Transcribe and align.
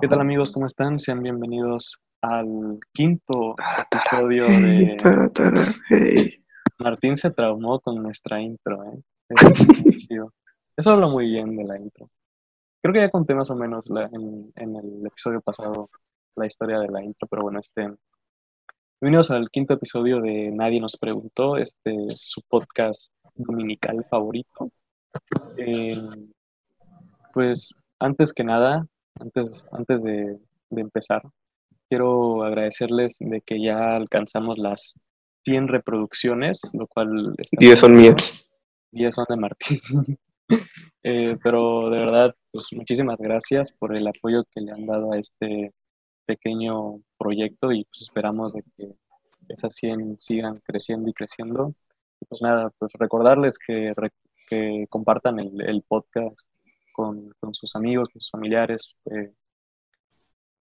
¿Qué 0.00 0.08
tal 0.08 0.20
amigos? 0.22 0.50
¿Cómo 0.50 0.66
están? 0.66 0.98
Sean 0.98 1.22
bienvenidos 1.22 2.00
al 2.22 2.80
quinto 2.94 3.54
episodio 3.82 4.46
de... 4.46 4.96
Martín 6.78 7.18
se 7.18 7.30
traumó 7.30 7.80
con 7.80 8.02
nuestra 8.02 8.40
intro, 8.40 8.82
¿eh? 8.84 9.02
Eso 10.74 10.90
habla 10.90 11.06
muy 11.06 11.26
bien 11.26 11.54
de 11.54 11.64
la 11.64 11.78
intro. 11.78 12.08
Creo 12.80 12.94
que 12.94 13.00
ya 13.00 13.10
conté 13.10 13.34
más 13.34 13.50
o 13.50 13.56
menos 13.56 13.84
en, 13.90 14.52
el 14.56 15.06
episodio 15.06 15.42
pasado 15.42 15.90
la 16.34 16.46
historia 16.46 16.78
de 16.78 16.88
la 16.88 17.04
intro, 17.04 17.28
pero 17.28 17.42
bueno, 17.42 17.60
este... 17.60 17.92
Bienvenidos 19.02 19.30
al 19.30 19.50
quinto 19.50 19.74
episodio 19.74 20.22
de 20.22 20.50
Nadie 20.50 20.80
nos 20.80 20.96
preguntó, 20.96 21.58
este 21.58 22.06
su 22.16 22.40
podcast 22.48 23.12
dominical 23.34 24.02
favorito. 24.08 24.68
Eh, 25.58 26.00
pues 27.34 27.70
antes 27.98 28.32
que 28.32 28.44
nada, 28.44 28.86
antes, 29.18 29.64
antes 29.72 30.02
de, 30.02 30.38
empezar, 30.70 31.22
quiero 31.88 32.44
agradecerles 32.44 33.16
de 33.18 33.40
que 33.40 33.62
ya 33.62 33.96
alcanzamos 33.96 34.58
las 34.58 34.94
100 35.44 35.68
reproducciones, 35.68 36.60
lo 36.72 36.86
cual... 36.86 37.34
10 37.52 37.78
son 37.78 37.96
mías. 37.96 38.46
10 38.92 39.14
son 39.14 39.26
de 39.28 39.36
Martín. 39.36 39.80
Eh, 41.04 41.38
pero 41.44 41.88
de 41.90 41.98
verdad, 41.98 42.34
pues 42.50 42.66
muchísimas 42.72 43.16
gracias 43.18 43.70
por 43.70 43.96
el 43.96 44.06
apoyo 44.06 44.44
que 44.50 44.60
le 44.60 44.72
han 44.72 44.84
dado 44.84 45.12
a 45.12 45.18
este 45.18 45.72
pequeño 46.26 47.00
proyecto 47.16 47.72
y 47.72 47.84
pues 47.84 48.02
esperamos 48.02 48.52
de 48.52 48.64
que 48.76 48.96
esas 49.48 49.74
100 49.74 50.18
sigan 50.18 50.54
creciendo 50.66 51.08
y 51.08 51.12
creciendo. 51.12 51.74
pues 52.28 52.42
nada, 52.42 52.70
pues 52.78 52.92
recordarles 52.98 53.58
que, 53.58 53.94
que 54.48 54.86
compartan 54.90 55.38
el, 55.38 55.60
el 55.62 55.82
podcast 55.82 56.48
con, 57.00 57.54
sus 57.54 57.74
amigos, 57.76 58.08
con 58.12 58.20
sus 58.20 58.30
familiares. 58.30 58.94
Eh, 59.10 59.32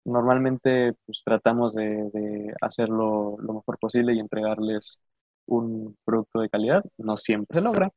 normalmente 0.05 0.93
pues, 1.05 1.21
tratamos 1.23 1.73
de, 1.73 2.53
hacerlo 2.61 3.37
lo 3.39 3.53
mejor 3.53 3.77
posible 3.79 4.13
y 4.13 4.19
entregarles 4.19 4.99
un 5.45 5.95
producto 6.03 6.39
de 6.39 6.49
calidad. 6.49 6.83
No 6.97 7.17
siempre 7.17 7.59
se 7.59 7.61
logra, 7.61 7.91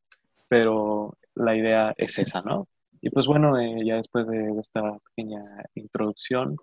pero 0.49 1.15
la 1.35 1.57
idea 1.57 1.95
es 1.97 2.19
esa, 2.19 2.43
¿no? 2.43 2.69
Y 3.01 3.11
pues 3.11 3.27
bueno, 3.27 3.59
eh, 3.59 3.85
ya 3.85 3.97
después 3.97 4.27
de, 4.27 4.59
esta 4.61 4.99
pequeña 4.99 5.43
introducción, 5.75 6.57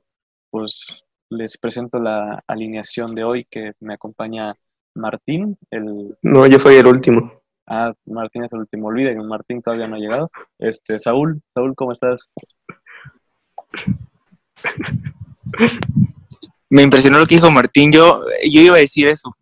pues 0.49 1.03
les 1.29 1.57
presento 1.57 1.99
la 1.99 2.43
alineación 2.47 3.15
de 3.15 3.23
hoy 3.23 3.45
que 3.49 3.73
me 3.79 3.95
acompaña 3.95 4.55
Martín, 4.95 5.57
el... 5.71 6.17
No, 6.21 6.45
yo 6.45 6.59
soy 6.59 6.75
el 6.75 6.87
último. 6.87 7.42
Ah, 7.67 7.93
Martín 8.05 8.43
es 8.43 8.51
el 8.51 8.59
último. 8.59 8.87
Olviden, 8.87 9.25
Martín 9.27 9.61
todavía 9.61 9.87
no 9.87 9.95
ha 9.95 9.99
llegado. 9.99 10.31
Este, 10.59 10.99
Saúl, 10.99 11.41
Saúl, 11.53 11.75
¿cómo 11.75 11.93
estás? 11.93 12.29
Me 16.69 16.81
impresionó 16.81 17.19
lo 17.19 17.25
que 17.25 17.35
dijo 17.35 17.51
Martín. 17.51 17.91
Yo, 17.91 18.23
yo 18.49 18.61
iba 18.61 18.75
a 18.75 18.79
decir 18.79 19.07
eso. 19.07 19.35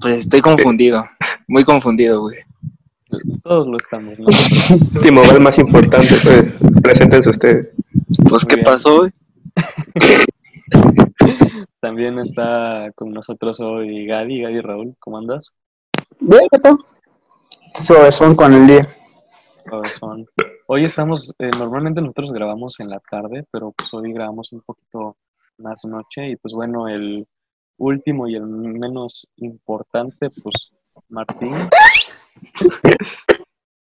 Pues 0.00 0.18
estoy 0.18 0.40
confundido. 0.40 1.08
Muy 1.46 1.64
confundido, 1.64 2.20
güey. 2.20 2.36
Todos 3.42 3.66
lo 3.66 3.78
estamos, 3.78 4.18
¿no? 4.18 4.26
Último, 4.94 5.22
el 5.22 5.40
más 5.40 5.58
importante, 5.58 6.14
pues, 6.22 6.44
preséntense 6.82 7.30
ustedes. 7.30 7.68
Pues, 8.28 8.44
¿qué 8.44 8.58
pasó, 8.58 8.98
güey? 8.98 9.12
También 11.80 12.18
está 12.18 12.90
con 12.94 13.12
nosotros 13.12 13.58
hoy 13.60 14.04
Gadi. 14.06 14.42
Gadi 14.42 14.60
Raúl, 14.60 14.94
¿cómo 14.98 15.18
andas? 15.18 15.52
Bien, 16.20 16.48
¿qué 16.50 18.12
son 18.12 18.34
con 18.34 18.52
el 18.52 18.66
día. 18.66 18.96
son. 19.98 20.26
Hoy 20.66 20.84
estamos, 20.84 21.32
eh, 21.38 21.50
normalmente 21.56 22.00
nosotros 22.00 22.32
grabamos 22.32 22.80
en 22.80 22.90
la 22.90 23.00
tarde, 23.10 23.44
pero 23.50 23.72
pues 23.72 23.92
hoy 23.94 24.12
grabamos 24.12 24.52
un 24.52 24.60
poquito 24.62 25.16
más 25.58 25.84
noche 25.84 26.30
y 26.30 26.36
pues 26.36 26.54
bueno, 26.54 26.88
el 26.88 27.26
último 27.78 28.26
y 28.28 28.34
el 28.34 28.46
menos 28.46 29.26
importante, 29.36 30.28
pues 30.42 30.76
Martín. 31.08 31.54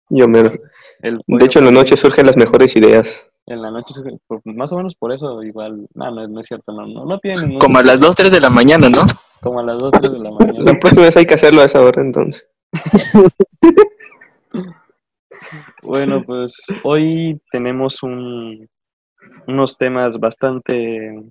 Yo 0.09 0.27
menos. 0.27 0.55
de 1.03 1.45
hecho, 1.45 1.59
en 1.61 1.67
la 1.67 1.71
noche 1.71 1.97
surgen 1.97 2.27
las 2.27 2.37
mejores 2.37 2.75
ideas. 2.77 3.09
En 3.47 3.63
la 3.63 3.71
noche, 3.71 3.95
pues, 4.27 4.41
más 4.45 4.71
o 4.73 4.77
menos 4.77 4.95
por 4.95 5.13
eso, 5.13 5.43
igual, 5.43 5.87
no, 5.95 6.11
no, 6.11 6.41
es 6.41 6.47
cierto, 6.47 6.73
no, 6.73 6.87
no, 6.87 7.05
no 7.05 7.19
tiene. 7.19 7.59
Como 7.59 7.79
a 7.79 7.83
las 7.83 8.01
2, 8.01 8.15
3 8.17 8.31
de 8.31 8.41
la 8.41 8.51
mañana, 8.51 8.89
¿no? 8.89 9.03
Como 9.43 9.61
a 9.61 9.63
las 9.63 9.79
2, 9.79 9.91
3 9.93 10.13
de 10.13 10.19
la 10.19 10.31
mañana. 10.31 10.59
La 10.61 10.79
próxima 10.79 11.07
vez 11.07 11.17
hay 11.17 11.27
que 11.27 11.35
hacerlo 11.35 11.63
a 11.63 11.65
esa 11.65 11.83
hora 11.83 12.03
entonces. 12.03 12.47
bueno, 15.83 16.23
pues 16.25 16.55
hoy 16.85 17.41
tenemos 17.51 18.03
un, 18.03 18.69
unos 19.47 19.77
temas 19.77 20.19
bastante, 20.19 21.23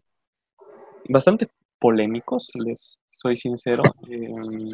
bastante 1.08 1.50
polémicos, 1.80 2.52
les 2.56 3.00
soy 3.09 3.38
sincero. 3.38 3.84
Eh, 4.09 4.72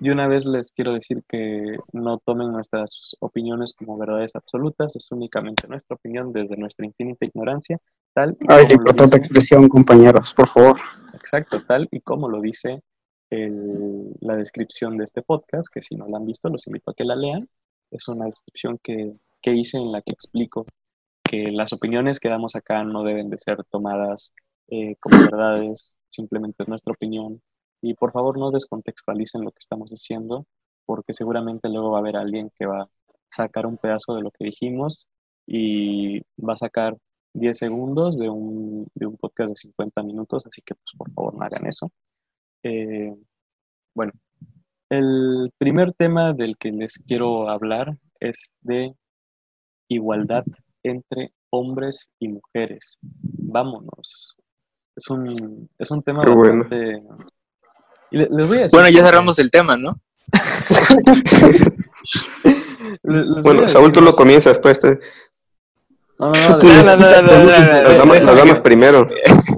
y 0.00 0.10
una 0.10 0.26
vez 0.26 0.44
les 0.44 0.72
quiero 0.72 0.92
decir 0.92 1.22
que 1.28 1.76
no 1.92 2.18
tomen 2.18 2.52
nuestras 2.52 3.14
opiniones 3.20 3.72
como 3.72 3.96
verdades 3.96 4.34
absolutas, 4.34 4.94
es 4.96 5.10
únicamente 5.12 5.68
nuestra 5.68 5.94
opinión 5.94 6.32
desde 6.32 6.56
nuestra 6.56 6.84
infinita 6.84 7.24
ignorancia, 7.24 7.78
tal. 8.12 8.36
Ay, 8.48 8.66
importante 8.70 9.16
expresión, 9.16 9.68
compañeros, 9.68 10.34
por 10.34 10.48
favor. 10.48 10.80
Exacto, 11.24 11.64
tal 11.66 11.88
y 11.90 12.00
como 12.00 12.28
lo 12.28 12.42
dice 12.42 12.82
la 13.30 14.36
descripción 14.36 14.98
de 14.98 15.04
este 15.04 15.22
podcast, 15.22 15.68
que 15.72 15.82
si 15.82 15.96
no 15.96 16.06
la 16.06 16.18
han 16.18 16.26
visto, 16.26 16.48
los 16.50 16.66
invito 16.66 16.90
a 16.90 16.94
que 16.94 17.04
la 17.04 17.16
lean. 17.16 17.48
Es 17.90 18.06
una 18.08 18.26
descripción 18.26 18.78
que, 18.82 19.14
que 19.40 19.52
hice 19.52 19.78
en 19.78 19.90
la 19.90 20.02
que 20.02 20.12
explico 20.12 20.66
que 21.24 21.50
las 21.50 21.72
opiniones 21.72 22.20
que 22.20 22.28
damos 22.28 22.54
acá 22.54 22.84
no 22.84 23.02
deben 23.02 23.30
de 23.30 23.38
ser 23.38 23.64
tomadas 23.64 24.32
eh, 24.68 24.96
como 25.00 25.18
verdades, 25.18 25.98
simplemente 26.10 26.62
es 26.62 26.68
nuestra 26.68 26.92
opinión. 26.92 27.42
Y 27.80 27.94
por 27.94 28.12
favor 28.12 28.38
no 28.38 28.50
descontextualicen 28.50 29.42
lo 29.42 29.50
que 29.50 29.60
estamos 29.60 29.90
diciendo, 29.90 30.46
porque 30.84 31.14
seguramente 31.14 31.68
luego 31.70 31.90
va 31.90 31.98
a 31.98 32.00
haber 32.00 32.16
alguien 32.16 32.50
que 32.56 32.66
va 32.66 32.82
a 32.82 32.88
sacar 33.30 33.66
un 33.66 33.78
pedazo 33.78 34.14
de 34.14 34.22
lo 34.22 34.30
que 34.30 34.44
dijimos 34.44 35.08
y 35.46 36.20
va 36.38 36.52
a 36.52 36.56
sacar 36.56 36.96
10 37.34 37.56
segundos 37.56 38.18
de 38.18 38.30
un, 38.30 38.86
de 38.94 39.06
un 39.06 39.16
podcast 39.16 39.50
de 39.50 39.56
50 39.56 40.02
minutos, 40.02 40.46
así 40.46 40.62
que 40.64 40.74
pues 40.74 40.92
por 40.96 41.12
favor 41.12 41.34
no 41.34 41.44
hagan 41.44 41.66
eso. 41.66 41.90
Eh, 42.62 43.14
bueno, 43.94 44.12
el 44.88 45.52
primer 45.58 45.92
tema 45.94 46.32
del 46.32 46.56
que 46.56 46.70
les 46.70 46.94
quiero 47.06 47.48
hablar 47.48 47.96
es 48.20 48.50
de 48.60 48.94
igualdad 49.88 50.44
entre 50.82 51.32
hombres 51.50 52.08
y 52.18 52.28
mujeres. 52.28 52.98
Vámonos. 53.02 54.36
Es 54.96 55.10
un, 55.10 55.68
es 55.78 55.90
un 55.90 56.02
tema 56.02 56.22
bastante... 56.22 57.02
bueno, 58.70 58.88
ya 58.88 59.04
cerramos 59.04 59.38
el 59.38 59.50
tema, 59.50 59.76
¿no? 59.76 60.00
bueno, 63.42 63.68
Saúl, 63.68 63.92
tú 63.92 64.00
lo 64.00 64.14
comienzas, 64.14 64.58
pues. 64.58 64.78
No, 66.32 66.32
no, 66.32 66.96
no, 66.96 68.04
no, 68.04 68.14
Las 68.14 68.36
damas 68.36 68.60
primero. 68.60 69.08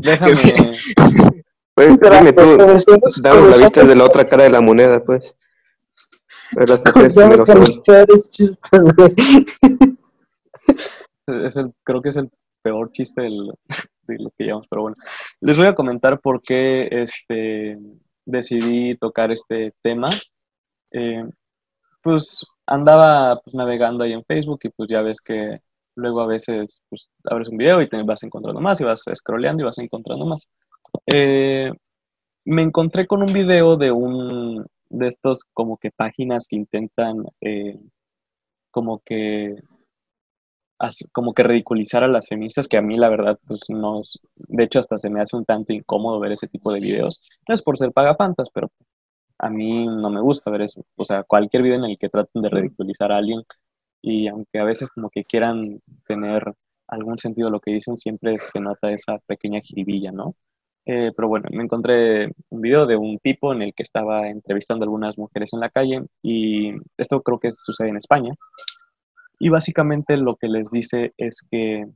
Déjame. 0.00 0.32
Pues 1.75 2.00
dime 2.00 2.32
tú, 2.32 2.56
dame 3.21 3.50
la 3.50 3.56
vista 3.59 3.84
de 3.84 3.94
la 3.94 4.04
otra 4.04 4.25
cara 4.25 4.44
de 4.44 4.50
la 4.50 4.62
moneda, 4.62 5.04
pues. 5.04 5.37
Es 11.27 11.57
el, 11.57 11.72
creo 11.83 12.01
que 12.01 12.09
es 12.09 12.16
el 12.16 12.30
peor 12.63 12.92
chiste 12.92 13.22
de 13.22 13.30
lo 13.30 14.30
que 14.39 14.45
llevamos, 14.45 14.66
pero 14.71 14.83
bueno. 14.83 14.97
Les 15.41 15.57
voy 15.57 15.66
a 15.66 15.74
comentar 15.74 16.21
por 16.21 16.41
qué 16.41 16.89
este, 16.91 17.78
decidí 18.24 18.97
tocar 18.97 19.30
este 19.33 19.74
tema. 19.83 20.09
Eh, 20.92 21.28
pues 22.01 22.47
andaba 22.66 23.41
pues, 23.42 23.54
navegando 23.54 24.04
ahí 24.04 24.12
en 24.12 24.24
Facebook 24.24 24.60
y 24.62 24.69
pues 24.71 24.89
ya 24.89 25.03
ves 25.03 25.21
que 25.21 25.60
luego 25.97 26.21
a 26.21 26.27
veces 26.27 26.83
pues, 26.89 27.10
abres 27.25 27.48
un 27.48 27.57
video 27.57 27.83
y 27.83 27.89
te 27.89 28.01
vas 28.03 28.22
encontrando 28.22 28.60
más 28.60 28.81
y 28.81 28.84
vas 28.84 29.03
scrolleando 29.15 29.63
y 29.63 29.66
vas 29.66 29.78
encontrando 29.78 30.27
más. 30.27 30.47
Eh, 31.07 31.72
me 32.45 32.63
encontré 32.63 33.07
con 33.07 33.22
un 33.22 33.33
video 33.33 33.77
de 33.77 33.91
un 33.91 34.65
de 34.89 35.09
estos 35.09 35.43
como 35.53 35.78
que 35.78 35.91
páginas 35.91 36.47
que 36.48 36.57
intentan 36.57 37.25
eh, 37.41 37.78
como 38.71 39.01
que 39.04 39.57
como 41.13 41.33
que 41.33 41.43
ridiculizar 41.43 42.04
a 42.04 42.09
las 42.09 42.28
feministas 42.28 42.69
que 42.69 42.77
a 42.77 42.83
mí 42.83 42.97
la 42.97 43.09
verdad 43.09 43.39
pues 43.47 43.63
no 43.69 44.03
de 44.37 44.65
hecho 44.65 44.78
hasta 44.78 44.98
se 44.98 45.10
me 45.10 45.21
hace 45.21 45.34
un 45.37 45.45
tanto 45.45 45.72
incómodo 45.72 46.21
ver 46.21 46.33
ese 46.33 46.48
tipo 46.48 46.72
de 46.72 46.81
videos 46.81 47.22
no 47.48 47.54
es 47.54 47.63
por 47.63 47.78
ser 47.78 47.93
pagafantas 47.93 48.48
pero 48.53 48.71
a 49.39 49.51
mí 49.51 49.87
no 49.87 50.10
me 50.10 50.21
gusta 50.21 50.51
ver 50.51 50.63
eso 50.63 50.84
o 50.97 51.04
sea 51.04 51.25
cualquier 51.25 51.63
video 51.63 51.78
en 51.78 51.84
el 51.84 51.98
que 51.98 52.10
traten 52.10 52.43
de 52.43 52.51
ridiculizar 52.51 53.10
a 53.10 53.16
alguien 53.16 53.43
y 54.07 54.29
aunque 54.29 54.61
a 54.61 54.65
veces 54.65 54.89
como 54.91 55.11
que 55.11 55.25
quieran 55.25 55.81
tener 56.07 56.55
algún 56.87 57.19
sentido 57.19 57.51
lo 57.51 57.61
que 57.61 57.73
dicen 57.73 57.97
siempre 57.97 58.39
se 58.39 58.61
nota 58.61 58.93
esa 58.93 59.19
pequeña 59.27 59.61
jiribilla 59.61 60.13
no 60.13 60.37
eh, 60.89 61.11
pero 61.17 61.27
bueno, 61.27 61.49
me 61.51 61.65
encontré 61.65 62.31
un 62.49 62.61
video 62.61 62.87
de 62.87 62.97
un 62.97 63.19
tipo 63.19 63.53
en 63.53 63.61
el 63.63 63.75
que 63.75 63.83
estaba 63.83 64.29
entrevistando 64.29 64.85
a 64.85 64.87
algunas 64.87 65.19
mujeres 65.19 65.53
en 65.53 65.59
la 65.59 65.69
calle 65.69 66.03
y 66.23 66.75
esto 66.97 67.23
creo 67.23 67.41
que 67.41 67.51
sucede 67.51 67.89
en 67.89 67.97
España. 67.97 68.33
Y 69.41 69.49
básicamente 69.49 70.17
lo 70.17 70.37
que 70.37 70.47
les 70.47 70.71
dice 70.71 71.13
es 71.17 71.45
que 71.51 71.87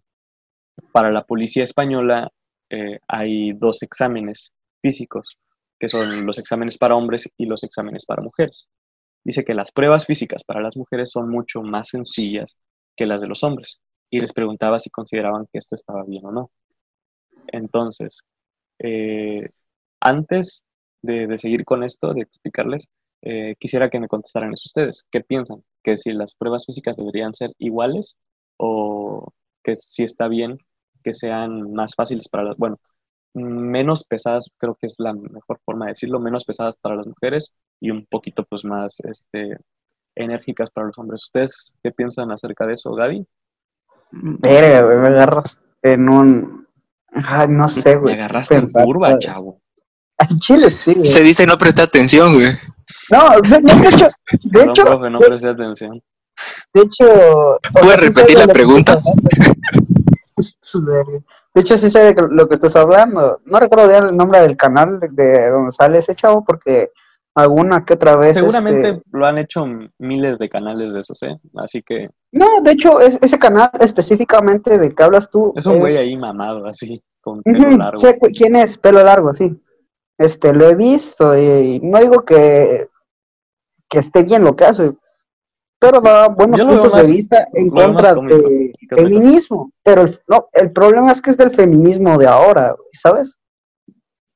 para 0.93 1.13
la 1.13 1.23
policía 1.25 1.63
española 1.63 2.31
eh, 2.69 2.99
hay 3.07 3.53
dos 3.53 3.83
exámenes 3.83 4.53
físicos, 4.83 5.39
que 5.79 5.89
son 5.89 6.27
los 6.27 6.39
exámenes 6.39 6.77
para 6.77 6.97
hombres 6.97 7.29
y 7.37 7.47
los 7.47 7.63
exámenes 7.63 8.05
para 8.05 8.23
mujeres. 8.23 8.69
Dice 9.25 9.45
que 9.45 9.55
las 9.55 9.71
pruebas 9.73 10.07
físicas 10.07 10.45
para 10.45 10.61
las 10.61 10.77
mujeres 10.77 11.11
son 11.11 11.31
mucho 11.31 11.63
más 11.63 11.89
sencillas 11.89 12.57
que 12.97 13.07
las 13.07 13.21
de 13.21 13.29
los 13.29 13.43
hombres. 13.45 13.81
Y 14.11 14.21
les 14.21 14.33
preguntaba 14.33 14.81
si 14.81 14.91
consideraban 14.91 15.47
que 15.53 15.59
esto 15.59 15.77
estaba 15.77 16.05
bien 16.05 16.25
o 16.27 16.33
no. 16.33 16.51
Entonces, 17.49 18.21
eh, 18.79 19.49
antes 20.01 20.65
de, 21.03 21.39
seguir 21.39 21.65
con 21.65 21.85
esto, 21.85 22.15
de 22.15 22.23
explicarles, 22.23 22.87
eh, 23.23 23.55
quisiera 23.59 23.91
que 23.91 24.01
me 24.01 24.09
contestaran 24.09 24.53
eso 24.53 24.65
ustedes. 24.67 25.05
¿Qué 25.11 25.21
piensan? 25.21 25.63
¿Que 25.83 25.97
si 25.97 26.13
las 26.13 26.35
pruebas 26.35 26.67
físicas 26.67 26.97
deberían 26.97 27.35
ser 27.35 27.53
iguales 27.59 28.17
o 28.57 29.33
que 29.63 29.77
si 29.77 30.05
está 30.05 30.29
bien 30.29 30.59
que 31.03 31.13
sean 31.13 31.73
más 31.73 31.95
fáciles 31.95 32.29
para 32.29 32.45
las, 32.45 32.57
bueno, 32.57 32.79
menos 33.35 34.05
pesadas, 34.05 34.51
creo 34.59 34.77
que 34.81 34.87
es 34.87 34.97
la 34.99 35.13
mejor 35.13 35.61
forma 35.65 35.87
de 35.87 35.93
decirlo, 35.93 36.19
menos 36.19 36.45
pesadas 36.45 36.75
para 36.81 36.97
las 36.97 37.07
mujeres 37.07 37.53
y 37.81 37.91
un 37.91 38.07
poquito 38.07 38.45
pues 38.45 38.65
más 38.65 39.01
este, 39.01 39.57
enérgicas 40.15 40.71
para 40.71 40.89
los 40.89 40.99
hombres. 40.99 41.25
¿Ustedes 41.25 41.75
qué 41.83 41.93
piensan 41.93 42.31
acerca 42.31 42.67
de 42.67 42.75
eso, 42.75 42.93
Gaby? 42.95 43.27
Verga, 44.13 45.01
me 45.01 45.09
agarras 45.09 45.59
en 45.83 46.09
un... 46.09 46.67
Ay, 47.13 47.49
no 47.49 47.69
sé, 47.69 47.97
güey. 47.97 48.17
Me 48.17 48.23
agarraste 48.25 48.57
en 48.57 48.71
curva, 48.71 49.19
chavo. 49.19 49.61
En 50.19 50.39
Chile 50.39 50.71
sí, 50.71 50.95
güey. 50.95 51.05
Se 51.05 51.23
dice 51.23 51.47
no 51.47 51.57
prestar 51.57 51.87
atención, 51.87 52.35
güey. 52.35 52.49
No, 53.11 53.41
de, 53.41 53.61
de 53.61 53.89
hecho... 53.89 54.09
De 54.43 54.65
hecho 54.65 54.85
profe, 54.85 55.11
no 55.11 55.19
presté 55.19 55.49
atención. 55.49 56.03
De 56.75 56.83
hecho... 56.83 57.59
¿Puedes 57.73 58.01
repetir 58.01 58.39
la 58.39 58.49
pregunta? 58.49 59.01
De 61.55 61.61
hecho, 61.61 61.77
sí 61.79 61.91
sé 61.91 62.15
lo 62.31 62.49
que 62.49 62.55
estás 62.55 62.77
hablando. 62.77 63.41
No 63.45 63.59
recuerdo 63.59 63.89
bien 63.89 64.05
el 64.05 64.17
nombre 64.17 64.41
del 64.41 64.57
canal 64.57 65.01
de 65.01 65.51
donde 65.51 65.73
sale 65.73 65.99
ese 65.99 66.15
chavo 66.15 66.45
porque 66.45 66.91
alguna 67.35 67.85
que 67.85 67.95
otra 67.95 68.17
vez. 68.17 68.39
Seguramente 68.39 68.89
este, 68.89 69.03
lo 69.13 69.27
han 69.27 69.39
hecho 69.39 69.65
miles 69.99 70.39
de 70.39 70.49
canales 70.49 70.95
de 70.95 71.01
esos, 71.01 71.23
¿eh? 71.23 71.39
Así 71.57 71.83
que. 71.83 72.11
No, 72.33 72.61
de 72.63 72.73
hecho, 72.73 73.01
es, 73.01 73.19
ese 73.21 73.39
canal 73.39 73.71
específicamente 73.81 74.79
de 74.79 74.95
que 74.95 75.03
hablas 75.03 75.31
tú. 75.31 75.53
Es 75.57 75.67
un 75.67 75.79
güey 75.79 75.97
ahí 75.97 76.17
mamado, 76.17 76.67
así, 76.67 77.03
con 77.21 77.43
pelo 77.43 77.71
largo. 77.77 77.99
Sé 77.99 78.19
quién 78.35 78.57
es, 78.57 78.79
pelo 78.79 79.03
largo, 79.03 79.33
sí. 79.35 79.61
Este, 80.19 80.53
lo 80.53 80.69
he 80.69 80.75
visto 80.75 81.37
y 81.37 81.81
no 81.83 81.99
digo 81.99 82.25
que, 82.25 82.89
que 83.89 84.01
esté 84.01 84.23
bien 84.23 84.45
lo 84.45 84.55
que 84.55 84.65
hace, 84.65 84.93
pero 85.81 86.01
da 86.01 86.29
buenos 86.29 86.63
puntos 86.63 86.95
de 86.95 87.11
vista 87.11 87.49
en 87.55 87.71
contra 87.71 88.15
del 88.15 88.75
feminismo. 88.89 89.73
Pero 89.83 90.03
el, 90.03 90.21
no, 90.29 90.49
el 90.53 90.71
problema 90.73 91.11
es 91.11 91.23
que 91.23 91.31
es 91.31 91.39
del 91.39 91.51
feminismo 91.51 92.19
de 92.19 92.27
ahora, 92.27 92.77
¿sabes? 92.93 93.39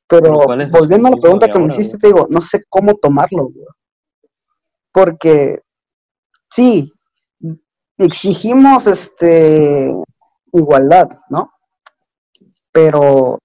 Pero 0.08 0.32
volviendo 0.72 1.08
a 1.08 1.10
la 1.10 1.16
pregunta 1.18 1.52
que 1.52 1.58
me 1.58 1.66
hiciste, 1.66 1.98
te 1.98 2.06
digo, 2.06 2.26
no 2.30 2.40
sé 2.40 2.62
cómo 2.68 2.94
tomarlo, 2.94 3.50
Porque 4.90 5.60
sí, 6.50 6.90
exigimos 7.98 8.86
este 8.86 9.94
igualdad, 10.50 11.10
¿no? 11.28 11.52
Pero 12.72 13.38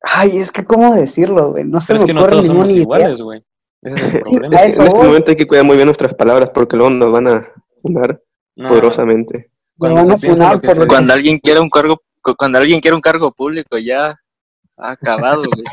ay, 0.00 0.38
es 0.38 0.52
que 0.52 0.64
cómo 0.64 0.94
decirlo, 0.94 1.50
güey, 1.50 1.64
no 1.64 1.80
se 1.80 1.94
me 1.94 2.04
ocurre 2.04 2.42
ninguna 2.42 2.70
idea. 2.70 3.16
en 3.86 4.52
este 4.52 4.82
momento 4.82 5.30
hay 5.30 5.36
que 5.36 5.46
cuidar 5.46 5.64
muy 5.64 5.76
bien 5.76 5.86
nuestras 5.86 6.14
palabras 6.14 6.50
porque 6.50 6.76
luego 6.76 6.90
nos 6.90 7.12
van 7.12 7.28
a 7.28 7.48
fundar 7.82 8.20
poderosamente. 8.56 9.50
Cuando, 9.78 10.18
cuando 10.88 11.12
alguien 11.12 11.38
quiera 11.38 11.60
un 11.60 11.70
cargo, 11.70 12.02
cuando 12.36 12.58
alguien 12.58 12.80
quiere 12.80 12.94
un 12.94 13.00
cargo 13.00 13.32
público 13.32 13.78
ya 13.78 14.18
ha 14.78 14.90
acabado, 14.90 15.44
güey. 15.44 15.64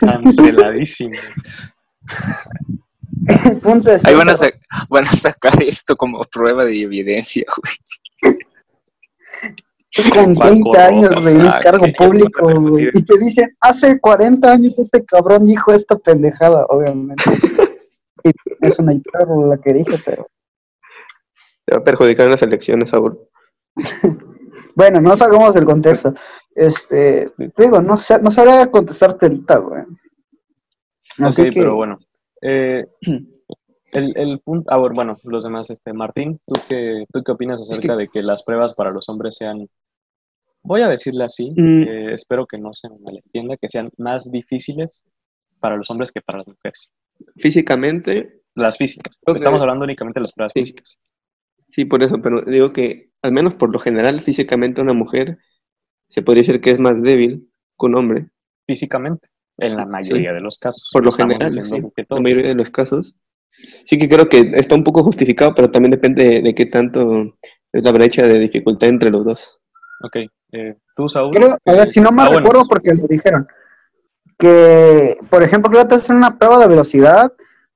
Canceladísimo. 0.00 1.16
Ahí 4.04 4.14
van 4.14 4.28
a, 4.28 4.34
van 4.90 5.04
a 5.04 5.12
sacar 5.12 5.62
esto 5.62 5.96
como 5.96 6.20
prueba 6.24 6.64
de 6.64 6.82
evidencia, 6.82 7.44
güey 7.56 7.72
con 10.02 10.34
30 10.34 10.86
años 10.86 11.24
de 11.24 11.36
un 11.36 11.50
cargo 11.60 11.86
público, 11.96 12.50
y 12.92 13.04
te 13.04 13.18
dicen, 13.18 13.56
hace 13.60 14.00
40 14.00 14.50
años 14.50 14.78
este 14.78 15.04
cabrón 15.04 15.46
dijo 15.46 15.72
esta 15.72 15.96
pendejada, 15.96 16.66
obviamente. 16.68 17.22
y 18.24 18.66
es 18.66 18.78
una 18.78 18.92
hipérbole 18.92 19.48
la 19.48 19.58
que 19.58 19.72
dije, 19.72 19.96
pero... 20.04 20.26
Te 21.64 21.76
va 21.76 21.80
a 21.80 21.84
perjudicar 21.84 22.26
en 22.26 22.32
las 22.32 22.42
elecciones, 22.42 22.92
ahora. 22.92 23.14
bueno, 24.74 25.00
no 25.00 25.16
salgamos 25.16 25.54
del 25.54 25.64
contexto. 25.64 26.14
Este, 26.54 27.26
digo, 27.56 27.80
no, 27.80 27.96
sé, 27.96 28.20
no 28.20 28.30
sabría 28.30 28.70
contestarte 28.70 29.26
ahorita, 29.26 29.58
güey. 29.58 29.82
Así 31.18 31.44
que... 31.44 31.52
pero 31.52 31.76
bueno. 31.76 31.98
Eh, 32.42 32.84
el, 33.92 34.12
el 34.16 34.40
punto, 34.40 34.70
ah, 34.72 34.76
bueno, 34.76 35.16
los 35.22 35.44
demás, 35.44 35.70
este, 35.70 35.92
Martín, 35.92 36.40
¿tú 36.46 36.60
qué, 36.68 37.06
¿tú 37.12 37.22
qué 37.22 37.32
opinas 37.32 37.60
acerca 37.60 37.96
de 37.96 38.08
que 38.08 38.22
las 38.22 38.42
pruebas 38.42 38.74
para 38.74 38.90
los 38.90 39.08
hombres 39.08 39.36
sean 39.36 39.68
voy 40.64 40.80
a 40.80 40.88
decirle 40.88 41.24
así, 41.24 41.52
mm. 41.56 41.82
eh, 41.82 42.14
espero 42.14 42.46
que 42.46 42.58
no 42.58 42.72
se 42.72 42.88
malentienda, 42.88 43.56
que 43.56 43.68
sean 43.68 43.90
más 43.98 44.30
difíciles 44.30 45.04
para 45.60 45.76
los 45.76 45.88
hombres 45.90 46.10
que 46.10 46.20
para 46.20 46.38
las 46.38 46.48
mujeres. 46.48 46.92
Físicamente. 47.36 48.40
Las 48.54 48.76
físicas. 48.76 49.16
Estamos 49.26 49.60
hablando 49.60 49.84
únicamente 49.84 50.20
de 50.20 50.22
las 50.22 50.32
pruebas 50.32 50.52
físicas. 50.52 50.98
Sí, 51.68 51.84
por 51.84 52.02
eso, 52.02 52.20
pero 52.20 52.42
digo 52.42 52.72
que 52.72 53.10
al 53.22 53.32
menos 53.32 53.54
por 53.54 53.72
lo 53.72 53.78
general, 53.78 54.22
físicamente 54.22 54.80
una 54.80 54.92
mujer 54.92 55.38
se 56.08 56.22
podría 56.22 56.42
decir 56.42 56.60
que 56.60 56.70
es 56.70 56.78
más 56.78 57.02
débil 57.02 57.50
que 57.78 57.86
un 57.86 57.96
hombre. 57.96 58.28
Físicamente, 58.66 59.28
en 59.58 59.76
la 59.76 59.86
mayoría 59.86 60.32
de 60.32 60.40
los 60.40 60.58
casos. 60.58 60.90
Por 60.92 61.04
lo 61.04 61.12
general, 61.12 61.50
sí, 61.50 61.58
en 61.76 62.06
la 62.08 62.20
mayoría 62.20 62.48
de 62.48 62.54
los 62.54 62.70
casos. 62.70 63.14
Sí 63.84 63.98
que 63.98 64.08
creo 64.08 64.28
que 64.28 64.52
está 64.54 64.74
un 64.74 64.84
poco 64.84 65.02
justificado, 65.02 65.54
pero 65.54 65.70
también 65.70 65.92
depende 65.92 66.42
de 66.42 66.54
qué 66.54 66.66
tanto 66.66 67.36
es 67.72 67.82
la 67.82 67.92
brecha 67.92 68.26
de 68.26 68.38
dificultad 68.38 68.88
entre 68.88 69.10
los 69.10 69.24
dos. 69.24 69.60
Ok, 70.04 70.16
eh, 70.52 70.76
¿tú, 70.94 71.08
Saúl? 71.08 71.30
Creo, 71.30 71.56
a 71.64 71.72
ver, 71.72 71.88
si 71.88 72.00
no 72.00 72.10
me 72.12 72.22
ah, 72.22 72.28
recuerdo 72.28 72.66
porque 72.68 72.94
lo 72.94 73.06
dijeron, 73.06 73.46
que, 74.38 75.16
por 75.30 75.42
ejemplo, 75.42 75.70
creo 75.70 75.88
que 75.88 75.94
hacer 75.94 76.14
una 76.14 76.38
prueba 76.38 76.58
de 76.58 76.68
velocidad 76.68 77.32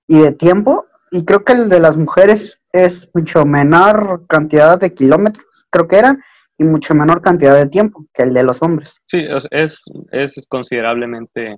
y 0.06 0.18
de 0.18 0.32
tiempo, 0.32 0.86
y 1.10 1.24
creo 1.24 1.42
que 1.42 1.54
el 1.54 1.70
de 1.70 1.80
las 1.80 1.96
mujeres 1.96 2.60
es 2.70 3.08
mucho 3.14 3.46
menor 3.46 4.26
cantidad 4.28 4.78
de 4.78 4.92
kilómetros, 4.92 5.66
creo 5.70 5.88
que 5.88 5.96
eran, 5.96 6.22
y 6.58 6.64
mucho 6.64 6.94
menor 6.94 7.22
cantidad 7.22 7.54
de 7.54 7.66
tiempo 7.66 8.04
que 8.12 8.24
el 8.24 8.34
de 8.34 8.42
los 8.42 8.60
hombres. 8.62 8.96
Sí, 9.06 9.24
es, 9.50 9.80
es 10.10 10.46
considerablemente 10.48 11.56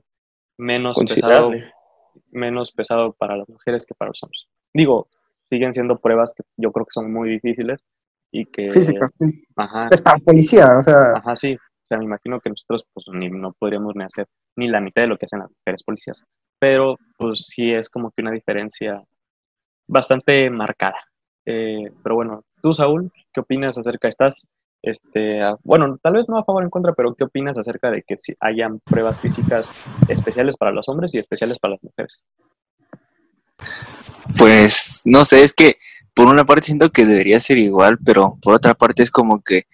menos 0.56 0.98
pesado, 0.98 1.50
menos 2.30 2.70
pesado 2.70 3.12
para 3.14 3.36
las 3.36 3.48
mujeres 3.48 3.84
que 3.84 3.94
para 3.94 4.10
los 4.10 4.22
hombres. 4.22 4.46
Digo, 4.72 5.08
siguen 5.48 5.74
siendo 5.74 5.98
pruebas 5.98 6.32
que 6.32 6.44
yo 6.56 6.70
creo 6.70 6.86
que 6.86 6.92
son 6.92 7.12
muy 7.12 7.28
difíciles, 7.28 7.80
y 8.30 8.46
que... 8.46 8.70
Física, 8.70 9.08
sí. 9.18 9.44
Ajá. 9.56 9.88
Es 9.90 10.00
para 10.00 10.18
policía, 10.18 10.78
o 10.78 10.82
sea... 10.82 11.12
Ajá, 11.16 11.36
sí. 11.36 11.54
O 11.54 11.86
sea, 11.88 11.98
me 11.98 12.04
imagino 12.04 12.40
que 12.40 12.50
nosotros 12.50 12.84
pues 12.92 13.06
ni, 13.12 13.28
no 13.30 13.52
podríamos 13.58 13.94
ni 13.96 14.04
hacer 14.04 14.26
ni 14.56 14.68
la 14.68 14.80
mitad 14.80 15.02
de 15.02 15.08
lo 15.08 15.16
que 15.16 15.26
hacen 15.26 15.40
las 15.40 15.50
mujeres 15.50 15.82
policías. 15.82 16.22
Pero 16.58 16.96
pues 17.16 17.46
sí 17.46 17.72
es 17.72 17.88
como 17.88 18.10
que 18.10 18.22
una 18.22 18.30
diferencia 18.30 19.02
bastante 19.88 20.48
marcada. 20.50 20.98
Eh, 21.46 21.90
pero 22.02 22.14
bueno, 22.14 22.44
tú 22.62 22.72
Saúl, 22.74 23.10
¿qué 23.32 23.40
opinas 23.40 23.76
acerca? 23.76 24.08
¿Estás, 24.08 24.46
este, 24.82 25.40
bueno, 25.64 25.98
tal 26.02 26.14
vez 26.14 26.28
no 26.28 26.38
a 26.38 26.44
favor 26.44 26.62
o 26.62 26.66
en 26.66 26.70
contra, 26.70 26.92
pero 26.92 27.14
¿qué 27.14 27.24
opinas 27.24 27.58
acerca 27.58 27.90
de 27.90 28.02
que 28.02 28.16
si 28.18 28.34
hayan 28.40 28.78
pruebas 28.80 29.20
físicas 29.20 29.70
especiales 30.08 30.56
para 30.56 30.72
los 30.72 30.88
hombres 30.88 31.14
y 31.14 31.18
especiales 31.18 31.58
para 31.58 31.72
las 31.72 31.82
mujeres? 31.82 32.24
Pues 34.38 35.02
no 35.04 35.24
sé, 35.24 35.42
es 35.42 35.52
que 35.52 35.76
por 36.14 36.26
una 36.26 36.44
parte 36.44 36.66
siento 36.66 36.90
que 36.90 37.04
debería 37.04 37.40
ser 37.40 37.58
igual, 37.58 37.98
pero 38.04 38.38
por 38.42 38.54
otra 38.54 38.74
parte 38.74 39.02
es 39.02 39.10
como 39.10 39.40
que 39.42 39.64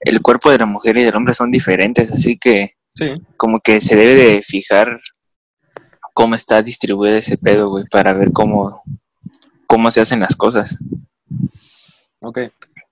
el 0.00 0.20
cuerpo 0.20 0.50
de 0.50 0.58
la 0.58 0.66
mujer 0.66 0.96
y 0.96 1.04
del 1.04 1.16
hombre 1.16 1.34
son 1.34 1.50
diferentes, 1.50 2.10
así 2.10 2.38
que 2.38 2.70
como 3.36 3.60
que 3.60 3.80
se 3.80 3.96
debe 3.96 4.14
de 4.14 4.42
fijar 4.42 5.00
cómo 6.14 6.34
está 6.34 6.62
distribuido 6.62 7.16
ese 7.16 7.38
pedo, 7.38 7.70
güey, 7.70 7.84
para 7.90 8.12
ver 8.12 8.32
cómo, 8.32 8.82
cómo 9.66 9.90
se 9.90 10.00
hacen 10.00 10.20
las 10.20 10.36
cosas. 10.36 10.78
Ok. 12.20 12.38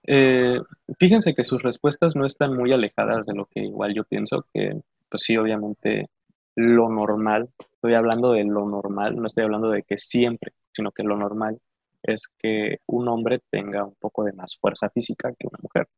Eh, 0.06 0.60
fíjense 0.98 1.34
que 1.34 1.44
sus 1.44 1.62
respuestas 1.62 2.16
no 2.16 2.26
están 2.26 2.56
muy 2.56 2.72
alejadas 2.72 3.26
de 3.26 3.34
lo 3.34 3.46
que 3.46 3.60
igual 3.60 3.94
yo 3.94 4.04
pienso, 4.04 4.46
que 4.52 4.80
pues 5.08 5.22
sí, 5.24 5.36
obviamente 5.36 6.08
lo 6.56 6.88
normal, 6.88 7.50
estoy 7.74 7.94
hablando 7.94 8.32
de 8.32 8.44
lo 8.44 8.66
normal, 8.68 9.16
no 9.16 9.26
estoy 9.26 9.44
hablando 9.44 9.70
de 9.70 9.82
que 9.82 9.98
siempre, 9.98 10.52
sino 10.72 10.90
que 10.90 11.02
lo 11.02 11.16
normal 11.16 11.58
es 12.02 12.22
que 12.38 12.78
un 12.86 13.08
hombre 13.08 13.40
tenga 13.50 13.84
un 13.84 13.94
poco 13.98 14.24
de 14.24 14.32
más 14.32 14.56
fuerza 14.60 14.90
física 14.90 15.32
que 15.38 15.46
una 15.46 15.58
mujer. 15.62 15.88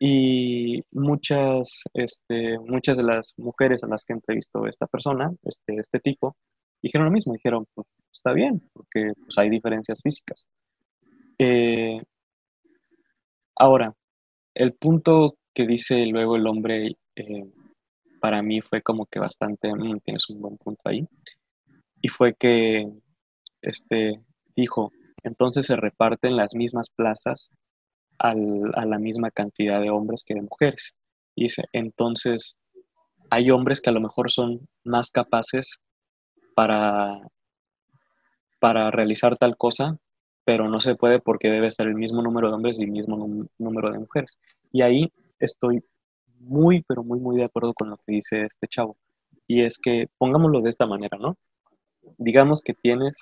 Y 0.00 0.82
muchas, 0.92 1.82
este, 1.94 2.58
muchas 2.60 2.96
de 2.96 3.02
las 3.02 3.34
mujeres 3.36 3.82
a 3.82 3.88
las 3.88 4.04
que 4.04 4.12
entrevistó 4.12 4.66
esta 4.66 4.86
persona, 4.86 5.32
este, 5.42 5.74
este 5.76 5.98
tipo, 5.98 6.36
dijeron 6.80 7.06
lo 7.06 7.12
mismo, 7.12 7.32
dijeron, 7.32 7.66
pues 7.74 7.86
está 8.12 8.32
bien, 8.32 8.62
porque 8.72 9.12
pues, 9.16 9.36
hay 9.38 9.50
diferencias 9.50 10.00
físicas. 10.02 10.46
Eh, 11.38 12.00
ahora, 13.56 13.92
el 14.54 14.74
punto 14.74 15.36
que 15.52 15.66
dice 15.66 16.06
luego 16.06 16.36
el 16.36 16.46
hombre, 16.46 16.96
eh, 17.16 17.50
para 18.20 18.42
mí 18.42 18.60
fue 18.60 18.82
como 18.82 19.06
que 19.06 19.18
bastante, 19.18 19.72
mm, 19.74 20.00
tienes 20.04 20.28
un 20.30 20.40
buen 20.40 20.56
punto 20.58 20.80
ahí, 20.84 21.06
y 22.00 22.08
fue 22.08 22.34
que 22.34 22.88
este, 23.62 24.20
dijo, 24.54 24.92
entonces 25.22 25.66
se 25.66 25.76
reparten 25.76 26.36
las 26.36 26.54
mismas 26.54 26.90
plazas 26.90 27.50
a 28.18 28.34
la 28.34 28.98
misma 28.98 29.30
cantidad 29.30 29.80
de 29.80 29.90
hombres 29.90 30.24
que 30.26 30.34
de 30.34 30.42
mujeres. 30.42 30.92
Y 31.36 31.46
entonces 31.72 32.58
hay 33.30 33.50
hombres 33.50 33.80
que 33.80 33.90
a 33.90 33.92
lo 33.92 34.00
mejor 34.00 34.30
son 34.32 34.68
más 34.84 35.10
capaces 35.10 35.78
para, 36.54 37.20
para 38.58 38.90
realizar 38.90 39.36
tal 39.36 39.56
cosa, 39.56 39.98
pero 40.44 40.68
no 40.68 40.80
se 40.80 40.96
puede 40.96 41.20
porque 41.20 41.48
debe 41.48 41.70
ser 41.70 41.86
el 41.86 41.94
mismo 41.94 42.22
número 42.22 42.48
de 42.48 42.54
hombres 42.54 42.78
y 42.78 42.84
el 42.84 42.90
mismo 42.90 43.46
número 43.58 43.92
de 43.92 43.98
mujeres. 43.98 44.36
Y 44.72 44.82
ahí 44.82 45.12
estoy 45.38 45.84
muy, 46.40 46.82
pero 46.88 47.04
muy, 47.04 47.20
muy 47.20 47.36
de 47.36 47.44
acuerdo 47.44 47.74
con 47.74 47.90
lo 47.90 47.96
que 47.98 48.12
dice 48.12 48.46
este 48.46 48.66
chavo. 48.66 48.96
Y 49.46 49.62
es 49.62 49.78
que, 49.78 50.08
pongámoslo 50.18 50.60
de 50.60 50.70
esta 50.70 50.86
manera, 50.86 51.18
¿no? 51.18 51.36
Digamos 52.16 52.62
que 52.62 52.74
tienes 52.74 53.18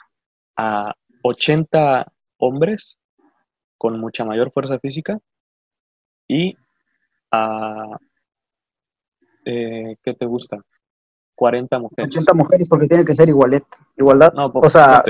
a 0.56 0.94
80 1.26 2.06
hombres 2.38 2.98
con 3.78 4.00
mucha 4.00 4.24
mayor 4.24 4.52
fuerza 4.52 4.78
física 4.78 5.18
y 6.28 6.56
a, 7.30 7.98
eh, 9.44 9.96
¿qué 10.02 10.14
te 10.14 10.26
gusta? 10.26 10.58
40 11.34 11.78
mujeres. 11.78 12.16
80 12.16 12.34
mujeres 12.34 12.68
porque 12.68 12.86
tiene 12.86 13.04
que 13.04 13.14
ser 13.14 13.28
igualdad. 13.28 13.62
igualdad. 13.96 14.32
No, 14.32 14.46
o 14.54 14.70
sea, 14.70 15.04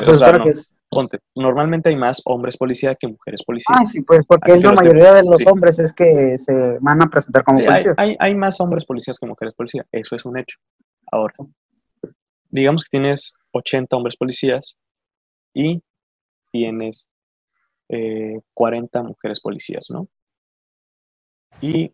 ponte, 0.89 1.19
Normalmente 1.37 1.91
hay 1.91 1.97
más 1.97 2.21
hombres 2.25 2.57
policías 2.57 2.97
que 2.99 3.07
mujeres 3.07 3.43
policías. 3.45 3.79
Ah, 3.79 3.85
sí, 3.85 4.03
pues 4.03 4.27
porque 4.27 4.57
la 4.57 4.73
mayoría 4.73 5.15
de 5.15 5.23
los 5.25 5.47
hombres 5.47 5.79
es 5.79 5.93
que 5.93 6.37
se 6.39 6.79
van 6.81 7.03
a 7.03 7.07
presentar 7.07 7.45
como 7.45 7.65
policías. 7.65 7.95
Hay, 7.97 8.17
hay, 8.19 8.35
más 8.35 8.61
hombres 8.61 8.85
policías 8.85 9.19
que 9.19 9.27
mujeres 9.27 9.55
policías, 9.55 9.87
eso 9.93 10.17
es 10.17 10.25
un 10.25 10.39
hecho. 10.39 10.59
Ahora, 11.13 11.35
digamos 12.51 12.85
que 12.85 12.99
tienes 12.99 13.35
80 13.53 13.97
hombres 13.97 14.17
policías 14.17 14.75
y 15.55 15.81
tienes 16.57 17.09
40 18.55 18.99
eh, 18.99 19.03
mujeres 19.03 19.41
policías, 19.41 19.87
¿no? 19.91 20.09
Y 21.61 21.93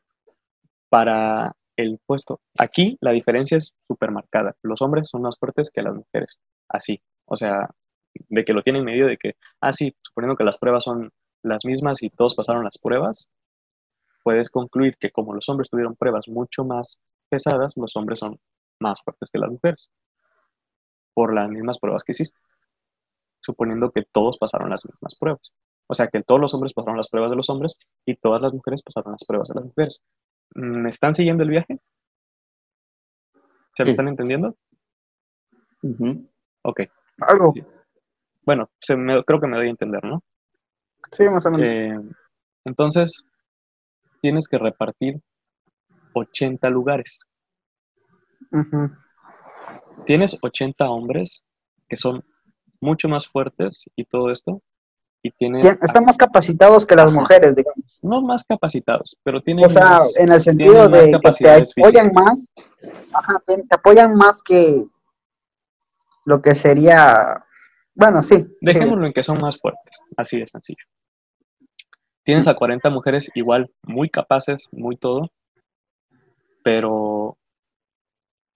para 0.88 1.52
el 1.76 1.99
puesto, 2.07 2.40
aquí 2.59 2.97
la 3.00 3.12
diferencia 3.12 3.57
es 3.59 3.75
súper 3.87 4.11
marcada. 4.11 4.54
Los 4.62 4.83
hombres 4.83 5.09
son 5.09 5.23
más 5.23 5.38
fuertes 5.38 5.71
que 5.71 5.83
las 5.83 5.95
mujeres, 5.95 6.38
así. 6.69 7.02
O 7.26 7.37
sea, 7.37 7.69
de 8.14 8.45
que 8.45 8.52
lo 8.52 8.62
tienen 8.62 8.85
medio 8.85 9.07
de 9.07 9.16
que, 9.16 9.35
ah, 9.61 9.73
sí, 9.73 9.95
suponiendo 10.02 10.37
que 10.37 10.45
las 10.45 10.59
pruebas 10.59 10.85
son 10.85 11.11
las 11.42 11.64
mismas 11.64 12.02
y 12.02 12.11
todos 12.11 12.35
pasaron 12.35 12.64
las 12.64 12.78
pruebas, 12.78 13.28
puedes 14.23 14.50
concluir 14.50 14.97
que 14.99 15.11
como 15.11 15.35
los 15.35 15.49
hombres 15.49 15.71
tuvieron 15.71 15.97
pruebas 15.97 16.28
mucho 16.28 16.64
más 16.64 16.99
pesadas, 17.28 17.73
los 17.76 17.97
hombres 17.97 18.21
son 18.21 18.38
más 18.78 19.00
fuertes 19.02 19.31
que 19.31 19.38
las 19.38 19.50
mujeres, 19.50 19.90
por 21.14 21.35
las 21.35 21.49
mismas 21.50 21.78
pruebas 21.78 22.04
que 22.04 22.12
hiciste, 22.12 22.38
suponiendo 23.42 23.90
que 23.90 24.04
todos 24.11 24.38
pasaron 24.38 24.70
las 24.70 24.84
mismas 24.87 25.16
pruebas. 25.18 25.52
O 25.88 25.94
sea, 25.94 26.08
que 26.08 26.22
todos 26.22 26.40
los 26.40 26.54
hombres 26.54 26.72
pasaron 26.72 26.96
las 26.96 27.08
pruebas 27.08 27.30
de 27.30 27.37
los 27.37 27.50
hombres 27.50 27.76
y 28.06 28.16
todas 28.16 28.40
las 28.40 28.52
mujeres 28.52 28.82
pasaron 28.82 29.12
las 29.12 29.25
pruebas 29.25 29.49
de 29.49 29.54
las 29.56 29.64
mujeres. 29.64 30.02
¿Me 30.54 30.90
están 30.90 31.12
siguiendo 31.12 31.42
el 31.42 31.50
viaje? 31.50 31.78
¿Se 33.76 33.84
lo 33.84 33.90
están 33.90 34.08
entendiendo? 34.08 34.56
Ok. 36.62 36.82
Algo. 37.20 37.52
Bueno, 38.44 38.70
se 38.80 38.94
creo 39.26 39.40
que 39.40 39.46
me 39.46 39.56
doy 39.56 39.66
a 39.66 39.70
entender, 39.70 40.04
¿no? 40.04 40.22
Sí, 41.11 41.25
más 41.25 41.44
o 41.46 41.50
menos. 41.50 41.66
Eh, 41.66 41.99
entonces, 42.64 43.25
tienes 44.20 44.46
que 44.46 44.58
repartir 44.58 45.20
80 46.14 46.70
lugares. 46.70 47.20
Tienes 50.06 50.38
80 50.42 50.88
hombres 50.90 51.42
que 51.88 51.96
son 51.96 52.25
mucho 52.82 53.08
más 53.08 53.26
fuertes 53.26 53.84
y 53.96 54.04
todo 54.04 54.30
esto, 54.30 54.60
y 55.24 55.32
están 55.82 56.04
más 56.04 56.16
capacitados 56.16 56.84
que 56.84 56.96
las 56.96 57.12
mujeres, 57.12 57.54
digamos. 57.54 57.98
No 58.02 58.22
más 58.22 58.42
capacitados, 58.42 59.16
pero 59.22 59.40
tienen... 59.40 59.64
O 59.64 59.68
sea, 59.68 60.00
en 60.16 60.32
el 60.32 60.40
sentido 60.40 60.88
de 60.88 61.12
que 61.12 61.30
te 61.38 61.80
apoyan 61.80 62.10
más, 62.12 62.48
ajá, 63.14 63.40
te, 63.46 63.62
apoyan 63.70 64.16
más 64.16 64.42
que 64.42 64.84
lo 66.24 66.42
que 66.42 66.56
sería... 66.56 67.44
Bueno, 67.94 68.22
sí. 68.24 68.44
Dejémoslo 68.60 69.06
en 69.06 69.12
que 69.12 69.22
son 69.22 69.38
más 69.40 69.58
fuertes, 69.58 70.00
así 70.16 70.40
de 70.40 70.48
sencillo. 70.48 70.84
Tienes 72.24 72.48
a 72.48 72.54
40 72.54 72.90
mujeres 72.90 73.30
igual, 73.34 73.70
muy 73.82 74.10
capaces, 74.10 74.68
muy 74.72 74.96
todo, 74.96 75.30
pero 76.64 77.36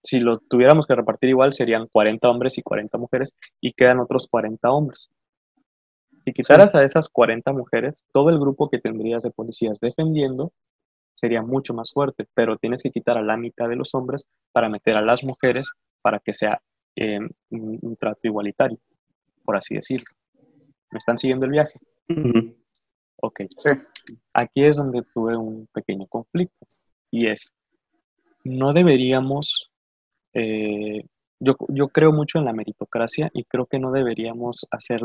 si 0.07 0.21
lo 0.21 0.39
tuviéramos 0.39 0.87
que 0.87 0.95
repartir 0.95 1.31
igual 1.31 1.53
serían 1.53 1.89
40 1.89 2.29
hombres 2.31 2.57
y 2.59 2.63
40 2.63 2.97
mujeres 2.97 3.37
y 3.61 3.73
quedan 3.73 3.99
otros 3.99 4.29
40 4.29 4.71
hombres. 4.71 5.11
Si 6.25 6.33
quitaras 6.33 6.75
a 6.75 6.85
esas 6.85 7.09
40 7.09 7.53
mujeres, 7.53 8.05
todo 8.13 8.31
el 8.31 8.39
grupo 8.39 8.71
que 8.71 8.79
tendrías 8.79 9.23
de 9.23 9.31
policías 9.31 9.79
defendiendo 9.81 10.53
sería 11.15 11.43
mucho 11.43 11.75
más 11.75 11.93
fuerte, 11.93 12.27
pero 12.35 12.57
tienes 12.57 12.83
que 12.83 12.91
quitar 12.91 13.17
a 13.19 13.23
la 13.23 13.37
mitad 13.37 13.69
de 13.69 13.77
los 13.77 13.95
hombres 13.95 14.27
para 14.53 14.69
meter 14.69 14.97
a 14.97 15.03
las 15.03 15.25
mujeres 15.25 15.69
para 16.03 16.21
que 16.21 16.35
sea 16.35 16.61
em, 16.95 17.29
un, 17.51 17.97
trato 17.97 18.21
igualitario, 18.25 18.79
por 19.45 19.57
así 19.57 19.75
decirlo. 19.75 20.07
¿Me 20.91 20.99
están 20.99 21.19
siguiendo 21.19 21.47
el 21.47 21.53
viaje? 21.53 21.81
Ok. 23.17 23.41
Aquí 24.35 24.65
es 24.65 24.77
donde 24.77 25.03
tuve 25.13 25.37
un 25.37 25.67
pequeño 25.73 26.07
conflicto 26.07 26.67
y 27.11 27.27
es, 27.29 27.55
no 28.45 28.73
deberíamos, 28.73 29.73
eh, 30.38 31.02
yo, 31.40 31.57
yo 31.69 31.88
creo 31.88 32.12
mucho 32.12 32.38
en 32.38 32.45
la 32.45 32.52
meritocracia 32.52 33.31
y 33.33 33.45
creo 33.45 33.66
que 33.66 33.78
no 33.78 33.90
deberíamos 33.90 34.66
hacer 34.71 35.00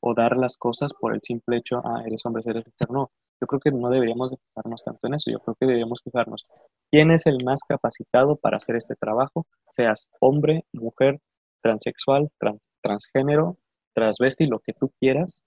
o 0.00 0.14
dar 0.14 0.36
las 0.36 0.56
cosas 0.56 0.92
por 0.92 1.14
el 1.14 1.20
simple 1.22 1.58
hecho, 1.58 1.80
ah, 1.84 2.02
eres 2.04 2.26
hombre, 2.26 2.42
eres 2.44 2.64
mujer. 2.66 2.90
No, 2.90 3.12
yo 3.40 3.46
creo 3.46 3.60
que 3.60 3.70
no 3.70 3.88
deberíamos 3.88 4.34
fijarnos 4.48 4.82
tanto 4.82 5.06
en 5.06 5.14
eso. 5.14 5.30
Yo 5.30 5.38
creo 5.38 5.54
que 5.54 5.66
deberíamos 5.66 6.00
fijarnos 6.02 6.46
quién 6.90 7.12
es 7.12 7.26
el 7.26 7.44
más 7.44 7.60
capacitado 7.66 8.34
para 8.34 8.56
hacer 8.56 8.74
este 8.74 8.96
trabajo, 8.96 9.46
seas 9.70 10.08
hombre, 10.18 10.64
mujer, 10.72 11.20
transexual, 11.62 12.30
transgénero, 12.80 13.56
transvesti, 13.94 14.46
lo 14.46 14.58
que 14.58 14.72
tú 14.72 14.92
quieras, 14.98 15.44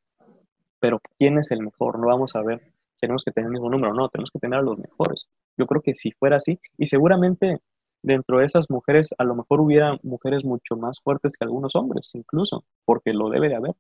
pero 0.80 1.02
quién 1.20 1.38
es 1.40 1.52
el 1.52 1.62
mejor. 1.62 2.00
No 2.00 2.08
vamos 2.08 2.38
a 2.38 2.42
ver, 2.42 2.62
tenemos 3.02 3.24
que 3.26 3.32
tener 3.32 3.48
el 3.48 3.54
mismo 3.54 3.70
número, 3.70 3.94
no, 3.94 4.08
tenemos 4.08 4.32
que 4.32 4.40
tener 4.40 4.60
a 4.60 4.64
los 4.64 4.78
mejores. 4.78 5.28
Yo 5.58 5.66
creo 5.68 5.82
que 5.82 5.94
si 5.94 6.12
fuera 6.12 6.38
así, 6.38 6.58
y 6.78 6.86
seguramente 6.86 7.60
dentro 8.06 8.40
de 8.40 8.46
esas 8.46 8.70
mujeres 8.70 9.14
a 9.18 9.24
lo 9.24 9.36
mejor 9.36 9.62
hubiera 9.62 9.98
mujeres 10.04 10.46
mucho 10.46 10.76
más 10.78 11.02
fuertes 11.02 11.38
que 11.38 11.46
algunos 11.46 11.76
hombres, 11.76 12.12
incluso, 12.14 12.64
porque 12.86 13.14
lo 13.14 13.30
debe 13.30 13.50
de 13.50 13.56
haber 13.56 13.76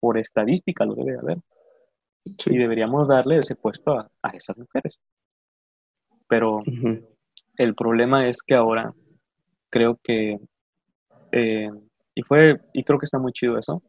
por 0.00 0.18
estadística 0.18 0.84
lo 0.84 0.94
debe 0.94 1.18
haber. 1.18 1.38
Y 2.24 2.58
deberíamos 2.58 3.08
darle 3.08 3.38
ese 3.38 3.54
puesto 3.54 3.98
a, 3.98 4.30
esas 4.32 4.56
mujeres. 4.58 4.98
Pero 6.26 6.62
el 7.56 7.74
problema 7.74 8.28
es 8.28 8.42
que 8.42 8.54
ahora 8.54 8.92
creo 9.70 9.98
que, 10.02 10.38
eh, 11.32 11.70
y 12.14 12.22
fue, 12.22 12.60
y 12.72 12.84
creo 12.84 12.98
que 12.98 13.04
está 13.04 13.18
muy 13.18 13.32
chido 13.32 13.58
eso, 13.58 13.82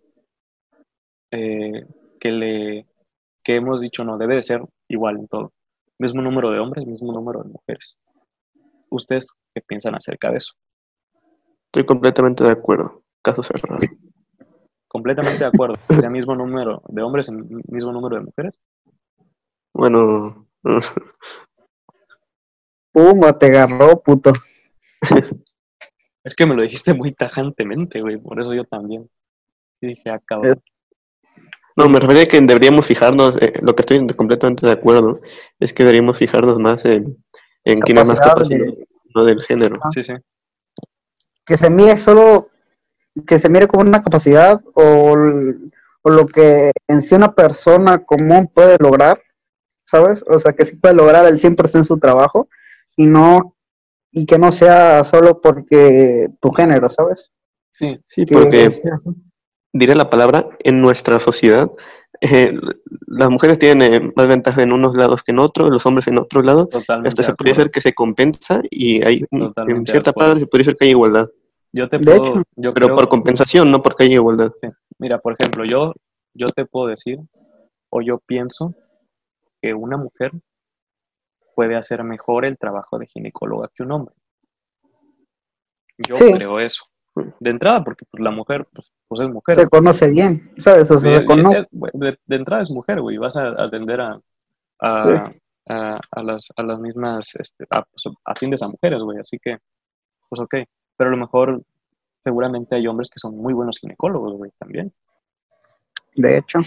eh, 1.32 1.86
que 2.20 2.32
le, 2.32 2.88
que 3.44 3.56
hemos 3.56 3.82
dicho 3.82 4.04
no, 4.04 4.18
debe 4.18 4.36
de 4.36 4.44
ser 4.44 4.62
igual 4.88 5.18
en 5.18 5.28
todo. 5.28 5.54
Mismo 5.98 6.22
número 6.22 6.51
de 6.51 6.60
hombres, 6.60 6.86
mismo 6.86 7.12
número 7.12 7.44
de 7.44 7.50
mujeres. 7.50 7.98
¿Ustedes 8.91 9.31
qué 9.55 9.62
piensan 9.62 9.95
acerca 9.95 10.31
de 10.31 10.38
eso? 10.38 10.53
Estoy 11.67 11.86
completamente 11.86 12.43
de 12.43 12.51
acuerdo. 12.51 13.03
Caso 13.21 13.41
cerrado. 13.41 13.79
Completamente 14.88 15.39
de 15.39 15.45
acuerdo. 15.45 15.75
¿Sea 16.05 16.10
mismo 16.10 16.36
número 16.36 16.81
de 16.89 17.01
hombres 17.01 17.29
y 17.29 17.31
mismo 17.31 17.93
número 17.93 18.17
de 18.17 18.24
mujeres? 18.24 18.53
Bueno. 19.74 20.48
Puma, 22.91 23.39
te 23.39 23.45
agarró, 23.45 24.01
puto. 24.01 24.33
es 26.25 26.36
que 26.36 26.45
me 26.45 26.55
lo 26.55 26.63
dijiste 26.63 26.93
muy 26.93 27.13
tajantemente, 27.13 28.01
güey. 28.01 28.17
Por 28.17 28.41
eso 28.41 28.53
yo 28.53 28.65
también. 28.65 29.10
dije, 29.79 30.10
acabo. 30.10 30.43
Ah, 30.45 30.55
no, 31.77 31.88
me 31.88 32.01
refería 32.01 32.24
a 32.24 32.25
que 32.25 32.41
deberíamos 32.41 32.86
fijarnos, 32.86 33.41
eh, 33.41 33.53
lo 33.62 33.74
que 33.74 33.83
estoy 33.83 34.05
completamente 34.07 34.65
de 34.65 34.74
acuerdo, 34.74 35.17
es 35.57 35.74
que 35.74 35.83
deberíamos 35.83 36.17
fijarnos 36.17 36.60
más 36.60 36.83
en, 36.83 37.15
en 37.63 37.80
quién 37.80 37.98
es 37.98 38.06
más 38.06 38.20
capacitado, 38.20 38.74
no 39.15 39.25
del 39.25 39.41
género. 39.41 39.75
Sí, 39.94 40.03
sí. 40.03 40.13
Que 41.46 41.58
se 41.58 41.70
mire 41.70 41.98
solo 41.98 42.51
que 43.27 43.39
se 43.39 43.50
mire 43.50 43.68
como 43.68 43.84
una 43.84 44.03
capacidad 44.03 44.62
o, 44.74 45.15
lo 45.15 46.25
que 46.27 46.72
en 46.88 47.01
sí 47.01 47.13
una 47.13 47.34
persona 47.34 48.03
común 48.03 48.50
puede 48.51 48.77
lograr, 48.80 49.22
¿sabes? 49.86 50.24
O 50.27 50.39
sea, 50.39 50.53
que 50.53 50.65
sí 50.65 50.75
puede 50.75 50.96
lograr 50.96 51.25
el 51.25 51.39
100% 51.39 51.75
en 51.75 51.86
su 51.86 52.00
trabajo 52.00 52.48
y 52.96 53.06
no 53.06 53.56
y 54.12 54.25
que 54.25 54.38
no 54.38 54.51
sea 54.51 55.03
solo 55.03 55.39
porque 55.39 56.30
tu 56.41 56.51
género, 56.51 56.89
¿sabes? 56.89 57.32
Sí, 57.74 58.00
sí 58.08 58.25
porque 58.25 58.70
diré 59.74 59.96
la 59.96 60.10
palabra, 60.10 60.50
en 60.63 60.82
nuestra 60.82 61.20
sociedad 61.20 61.72
eh, 62.20 62.53
las 63.08 63.30
mujeres 63.30 63.58
tienen 63.58 63.94
eh, 63.94 64.12
más 64.15 64.27
ventaja 64.27 64.62
en 64.62 64.74
unos 64.74 64.96
lados 64.96 65.24
que 65.24 65.32
en 65.32 65.39
otros, 65.39 65.70
los 65.70 65.86
hombres 65.86 66.08
en 66.08 66.20
otros 66.20 66.46
lados. 66.46 66.68
Hasta 66.88 67.24
se 67.24 67.34
podría 67.34 67.56
ser 67.56 67.72
que 67.72 67.82
se 67.82 67.94
compensa 67.94 68.62
y 68.70 69.03
hay, 69.03 69.24
en 69.32 69.86
cierta 69.86 70.12
parte 70.12 70.41
se 70.41 70.48
podría 70.48 70.65
ser 70.65 70.77
que 70.77 70.86
hay 70.86 70.91
igualdad. 70.91 71.30
Yo 71.74 71.88
te 71.88 72.00
puedo, 72.00 72.44
pero 72.74 72.94
por 72.94 73.08
compensación, 73.08 73.72
no 73.72 73.82
porque 73.82 74.03
haya 74.03 74.15
igualdad. 74.15 74.51
Mira, 75.00 75.20
por 75.20 75.36
ejemplo, 75.39 75.63
yo, 75.63 75.94
yo 76.34 76.48
te 76.48 76.65
puedo 76.65 76.88
decir, 76.88 77.20
o 77.89 78.01
yo 78.01 78.20
pienso, 78.20 78.75
que 79.62 79.74
una 79.74 79.98
mujer 79.98 80.32
puede 81.56 81.75
hacer 81.75 82.03
mejor 82.03 82.46
el 82.46 82.58
trabajo 82.58 82.98
de 82.98 83.06
ginecóloga 83.08 83.70
que 83.74 83.84
un 83.84 83.91
hombre. 83.91 84.15
Yo 85.98 86.15
creo 86.15 86.60
eso. 86.60 86.84
De 87.39 87.50
entrada, 87.50 87.84
porque 87.84 88.06
pues, 88.10 88.24
la 88.24 88.32
mujer 88.32 88.68
pues, 88.74 88.91
pues, 89.12 89.27
es 89.27 89.34
mujer. 89.34 89.56
Se 89.56 89.68
conoce 89.68 90.08
bien, 90.08 90.53
¿sabes? 90.58 90.89
O 90.89 90.98
se 90.98 91.25
conoce. 91.25 91.68
De, 91.72 92.18
entrada 92.30 92.62
es 92.62 92.72
mujer, 92.72 93.01
güey. 93.01 93.18
Vas 93.18 93.36
a 93.36 93.50
atender 93.62 94.00
a, 94.00 94.18
a, 94.80 95.34
a, 95.68 96.24
las, 96.24 96.48
a 96.56 96.63
las 96.63 96.80
mismas, 96.80 97.30
este, 97.38 97.65
a, 97.72 97.84
pues, 97.84 98.06
atiendes 98.24 98.62
a 98.62 98.70
mujeres, 98.70 99.01
güey. 99.01 99.18
Así 99.20 99.38
que, 99.38 99.58
pues 100.30 100.39
ok. 100.39 100.56
Pero 100.96 101.10
a 101.10 101.12
lo 101.12 101.18
mejor, 101.18 101.62
seguramente 102.24 102.77
hay 102.77 102.88
hombres 102.88 103.10
que 103.10 103.20
son 103.20 103.36
muy 103.36 103.53
buenos 103.53 103.80
ginecólogos, 103.80 104.38
güey, 104.38 104.51
también. 104.58 104.94
De 106.15 106.38
hecho. 106.38 106.60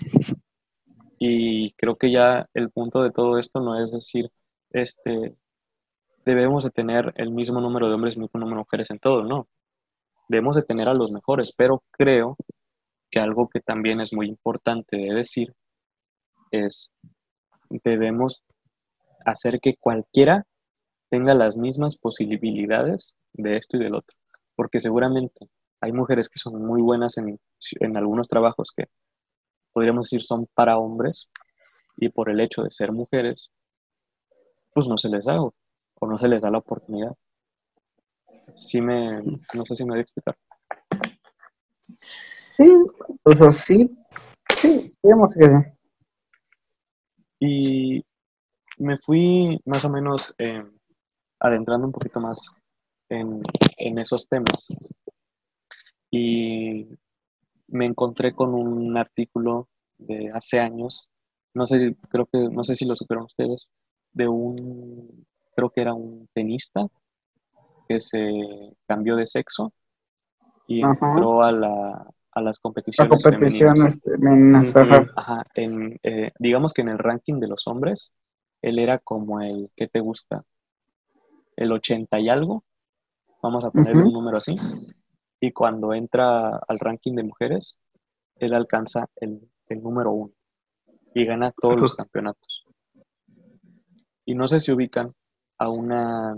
Y 1.18 1.72
creo 1.78 1.96
que 1.96 2.10
ya 2.10 2.46
el 2.52 2.68
punto 2.68 3.02
de 3.02 3.10
todo 3.10 3.38
esto 3.38 3.60
no 3.60 3.82
es 3.82 3.90
decir, 3.90 4.30
este, 4.68 5.34
debemos 6.26 6.64
de 6.64 6.70
tener 6.72 7.10
el 7.16 7.30
mismo 7.30 7.62
número 7.62 7.88
de 7.88 7.94
hombres 7.94 8.12
y 8.12 8.16
el 8.18 8.24
mismo 8.24 8.38
número 8.38 8.56
de 8.56 8.64
mujeres 8.64 8.90
en 8.90 8.98
todo, 8.98 9.24
no 9.24 9.48
debemos 10.28 10.56
de 10.56 10.62
tener 10.62 10.88
a 10.88 10.94
los 10.94 11.12
mejores, 11.12 11.52
pero 11.56 11.82
creo 11.90 12.36
que 13.10 13.20
algo 13.20 13.48
que 13.48 13.60
también 13.60 14.00
es 14.00 14.12
muy 14.12 14.26
importante 14.26 14.96
de 14.96 15.14
decir 15.14 15.54
es 16.50 16.90
debemos 17.82 18.42
hacer 19.24 19.60
que 19.60 19.76
cualquiera 19.76 20.46
tenga 21.08 21.34
las 21.34 21.56
mismas 21.56 21.96
posibilidades 21.96 23.16
de 23.32 23.56
esto 23.56 23.76
y 23.76 23.80
del 23.80 23.94
otro, 23.94 24.16
porque 24.56 24.80
seguramente 24.80 25.48
hay 25.80 25.92
mujeres 25.92 26.28
que 26.28 26.38
son 26.38 26.64
muy 26.64 26.82
buenas 26.82 27.16
en, 27.18 27.38
en 27.80 27.96
algunos 27.96 28.28
trabajos 28.28 28.72
que 28.76 28.86
podríamos 29.72 30.06
decir 30.06 30.22
son 30.22 30.46
para 30.54 30.78
hombres 30.78 31.28
y 31.96 32.08
por 32.08 32.30
el 32.30 32.40
hecho 32.40 32.62
de 32.62 32.70
ser 32.70 32.92
mujeres, 32.92 33.50
pues 34.72 34.88
no 34.88 34.98
se 34.98 35.08
les 35.08 35.26
da 35.26 35.40
o 35.40 35.52
no 36.06 36.18
se 36.18 36.28
les 36.28 36.42
da 36.42 36.50
la 36.50 36.58
oportunidad 36.58 37.16
sí 38.54 38.80
me, 38.80 39.22
no 39.54 39.64
sé 39.64 39.76
si 39.76 39.84
me 39.84 39.90
voy 39.90 39.98
a 39.98 40.02
explicar. 40.02 40.36
Sí, 42.56 42.70
o 43.22 43.32
sea, 43.32 43.50
sí, 43.50 43.96
sí, 44.56 44.92
digamos 45.02 45.34
que 45.34 45.48
sí. 45.48 45.54
Y 47.40 48.04
me 48.78 48.98
fui 48.98 49.60
más 49.64 49.84
o 49.84 49.90
menos 49.90 50.34
eh, 50.38 50.64
adentrando 51.40 51.86
un 51.86 51.92
poquito 51.92 52.20
más 52.20 52.38
en, 53.08 53.42
en 53.78 53.98
esos 53.98 54.28
temas. 54.28 54.68
Y 56.10 56.86
me 57.68 57.86
encontré 57.86 58.34
con 58.34 58.54
un 58.54 58.96
artículo 58.96 59.68
de 59.98 60.30
hace 60.32 60.60
años, 60.60 61.10
no 61.54 61.66
sé, 61.66 61.96
creo 62.08 62.26
que, 62.26 62.38
no 62.38 62.64
sé 62.64 62.74
si 62.74 62.84
lo 62.84 62.96
supieron 62.96 63.24
ustedes, 63.24 63.70
de 64.12 64.28
un, 64.28 65.26
creo 65.54 65.70
que 65.70 65.80
era 65.80 65.94
un 65.94 66.28
tenista 66.32 66.86
que 67.88 68.00
se 68.00 68.20
cambió 68.86 69.16
de 69.16 69.26
sexo 69.26 69.72
y 70.66 70.82
entró 70.82 71.42
a, 71.42 71.52
la, 71.52 72.06
a 72.32 72.40
las 72.40 72.58
competiciones, 72.58 73.24
femeninas. 74.02 74.02
en, 75.54 75.98
eh, 76.02 76.32
digamos 76.38 76.72
que 76.72 76.82
en 76.82 76.88
el 76.88 76.98
ranking 76.98 77.40
de 77.40 77.48
los 77.48 77.66
hombres, 77.66 78.12
él 78.62 78.78
era 78.78 78.98
como 78.98 79.40
el, 79.40 79.70
¿qué 79.76 79.88
te 79.88 80.00
gusta? 80.00 80.44
El 81.56 81.72
80 81.72 82.18
y 82.20 82.28
algo, 82.28 82.64
vamos 83.42 83.64
a 83.64 83.70
poner 83.70 83.96
un 83.96 84.12
número 84.12 84.38
así, 84.38 84.56
y 85.40 85.52
cuando 85.52 85.92
entra 85.92 86.56
al 86.56 86.78
ranking 86.78 87.14
de 87.14 87.24
mujeres, 87.24 87.78
él 88.36 88.54
alcanza 88.54 89.08
el, 89.16 89.40
el 89.68 89.82
número 89.82 90.10
uno 90.10 90.32
y 91.14 91.24
gana 91.24 91.52
todos 91.52 91.80
los 91.80 91.94
campeonatos. 91.94 92.66
Y 94.24 94.34
no 94.34 94.48
sé 94.48 94.58
si 94.58 94.72
ubican 94.72 95.14
a 95.58 95.68
una 95.68 96.34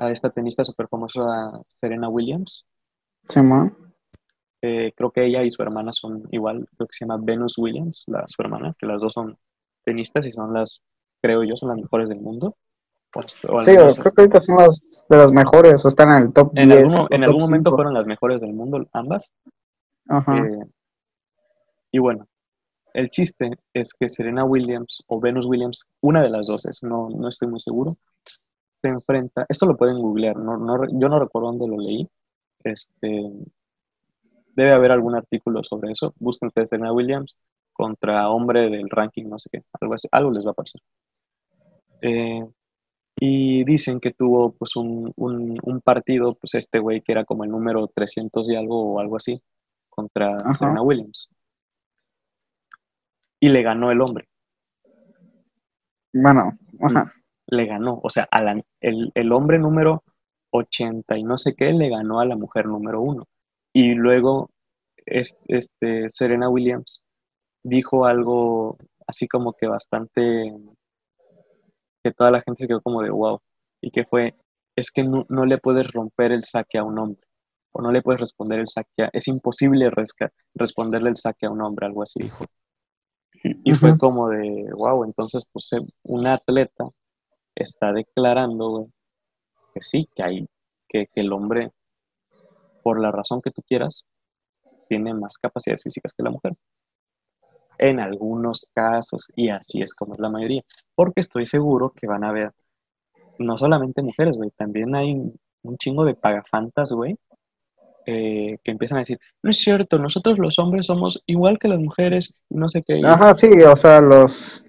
a 0.00 0.10
esta 0.10 0.30
tenista 0.30 0.64
súper 0.64 0.88
famosa 0.88 1.60
Serena 1.80 2.08
Williams. 2.08 2.66
Sí, 3.28 3.40
eh, 4.62 4.92
creo 4.96 5.10
que 5.10 5.24
ella 5.24 5.42
y 5.42 5.50
su 5.50 5.62
hermana 5.62 5.92
son 5.92 6.22
igual, 6.30 6.66
creo 6.76 6.86
que 6.86 6.92
se 6.92 7.04
llama 7.04 7.22
Venus 7.22 7.56
Williams, 7.58 8.02
la, 8.06 8.24
su 8.26 8.42
hermana, 8.42 8.74
que 8.78 8.86
las 8.86 9.00
dos 9.00 9.12
son 9.12 9.38
tenistas 9.84 10.26
y 10.26 10.32
son 10.32 10.52
las, 10.52 10.82
creo 11.22 11.44
yo, 11.44 11.56
son 11.56 11.70
las 11.70 11.78
mejores 11.78 12.08
del 12.08 12.20
mundo. 12.20 12.56
sí, 13.26 13.46
creo 13.46 13.94
que 13.94 14.20
ahorita 14.22 14.40
son 14.40 14.56
las 14.56 15.06
de 15.08 15.16
las 15.16 15.32
mejores 15.32 15.84
o 15.84 15.88
están 15.88 16.10
en 16.10 16.22
el 16.24 16.32
top 16.32 16.52
en 16.56 16.72
Algún, 16.72 17.06
en 17.10 17.24
algún 17.24 17.40
momento 17.40 17.74
fueron 17.74 17.94
las 17.94 18.06
mejores 18.06 18.40
del 18.40 18.52
mundo, 18.52 18.86
ambas. 18.92 19.30
Ajá. 20.08 20.38
Eh, 20.38 20.66
y 21.92 21.98
bueno, 21.98 22.26
el 22.92 23.10
chiste 23.10 23.50
es 23.72 23.94
que 23.94 24.08
Serena 24.08 24.44
Williams 24.44 25.04
o 25.06 25.20
Venus 25.20 25.46
Williams, 25.46 25.84
una 26.00 26.22
de 26.22 26.30
las 26.30 26.46
dos 26.46 26.66
es, 26.66 26.82
no, 26.82 27.08
no 27.08 27.28
estoy 27.28 27.48
muy 27.48 27.60
seguro, 27.60 27.96
se 28.80 28.88
enfrenta, 28.88 29.46
esto 29.48 29.66
lo 29.66 29.76
pueden 29.76 29.98
googlear, 29.98 30.36
no, 30.36 30.56
no, 30.56 30.84
yo 30.98 31.08
no 31.08 31.18
recuerdo 31.18 31.48
dónde 31.48 31.68
lo 31.68 31.78
leí, 31.78 32.08
este, 32.64 33.30
debe 34.54 34.72
haber 34.72 34.92
algún 34.92 35.14
artículo 35.14 35.62
sobre 35.62 35.92
eso, 35.92 36.14
busquen 36.18 36.48
ustedes 36.48 36.70
Serena 36.70 36.92
Williams 36.92 37.36
contra 37.72 38.28
hombre 38.30 38.70
del 38.70 38.88
ranking, 38.90 39.24
no 39.28 39.38
sé 39.38 39.50
qué, 39.52 39.62
algo, 39.80 39.94
así, 39.94 40.08
algo 40.12 40.30
les 40.30 40.46
va 40.46 40.50
a 40.50 40.54
pasar. 40.54 40.80
Eh, 42.02 42.46
y 43.22 43.64
dicen 43.64 44.00
que 44.00 44.12
tuvo 44.12 44.52
pues 44.52 44.76
un, 44.76 45.12
un, 45.16 45.80
partido, 45.82 46.34
pues 46.34 46.54
este 46.54 46.78
güey 46.78 47.02
que 47.02 47.12
era 47.12 47.24
como 47.24 47.44
el 47.44 47.50
número 47.50 47.86
300 47.88 48.48
y 48.48 48.56
algo 48.56 48.94
o 48.94 49.00
algo 49.00 49.16
así, 49.16 49.42
contra 49.90 50.52
Serena 50.54 50.80
Williams. 50.80 51.28
Y 53.40 53.48
le 53.48 53.62
ganó 53.62 53.90
el 53.90 54.00
hombre. 54.00 54.28
Bueno, 56.12 56.58
ajá 56.80 57.12
le 57.50 57.66
ganó, 57.66 58.00
o 58.02 58.10
sea, 58.10 58.28
el, 58.80 59.32
hombre 59.32 59.58
número 59.58 60.02
80 60.50 61.18
y 61.18 61.22
no 61.24 61.36
sé 61.36 61.54
qué 61.54 61.72
le 61.72 61.88
ganó 61.88 62.20
a 62.20 62.24
la 62.24 62.36
mujer 62.36 62.66
número 62.66 63.00
uno. 63.00 63.26
Y 63.72 63.94
luego 63.94 64.50
este, 65.06 66.10
Serena 66.10 66.48
Williams 66.48 67.02
dijo 67.62 68.06
algo 68.06 68.78
así 69.06 69.28
como 69.28 69.52
que 69.52 69.66
bastante, 69.66 70.54
que 72.02 72.12
toda 72.12 72.30
la 72.30 72.42
gente 72.42 72.62
se 72.62 72.68
quedó 72.68 72.80
como 72.80 73.02
de 73.02 73.10
wow, 73.10 73.40
y 73.80 73.90
que 73.90 74.04
fue, 74.04 74.34
es 74.76 74.90
que 74.90 75.04
no, 75.04 75.24
le 75.46 75.58
puedes 75.58 75.90
romper 75.92 76.32
el 76.32 76.44
saque 76.44 76.78
a 76.78 76.84
un 76.84 76.98
hombre, 76.98 77.26
o 77.72 77.82
no 77.82 77.92
le 77.92 78.02
puedes 78.02 78.20
responder 78.20 78.60
el 78.60 78.68
saque, 78.68 79.04
a, 79.04 79.10
es 79.12 79.28
imposible 79.28 79.90
responderle 80.54 81.10
el 81.10 81.16
saque 81.16 81.46
a 81.46 81.50
un 81.50 81.60
hombre, 81.62 81.86
algo 81.86 82.02
así 82.02 82.22
dijo. 82.22 82.44
Y 83.42 83.72
fue 83.74 83.96
como 83.96 84.28
de, 84.28 84.68
wow, 84.74 85.04
entonces 85.04 85.44
pues 85.50 85.70
un 86.02 86.26
atleta 86.26 86.84
está 87.62 87.92
declarando, 87.92 88.88
que 89.74 89.82
sí, 89.82 90.08
que 90.14 90.22
hay, 90.22 90.46
que, 90.88 91.08
el 91.14 91.32
hombre, 91.32 91.70
por 92.82 93.00
la 93.00 93.10
razón 93.10 93.40
que 93.40 93.50
tú 93.50 93.62
quieras, 93.62 94.04
tiene 94.88 95.14
más 95.14 95.38
capacidades 95.38 95.82
físicas 95.82 96.12
que 96.12 96.22
la 96.22 96.30
mujer. 96.30 96.54
En 97.78 98.00
algunos 98.00 98.66
casos, 98.74 99.26
y 99.34 99.48
así 99.48 99.80
es 99.82 99.94
como 99.94 100.14
es 100.14 100.20
la 100.20 100.28
mayoría, 100.28 100.62
porque 100.94 101.20
estoy 101.20 101.46
seguro 101.46 101.90
que 101.90 102.06
van 102.06 102.24
a 102.24 102.30
haber 102.30 102.52
no 103.38 103.56
solamente 103.56 104.02
mujeres, 104.02 104.36
güey, 104.36 104.50
también 104.50 104.94
hay 104.94 105.14
un 105.14 105.76
chingo 105.78 106.04
de 106.04 106.14
pagafantas, 106.14 106.92
güey, 106.92 107.16
eh, 108.06 108.58
que 108.64 108.70
empiezan 108.70 108.98
a 108.98 109.00
decir, 109.00 109.18
no 109.42 109.50
es 109.50 109.58
cierto, 109.58 109.98
nosotros 109.98 110.38
los 110.38 110.58
hombres 110.58 110.86
somos 110.86 111.22
igual 111.26 111.58
que 111.58 111.68
las 111.68 111.78
mujeres, 111.78 112.34
no 112.48 112.68
sé 112.68 112.82
qué. 112.82 113.00
Ajá, 113.04 113.34
sí, 113.34 113.48
o 113.48 113.76
sea, 113.76 114.00
los... 114.00 114.62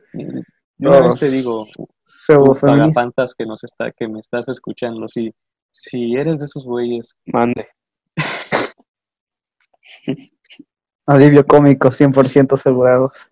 Yo 0.78 1.14
te 1.20 1.30
digo, 1.30 1.66
pagapantas 2.60 3.36
que 3.36 3.46
nos 3.46 3.64
está, 3.64 3.92
que 3.92 4.08
me 4.08 4.20
estás 4.20 4.48
escuchando, 4.48 5.08
si, 5.08 5.34
si 5.72 6.16
eres 6.16 6.40
de 6.40 6.46
esos 6.46 6.66
güeyes. 6.66 7.16
Mande. 7.26 7.68
Alivio 11.06 11.46
cómico, 11.46 11.90
100% 11.90 12.54
asegurados. 12.54 13.30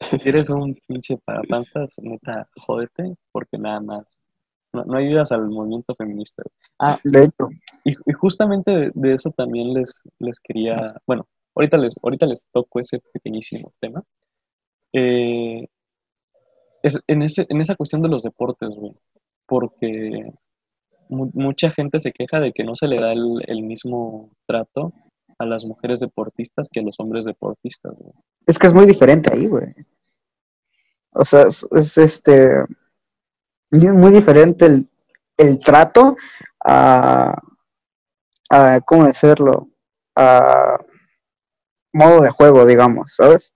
Si 0.00 0.28
eres 0.28 0.48
un 0.48 0.78
pinche 0.86 1.16
pagapantas, 1.24 1.94
neta, 1.98 2.48
jódete, 2.56 3.16
porque 3.32 3.58
nada 3.58 3.80
más. 3.80 4.18
No, 4.72 4.96
ayudas 4.96 5.32
al 5.32 5.48
movimiento 5.48 5.94
feminista. 5.94 6.42
Ah, 6.78 6.98
de 7.02 7.24
hecho. 7.24 7.48
Y, 7.84 7.94
justamente 8.12 8.90
de, 8.94 9.14
eso 9.14 9.30
también 9.30 9.72
les, 9.72 10.02
les 10.18 10.38
quería, 10.40 10.76
bueno, 11.06 11.26
ahorita 11.54 11.78
les, 11.78 11.98
ahorita 12.02 12.26
les 12.26 12.46
toco 12.52 12.78
ese 12.78 13.00
pequeñísimo 13.12 13.72
tema. 13.80 14.02
Eh, 14.92 15.66
en, 16.82 17.22
ese, 17.22 17.46
en 17.48 17.60
esa 17.60 17.74
cuestión 17.76 18.02
de 18.02 18.08
los 18.08 18.22
deportes, 18.22 18.70
güey, 18.70 18.94
porque 19.46 20.32
mucha 21.08 21.70
gente 21.70 21.98
se 22.00 22.12
queja 22.12 22.38
de 22.40 22.52
que 22.52 22.64
no 22.64 22.76
se 22.76 22.86
le 22.86 22.96
da 22.96 23.12
el, 23.12 23.62
mismo 23.62 24.30
trato 24.46 24.92
a 25.38 25.46
las 25.46 25.64
mujeres 25.64 26.00
deportistas 26.00 26.68
que 26.70 26.80
a 26.80 26.82
los 26.82 26.96
hombres 26.98 27.24
deportistas, 27.24 27.94
güey. 27.96 28.12
Es 28.46 28.58
que 28.58 28.66
es 28.66 28.74
muy 28.74 28.86
diferente 28.86 29.32
ahí, 29.32 29.46
güey. 29.46 29.74
O 31.12 31.24
sea, 31.24 31.46
es, 31.46 31.98
este 31.98 32.64
muy 33.70 34.12
diferente 34.12 34.66
el, 34.66 34.88
el 35.36 35.58
trato 35.60 36.16
a, 36.64 37.40
a, 38.50 38.80
¿cómo 38.82 39.06
decirlo? 39.06 39.68
A 40.14 40.78
modo 41.92 42.20
de 42.20 42.30
juego, 42.30 42.66
digamos, 42.66 43.14
¿sabes? 43.16 43.52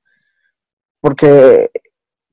Porque 1.01 1.71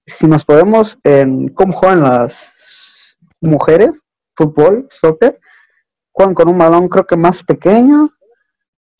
si 0.10 0.28
nos 0.28 0.44
podemos 0.46 0.98
en 1.04 1.50
cómo 1.50 1.74
juegan 1.74 2.02
las 2.02 3.18
mujeres, 3.42 4.04
fútbol, 4.36 4.88
soccer, 4.92 5.40
juegan 6.12 6.34
con 6.34 6.50
un 6.50 6.58
balón 6.58 6.90
creo 6.90 7.06
que 7.06 7.18
más 7.18 7.44
pequeño. 7.44 8.12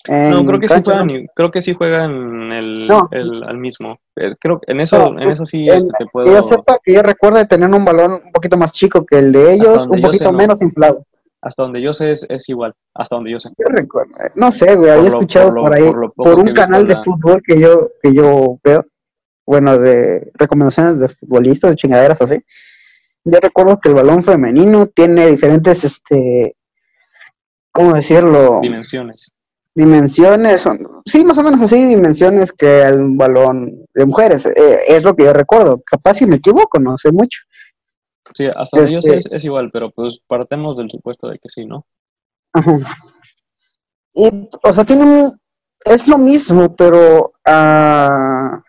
No, 0.08 0.46
creo 0.46 0.60
que 0.60 0.68
sí 0.70 0.82
juegan, 0.84 1.28
creo 1.36 1.52
que 1.52 1.62
sí 1.62 1.74
juegan 1.74 2.52
el, 2.54 2.88
el 3.12 3.44
al 3.44 3.58
mismo. 3.58 4.00
Eh, 4.16 4.34
creo 4.40 4.60
que 4.60 4.72
en 4.72 4.80
eso, 4.80 5.08
en 5.18 5.28
eso 5.28 5.46
sí 5.46 5.68
este, 5.68 5.92
te 5.98 6.06
puedo. 6.06 6.26
Que 6.28 6.34
yo 6.34 6.44
sepa 6.44 6.80
que 6.82 6.94
yo 6.94 7.04
recuerdo 7.04 7.38
de 7.38 7.46
tener 7.46 7.70
un 7.70 7.84
balón 7.84 8.14
un 8.26 8.32
poquito 8.32 8.58
más 8.58 8.72
chico 8.72 9.06
que 9.06 9.20
el 9.20 9.32
de 9.34 9.54
ellos, 9.54 9.88
un 9.88 10.02
poquito 10.02 10.32
menos 10.32 10.62
inflado. 10.62 11.06
Hasta 11.42 11.64
donde 11.64 11.82
yo 11.82 11.94
sé 11.94 12.12
es, 12.12 12.50
igual, 12.50 12.74
hasta 12.94 13.16
donde 13.16 13.32
yo 13.32 13.40
sé. 13.40 13.50
Yo 13.58 13.66
recuerdo, 13.68 14.12
no 14.36 14.52
sé, 14.52 14.76
güey, 14.76 14.92
había 14.92 15.10
escuchado 15.10 15.54
por, 15.54 15.74
ahí, 15.74 15.90
por, 16.16 16.40
un 16.40 16.54
canal 16.54 16.86
de 16.86 16.98
fútbol 16.98 17.42
que 17.46 17.60
yo, 17.60 17.90
que 18.02 18.14
yo 18.14 18.58
veo, 18.64 18.86
bueno, 19.50 19.80
de 19.80 20.32
recomendaciones 20.36 21.00
de 21.00 21.10
futbolistas, 21.10 21.72
de 21.72 21.76
chingaderas 21.76 22.22
así. 22.22 22.36
Yo 23.24 23.40
recuerdo 23.40 23.80
que 23.80 23.90
el 23.90 23.96
balón 23.96 24.24
femenino 24.24 24.86
tiene 24.86 25.26
diferentes, 25.26 25.84
este, 25.84 26.56
¿cómo 27.72 27.96
decirlo? 27.96 28.60
Dimensiones. 28.62 29.32
Dimensiones, 29.74 30.70
sí, 31.04 31.26
más 31.26 31.36
o 31.40 31.42
menos 31.42 31.62
así, 31.62 31.84
dimensiones 31.84 32.52
que 32.52 32.84
el 32.84 33.16
balón 33.16 33.88
de 33.92 34.06
mujeres. 34.06 34.46
Eh, 34.46 34.82
es 34.88 35.04
lo 35.04 35.16
que 35.16 35.24
yo 35.24 35.34
recuerdo. 35.34 35.82
Capaz 35.84 36.14
si 36.16 36.28
me 36.28 36.36
equivoco, 36.36 36.78
no 36.80 36.96
sé 37.00 37.12
mucho. 37.12 37.40
Sí, 38.36 38.46
hasta 38.56 38.84
este 38.84 39.18
es, 39.36 39.44
igual, 39.44 39.72
pero 39.74 39.90
pues 39.90 40.20
partemos 40.28 40.78
del 40.78 40.92
supuesto 40.92 41.28
de 41.28 41.40
que 41.40 41.50
sí, 41.50 41.66
¿no? 41.66 41.88
Ajá. 42.54 42.98
Y, 44.14 44.30
o 44.62 44.74
sea, 44.74 44.84
tiene 44.84 45.06
un, 45.06 45.42
es 45.86 46.08
lo 46.08 46.20
mismo, 46.20 46.76
pero 46.76 47.34
uh, 47.48 48.69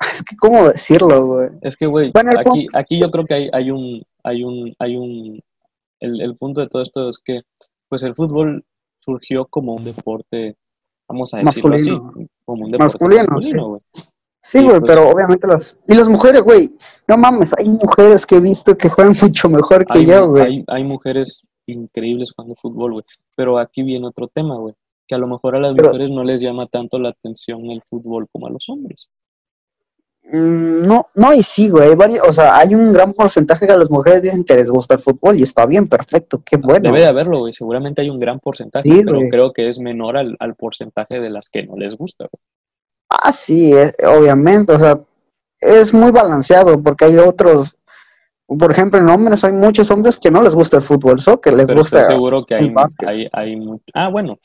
es 0.12 0.22
que 0.22 0.36
cómo 0.36 0.68
decirlo, 0.68 1.26
güey. 1.26 1.48
Es 1.62 1.76
que, 1.76 1.86
güey, 1.86 2.12
aquí, 2.14 2.66
aquí 2.72 3.00
yo 3.00 3.10
creo 3.10 3.24
que 3.24 3.34
hay, 3.34 3.50
hay 3.52 3.70
un, 3.70 4.02
hay 4.24 4.44
un, 4.44 4.74
hay 4.78 4.96
un, 4.96 5.40
el, 6.00 6.20
el 6.20 6.36
punto 6.36 6.60
de 6.60 6.68
todo 6.68 6.82
esto 6.82 7.08
es 7.08 7.18
que, 7.18 7.42
pues 7.88 8.02
el 8.02 8.14
fútbol 8.14 8.64
surgió 9.00 9.46
como 9.46 9.74
un 9.74 9.84
deporte, 9.84 10.56
vamos 11.08 11.34
a 11.34 11.38
decirlo 11.38 11.74
así, 11.74 11.90
como 12.44 12.64
un 12.64 12.70
deporte 12.70 12.98
masculino, 12.98 13.68
güey. 13.68 13.80
Sí, 14.42 14.62
güey, 14.62 14.80
pues 14.80 14.90
pero 14.90 15.10
obviamente 15.10 15.46
las... 15.46 15.76
Y 15.86 15.94
las 15.94 16.08
mujeres, 16.08 16.42
güey, 16.42 16.70
no 17.06 17.18
mames, 17.18 17.52
hay 17.58 17.68
mujeres 17.68 18.24
que 18.24 18.36
he 18.36 18.40
visto 18.40 18.76
que 18.76 18.88
juegan 18.88 19.14
mucho 19.22 19.50
mejor 19.50 19.84
que 19.84 20.06
yo, 20.06 20.28
güey. 20.28 20.44
Hay, 20.44 20.64
hay, 20.66 20.84
mujeres 20.84 21.42
increíbles 21.66 22.32
jugando 22.34 22.56
fútbol, 22.56 22.92
güey. 22.92 23.04
Pero 23.36 23.58
aquí 23.58 23.82
viene 23.82 24.06
otro 24.06 24.28
tema, 24.28 24.56
güey. 24.56 24.74
Que 25.06 25.14
a 25.14 25.18
lo 25.18 25.26
mejor 25.26 25.56
a 25.56 25.60
las 25.60 25.74
mujeres 25.74 26.10
no 26.10 26.24
les 26.24 26.40
llama 26.40 26.66
tanto 26.68 26.98
la 26.98 27.10
atención 27.10 27.70
el 27.70 27.82
fútbol 27.82 28.28
como 28.32 28.46
a 28.46 28.50
los 28.50 28.66
hombres. 28.68 29.08
Mm, 30.24 30.86
no, 30.86 31.08
no, 31.14 31.34
y 31.34 31.42
sí, 31.42 31.68
güey. 31.68 31.90
o 32.26 32.32
sea, 32.32 32.56
hay 32.56 32.74
un 32.74 32.92
gran 32.92 33.12
porcentaje 33.12 33.66
que 33.66 33.72
a 33.72 33.76
las 33.76 33.90
mujeres 33.90 34.22
dicen 34.22 34.44
que 34.44 34.54
les 34.54 34.70
gusta 34.70 34.94
el 34.94 35.00
fútbol 35.00 35.38
y 35.38 35.42
está 35.42 35.66
bien, 35.66 35.88
perfecto, 35.88 36.42
qué 36.44 36.56
bueno. 36.56 36.88
Debe 36.90 37.00
de 37.00 37.08
haberlo, 37.08 37.40
güey. 37.40 37.52
Seguramente 37.52 38.02
hay 38.02 38.10
un 38.10 38.20
gran 38.20 38.38
porcentaje, 38.38 38.88
pero 39.04 39.20
creo 39.28 39.52
que 39.52 39.62
es 39.62 39.78
menor 39.78 40.16
al, 40.16 40.36
al 40.38 40.54
porcentaje 40.54 41.20
de 41.20 41.30
las 41.30 41.48
que 41.50 41.64
no 41.64 41.76
les 41.76 41.96
gusta, 41.96 42.28
güey. 42.30 42.40
Ah, 43.10 43.32
sí, 43.32 43.72
eh, 43.72 43.92
obviamente, 44.06 44.72
o 44.72 44.78
sea, 44.78 45.00
es 45.58 45.92
muy 45.92 46.12
balanceado 46.12 46.80
porque 46.80 47.06
hay 47.06 47.16
otros, 47.16 47.76
por 48.46 48.70
ejemplo, 48.70 49.00
en 49.00 49.08
hombres 49.08 49.42
hay 49.42 49.52
muchos 49.52 49.90
hombres 49.90 50.18
que 50.18 50.30
no 50.30 50.42
les 50.42 50.54
gusta 50.54 50.76
el 50.76 50.82
fútbol, 50.82 51.18
que 51.42 51.50
les 51.50 51.72
gusta. 51.74 52.00
Estoy 52.00 52.14
seguro 52.14 52.46
que 52.46 52.54
hay, 52.54 52.72
hay, 53.04 53.28
hay 53.32 53.58
Ah, 53.94 54.08
bueno, 54.08 54.38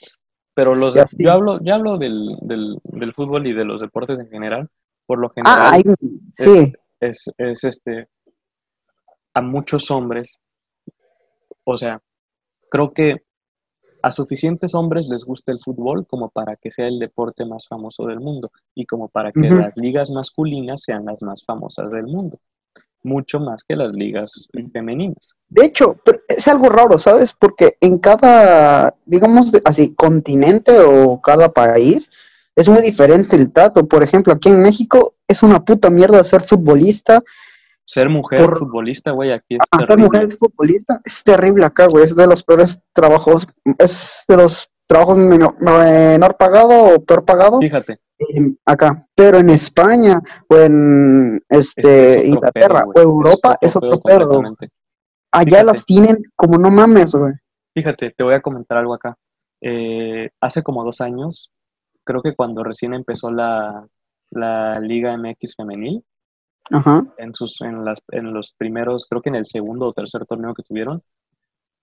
pero 0.55 0.73
los 0.73 0.95
yo 0.95 1.31
hablo, 1.31 1.59
yo 1.61 1.75
hablo 1.75 1.97
del, 1.97 2.37
del, 2.41 2.79
del, 2.83 3.13
fútbol 3.13 3.45
y 3.45 3.53
de 3.53 3.65
los 3.65 3.81
deportes 3.81 4.17
en 4.17 4.29
general. 4.29 4.69
Por 5.05 5.19
lo 5.19 5.27
ah, 5.27 5.31
general, 5.73 5.83
ah, 5.87 5.95
sí. 6.29 6.73
es, 6.99 7.31
es 7.37 7.63
este 7.63 8.07
a 9.35 9.41
muchos 9.41 9.91
hombres, 9.91 10.39
o 11.65 11.77
sea, 11.77 12.01
creo 12.69 12.93
que 12.93 13.25
a 14.01 14.11
suficientes 14.11 14.75
hombres 14.75 15.07
les 15.07 15.25
gusta 15.25 15.51
el 15.51 15.59
fútbol 15.59 16.05
como 16.07 16.29
para 16.29 16.55
que 16.55 16.71
sea 16.71 16.87
el 16.87 16.99
deporte 16.99 17.43
más 17.43 17.67
famoso 17.67 18.05
del 18.05 18.19
mundo 18.19 18.51
y 18.75 18.85
como 18.85 19.09
para 19.09 19.31
que 19.31 19.49
las 19.49 19.75
ligas 19.75 20.11
masculinas 20.11 20.83
sean 20.83 21.05
las 21.05 21.21
más 21.23 21.43
famosas 21.43 21.91
del 21.91 22.05
mundo, 22.05 22.37
mucho 23.03 23.39
más 23.39 23.63
que 23.63 23.75
las 23.75 23.91
ligas 23.93 24.47
femeninas. 24.71 25.33
De 25.49 25.65
hecho, 25.65 25.97
es 26.27 26.47
algo 26.47 26.69
raro, 26.69 26.99
¿sabes? 26.99 27.33
Porque 27.33 27.77
en 27.81 27.97
cada, 27.97 28.95
digamos 29.05 29.51
así, 29.65 29.95
continente 29.95 30.77
o 30.79 31.19
cada 31.19 31.51
país 31.51 32.07
es 32.55 32.69
muy 32.69 32.81
diferente 32.81 33.35
el 33.35 33.51
trato. 33.51 33.87
Por 33.87 34.03
ejemplo, 34.03 34.33
aquí 34.33 34.49
en 34.49 34.61
México 34.61 35.15
es 35.27 35.43
una 35.43 35.63
puta 35.63 35.89
mierda 35.89 36.23
ser 36.23 36.41
futbolista 36.41 37.21
ser 37.85 38.09
mujer 38.09 38.49
futbolista, 38.57 39.11
güey, 39.11 39.31
aquí 39.31 39.55
es 39.55 39.59
ah, 39.71 39.83
ser 39.83 39.97
mujer 39.97 40.31
futbolista 40.31 41.01
es 41.05 41.23
terrible 41.23 41.65
acá, 41.65 41.85
güey. 41.87 42.03
Es 42.03 42.15
de 42.15 42.27
los 42.27 42.43
peores 42.43 42.79
trabajos, 42.93 43.47
es 43.77 44.25
de 44.27 44.37
los 44.37 44.69
trabajos 44.87 45.17
menor, 45.17 46.35
pagado 46.37 46.95
o 46.95 47.05
peor 47.05 47.23
pagado. 47.25 47.59
Fíjate. 47.59 47.99
acá. 48.65 49.07
Pero 49.15 49.37
en 49.37 49.51
España 49.51 50.19
o 50.49 50.57
en 50.57 51.43
este 51.47 52.25
Inglaterra 52.25 52.83
o 52.93 52.99
Europa 52.99 53.57
es 53.61 53.75
otro, 53.75 53.99
pedo. 53.99 54.41
Allá 55.31 55.63
las 55.63 55.85
tienen 55.85 56.23
como 56.35 56.57
no 56.57 56.71
mames, 56.71 57.13
güey. 57.13 57.33
Fíjate, 57.75 58.13
te 58.17 58.23
voy 58.23 58.33
a 58.33 58.41
comentar 58.41 58.77
algo 58.77 58.93
acá. 58.93 59.15
Eh, 59.61 60.29
hace 60.41 60.63
como 60.63 60.83
dos 60.83 61.01
años, 61.01 61.51
creo 62.05 62.21
que 62.21 62.35
cuando 62.35 62.63
recién 62.63 62.93
empezó 62.93 63.31
la, 63.31 63.85
la 64.29 64.79
Liga 64.79 65.17
MX 65.17 65.55
femenil, 65.57 66.03
en, 67.17 67.33
sus, 67.33 67.61
en, 67.61 67.85
las, 67.85 67.99
en 68.11 68.33
los 68.33 68.53
primeros, 68.57 69.05
creo 69.09 69.21
que 69.21 69.29
en 69.29 69.35
el 69.35 69.45
segundo 69.45 69.87
o 69.87 69.93
tercer 69.93 70.25
torneo 70.25 70.53
que 70.53 70.63
tuvieron, 70.63 71.03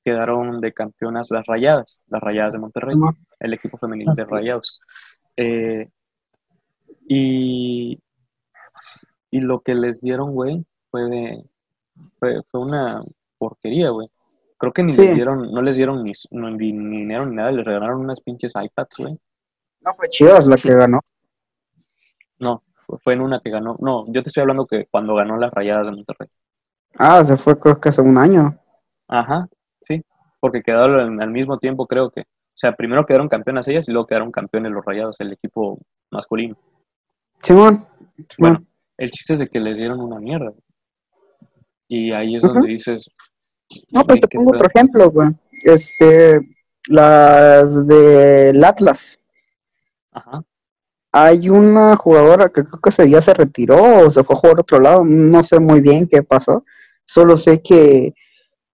quedaron 0.05 0.61
de 0.61 0.73
campeonas 0.73 1.29
las 1.31 1.47
Rayadas, 1.47 2.03
las 2.09 2.21
Rayadas 2.21 2.55
de 2.55 2.59
Monterrey, 2.59 2.97
el 3.39 3.55
equipo 3.55 3.79
femenino 3.79 4.15
de 4.15 4.25
Rayados. 4.25 4.81
Eh, 5.37 5.89
y, 7.09 8.01
y 9.31 9.41
lo 9.41 9.61
que 9.61 9.75
les 9.75 10.01
dieron, 10.01 10.33
güey, 10.33 10.65
fue, 10.91 11.03
de, 11.05 11.45
fue, 12.19 12.61
una 12.61 13.03
porquería, 13.39 13.91
güey. 13.91 14.09
Creo 14.59 14.73
que 14.73 14.83
ni 14.83 14.93
les 14.93 15.15
dieron, 15.15 15.53
no 15.53 15.63
les 15.63 15.77
dieron 15.77 16.03
ni, 16.03 16.13
ni, 16.31 16.73
ni, 16.73 16.99
dinero 16.99 17.27
ni 17.27 17.37
nada, 17.37 17.51
les 17.51 17.65
regalaron 17.65 18.01
unas 18.01 18.21
pinches 18.21 18.53
iPads, 18.55 18.97
güey. 18.99 19.19
No 19.85 19.95
fue 19.95 20.09
Chivas 20.09 20.47
la 20.47 20.57
que 20.57 20.75
ganó. 20.75 21.01
No, 22.39 22.63
fue 23.03 23.15
en 23.15 23.21
una 23.21 23.41
que 23.41 23.51
ganó. 23.51 23.77
No, 23.81 24.05
yo 24.09 24.23
te 24.23 24.29
estoy 24.29 24.43
hablando 24.43 24.67
que 24.67 24.87
cuando 24.91 25.15
ganó 25.15 25.37
las 25.37 25.53
rayadas 25.53 25.89
de 25.89 25.97
Monterrey. 25.97 26.29
Ah, 26.99 27.25
se 27.25 27.37
fue 27.37 27.59
creo 27.59 27.81
que 27.81 27.89
hace 27.89 28.01
un 28.01 28.19
año. 28.19 28.59
Ajá, 29.09 29.49
sí. 29.87 30.03
Porque 30.41 30.63
quedaron 30.63 31.21
al 31.21 31.31
mismo 31.31 31.59
tiempo, 31.59 31.87
creo 31.87 32.11
que. 32.11 32.21
O 32.21 32.55
sea, 32.55 32.73
primero 32.73 33.07
quedaron 33.07 33.29
campeonas 33.29 33.67
ellas 33.69 33.89
y 33.89 33.93
luego 33.93 34.07
quedaron 34.07 34.31
campeones 34.31 34.73
los 34.73 34.85
rayados, 34.85 35.21
el 35.21 35.33
equipo 35.33 35.79
masculino. 36.11 36.57
Simón. 37.43 37.87
Bueno, 38.39 38.63
el 38.99 39.11
chiste 39.11 39.35
es 39.35 39.39
de 39.39 39.49
que 39.49 39.59
les 39.59 39.79
dieron 39.79 40.01
una 40.01 40.19
mierda. 40.19 40.53
Y 41.89 42.13
ahí 42.13 42.37
es 42.37 42.43
donde 42.43 42.69
dices. 42.69 43.09
No, 43.91 44.05
pues 44.05 44.21
te 44.21 44.29
pongo 44.29 44.51
otro 44.53 44.69
ejemplo, 44.73 45.11
güey. 45.11 45.31
Este. 45.65 46.41
Las 46.89 47.87
del 47.87 48.63
Atlas. 48.65 49.19
Ajá 50.13 50.45
hay 51.13 51.51
una 51.51 51.95
jugadora 51.97 52.49
que 52.49 52.65
creo 52.65 52.81
que 52.81 52.91
se, 52.91 53.09
ya 53.09 53.21
se 53.21 53.35
retiró 53.35 54.07
o 54.07 54.11
se 54.11 54.25
fue 54.25 54.35
a 54.35 54.39
jugar 54.39 54.57
a 54.57 54.61
otro 54.63 54.81
lado, 54.81 55.05
no 55.05 55.45
sé 55.45 55.61
muy 55.61 55.83
bien 55.83 56.09
qué 56.11 56.23
pasó, 56.23 56.65
solo 57.05 57.37
sé 57.37 57.61
que 57.61 58.15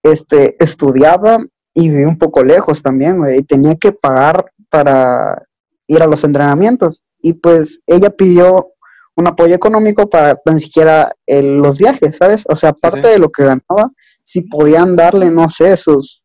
este, 0.03 0.63
estudiaba 0.63 1.39
y 1.73 1.89
vivía 1.89 2.09
un 2.09 2.19
poco 2.19 2.45
lejos 2.45 2.83
también, 2.83 3.23
y 3.35 3.43
tenía 3.43 3.75
que 3.77 3.93
pagar 3.93 4.53
para 4.71 5.43
ir 5.87 6.03
a 6.03 6.07
los 6.07 6.25
entrenamientos. 6.25 7.03
Y 7.21 7.35
pues 7.35 7.81
ella 7.87 8.11
pidió 8.11 8.69
un 9.15 9.27
apoyo 9.27 9.55
económico 9.55 10.09
para 10.09 10.41
ni 10.47 10.61
siquiera 10.61 11.15
los 11.27 11.77
viajes, 11.77 12.17
¿sabes? 12.17 12.45
O 12.49 12.57
sea, 12.57 12.71
aparte 12.71 13.09
de 13.09 13.19
lo 13.19 13.31
que 13.31 13.45
ganaba, 13.45 13.91
si 14.25 14.43
podían 14.43 14.97
darle, 14.97 15.31
no 15.31 15.49
sé, 15.51 15.77
sus, 15.77 16.23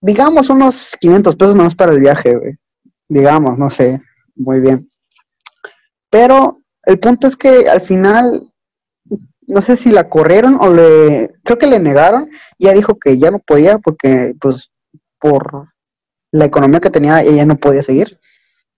digamos, 0.00 0.50
unos 0.50 0.94
500 1.00 1.36
pesos 1.36 1.56
más 1.56 1.74
para 1.74 1.92
el 1.92 2.00
viaje, 2.00 2.36
güey. 2.36 2.58
Digamos, 3.12 3.58
no 3.58 3.68
sé 3.68 4.00
muy 4.34 4.60
bien. 4.60 4.90
Pero 6.08 6.62
el 6.84 6.98
punto 6.98 7.26
es 7.26 7.36
que 7.36 7.68
al 7.68 7.82
final, 7.82 8.50
no 9.42 9.60
sé 9.60 9.76
si 9.76 9.90
la 9.90 10.08
corrieron 10.08 10.56
o 10.58 10.72
le, 10.72 11.34
creo 11.44 11.58
que 11.58 11.66
le 11.66 11.78
negaron, 11.78 12.30
y 12.56 12.66
ella 12.66 12.74
dijo 12.74 12.98
que 12.98 13.18
ya 13.18 13.30
no 13.30 13.38
podía 13.38 13.78
porque, 13.78 14.34
pues, 14.40 14.70
por 15.20 15.68
la 16.30 16.46
economía 16.46 16.80
que 16.80 16.88
tenía, 16.88 17.20
ella 17.22 17.44
no 17.44 17.56
podía 17.56 17.82
seguir. 17.82 18.18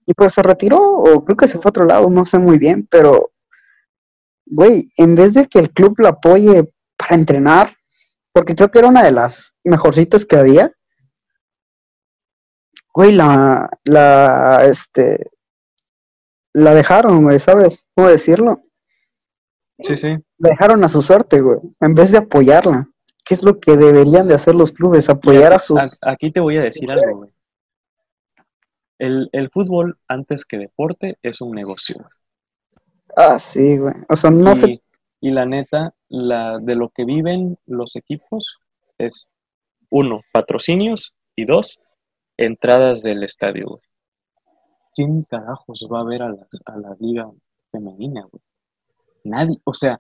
Y 0.05 0.15
pues 0.15 0.35
se 0.35 0.43
retiró, 0.43 0.79
o 0.81 1.25
creo 1.25 1.37
que 1.37 1.47
se 1.47 1.59
fue 1.59 1.69
a 1.69 1.71
otro 1.71 1.85
lado, 1.85 2.11
no 2.11 2.27
sé 2.27 2.39
muy 2.41 2.59
bien, 2.59 2.89
pero 2.91 3.31
güey, 4.47 4.91
en 4.97 5.15
vez 5.15 5.33
de 5.35 5.47
que 5.47 5.61
el 5.61 5.71
club 5.71 5.95
lo 5.99 6.09
apoye 6.09 6.73
para 6.97 7.15
entrenar, 7.15 7.77
porque 8.33 8.57
creo 8.57 8.71
que 8.71 8.81
era 8.81 8.89
una 8.89 9.05
de 9.05 9.13
las 9.13 9.55
mejorcitas 9.63 10.27
que 10.27 10.37
había, 10.37 10.73
güey, 12.93 13.13
la, 13.13 13.71
la, 13.85 14.65
este, 14.65 15.31
la 16.53 16.75
dejaron, 16.75 17.23
güey, 17.25 17.41
¿sabes? 17.41 17.85
¿Cómo 17.95 18.09
decirlo? 18.09 18.63
Sí, 19.79 19.97
sí. 19.97 20.09
La 20.39 20.51
dejaron 20.51 20.85
a 20.85 20.89
su 20.89 21.03
suerte, 21.03 21.41
güey, 21.41 21.59
en 21.81 21.95
vez 21.95 22.13
de 22.13 22.19
apoyarla. 22.19 22.89
¿Qué 23.25 23.35
es 23.35 23.43
lo 23.43 23.59
que 23.59 23.77
deberían 23.77 24.29
de 24.29 24.35
hacer 24.35 24.55
los 24.55 24.71
clubes? 24.71 25.09
Apoyar 25.09 25.55
a 25.55 25.61
sus... 25.61 25.81
Aquí 26.03 26.31
te 26.31 26.41
voy 26.41 26.59
a 26.59 26.63
decir 26.63 26.91
algo, 26.91 27.19
güey. 27.19 27.31
El, 28.99 29.31
el 29.33 29.51
fútbol, 29.51 29.99
antes 30.07 30.45
que 30.45 30.59
deporte, 30.59 31.19
es 31.23 31.41
un 31.41 31.53
negocio. 31.53 31.97
Ah, 33.17 33.39
sí, 33.39 33.79
güey. 33.79 33.95
O 34.09 34.17
sea, 34.17 34.31
no 34.31 34.55
sé. 34.55 34.83
Y 35.21 35.31
la 35.31 35.47
neta, 35.47 35.95
la, 36.09 36.59
de 36.59 36.75
lo 36.75 36.91
que 36.91 37.07
viven 37.07 37.59
los 37.65 37.97
equipos 37.97 38.59
es, 38.99 39.27
uno, 39.89 40.21
patrocinios 40.33 41.15
y 41.35 41.47
dos, 41.47 41.79
entradas 42.37 43.03
del 43.03 43.23
estadio, 43.25 43.67
güey. 43.67 43.83
¿Quién 44.95 45.23
carajos 45.25 45.89
va 45.93 46.01
a 46.01 46.05
ver 46.05 46.23
a 46.23 46.29
la, 46.29 46.47
a 46.67 46.77
la 46.79 46.97
liga 47.01 47.31
femenina, 47.73 48.23
güey? 48.31 48.43
Nadie, 49.25 49.59
o 49.65 49.75
sea, 49.75 49.99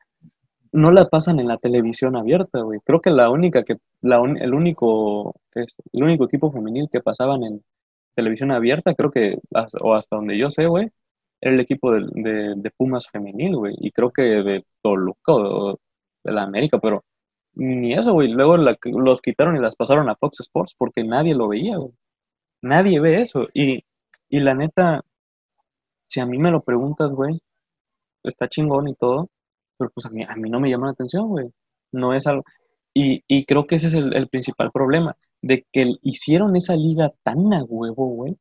no 0.75 0.90
la 0.90 1.09
pasan 1.09 1.38
en 1.40 1.49
la 1.49 1.59
televisión 1.59 2.16
abierta, 2.16 2.61
güey. 2.61 2.81
Creo 2.85 3.01
que 3.01 3.11
la 3.11 3.31
única 3.31 3.62
que, 3.62 3.77
la 4.03 4.16
el 4.16 4.55
único, 4.55 5.35
es, 5.55 5.77
el 5.92 6.03
único 6.03 6.25
equipo 6.25 6.53
femenil 6.53 6.88
que 6.90 7.01
pasaban 7.01 7.44
en 7.44 7.64
televisión 8.14 8.51
abierta, 8.51 8.94
creo 8.94 9.11
que, 9.12 9.38
o 9.81 9.94
hasta 9.94 10.16
donde 10.16 10.37
yo 10.37 10.51
sé, 10.51 10.66
güey, 10.66 10.90
era 11.40 11.55
el 11.55 11.61
equipo 11.61 11.92
de, 11.92 12.55
de, 12.57 12.70
Pumas 12.77 13.09
femenil, 13.09 13.57
güey. 13.57 13.75
Y 13.79 13.92
creo 13.92 14.11
que 14.11 14.23
de 14.23 14.64
Toluca 14.83 15.33
o 15.35 15.79
de 16.25 16.33
la 16.33 16.42
América, 16.42 16.79
pero 16.81 17.05
ni 17.55 17.94
eso, 17.94 18.12
güey. 18.12 18.29
Luego 18.29 18.57
los 18.57 19.20
quitaron 19.23 19.57
y 19.57 19.61
las 19.61 19.77
pasaron 19.77 20.09
a 20.09 20.16
Fox 20.16 20.40
Sports 20.40 20.75
porque 20.77 21.05
nadie 21.05 21.35
lo 21.35 21.49
veía, 21.49 21.77
güey. 21.77 21.92
Nadie 22.64 22.98
ve 23.00 23.22
eso. 23.22 23.48
Y, 23.55 23.85
y 24.31 24.40
la 24.40 24.55
neta, 24.55 25.03
si 26.09 26.20
a 26.20 26.27
mí 26.27 26.38
me 26.38 26.50
lo 26.50 26.62
preguntas, 26.62 27.11
güey, 27.11 27.38
está 28.24 28.48
chingón 28.48 28.88
y 28.88 28.94
todo, 28.94 29.29
pero 29.79 29.90
pues 29.90 30.07
a 30.07 30.11
mí, 30.11 30.24
a 30.24 30.35
mí 30.37 30.50
no 30.50 30.61
me 30.61 30.70
llama 30.70 30.87
la 30.87 30.92
atención, 30.92 31.29
güey. 31.29 31.50
No 31.92 32.14
es 32.14 32.27
algo... 32.27 32.44
Y, 32.94 33.22
y 33.29 33.44
creo 33.44 33.66
que 33.66 33.77
ese 33.77 33.88
es 33.88 33.94
el, 33.94 34.14
el, 34.14 34.29
principal 34.29 34.70
problema, 34.72 35.16
de 35.42 35.66
que 35.72 35.94
hicieron 36.03 36.57
esa 36.57 36.77
liga 36.77 37.12
tan 37.22 37.53
a 37.53 37.64
huevo, 37.64 38.07
güey, 38.09 38.37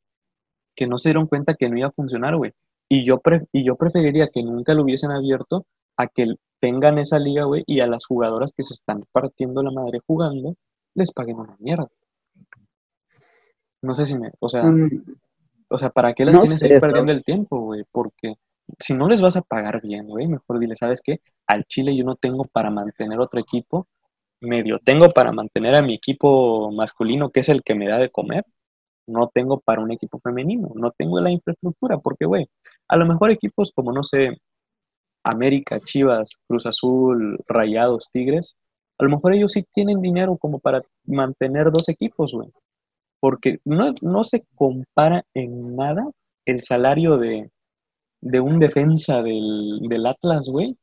que 0.76 0.88
no 0.88 0.98
se 1.00 1.10
dieron 1.10 1.28
cuenta 1.28 1.56
que 1.56 1.70
no 1.70 1.78
iba 1.78 1.90
a 1.90 1.92
funcionar, 1.92 2.38
güey. 2.38 2.54
Y 2.90 3.06
yo, 3.06 3.22
y 3.52 3.66
yo 3.66 3.76
preferiría 3.76 4.30
que 4.30 4.44
nunca 4.44 4.74
lo 4.74 4.84
hubiesen 4.84 5.12
abierto 5.12 5.66
a 5.98 6.08
que 6.08 6.36
tengan 6.62 6.98
esa 7.00 7.20
liga, 7.20 7.46
güey, 7.46 7.64
y 7.68 7.82
a 7.82 7.88
las 7.88 8.06
jugadoras 8.06 8.54
que 8.56 8.64
se 8.64 8.74
están 8.74 9.04
partiendo 9.12 9.64
la 9.64 9.72
madre 9.72 10.00
jugando, 10.08 10.56
les 10.96 11.12
paguen 11.12 11.40
una 11.40 11.58
mierda. 11.60 11.90
No 13.84 13.94
sé 13.94 14.06
si 14.06 14.18
me, 14.18 14.32
o 14.40 14.48
sea, 14.48 14.64
mm. 14.64 15.04
o 15.68 15.78
sea, 15.78 15.90
¿para 15.90 16.14
qué 16.14 16.24
las 16.24 16.40
tienes 16.42 16.64
ahí 16.64 16.80
perdiendo 16.80 17.12
el 17.12 17.22
tiempo, 17.22 17.60
güey? 17.60 17.84
Porque 17.92 18.36
si 18.80 18.94
no 18.94 19.10
les 19.10 19.22
vas 19.22 19.36
a 19.36 19.42
pagar 19.42 19.82
bien, 19.82 20.08
güey, 20.08 20.26
mejor 20.26 20.58
dile, 20.58 20.78
¿sabes 20.78 21.02
qué? 21.04 21.20
Al 21.48 21.66
Chile 21.66 21.94
yo 21.94 22.06
no 22.06 22.16
tengo 22.16 22.46
para 22.46 22.72
mantener 22.72 23.20
otro 23.20 23.42
equipo, 23.42 23.88
medio 24.40 24.80
tengo 24.80 25.10
para 25.12 25.34
mantener 25.34 25.76
a 25.76 25.82
mi 25.82 25.96
equipo 25.96 26.72
masculino, 26.72 27.30
que 27.30 27.42
es 27.42 27.50
el 27.50 27.62
que 27.62 27.76
me 27.76 27.90
da 27.90 27.98
de 28.00 28.10
comer, 28.10 28.46
no 29.06 29.28
tengo 29.34 29.60
para 29.60 29.82
un 29.82 29.92
equipo 29.92 30.18
femenino, 30.20 30.72
no 30.76 30.92
tengo 30.92 31.20
la 31.20 31.30
infraestructura, 31.30 31.98
porque, 31.98 32.26
güey, 32.26 32.48
a 32.88 32.96
lo 32.96 33.06
mejor 33.06 33.32
equipos 33.32 33.74
como, 33.76 33.92
no 33.92 34.06
sé, 34.06 34.38
América, 35.26 35.82
Chivas, 35.82 36.38
Cruz 36.48 36.66
Azul, 36.68 37.38
Rayados, 37.50 38.10
Tigres, 38.14 38.56
a 38.98 39.04
lo 39.04 39.10
mejor 39.10 39.34
ellos 39.34 39.52
sí 39.52 39.66
tienen 39.74 40.02
dinero 40.02 40.38
como 40.38 40.60
para 40.60 40.82
mantener 41.06 41.70
dos 41.70 41.90
equipos, 41.90 42.32
güey 42.32 42.50
porque 43.24 43.62
no, 43.64 43.94
no 44.02 44.26
se 44.26 44.46
compara 44.54 45.26
en 45.34 45.78
nada 45.78 46.12
el 46.46 46.62
salario 46.62 47.18
de, 47.18 47.50
un 48.22 48.60
defensa 48.60 49.22
del, 49.22 49.80
del 49.88 50.06
Atlas, 50.08 50.50
güey, 50.50 50.78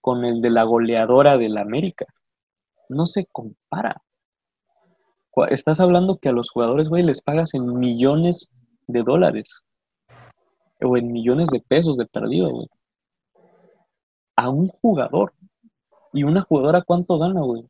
con 0.00 0.24
el 0.24 0.40
de 0.40 0.48
la 0.48 0.62
goleadora 0.62 1.36
del 1.36 1.58
América. 1.58 2.06
No 2.88 3.04
se 3.04 3.26
compara. 3.26 4.02
Estás 5.50 5.78
hablando 5.78 6.16
que 6.16 6.30
a 6.30 6.32
los 6.32 6.48
jugadores, 6.48 6.88
güey, 6.88 7.02
les 7.02 7.20
pagas 7.20 7.52
en 7.52 7.78
millones 7.78 8.48
de 8.86 9.02
dólares. 9.02 9.60
O 10.80 10.96
en 10.96 11.12
millones 11.12 11.50
de 11.50 11.60
pesos 11.60 11.98
de 11.98 12.06
perdido, 12.06 12.50
güey. 12.50 12.68
A 14.36 14.48
un 14.48 14.68
jugador. 14.68 15.34
¿Y 16.14 16.24
una 16.24 16.40
jugadora 16.40 16.80
cuánto 16.80 17.18
gana, 17.18 17.42
güey? 17.42 17.66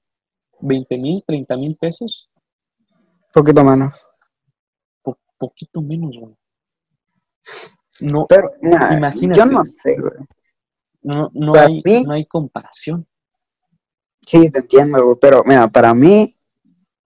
¿20 0.60 1.02
mil, 1.02 1.24
30 1.26 1.56
mil 1.56 1.74
pesos? 1.74 2.30
Poquito 3.34 3.64
menos. 3.64 4.06
poquito 5.36 5.82
menos, 5.82 6.16
güey. 6.16 6.36
No, 8.00 8.26
pero, 8.28 8.52
imagínate. 8.62 9.38
Yo 9.38 9.44
no 9.46 9.64
sé, 9.64 9.96
güey. 9.98 10.12
No, 11.02 11.30
no, 11.34 11.52
hay, 11.54 11.82
no 12.06 12.12
hay 12.12 12.24
comparación. 12.26 13.06
Sí, 14.24 14.48
te 14.50 14.60
entiendo, 14.60 15.04
güey, 15.04 15.16
pero 15.20 15.42
mira, 15.44 15.68
para 15.68 15.92
mí 15.92 16.34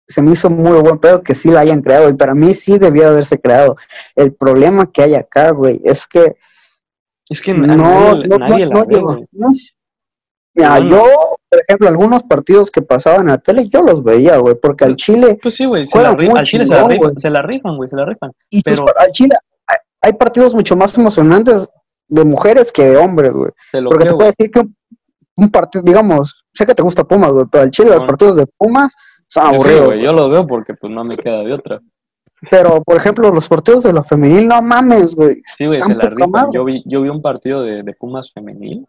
se 0.07 0.21
me 0.21 0.33
hizo 0.33 0.51
muy 0.51 0.81
buen 0.81 0.99
pedo 0.99 1.23
que 1.23 1.35
sí 1.35 1.51
la 1.51 1.61
hayan 1.61 1.81
creado 1.81 2.11
y 2.11 2.15
para 2.15 2.35
mí 2.35 2.53
sí 2.55 2.79
debió 2.79 3.09
haberse 3.09 3.41
creado. 3.41 3.77
El 4.15 4.35
problema 4.35 4.91
que 4.93 5.03
hay 5.03 5.15
acá, 5.15 5.51
güey, 5.51 5.81
es 5.85 6.07
que 6.07 6.37
es 7.29 7.41
que 7.41 7.55
no, 7.55 7.67
no, 7.67 8.15
no, 8.15 8.39
nadie 8.39 8.67
no, 8.67 8.85
no, 8.85 9.49
Mira, 10.55 10.79
yo 10.79 11.36
por 11.49 11.61
ejemplo, 11.61 11.89
algunos 11.89 12.23
partidos 12.25 12.71
que 12.71 12.83
pasaban 12.83 13.23
en 13.23 13.27
la 13.29 13.39
tele, 13.39 13.69
yo 13.69 13.83
los 13.83 14.03
veía, 14.03 14.37
güey, 14.39 14.57
porque 14.61 14.85
al 14.85 14.97
Chile. 14.97 15.39
Pues 15.41 15.55
sí, 15.55 15.65
güey, 15.65 15.87
al 15.95 16.43
Chile 16.43 16.67
se 16.67 16.75
la, 16.75 16.89
rifan, 16.89 17.19
se 17.19 17.31
la 17.31 17.43
rifan, 17.43 17.77
güey, 17.77 17.89
se 17.89 17.97
la 17.97 18.05
rifan. 18.05 18.33
Y 18.51 18.63
pero... 18.63 18.85
al 18.99 19.13
Chile 19.13 19.37
hay 20.01 20.13
partidos 20.15 20.55
mucho 20.55 20.77
más 20.77 20.97
emocionantes 20.97 21.69
de 22.09 22.25
mujeres 22.25 22.73
que 22.73 22.85
de 22.85 22.97
hombres, 22.97 23.33
güey. 23.33 23.51
porque 23.85 24.05
te 24.05 24.15
puedo 24.15 24.33
decir 24.37 24.51
que 24.51 24.63
un, 25.37 25.51
partido, 25.51 25.83
digamos, 25.85 26.45
sé 26.53 26.67
que 26.67 26.75
te 26.75 26.83
gusta 26.83 27.05
Pumas, 27.05 27.33
güey, 27.33 27.47
pero 27.51 27.65
al 27.65 27.71
Chile 27.71 27.91
los 27.91 28.05
partidos 28.05 28.37
de 28.37 28.47
Pumas 28.47 28.93
son 29.29 29.47
aburridos. 29.47 29.99
yo 29.99 30.13
los 30.13 30.31
veo 30.31 30.47
porque 30.47 30.75
pues 30.75 30.93
no 30.93 31.05
me 31.05 31.17
queda 31.17 31.43
de 31.43 31.53
otra. 31.53 31.81
Pero, 32.51 32.83
por 32.83 32.97
ejemplo, 32.97 33.31
los 33.31 33.49
partidos 33.49 33.83
de 33.85 33.93
la 33.93 34.05
femenil, 34.05 34.47
no 34.47 34.61
mames, 34.61 35.15
güey. 35.15 35.43
Sí, 35.47 35.67
güey, 35.67 35.81
se 35.81 35.95
la 35.95 36.09
rifan. 36.09 36.53
Yo 36.53 36.65
vi, 36.65 36.83
yo 36.87 37.03
vi 37.03 37.09
un 37.09 37.23
partido 37.23 37.63
de, 37.63 37.83
de 37.83 37.93
Pumas 37.95 38.33
femenil 38.33 38.87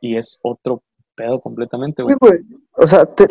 y 0.00 0.16
es 0.16 0.38
otro 0.42 0.82
pedo 1.18 1.40
completamente, 1.40 2.02
güey. 2.02 2.16
O 2.72 2.86
sea, 2.86 3.04
te, 3.04 3.26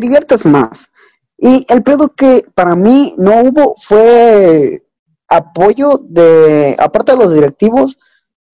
diviertes 0.00 0.44
más. 0.44 0.90
Y 1.38 1.64
el 1.68 1.82
pedo 1.82 2.08
que 2.08 2.44
para 2.54 2.74
mí 2.74 3.14
no 3.18 3.42
hubo 3.42 3.74
fue 3.78 4.82
apoyo 5.28 6.00
de, 6.02 6.74
aparte 6.78 7.12
de 7.12 7.18
los 7.18 7.32
directivos, 7.32 7.98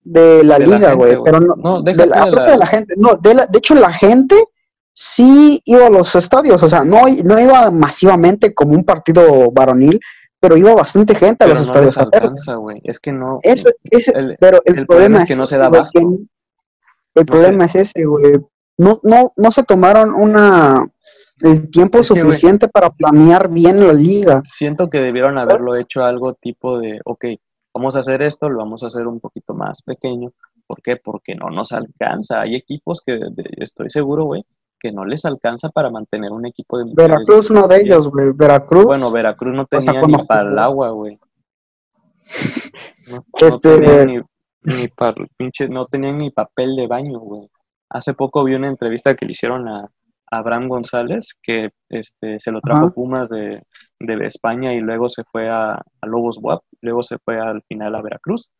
de 0.01 0.43
la 0.43 0.59
liga, 0.59 0.93
güey. 0.93 1.17
Pero 1.23 1.39
no, 1.39 1.81
de 1.81 1.93
la, 2.05 2.23
aparte 2.23 2.51
de 2.51 2.57
la 2.57 2.65
gente. 2.67 2.93
No, 2.97 3.15
de, 3.15 3.33
de 3.49 3.57
hecho, 3.57 3.73
la 3.75 3.93
gente 3.93 4.35
sí 4.93 5.61
iba 5.65 5.87
a 5.87 5.89
los 5.89 6.13
estadios. 6.15 6.61
O 6.61 6.67
sea, 6.67 6.83
no, 6.83 7.03
no 7.23 7.39
iba 7.39 7.71
masivamente 7.71 8.53
como 8.53 8.73
un 8.73 8.83
partido 8.83 9.49
varonil, 9.51 9.99
pero 10.39 10.57
iba 10.57 10.73
bastante 10.73 11.15
gente 11.15 11.45
a 11.45 11.47
los 11.47 11.61
estadios. 11.61 11.97
Es 12.83 12.99
que 12.99 13.11
no. 13.11 13.39
pero 14.39 14.61
el, 14.65 14.85
problema, 14.85 15.23
es 15.23 15.29
que 15.29 15.35
no 15.35 15.45
se 15.45 15.57
da 15.57 15.69
el 17.19 17.25
problema 17.25 17.65
es 17.65 17.75
ese, 17.75 18.05
güey. 18.05 18.33
No, 18.77 18.99
no, 19.03 19.33
no 19.35 19.51
se 19.51 19.63
tomaron 19.63 20.13
una 20.13 20.85
el 21.41 21.69
tiempo 21.69 22.03
suficiente 22.03 22.67
para 22.67 22.89
planear 22.89 23.49
bien 23.49 23.85
la 23.85 23.93
liga. 23.93 24.41
Siento 24.45 24.89
que 24.89 24.99
debieron 24.99 25.37
haberlo 25.37 25.75
hecho 25.75 26.03
algo 26.03 26.33
tipo 26.33 26.79
de, 26.79 26.99
ok, 27.05 27.25
vamos 27.73 27.95
a 27.95 27.99
hacer 27.99 28.21
esto, 28.21 28.49
lo 28.49 28.59
vamos 28.59 28.83
a 28.83 28.87
hacer 28.87 29.07
un 29.07 29.19
poquito 29.19 29.53
más 29.53 29.81
pequeño. 29.81 30.31
¿Por 30.67 30.81
qué? 30.81 30.97
Porque 30.97 31.35
no 31.35 31.49
nos 31.49 31.71
alcanza. 31.71 32.41
Hay 32.41 32.55
equipos 32.55 33.01
que 33.05 33.19
estoy 33.57 33.89
seguro, 33.89 34.25
güey, 34.25 34.45
que 34.79 34.91
no 34.91 35.05
les 35.05 35.25
alcanza 35.25 35.69
para 35.69 35.89
mantener 35.89 36.31
un 36.31 36.45
equipo 36.45 36.77
de 36.77 36.91
Veracruz 36.93 37.49
uno 37.49 37.67
de 37.67 37.81
ellos, 37.81 38.09
güey. 38.09 38.31
Veracruz. 38.33 38.85
Bueno, 38.85 39.11
Veracruz 39.11 39.55
no 39.55 39.65
tenía 39.65 40.01
ni 40.01 40.17
para 40.25 40.49
el 40.49 40.59
agua, 40.59 40.89
güey. 40.89 41.19
este, 43.39 44.05
ni 44.05 44.21
para 44.95 45.15
pinche, 45.37 45.67
no 45.67 45.85
tenían 45.85 46.17
ni 46.17 46.31
papel 46.31 46.75
de 46.75 46.87
baño, 46.87 47.19
güey. 47.19 47.49
Hace 47.89 48.13
poco 48.13 48.43
vi 48.43 48.53
una 48.55 48.67
entrevista 48.67 49.15
que 49.15 49.25
le 49.25 49.31
hicieron 49.31 49.67
a, 49.67 49.89
Abraham 50.31 50.67
González, 50.67 51.35
que 51.41 51.71
este, 51.89 52.39
se 52.39 52.51
lo 52.51 52.61
trajo 52.61 52.93
Pumas 52.93 53.29
de, 53.29 53.63
España 53.99 54.73
y 54.73 54.79
luego 54.79 55.09
se 55.09 55.23
fue 55.23 55.49
a, 55.49 55.81
Lobos 56.03 56.37
WAP, 56.41 56.61
luego 56.81 57.03
se 57.03 57.17
fue 57.17 57.39
al 57.39 57.63
final 57.63 57.95
a 57.95 58.01
Veracruz. 58.01 58.51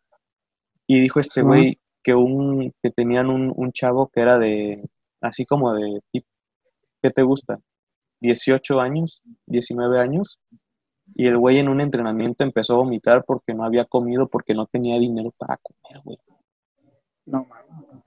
Y 0.87 0.99
dijo 0.99 1.19
este 1.19 1.43
güey 1.43 1.79
que 2.03 2.15
un 2.15 2.73
que 2.81 2.89
tenían 2.89 3.29
un, 3.29 3.53
un, 3.55 3.71
chavo 3.71 4.09
que 4.09 4.21
era 4.21 4.39
de, 4.39 4.83
así 5.21 5.45
como 5.45 5.73
de, 5.75 5.99
¿qué 6.11 7.11
te 7.11 7.21
gusta? 7.21 7.59
18 8.21 8.79
años, 8.79 9.21
19 9.45 9.99
años, 9.99 10.39
y 11.15 11.27
el 11.27 11.37
güey 11.37 11.59
en 11.59 11.69
un 11.69 11.81
entrenamiento 11.81 12.43
empezó 12.43 12.73
a 12.73 12.77
vomitar 12.77 13.23
porque 13.25 13.53
no 13.53 13.63
había 13.63 13.85
comido, 13.85 14.27
porque 14.27 14.53
no 14.53 14.65
tenía 14.65 14.97
dinero 14.97 15.33
para 15.37 15.57
comer, 15.57 16.01
güey. 16.03 16.17
No, 17.25 17.47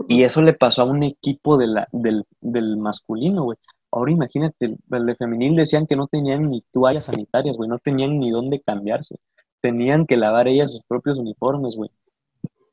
y 0.08 0.24
eso 0.24 0.42
le 0.42 0.52
pasó 0.52 0.82
a 0.82 0.86
un 0.86 1.02
equipo 1.02 1.56
de 1.56 1.68
la, 1.68 1.88
del, 1.92 2.24
del 2.40 2.76
masculino, 2.76 3.44
güey. 3.44 3.58
Ahora 3.92 4.10
imagínate, 4.10 4.76
el, 4.90 5.06
de 5.06 5.14
femenil 5.14 5.54
decían 5.54 5.86
que 5.86 5.96
no 5.96 6.08
tenían 6.08 6.50
ni 6.50 6.62
toallas 6.72 7.04
sanitarias, 7.04 7.56
güey, 7.56 7.68
no 7.68 7.78
tenían 7.78 8.18
ni 8.18 8.30
dónde 8.30 8.60
cambiarse. 8.60 9.16
Tenían 9.60 10.06
que 10.06 10.16
lavar 10.16 10.48
ellas 10.48 10.72
sus 10.72 10.82
propios 10.84 11.18
uniformes, 11.18 11.76
güey. 11.76 11.90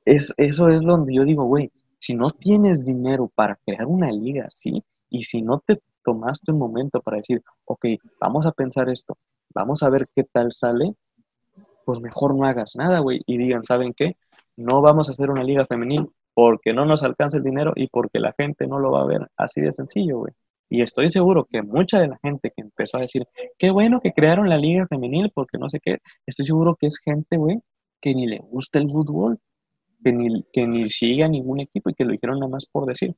Es, 0.06 0.34
eso 0.38 0.70
es 0.70 0.82
donde 0.82 1.14
yo 1.14 1.24
digo, 1.24 1.44
güey, 1.46 1.72
si 2.00 2.16
no 2.16 2.32
tienes 2.32 2.86
dinero 2.86 3.30
para 3.36 3.58
crear 3.58 3.86
una 3.86 4.12
liga 4.12 4.46
así, 4.48 4.84
y 5.10 5.24
si 5.24 5.42
no 5.42 5.60
te 5.60 5.82
tomaste 6.04 6.52
un 6.52 6.60
momento 6.60 7.02
para 7.02 7.18
decir, 7.18 7.44
ok, 7.66 7.86
vamos 8.20 8.46
a 8.46 8.52
pensar 8.52 8.90
esto, 8.90 9.18
vamos 9.54 9.84
a 9.84 9.90
ver 9.90 10.08
qué 10.16 10.24
tal 10.24 10.52
sale, 10.52 10.94
pues 11.86 12.02
mejor 12.02 12.36
no 12.36 12.46
hagas 12.46 12.76
nada, 12.76 13.00
güey, 13.00 13.22
y 13.26 13.38
digan, 13.38 13.64
¿saben 13.64 13.94
qué? 13.94 14.16
No 14.56 14.82
vamos 14.82 15.08
a 15.08 15.12
hacer 15.12 15.30
una 15.30 15.44
liga 15.44 15.66
femenil 15.66 16.10
porque 16.34 16.74
no 16.74 16.86
nos 16.86 17.04
alcanza 17.04 17.38
el 17.38 17.44
dinero 17.44 17.74
y 17.76 17.88
porque 17.88 18.20
la 18.20 18.34
gente 18.38 18.68
no 18.68 18.80
lo 18.80 18.92
va 18.92 19.02
a 19.02 19.08
ver 19.08 19.28
así 19.38 19.62
de 19.62 19.72
sencillo, 19.72 20.20
güey. 20.20 20.34
Y 20.70 20.84
estoy 20.84 21.10
seguro 21.10 21.48
que 21.50 21.64
mucha 21.64 22.00
de 22.00 22.10
la 22.10 22.20
gente 22.22 22.52
que 22.56 22.62
empezó 22.62 22.98
a 22.98 23.02
decir, 23.02 23.28
qué 23.58 23.72
bueno 23.72 24.00
que 24.02 24.14
crearon 24.14 24.50
la 24.50 24.58
liga 24.58 24.86
femenil 24.88 25.32
porque 25.34 25.58
no 25.58 25.68
sé 25.68 25.80
qué, 25.80 25.98
estoy 26.28 26.46
seguro 26.46 26.76
que 26.76 26.88
es 26.88 27.00
gente, 27.00 27.38
güey, 27.38 27.60
que 28.00 28.14
ni 28.14 28.28
le 28.28 28.38
gusta 28.38 28.78
el 28.78 28.88
fútbol, 28.88 29.40
que 30.04 30.12
ni, 30.12 30.44
que 30.54 30.68
ni 30.68 30.90
sigue 30.90 31.24
a 31.24 31.28
ningún 31.28 31.60
equipo 31.60 31.90
y 31.90 31.94
que 31.94 32.06
lo 32.06 32.12
dijeron 32.12 32.40
nada 32.40 32.52
más 32.52 32.68
por 32.68 32.86
decir. 32.86 33.16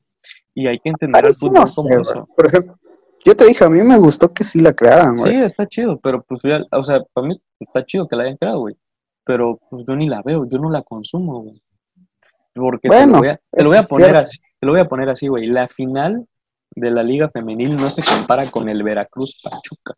Y 0.56 0.68
hay 0.68 0.80
que 0.80 0.90
entender 0.90 1.26
el 1.26 1.34
fútbol 1.34 1.66
como 1.76 1.90
eso. 1.90 2.28
Por 2.36 2.48
ejemplo, 2.48 2.78
yo 3.26 3.36
te 3.36 3.46
dije, 3.46 3.64
a 3.64 3.70
mí 3.70 3.82
me 3.82 3.98
gustó 3.98 4.34
que 4.34 4.44
sí 4.44 4.60
la 4.62 4.74
crearan, 4.74 5.16
güey. 5.16 5.36
Sí, 5.36 5.44
está 5.44 5.68
chido, 5.68 6.00
pero 6.00 6.24
pues, 6.24 6.42
ya, 6.44 6.62
o 6.72 6.84
sea, 6.84 7.04
para 7.14 7.28
mí 7.28 7.42
está 7.60 7.86
chido 7.86 8.08
que 8.08 8.16
la 8.16 8.24
hayan 8.24 8.38
creado, 8.38 8.60
güey. 8.60 8.76
Pero 9.24 9.60
pues 9.70 9.86
yo 9.88 9.96
ni 9.96 10.10
la 10.10 10.22
veo, 10.24 10.46
yo 10.50 10.58
no 10.58 10.70
la 10.70 10.82
consumo, 10.82 11.44
güey. 11.44 11.62
Porque 12.54 12.90
te 12.90 13.08
lo 13.08 13.18
voy 13.20 13.30
a, 13.30 13.40
te 13.52 13.64
lo 13.64 13.70
voy 13.70 13.78
a 13.78 13.84
poner 13.84 14.16
así, 14.16 14.40
te 14.60 14.66
lo 14.66 14.74
voy 14.74 14.82
a 14.82 14.88
poner 14.88 15.10
así, 15.10 15.28
güey. 15.28 15.48
La 15.48 15.68
final 15.68 16.28
de 16.76 16.92
la 16.92 17.04
Liga 17.04 17.30
Femenil 17.30 17.76
no 17.76 17.90
se 17.92 18.04
compara 18.04 18.50
con 18.50 18.68
el 18.68 18.84
Veracruz 18.84 19.40
Pachuca. 19.42 19.94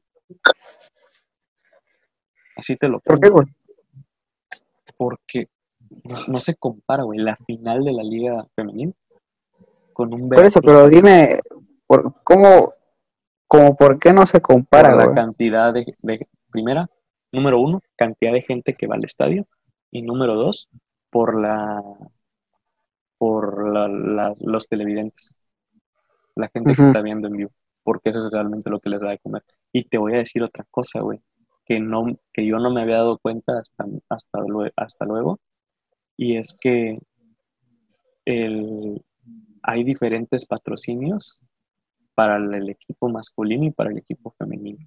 Así 2.58 2.76
te 2.76 2.88
lo 2.88 3.00
pongo. 3.00 3.04
¿Por 3.04 3.20
qué, 3.20 3.30
güey? 3.30 3.48
Porque 4.98 5.48
no, 6.28 6.40
se 6.40 6.56
compara, 6.56 7.04
güey, 7.04 7.20
la 7.20 7.36
final 7.38 7.84
de 7.84 7.94
la 7.94 8.04
Liga 8.04 8.46
Femenil 8.56 8.94
con 9.94 10.14
un 10.14 10.30
Veracruz. 10.30 10.38
Por 10.38 10.46
eso, 10.46 10.62
pero 10.62 10.90
dime, 10.90 11.40
por, 11.88 12.22
¿cómo, 12.24 12.74
como 13.54 13.76
por 13.76 14.00
qué 14.00 14.14
no 14.14 14.26
se 14.26 14.42
compara, 14.42 14.96
la 14.96 15.14
cantidad 15.14 15.72
de, 15.72 15.96
primera, 16.50 16.90
número 17.32 17.60
uno, 17.60 17.84
cantidad 17.96 18.34
de 18.34 18.42
gente 18.42 18.74
que 18.74 18.88
va 18.88 18.96
al 18.96 19.06
estadio, 19.06 19.46
y 19.92 20.02
número 20.02 20.34
dos, 20.34 20.70
por 21.12 21.40
la 21.40 21.80
por 23.20 23.70
los 24.42 24.68
televidentes 24.68 25.38
la 26.36 26.50
gente 26.50 26.74
que 26.74 26.82
está 26.82 27.04
viendo 27.04 27.28
en 27.28 27.38
vivo, 27.38 27.52
porque 27.84 28.10
eso 28.10 28.26
es 28.26 28.34
realmente 28.34 28.72
lo 28.72 28.80
que 28.80 28.90
les 28.90 29.02
da 29.04 29.12
de 29.12 29.20
comer. 29.20 29.44
Y 29.72 29.88
te 29.88 30.00
voy 30.00 30.16
a 30.16 30.18
decir 30.18 30.42
otra 30.42 30.66
cosa, 30.72 31.02
güey, 31.02 31.22
que, 31.64 31.80
no, 31.80 32.08
que 32.34 32.48
yo 32.48 32.58
no 32.58 32.72
me 32.72 32.82
había 32.82 32.98
dado 32.98 33.20
cuenta 33.20 33.60
hasta, 33.60 33.86
hasta, 34.10 34.40
luego, 34.40 34.74
hasta 34.76 35.06
luego, 35.06 35.40
y 36.18 36.38
es 36.38 36.58
que 36.60 36.98
el, 38.26 39.06
hay 39.62 39.84
diferentes 39.84 40.48
patrocinios 40.48 41.40
para 42.16 42.38
el 42.38 42.70
equipo 42.70 43.10
masculino 43.10 43.66
y 43.66 43.72
para 43.72 43.92
el 43.92 43.98
equipo 43.98 44.34
femenino. 44.38 44.86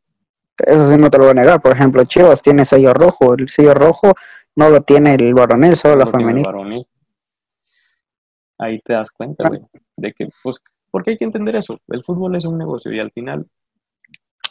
Eso 0.58 0.90
sí 0.90 0.96
no 0.96 1.10
te 1.10 1.18
lo 1.18 1.24
voy 1.24 1.32
a 1.32 1.34
negar. 1.34 1.60
Por 1.60 1.72
ejemplo, 1.72 2.04
Chivas 2.04 2.42
tiene 2.42 2.64
sello 2.64 2.94
rojo. 2.94 3.34
El 3.34 3.48
sello 3.48 3.74
rojo 3.74 4.12
no 4.54 4.70
lo 4.70 4.80
tiene 4.80 5.14
el 5.14 5.34
varonil, 5.34 5.76
solo 5.76 5.96
la 5.96 6.06
femenil. 6.06 6.46
Ahí 8.58 8.80
te 8.80 8.94
das 8.94 9.10
cuenta, 9.10 9.46
güey, 9.48 9.60
de 9.96 10.12
que 10.14 10.30
pues 10.42 10.56
porque 10.90 11.10
hay 11.10 11.18
que 11.18 11.26
entender 11.26 11.54
eso. 11.56 11.78
El 11.88 12.02
fútbol 12.02 12.36
es 12.36 12.46
un 12.46 12.56
negocio 12.56 12.90
y 12.90 12.98
al 12.98 13.10
final. 13.10 13.46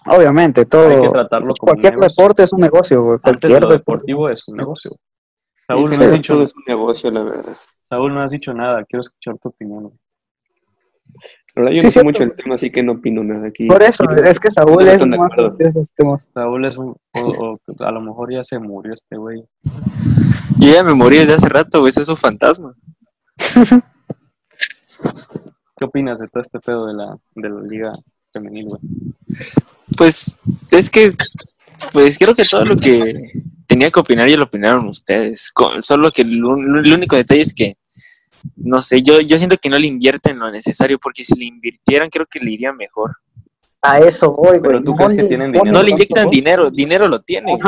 Obviamente, 0.05 0.67
todo. 0.67 0.89
Hay 0.89 1.01
que 1.01 1.09
tratarlo 1.09 1.55
como 1.55 1.71
Cualquier 1.71 1.95
deporte 1.95 2.43
es 2.43 2.53
un 2.53 2.59
negocio, 2.59 3.03
güey. 3.03 3.17
Cualquier 3.17 3.65
deportivo 3.65 4.29
es 4.29 4.47
un 4.47 4.57
negocio. 4.57 4.91
Saúl, 5.65 5.89
no 5.89 6.05
has 6.05 6.11
dicho. 6.11 6.39
es 6.43 6.55
un 6.55 6.63
negocio, 6.67 7.09
la 7.09 7.23
verdad. 7.23 7.57
Saúl, 7.89 8.13
no 8.13 8.21
has 8.21 8.29
dicho 8.29 8.53
nada. 8.53 8.85
Quiero 8.85 9.01
escuchar 9.01 9.39
tu 9.39 9.49
opinión. 9.49 9.91
Ahora 11.55 11.71
yo 11.71 11.83
no 11.83 11.89
sé 11.89 12.03
mucho 12.03 12.23
el 12.23 12.33
tema, 12.33 12.55
así 12.55 12.69
que 12.69 12.83
no 12.83 12.93
opino 12.93 13.23
nada 13.23 13.47
aquí. 13.47 13.67
Por 13.67 13.81
eso, 13.81 14.03
es 14.11 14.39
que 14.39 14.51
Saúl 14.51 14.87
es 14.87 15.05
más 15.07 16.27
Saúl 16.33 16.65
es 16.65 16.77
un, 16.77 16.97
a 17.79 17.91
lo 17.91 18.01
mejor 18.01 18.33
ya 18.33 18.43
se 18.43 18.59
murió 18.59 18.93
este 18.93 19.15
güey. 19.15 19.45
Yo 20.57 20.73
ya 20.73 20.83
me 20.83 20.93
morí 20.93 21.17
desde 21.17 21.35
hace 21.35 21.49
rato, 21.49 21.79
güey, 21.79 21.93
es 21.95 22.09
un 22.09 22.17
fantasma. 22.17 22.75
¿Qué 25.77 25.85
opinas 25.85 26.19
de 26.19 26.27
todo 26.27 26.41
este 26.41 26.59
pedo 26.59 26.87
de 26.87 26.93
la, 26.93 27.15
de 27.35 27.49
la 27.49 27.61
liga 27.61 27.93
femenil, 28.33 28.67
güey? 28.69 28.81
Pues 29.97 30.39
es 30.71 30.89
que, 30.89 31.13
pues 31.91 32.17
creo 32.17 32.33
que 32.35 32.45
todo 32.45 32.65
lo 32.65 32.77
que 32.77 33.15
tenía 33.67 33.91
que 33.91 33.99
opinar 33.99 34.27
ya 34.29 34.37
lo 34.37 34.45
opinaron 34.45 34.87
ustedes. 34.87 35.51
solo 35.81 36.11
que 36.11 36.21
el, 36.21 36.43
único 36.43 37.15
detalle 37.15 37.41
es 37.41 37.53
que, 37.53 37.77
no 38.55 38.81
sé, 38.81 39.01
yo, 39.01 39.21
yo 39.21 39.37
siento 39.37 39.57
que 39.57 39.69
no 39.69 39.77
le 39.77 39.87
invierten 39.87 40.39
lo 40.39 40.51
necesario, 40.51 40.97
porque 40.99 41.23
si 41.23 41.35
le 41.35 41.45
invirtieran 41.45 42.09
creo 42.09 42.25
que 42.25 42.39
le 42.39 42.51
iría 42.51 42.73
mejor. 42.73 43.17
A 43.81 43.99
eso 43.99 44.33
voy, 44.33 44.59
güey. 44.59 44.83
¿tú 44.83 44.95
crees 44.95 45.21
que 45.21 45.27
tienen 45.27 45.51
dinero? 45.51 45.71
No 45.71 45.83
le 45.83 45.91
inyectan 45.91 46.29
dinero, 46.29 46.71
dinero 46.71 47.07
lo 47.07 47.21
tienen. 47.21 47.59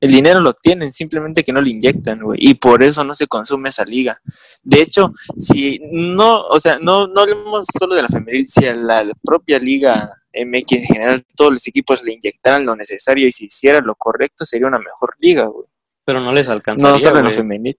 El 0.00 0.12
dinero 0.12 0.40
lo 0.40 0.54
tienen, 0.54 0.92
simplemente 0.92 1.42
que 1.42 1.52
no 1.52 1.60
lo 1.60 1.68
inyectan, 1.68 2.20
güey. 2.20 2.38
Y 2.40 2.54
por 2.54 2.82
eso 2.82 3.02
no 3.02 3.14
se 3.14 3.26
consume 3.26 3.68
esa 3.68 3.84
liga. 3.84 4.20
De 4.62 4.80
hecho, 4.80 5.12
si 5.36 5.80
no, 5.90 6.42
o 6.42 6.60
sea, 6.60 6.78
no, 6.78 7.08
no 7.08 7.20
hablemos 7.20 7.66
solo 7.76 7.96
de 7.96 8.02
la 8.02 8.08
femenil, 8.08 8.46
si 8.46 8.64
a 8.64 8.74
la, 8.74 9.04
propia 9.22 9.58
liga 9.58 10.08
MX 10.32 10.72
en 10.72 10.84
general, 10.84 11.24
todos 11.34 11.52
los 11.52 11.66
equipos 11.66 12.02
le 12.04 12.12
inyectaran 12.12 12.64
lo 12.64 12.76
necesario 12.76 13.26
y 13.26 13.32
si 13.32 13.46
hicieran 13.46 13.86
lo 13.86 13.96
correcto, 13.96 14.44
sería 14.44 14.68
una 14.68 14.78
mejor 14.78 15.16
liga, 15.18 15.46
güey. 15.46 15.66
Pero 16.04 16.20
no 16.20 16.32
les 16.32 16.48
alcanzaría, 16.48 16.92
No 16.92 16.98
solo 16.98 17.18
en 17.18 17.24
la 17.24 17.30
femenil. 17.32 17.78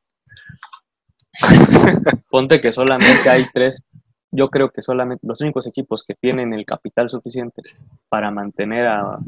Ponte 2.30 2.62
que 2.62 2.71
solamente 2.71 3.30
hay 3.30 3.45
tres 3.54 3.84
yo 4.32 4.49
creo 4.49 4.69
que 4.69 4.82
solamente 4.82 5.25
los 5.25 5.41
únicos 5.41 5.65
equipos 5.67 6.04
que 6.04 6.13
tienen 6.13 6.54
el 6.54 6.65
capital 6.65 7.10
suficiente 7.10 7.62
para 8.10 8.32
mantener 8.32 8.88
a, 8.88 9.19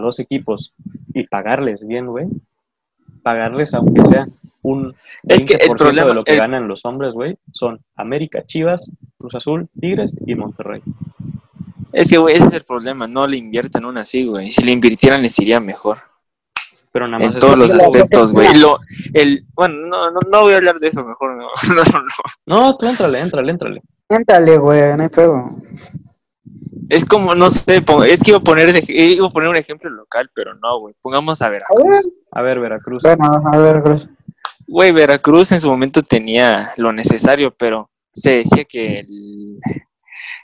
dos 0.00 0.20
equipos 0.20 0.74
y 1.12 1.26
pagarles 1.26 1.86
bien, 1.86 2.06
güey, 2.06 2.26
pagarles 3.22 3.74
aunque 3.74 4.04
sea 4.04 4.28
un 4.62 4.92
20% 4.92 4.94
es 5.24 5.44
que 5.44 5.54
el 5.54 5.76
problema, 5.76 6.08
de 6.08 6.14
lo 6.14 6.24
que 6.24 6.36
ganan 6.36 6.68
los 6.68 6.84
hombres, 6.84 7.14
güey, 7.14 7.36
son 7.52 7.80
América, 7.96 8.44
Chivas, 8.46 8.92
Cruz 9.18 9.34
Azul, 9.34 9.68
Tigres 9.80 10.16
y 10.24 10.34
Monterrey. 10.34 10.82
Es 11.92 12.08
que, 12.10 12.18
güey, 12.18 12.34
ese 12.34 12.46
es 12.46 12.52
el 12.52 12.64
problema, 12.64 13.08
no 13.08 13.26
le 13.26 13.38
invierten 13.38 13.84
una 13.84 14.02
así, 14.02 14.24
güey. 14.24 14.50
Si 14.50 14.62
le 14.62 14.72
invirtieran 14.72 15.22
les 15.22 15.38
iría 15.38 15.58
mejor. 15.58 15.98
Pero 16.92 17.06
nada 17.06 17.24
más 17.24 17.34
en 17.34 17.40
todos 17.40 17.58
los 17.58 17.72
aspectos, 17.72 18.32
güey. 18.32 18.48
el, 19.14 19.44
bueno, 19.54 19.86
no, 19.86 20.10
no, 20.10 20.20
no 20.30 20.40
voy 20.42 20.54
a 20.54 20.56
hablar 20.56 20.78
de 20.78 20.88
eso, 20.88 21.04
mejor 21.04 21.36
no. 21.36 21.48
No, 21.74 21.82
no, 21.84 22.02
no. 22.02 22.08
No, 22.46 22.76
tú 22.76 22.86
éntrale, 22.86 23.20
éntrale, 23.20 23.52
éntrale. 23.52 23.82
Éntrale, 24.08 24.58
güey, 24.58 24.96
no 24.96 25.02
hay 25.02 25.08
pedo. 25.08 25.50
Es 26.88 27.04
como, 27.04 27.34
no 27.34 27.50
sé, 27.50 27.84
es 28.06 28.22
que 28.22 28.30
iba 28.30 28.38
a 28.38 28.42
poner, 28.42 28.82
iba 28.88 29.26
a 29.26 29.30
poner 29.30 29.50
un 29.50 29.56
ejemplo 29.56 29.90
local, 29.90 30.30
pero 30.34 30.54
no, 30.54 30.80
güey. 30.80 30.94
Pongamos 31.02 31.42
a 31.42 31.50
Veracruz. 31.50 32.10
A 32.32 32.40
ver, 32.40 32.58
Veracruz. 32.60 33.02
Bueno, 33.02 33.42
a 33.52 33.58
Veracruz. 33.58 34.08
Güey, 34.66 34.92
Veracruz 34.92 35.52
en 35.52 35.60
su 35.60 35.68
momento 35.68 36.02
tenía 36.02 36.72
lo 36.76 36.92
necesario, 36.92 37.54
pero 37.54 37.90
se 38.12 38.36
decía 38.36 38.64
que 38.64 39.00
el, 39.00 39.58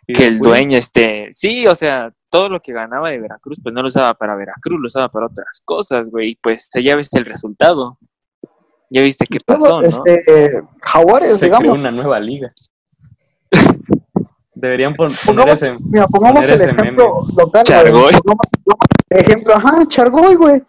que 0.07 0.27
el 0.27 0.39
dueño, 0.39 0.77
este, 0.77 1.29
sí, 1.31 1.67
o 1.67 1.75
sea, 1.75 2.13
todo 2.35 2.49
lo 2.49 2.61
que 2.61 2.73
ganaba 2.73 3.11
de 3.11 3.21
Veracruz, 3.21 3.61
pues 3.63 3.73
no 3.73 3.81
lo 3.81 3.87
usaba 3.87 4.13
para 4.15 4.35
Veracruz, 4.35 4.81
lo 4.81 4.87
usaba 4.87 5.09
para 5.09 5.27
otras 5.27 5.63
cosas, 5.65 6.11
güey. 6.11 6.37
Pues 6.43 6.69
ya 6.83 6.97
viste 6.97 7.21
el 7.21 7.27
resultado. 7.27 7.97
Ya 8.91 9.03
viste 9.03 9.25
qué 9.25 9.39
pasó, 9.39 9.81
¿no? 9.81 9.87
Este, 9.87 10.61
Jaguares, 10.83 11.39
se 11.39 11.45
digamos. 11.45 11.63
Creó 11.63 11.75
una 11.75 11.93
nueva 11.93 12.19
liga. 12.19 12.53
Deberían 14.53 14.95
poner 14.95 15.49
ese. 15.49 15.77
Mira, 15.79 16.09
pongamos 16.09 16.51
el 16.51 16.61
ejemplo 16.61 17.21
local. 17.37 17.63
Chargoy. 17.63 18.13
ejemplo, 19.11 19.55
ajá, 19.55 19.87
Chargoy, 19.87 20.35
güey. 20.35 20.63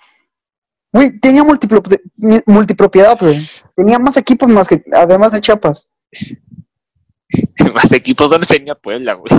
Güey, 0.93 1.20
tenía 1.20 1.43
multipropiedad, 1.43 3.18
güey. 3.20 3.43
Tenía 3.76 3.97
más 3.97 4.18
equipos 4.18 4.47
más 4.47 4.68
que, 4.68 4.84
además 4.93 5.32
de 5.32 5.41
Chiapas. 5.41 5.88
más 7.74 7.91
equipos 7.91 8.30
donde 8.30 8.45
tenía 8.45 8.76
Puebla, 8.76 9.13
güey. 9.13 9.34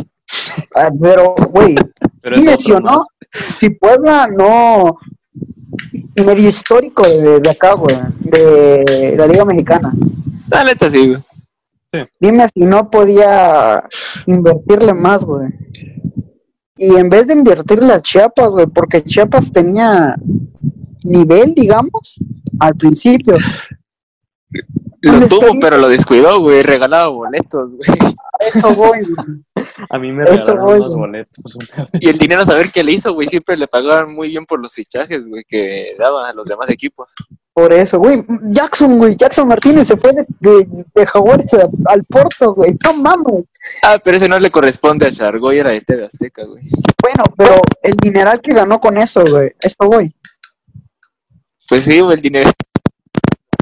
Ah, 0.74 0.90
pero, 1.00 1.36
güey, 1.50 1.76
y 2.34 2.40
mencionó, 2.40 3.06
si 3.56 3.70
Puebla 3.70 4.28
no, 4.28 4.98
medio 6.24 6.48
histórico 6.48 7.02
de, 7.06 7.40
de 7.40 7.50
acá, 7.50 7.74
güey, 7.74 7.96
de 8.20 9.14
la 9.16 9.26
Liga 9.26 9.44
Mexicana. 9.44 9.92
La 10.50 10.64
neta 10.64 10.90
sí, 10.90 11.08
güey. 11.08 11.22
Dime 12.20 12.46
si 12.54 12.64
no 12.64 12.90
podía 12.90 13.82
invertirle 14.26 14.92
más, 14.92 15.24
güey. 15.24 15.48
Y 16.76 16.94
en 16.94 17.08
vez 17.08 17.26
de 17.26 17.32
invertirle 17.32 17.92
a 17.92 18.02
Chiapas, 18.02 18.52
güey, 18.52 18.66
porque 18.66 19.02
Chiapas 19.02 19.50
tenía 19.50 20.14
nivel, 21.04 21.54
digamos, 21.54 22.18
al 22.58 22.74
principio. 22.74 23.36
Lo 25.00 25.28
tuvo, 25.28 25.58
pero 25.60 25.78
lo 25.78 25.88
descuidó, 25.88 26.40
güey. 26.40 26.62
Regalaba 26.62 27.08
boletos, 27.08 27.74
güey. 27.74 27.98
Eso 28.40 28.74
voy, 28.74 29.06
A 29.88 29.98
mí 29.98 30.12
me 30.12 30.24
regalaron 30.24 30.82
unos 30.82 30.94
boletos. 30.94 31.58
Y 32.00 32.08
el 32.08 32.18
dinero, 32.18 32.42
a 32.42 32.46
saber 32.46 32.70
qué 32.70 32.82
le 32.82 32.92
hizo, 32.92 33.12
güey. 33.12 33.28
Siempre 33.28 33.56
le 33.56 33.68
pagaban 33.68 34.14
muy 34.14 34.28
bien 34.28 34.46
por 34.46 34.60
los 34.60 34.72
fichajes, 34.74 35.26
güey, 35.26 35.44
que 35.46 35.94
daban 35.98 36.26
a 36.26 36.32
los 36.32 36.46
demás 36.46 36.68
equipos. 36.70 37.12
Por 37.52 37.72
eso, 37.72 37.98
güey. 37.98 38.24
Jackson, 38.50 38.98
güey. 38.98 39.16
Jackson 39.16 39.48
Martínez 39.48 39.88
se 39.88 39.96
fue 39.96 40.12
de, 40.12 40.66
de, 40.94 41.06
Jaguares 41.06 41.50
al 41.86 42.04
Porto, 42.04 42.54
güey. 42.54 42.76
No 42.84 42.94
mames. 42.94 43.46
Ah, 43.82 43.98
pero 44.02 44.16
ese 44.16 44.28
no 44.28 44.38
le 44.38 44.50
corresponde 44.50 45.06
a 45.06 45.10
Chargoy, 45.10 45.58
era 45.58 45.70
de 45.70 45.80
TV 45.80 46.04
Azteca, 46.04 46.44
güey. 46.44 46.64
Bueno, 47.02 47.24
pero 47.36 47.54
el 47.82 47.96
dineral 47.96 48.40
que 48.40 48.52
ganó 48.52 48.78
con 48.80 48.98
eso, 48.98 49.22
güey. 49.24 49.52
Esto, 49.60 49.86
güey. 49.86 50.14
Pues 51.68 51.82
sí, 51.82 52.00
güey, 52.00 52.16
el 52.16 52.22
dinero. 52.22 52.50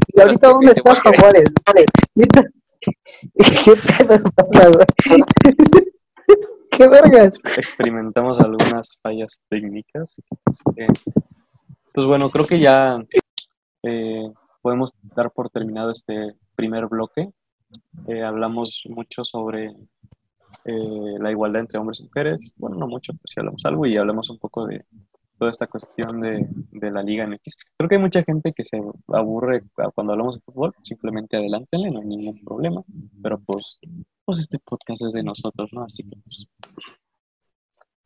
¿Y 0.07 0.21
ahorita 0.21 0.47
dónde 0.49 0.71
está 0.71 0.95
Jaguares? 0.95 1.49
¿Qué 3.63 3.75
pedo 3.75 4.23
pasa, 4.35 4.69
güey? 4.69 5.23
¿Qué 6.71 6.87
vergas? 6.87 7.39
Experimentamos 7.57 8.39
algunas 8.39 8.97
fallas 9.01 9.39
técnicas. 9.49 10.21
pues 11.93 12.07
bueno, 12.07 12.29
creo 12.29 12.45
que 12.47 12.59
ya 12.59 13.03
eh, 13.83 14.31
podemos 14.61 14.93
dar 15.15 15.31
por 15.31 15.49
terminado 15.49 15.91
este 15.91 16.35
primer 16.55 16.87
bloque. 16.87 17.29
Eh, 18.07 18.23
hablamos 18.23 18.83
mucho 18.89 19.23
sobre 19.23 19.75
eh, 20.65 21.15
la 21.19 21.31
igualdad 21.31 21.61
entre 21.61 21.79
hombres 21.79 21.99
y 21.99 22.03
mujeres. 22.03 22.53
Bueno, 22.57 22.77
no 22.77 22.87
mucho, 22.87 23.13
pero 23.13 23.23
sí 23.25 23.39
hablamos 23.39 23.65
algo 23.65 23.85
y 23.85 23.97
hablamos 23.97 24.29
un 24.29 24.39
poco 24.39 24.65
de 24.65 24.85
toda 25.37 25.51
esta 25.51 25.67
cuestión 25.67 26.21
de, 26.21 26.47
de, 26.71 26.91
la 26.91 27.03
Liga 27.03 27.27
MX. 27.27 27.57
Creo 27.77 27.89
que 27.89 27.95
hay 27.95 28.01
mucha 28.01 28.21
gente 28.23 28.53
que 28.53 28.63
se 28.63 28.81
aburre 29.09 29.63
cuando 29.93 30.13
hablamos 30.13 30.35
de 30.35 30.41
fútbol, 30.41 30.73
simplemente 30.81 31.35
adelántenle, 31.35 31.91
no 31.91 31.99
hay 31.99 32.07
ningún 32.07 32.41
problema, 32.43 32.81
pero 33.21 33.37
pues, 33.39 33.79
pues 34.25 34.39
este 34.39 34.59
podcast 34.59 35.03
es 35.03 35.13
de 35.13 35.23
nosotros, 35.23 35.69
¿no? 35.71 35.83
Así 35.83 36.03
que 36.03 36.17
pues, 36.23 36.47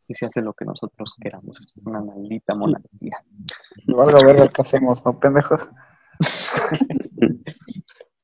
y 0.07 0.15
se 0.15 0.25
hace 0.25 0.41
lo 0.41 0.53
que 0.53 0.65
nosotros 0.65 1.15
queramos, 1.21 1.61
es 1.61 1.85
una 1.85 2.01
maldita 2.01 2.55
monarquía. 2.55 3.23
No 3.85 4.01
a 4.01 4.05
ver 4.07 4.39
lo 4.39 4.49
que 4.49 4.61
hacemos, 4.61 5.05
¿no, 5.05 5.19
pendejos? 5.19 5.69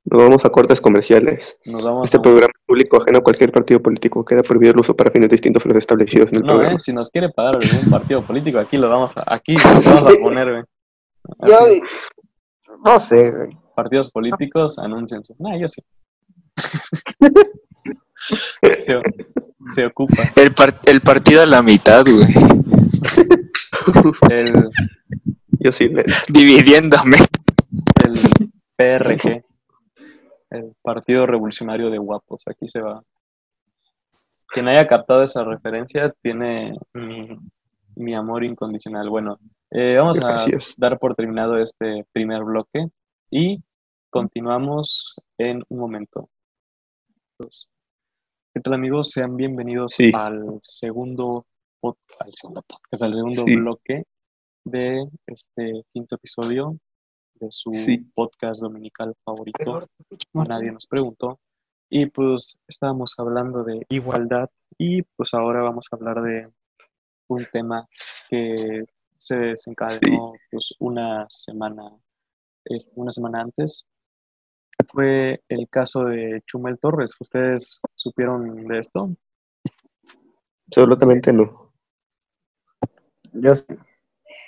Nos 0.05 0.23
vamos 0.23 0.45
a 0.45 0.49
cortes 0.49 0.79
comerciales. 0.79 1.57
este 2.03 2.19
programa 2.19 2.53
público 2.65 2.97
ajeno 2.97 3.19
a 3.19 3.23
cualquier 3.23 3.51
partido 3.51 3.81
político 3.81 4.23
queda 4.23 4.43
prohibido 4.43 4.73
el 4.73 4.79
uso 4.79 4.95
para 4.95 5.09
fines 5.09 5.29
distintos 5.29 5.65
a 5.65 5.69
los 5.69 5.77
establecidos 5.77 6.29
en 6.31 6.37
el 6.37 6.43
programa. 6.43 6.75
Eh, 6.75 6.79
si 6.79 6.93
nos 6.93 7.09
quiere 7.09 7.29
pagar 7.29 7.55
algún 7.55 7.89
partido 7.89 8.21
político, 8.21 8.59
aquí 8.59 8.77
lo 8.77 8.87
vamos 8.87 9.17
a, 9.17 9.23
aquí 9.25 9.55
lo 9.55 9.63
vamos 9.83 10.13
a 10.13 10.21
poner, 10.21 10.51
güey. 10.51 10.63
Yo 11.47 11.57
no 12.83 12.99
sé, 12.99 13.31
güey. 13.31 13.57
Partidos 13.75 14.11
políticos 14.11 14.77
anuncian 14.77 15.23
su. 15.23 15.35
No, 15.39 15.57
yo 15.57 15.67
sé. 15.67 15.83
se, 19.75 19.85
ocupa. 19.85 20.31
El, 20.35 20.53
el 20.85 21.01
partido 21.01 21.41
a 21.41 21.45
la 21.45 21.61
mitad, 21.61 22.05
güey. 22.05 22.33
el, 24.29 24.69
yo 25.59 25.71
sí. 25.71 25.89
Dividiéndome. 26.29 27.17
El 28.05 28.19
PRG 28.75 29.43
el 30.55 30.75
Partido 30.81 31.25
Revolucionario 31.25 31.89
de 31.89 31.97
Guapos. 31.97 32.43
Aquí 32.45 32.67
se 32.67 32.81
va. 32.81 33.03
Quien 34.47 34.67
haya 34.67 34.87
captado 34.87 35.23
esa 35.23 35.43
referencia 35.43 36.13
tiene 36.21 36.77
mi, 36.93 38.13
amor 38.13 38.43
incondicional. 38.43 39.09
Bueno, 39.09 39.37
eh, 39.71 39.95
vamos 39.97 40.19
a 40.21 40.45
dar 40.77 40.97
por 40.99 41.15
terminado 41.15 41.57
este 41.57 42.05
primer 42.11 42.43
bloque 42.43 42.87
y 43.29 43.61
continuamos 44.09 45.15
en 45.37 45.63
un 45.67 45.79
momento. 45.79 46.29
¿Qué 48.55 48.61
tal 48.61 48.75
amigos? 48.75 49.09
Sean 49.09 49.35
bienvenidos 49.35 49.97
al 50.13 50.59
segundo 50.61 51.45
al 51.83 52.33
segundo 52.33 52.61
podcast, 52.61 53.03
al 53.03 53.13
segundo 53.13 53.43
bloque 53.43 54.05
de 54.63 55.09
este 55.27 55.83
quinto 55.91 56.15
episodio 56.15 56.77
de 57.33 57.47
su 57.49 57.73
podcast 58.13 58.61
dominical 58.61 59.13
favorito. 59.25 59.85
Nadie 60.31 60.71
nos 60.71 60.87
preguntó. 60.87 61.41
Y 61.89 62.05
pues 62.05 62.57
estábamos 62.65 63.13
hablando 63.17 63.65
de 63.65 63.85
igualdad 63.89 64.49
y 64.77 65.01
pues 65.01 65.33
ahora 65.33 65.61
vamos 65.61 65.87
a 65.91 65.97
hablar 65.97 66.21
de 66.21 66.49
un 67.27 67.45
tema 67.51 67.85
que 68.29 68.85
se 69.17 69.35
desencadenó 69.35 70.31
pues 70.49 70.73
una 70.79 71.25
semana, 71.29 71.91
una 72.93 73.11
semana 73.11 73.41
antes. 73.41 73.85
Fue 74.91 75.43
el 75.49 75.67
caso 75.69 76.05
de 76.05 76.41
Chumel 76.45 76.79
Torres. 76.79 77.11
¿Ustedes 77.19 77.81
supieron 77.95 78.67
de 78.67 78.79
esto? 78.79 79.15
Absolutamente 80.67 81.33
no. 81.33 81.73
Yo 83.33 83.55
sí. 83.55 83.65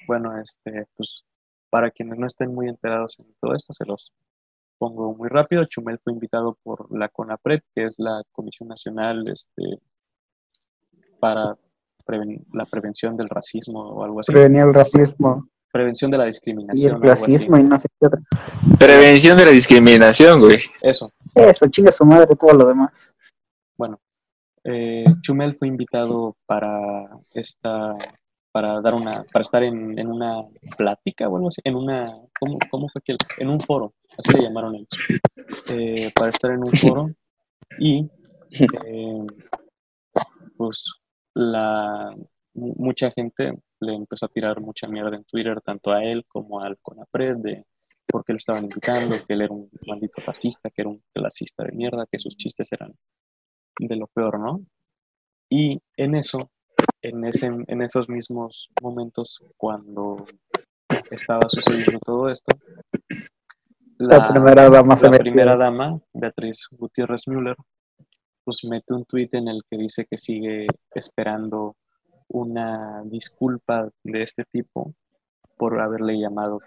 Bueno, 0.08 0.40
este, 0.40 0.88
pues 0.96 1.26
para 1.70 1.92
quienes 1.92 2.18
no 2.18 2.26
estén 2.26 2.54
muy 2.54 2.70
enterados 2.70 3.18
en 3.20 3.34
todo 3.42 3.54
esto, 3.54 3.74
se 3.74 3.86
los 3.86 4.14
pongo 4.78 5.14
muy 5.14 5.30
rápido. 5.30 5.66
Chumel 5.66 6.00
fue 6.00 6.14
invitado 6.14 6.58
por 6.64 6.96
la 6.98 7.10
CONAPRED, 7.10 7.62
que 7.76 7.86
es 7.86 7.96
la 7.98 8.24
Comisión 8.32 8.70
Nacional 8.70 9.28
este, 9.28 9.82
para 11.20 11.58
la 12.54 12.66
prevención 12.66 13.18
del 13.18 13.28
racismo 13.28 13.82
o 13.82 14.04
algo 14.04 14.22
así. 14.22 14.32
Prevenir 14.32 14.64
el 14.64 14.74
racismo. 14.74 15.50
Prevención 15.72 16.12
de 16.12 16.18
la 16.18 16.26
discriminación. 16.26 16.92
Y 16.92 16.96
el 16.96 17.02
racismo 17.02 17.58
y 17.58 17.64
no 17.64 17.80
sé 17.80 17.88
qué 18.00 18.08
Prevención 18.80 19.38
de 19.38 19.46
la 19.46 19.52
discriminación, 19.52 20.40
güey. 20.40 20.60
Eso. 20.82 21.12
Eso, 21.36 21.68
chinga 21.68 21.92
su 21.92 22.06
madre, 22.06 22.36
todo 22.36 22.54
lo 22.54 22.68
demás. 22.68 22.92
Bueno, 23.78 24.00
eh, 24.64 25.06
Chumel 25.22 25.56
fue 25.58 25.68
invitado 25.68 26.36
para 26.46 27.10
esta 27.34 27.96
para 28.58 28.82
dar 28.82 28.96
una, 28.96 29.24
para 29.32 29.44
estar 29.44 29.62
en, 29.62 30.00
en 30.00 30.08
una 30.08 30.42
plática 30.76 31.30
o 31.30 31.36
algo 31.36 31.50
así, 31.50 31.62
en 31.64 31.76
una, 31.76 32.18
¿cómo, 32.40 32.58
cómo 32.72 32.90
fue 32.90 33.04
que? 33.04 33.16
En 33.38 33.50
un 33.50 33.62
foro, 33.62 33.94
así 34.18 34.36
le 34.36 34.46
llamaron 34.46 34.74
ellos, 34.74 34.88
eh, 35.70 36.12
para 36.16 36.32
estar 36.32 36.50
en 36.50 36.62
un 36.62 36.72
foro 36.72 37.08
y 37.78 38.10
eh, 38.88 39.28
pues 40.58 40.92
la, 41.36 42.10
mucha 42.56 43.12
gente 43.12 43.54
le 43.80 43.94
empezó 43.94 44.26
a 44.26 44.30
tirar 44.30 44.60
mucha 44.60 44.88
mierda 44.88 45.16
en 45.16 45.24
Twitter, 45.26 45.62
tanto 45.62 45.92
a 45.92 46.04
él 46.04 46.26
como 46.28 46.62
al 46.62 46.78
Conapred, 46.82 47.38
de 47.38 47.66
por 48.06 48.24
qué 48.24 48.34
lo 48.34 48.38
estaban 48.38 48.66
invitando, 48.66 49.16
que 49.26 49.34
él 49.34 49.42
era 49.42 49.54
un 49.54 49.70
maldito 49.86 50.22
racista, 50.26 50.70
que 50.70 50.82
era 50.82 50.90
un 50.90 51.02
clasista 51.14 51.64
de 51.64 51.74
mierda, 51.74 52.08
que 52.10 52.20
sus 52.20 52.36
chistes 52.36 52.72
eran 52.72 52.94
de 53.80 53.96
lo 53.96 54.08
peor, 54.08 54.40
¿no? 54.40 54.62
Y 55.50 55.80
en 55.96 56.16
eso 56.16 56.52
en, 57.02 57.26
ese, 57.26 57.48
en 57.68 57.82
esos 57.82 58.10
mismos 58.10 58.70
momentos 58.82 59.44
cuando 59.56 60.26
estaba 61.12 61.48
sucediendo 61.50 62.00
todo 62.00 62.30
esto, 62.30 62.58
la, 63.98 64.28
primera 64.28 64.70
dama, 64.70 64.96
la 65.02 65.18
primera 65.18 65.56
dama, 65.56 66.00
Beatriz 66.14 66.68
Gutiérrez 66.72 67.28
Müller, 67.28 67.56
pues 68.44 68.64
mete 68.64 68.94
un 68.94 69.06
tuit 69.06 69.34
en 69.34 69.48
el 69.48 69.62
que 69.70 69.78
dice 69.78 70.06
que 70.06 70.18
sigue 70.18 70.68
esperando 70.94 71.76
una 72.30 73.02
disculpa 73.06 73.90
de 74.04 74.24
este 74.24 74.44
tipo 74.52 74.94
por 75.58 75.80
haberle 75.80 76.20
llamado 76.20 76.60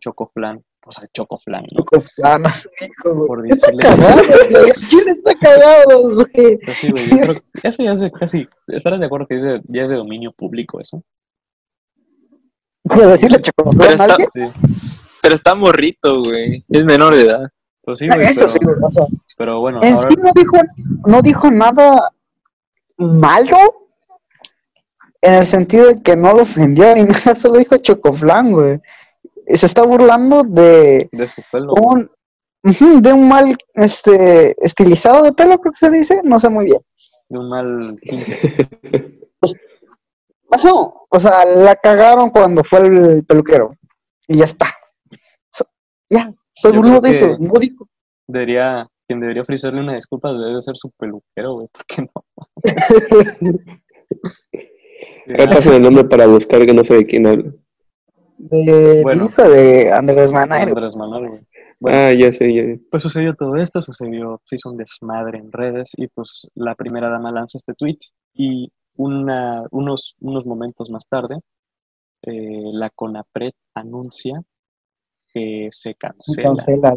Chocoflan 0.00 0.62
o 0.86 0.92
sea, 0.92 1.08
Chocoflan, 1.12 1.64
¿no? 1.72 1.84
Chocoflan 1.84 2.46
a 2.46 2.52
su 2.52 2.68
hijo, 2.80 3.26
Por 3.26 3.42
decirle 3.42 3.78
está 3.78 3.96
cagado, 3.96 4.20
¿Quién 4.90 5.08
está 5.08 5.34
cagado, 5.34 6.14
güey? 6.14 6.58
Pues 6.58 6.76
sí, 6.76 6.90
güey, 6.90 7.08
yo 7.08 7.18
creo 7.18 7.34
que 7.34 7.68
eso 7.68 7.82
ya 7.82 7.92
es 7.92 8.00
de 8.00 8.12
casi, 8.12 8.46
¿estarás 8.68 9.00
de 9.00 9.06
acuerdo 9.06 9.26
que 9.26 9.36
es 9.36 9.42
de, 9.42 9.62
ya 9.68 9.82
es 9.82 9.88
de 9.88 9.96
dominio 9.96 10.32
público 10.32 10.80
eso? 10.80 11.02
decirle 12.84 13.40
Chocoflan 13.40 13.78
pero 13.78 13.92
está, 13.92 14.16
pero 15.22 15.34
está 15.34 15.54
morrito, 15.54 16.22
güey, 16.22 16.62
es 16.68 16.84
menor 16.84 17.14
de 17.14 17.22
edad. 17.22 17.50
Pues 17.82 17.98
sí, 17.98 18.06
güey, 18.06 18.26
eso 18.26 18.48
sí, 18.48 18.58
o 18.82 18.90
sea, 18.90 19.04
pero 19.38 19.60
bueno, 19.60 19.82
en 19.82 19.94
ahora... 19.94 20.08
sí 20.10 20.16
no 20.22 20.30
dijo, 20.34 20.56
no 21.06 21.22
dijo 21.22 21.50
nada 21.50 22.10
malo, 22.98 23.56
en 25.24 25.34
el 25.34 25.46
sentido 25.46 25.88
de 25.88 26.02
que 26.02 26.16
no 26.16 26.32
lo 26.32 26.42
ofendió 26.42 26.94
ni 26.94 27.02
nada, 27.04 27.34
solo 27.34 27.58
dijo 27.58 27.76
Chocoflan, 27.78 28.52
güey 28.52 28.80
se 29.46 29.66
está 29.66 29.82
burlando 29.82 30.42
de, 30.42 31.08
de 31.12 31.28
su 31.28 31.42
pelo. 31.50 31.74
Un, 31.74 32.10
de 32.62 33.12
un 33.12 33.28
mal 33.28 33.56
este 33.74 34.54
estilizado 34.64 35.22
de 35.22 35.32
pelo, 35.32 35.58
creo 35.58 35.72
que 35.72 35.86
se 35.86 35.90
dice, 35.90 36.20
no 36.24 36.40
sé 36.40 36.48
muy 36.48 36.66
bien. 36.66 36.80
De 37.28 37.38
un 37.38 37.48
mal 37.48 37.96
no, 40.64 40.94
o 41.10 41.20
sea, 41.20 41.44
la 41.44 41.76
cagaron 41.76 42.30
cuando 42.30 42.64
fue 42.64 42.86
el 42.86 43.24
peluquero. 43.24 43.76
Y 44.26 44.38
ya 44.38 44.44
está. 44.44 44.74
ya, 46.08 46.32
soy 46.54 46.72
burlo 46.72 47.00
de 47.00 47.10
eso, 47.10 47.36
no 47.38 47.58
dijo. 47.58 47.86
Debería, 48.26 48.88
quien 49.06 49.20
debería 49.20 49.42
ofrecerle 49.42 49.80
una 49.80 49.96
disculpa 49.96 50.32
debe 50.32 50.62
ser 50.62 50.76
su 50.76 50.90
peluquero, 50.92 51.54
güey, 51.54 51.68
¿por 51.68 51.84
qué 51.84 52.02
no? 52.02 52.24
pasa 55.50 55.76
el 55.76 55.82
nombre 55.82 56.04
para 56.04 56.26
buscar 56.26 56.64
que 56.66 56.74
no 56.74 56.84
sé 56.84 56.94
de 56.94 57.06
quién 57.06 57.26
habla 57.26 57.52
de 58.38 59.16
hijo 59.16 59.48
de 59.48 59.92
Andrés 59.92 60.30
Manuel. 60.32 60.68
Andrés 60.68 60.96
Manuel, 60.96 61.46
ah, 61.86 62.12
ya 62.12 62.32
sé, 62.32 62.52
ya. 62.52 62.62
Pues 62.90 63.02
sucedió 63.02 63.34
todo 63.34 63.56
esto, 63.56 63.80
sucedió, 63.80 64.40
se 64.44 64.56
hizo 64.56 64.70
un 64.70 64.76
desmadre 64.76 65.38
en 65.38 65.52
redes 65.52 65.92
y 65.96 66.08
pues 66.08 66.48
la 66.54 66.74
primera 66.74 67.08
dama 67.08 67.32
lanza 67.32 67.58
este 67.58 67.74
tweet 67.74 67.98
y 68.34 68.70
una, 68.96 69.64
unos, 69.70 70.16
unos 70.20 70.46
momentos 70.46 70.90
más 70.90 71.06
tarde 71.08 71.36
eh, 72.22 72.70
la 72.72 72.90
CONAPRED 72.90 73.52
anuncia 73.74 74.42
que 75.32 75.68
se 75.72 75.94
cancela. 75.94 76.48
cancela 76.48 76.94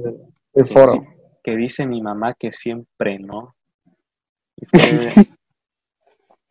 el, 0.54 0.66
foro. 0.66 1.04
Que, 1.44 1.56
dice 1.56 1.86
mi 1.86 2.02
mamá 2.02 2.34
que 2.34 2.52
siempre 2.52 3.20
no. 3.20 3.56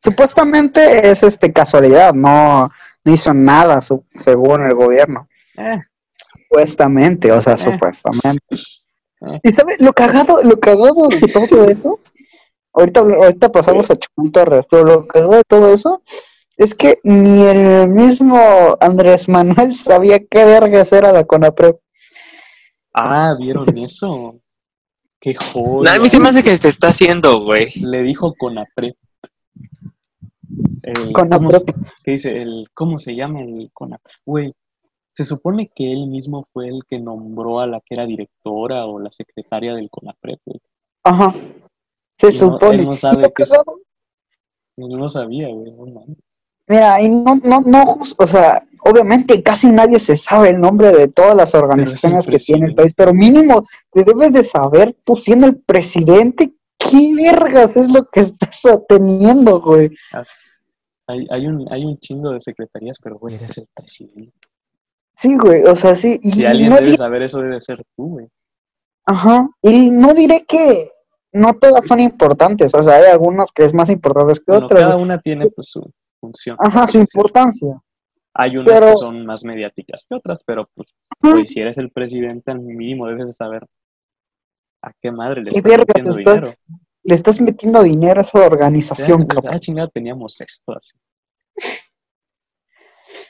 Supuestamente 0.06 1.10
es 1.10 1.24
este 1.24 1.52
casualidad, 1.52 2.14
no, 2.14 2.70
no 3.04 3.12
hizo 3.12 3.34
nada 3.34 3.80
según 3.82 4.64
el 4.64 4.72
gobierno. 4.72 5.26
Eh. 5.58 5.82
Supuestamente, 6.30 7.32
o 7.32 7.40
sea, 7.40 7.54
eh. 7.54 7.58
supuestamente. 7.58 8.54
Eh. 8.54 9.40
¿Y 9.42 9.50
sabes 9.50 9.80
lo 9.80 9.92
cagado, 9.92 10.44
lo 10.44 10.60
cagado 10.60 11.08
de 11.08 11.26
todo 11.26 11.68
eso? 11.68 11.98
Ahorita, 12.72 13.00
ahorita 13.00 13.50
pasamos 13.50 13.90
a 13.90 13.96
Chumel 13.96 14.30
Torres, 14.30 14.64
pero 14.70 14.84
lo 14.84 15.08
cagado 15.08 15.32
de 15.32 15.44
todo 15.48 15.74
eso 15.74 16.02
es 16.56 16.72
que 16.76 17.00
ni 17.02 17.42
el 17.42 17.88
mismo 17.88 18.76
Andrés 18.80 19.28
Manuel 19.28 19.74
sabía 19.74 20.20
qué 20.20 20.44
vergas 20.44 20.92
era 20.92 21.10
la 21.10 21.24
CONAPREP. 21.24 21.78
Ah, 22.94 23.34
¿vieron 23.36 23.76
eso? 23.78 24.36
Qué 25.18 25.34
joder. 25.34 25.96
a 25.96 25.98
mí 25.98 26.08
se 26.08 26.20
me 26.20 26.28
hace 26.28 26.44
que 26.44 26.56
te 26.56 26.68
está 26.68 26.88
haciendo, 26.88 27.40
güey. 27.40 27.72
Le 27.80 28.04
dijo 28.04 28.36
CONAPREP. 28.38 28.94
¿Qué 32.04 32.12
dice? 32.12 32.42
El, 32.42 32.68
¿Cómo 32.74 32.98
se 32.98 33.14
llama 33.14 33.42
el 33.42 33.70
CONAPREP? 33.72 34.16
Güey, 34.24 34.52
se 35.12 35.24
supone 35.24 35.70
que 35.74 35.92
él 35.92 36.06
mismo 36.06 36.46
fue 36.52 36.68
el 36.68 36.82
que 36.88 36.98
nombró 36.98 37.60
a 37.60 37.66
la 37.66 37.80
que 37.80 37.94
era 37.94 38.06
directora 38.06 38.86
o 38.86 38.98
la 38.98 39.10
secretaria 39.10 39.74
del 39.74 39.90
CONAPREP, 39.90 40.40
güey. 40.44 40.60
Ajá. 41.04 41.34
Se 42.18 42.32
supone. 42.32 42.76
Él 42.76 42.84
no 42.84 42.96
sabe 42.96 43.32
qué 43.34 43.44
No 44.76 44.96
lo 44.96 45.08
sabía, 45.08 45.48
güey. 45.48 45.72
No 45.72 46.04
Mira, 46.68 47.00
y 47.00 47.08
no, 47.08 47.36
no, 47.44 47.60
no, 47.60 47.98
o 48.18 48.26
sea, 48.26 48.66
obviamente 48.80 49.40
casi 49.40 49.68
nadie 49.68 50.00
se 50.00 50.16
sabe 50.16 50.48
el 50.48 50.60
nombre 50.60 50.90
de 50.90 51.06
todas 51.06 51.36
las 51.36 51.54
organizaciones 51.54 52.26
que 52.26 52.38
tiene 52.38 52.66
el 52.66 52.74
país, 52.74 52.92
pero 52.96 53.14
mínimo 53.14 53.66
te 53.92 54.02
debes 54.02 54.32
de 54.32 54.42
saber, 54.42 54.96
tú 55.04 55.14
siendo 55.14 55.46
el 55.46 55.58
presidente, 55.58 56.55
qué 56.78 57.14
vergas 57.14 57.76
es 57.76 57.92
lo 57.92 58.04
que 58.06 58.20
estás 58.20 58.60
teniendo, 58.88 59.60
güey. 59.60 59.90
Hay, 61.08 61.26
hay, 61.30 61.46
un, 61.46 61.66
hay 61.70 61.84
un 61.84 61.98
chingo 61.98 62.30
de 62.30 62.40
secretarías, 62.40 62.98
pero 63.02 63.18
güey, 63.18 63.36
eres 63.36 63.56
el 63.58 63.66
presidente. 63.74 64.32
Sí, 65.18 65.34
güey, 65.36 65.62
o 65.62 65.76
sea, 65.76 65.94
sí. 65.94 66.18
Y 66.22 66.30
si 66.32 66.44
alguien 66.44 66.74
debe 66.74 66.96
saber 66.96 67.22
eso, 67.22 67.40
debe 67.40 67.60
ser 67.60 67.82
tú, 67.96 68.08
güey. 68.10 68.28
Ajá, 69.06 69.48
y 69.62 69.88
no 69.88 70.14
diré 70.14 70.44
que 70.44 70.90
no 71.32 71.54
todas 71.54 71.86
son 71.86 72.00
importantes, 72.00 72.74
o 72.74 72.82
sea, 72.82 72.96
hay 72.96 73.10
algunas 73.12 73.50
que 73.52 73.64
es 73.64 73.74
más 73.74 73.88
importantes 73.88 74.40
que 74.40 74.52
otras. 74.52 74.80
Cada 74.80 74.96
una 74.96 75.18
tiene 75.18 75.48
pues, 75.50 75.68
su 75.70 75.90
función. 76.20 76.56
Ajá, 76.58 76.88
su 76.88 76.98
importancia. 76.98 77.80
Hay 78.34 78.56
unas 78.56 78.80
que 78.80 78.96
son 78.96 79.24
más 79.24 79.44
mediáticas 79.44 80.04
que 80.08 80.16
otras, 80.16 80.42
pero 80.44 80.68
pues, 80.74 80.94
pues, 81.20 81.50
si 81.50 81.60
eres 81.60 81.78
el 81.78 81.90
presidente, 81.90 82.50
al 82.50 82.60
mínimo 82.60 83.06
debes 83.06 83.28
de 83.28 83.32
saber 83.32 83.66
a 84.86 84.92
qué 85.00 85.10
madre 85.10 85.42
le 85.42 85.50
estás 85.50 85.78
metiendo 85.78 86.14
dinero. 86.14 86.54
Le 87.02 87.14
estás 87.14 87.40
metiendo 87.40 87.82
dinero 87.82 88.20
a 88.20 88.22
esa 88.22 88.38
organización, 88.46 89.26
ya, 89.28 89.50
Ah, 89.50 89.60
chingada, 89.60 89.88
teníamos 89.88 90.40
esto 90.40 90.72
así. 90.76 90.96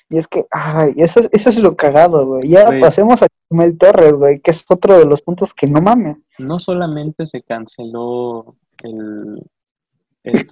Y 0.09 0.19
es 0.19 0.29
que, 0.29 0.45
ay, 0.51 0.95
eso, 0.97 1.21
eso 1.33 1.51
es 1.51 1.59
lo 1.59 1.77
cagado, 1.77 2.27
güey. 2.27 2.49
Ya 2.49 2.71
pasemos 2.81 3.21
a 3.23 3.27
Chumel 3.49 3.77
Torres, 3.77 4.13
güey, 4.13 4.41
que 4.41 4.53
es 4.53 4.65
otro 4.69 4.99
de 4.99 5.05
los 5.05 5.21
puntos 5.21 5.53
que 5.53 5.67
no 5.67 5.81
mames. 5.81 6.17
No 6.39 6.59
solamente 6.59 7.27
se 7.27 7.43
canceló 7.43 8.55
el, 8.83 9.43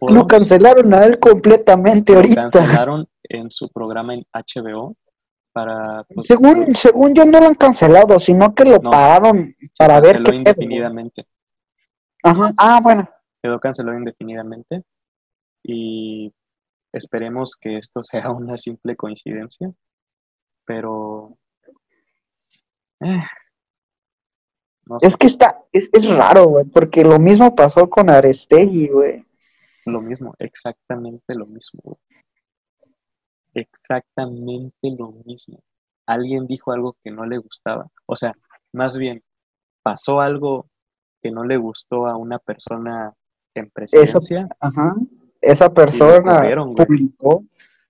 lo 0.09 0.27
cancelaron 0.27 0.93
a 0.95 1.05
él 1.05 1.19
completamente 1.19 2.13
lo 2.13 2.19
ahorita. 2.19 2.51
cancelaron 2.51 3.09
en 3.25 3.51
su 3.51 3.69
programa 3.69 4.15
en 4.15 4.25
HBO 4.33 4.97
para... 5.55 6.05
Pues, 6.13 6.27
según, 6.27 6.75
según 6.75 7.15
yo 7.15 7.25
no 7.25 7.39
lo 7.39 7.47
han 7.47 7.55
cancelado, 7.55 8.19
sino 8.19 8.55
que 8.55 8.65
lo 8.65 8.81
pagaron 8.81 9.55
para 9.79 10.01
ver 10.01 10.23
qué 10.23 10.35
indefinidamente. 10.35 11.27
Ajá, 12.23 12.53
ah, 12.59 12.81
bueno. 12.83 13.09
Quedó 13.41 13.61
cancelado 13.61 13.97
indefinidamente 13.97 14.83
y 15.63 16.35
esperemos 16.93 17.57
que 17.57 17.79
esto 17.79 18.03
sea 18.05 18.31
una 18.31 18.59
simple 18.59 18.97
coincidencia, 18.97 19.73
pero... 20.67 21.39
Eh, 23.01 23.23
es 25.01 25.17
que 25.17 25.27
está, 25.27 25.63
es, 25.73 25.89
es 25.93 26.07
raro, 26.09 26.47
güey, 26.47 26.65
porque 26.67 27.05
lo 27.05 27.19
mismo 27.19 27.55
pasó 27.55 27.89
con 27.89 28.11
Arestegui, 28.11 28.89
güey. 28.89 29.25
Lo 29.87 30.01
mismo, 30.01 30.35
exactamente 30.39 31.35
lo 31.35 31.47
mismo. 31.47 31.99
Exactamente 33.55 34.95
lo 34.99 35.13
mismo. 35.25 35.61
Alguien 36.07 36.47
dijo 36.47 36.73
algo 36.73 36.97
que 37.03 37.11
no 37.11 37.25
le 37.25 37.39
gustaba. 37.39 37.89
O 38.07 38.17
sea, 38.17 38.35
más 38.73 38.99
bien, 38.99 39.23
pasó 39.83 40.21
algo 40.21 40.67
que 41.23 41.31
no 41.31 41.45
le 41.45 41.57
gustó 41.57 42.07
a 42.07 42.17
una 42.17 42.39
persona 42.39 43.15
en 43.55 43.71
presidencia. 43.71 44.41
Esa, 44.41 44.49
ajá, 44.61 44.95
esa 45.41 45.73
persona 45.73 46.43
publicó. 46.77 47.45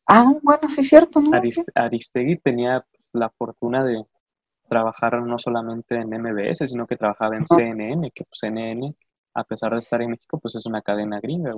Ah, 0.07 0.33
bueno, 0.43 0.69
sí 0.69 0.83
es 0.83 0.89
cierto. 0.89 1.21
¿no? 1.21 1.31
Aristegui 1.75 2.37
tenía 2.39 2.85
la 3.12 3.31
fortuna 3.31 3.83
de 3.83 4.05
trabajar 4.69 5.23
no 5.23 5.39
solamente 5.39 5.97
en 5.97 6.09
MBS, 6.09 6.69
sino 6.69 6.87
que 6.87 6.97
trabajaba 6.97 7.37
en 7.37 7.47
CNN, 7.47 8.11
que 8.12 8.25
pues 8.25 8.39
CNN, 8.41 8.95
a 9.35 9.45
pesar 9.45 9.73
de 9.73 9.79
estar 9.79 10.01
en 10.03 10.11
México, 10.11 10.39
pues 10.39 10.55
es 10.55 10.67
una 10.67 10.83
cadena 10.83 11.21
gringa, 11.21 11.55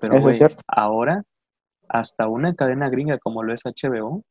pero, 0.00 0.20
güey, 0.20 0.38
ahora, 0.66 1.24
hasta 1.94 2.26
una 2.26 2.54
cadena 2.56 2.90
gringa 2.90 3.18
como 3.18 3.44
lo 3.44 3.54
es 3.54 3.62
HBO, 3.64 4.24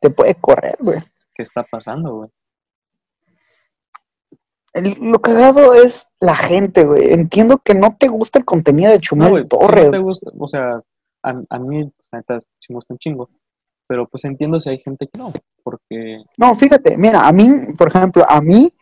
te 0.00 0.10
puede 0.10 0.36
correr, 0.36 0.76
güey. 0.78 1.00
¿Qué 1.34 1.42
está 1.42 1.64
pasando, 1.64 2.14
güey? 2.14 2.30
lo 5.00 5.20
cagado 5.20 5.74
es 5.74 6.06
la 6.20 6.36
gente, 6.36 6.84
güey. 6.84 7.12
Entiendo 7.12 7.58
que 7.58 7.74
no 7.74 7.96
te 7.96 8.06
gusta 8.06 8.38
el 8.38 8.44
contenido 8.44 8.92
de 8.92 9.00
Chumel 9.00 9.48
Torres. 9.48 9.86
No 9.86 9.90
te 9.90 9.98
gusta, 9.98 10.30
o 10.38 10.46
sea, 10.46 10.80
a, 11.24 11.42
a 11.50 11.58
mí, 11.58 11.92
neta, 12.12 12.38
sí 12.38 12.72
me 12.72 12.76
gusta 12.76 12.94
un 12.94 12.98
chingo. 12.98 13.28
Pero 13.88 14.06
pues 14.06 14.24
entiendo 14.24 14.60
si 14.60 14.70
hay 14.70 14.78
gente 14.78 15.08
que 15.08 15.18
no, 15.18 15.32
porque... 15.64 16.22
No, 16.36 16.54
fíjate, 16.54 16.96
mira, 16.96 17.26
a 17.26 17.32
mí, 17.32 17.72
por 17.76 17.88
ejemplo, 17.88 18.24
a 18.28 18.40
mí, 18.40 18.72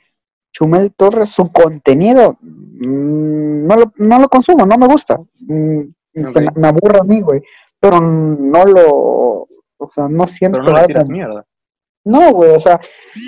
Chumel 0.52 0.92
Torres, 0.94 1.30
su 1.30 1.50
contenido, 1.50 2.36
mm, 2.42 3.66
no, 3.66 3.76
lo, 3.76 3.92
no 3.96 4.18
lo 4.18 4.28
consumo, 4.28 4.66
no 4.66 4.76
me 4.76 4.86
gusta. 4.86 5.18
Me, 6.56 6.68
aburre 6.68 6.98
a 7.00 7.04
mí, 7.04 7.20
güey. 7.20 7.42
Pero 7.80 8.00
no 8.00 8.64
lo, 8.64 9.46
o 9.78 9.90
sea, 9.94 10.08
no 10.08 10.26
siento... 10.26 10.58
Pero 10.58 10.72
no 10.72 10.80
le 10.80 10.86
tiras 10.86 11.08
mierda. 11.08 11.44
No, 12.04 12.32
güey, 12.32 12.52
o 12.52 12.60
sea, 12.60 12.80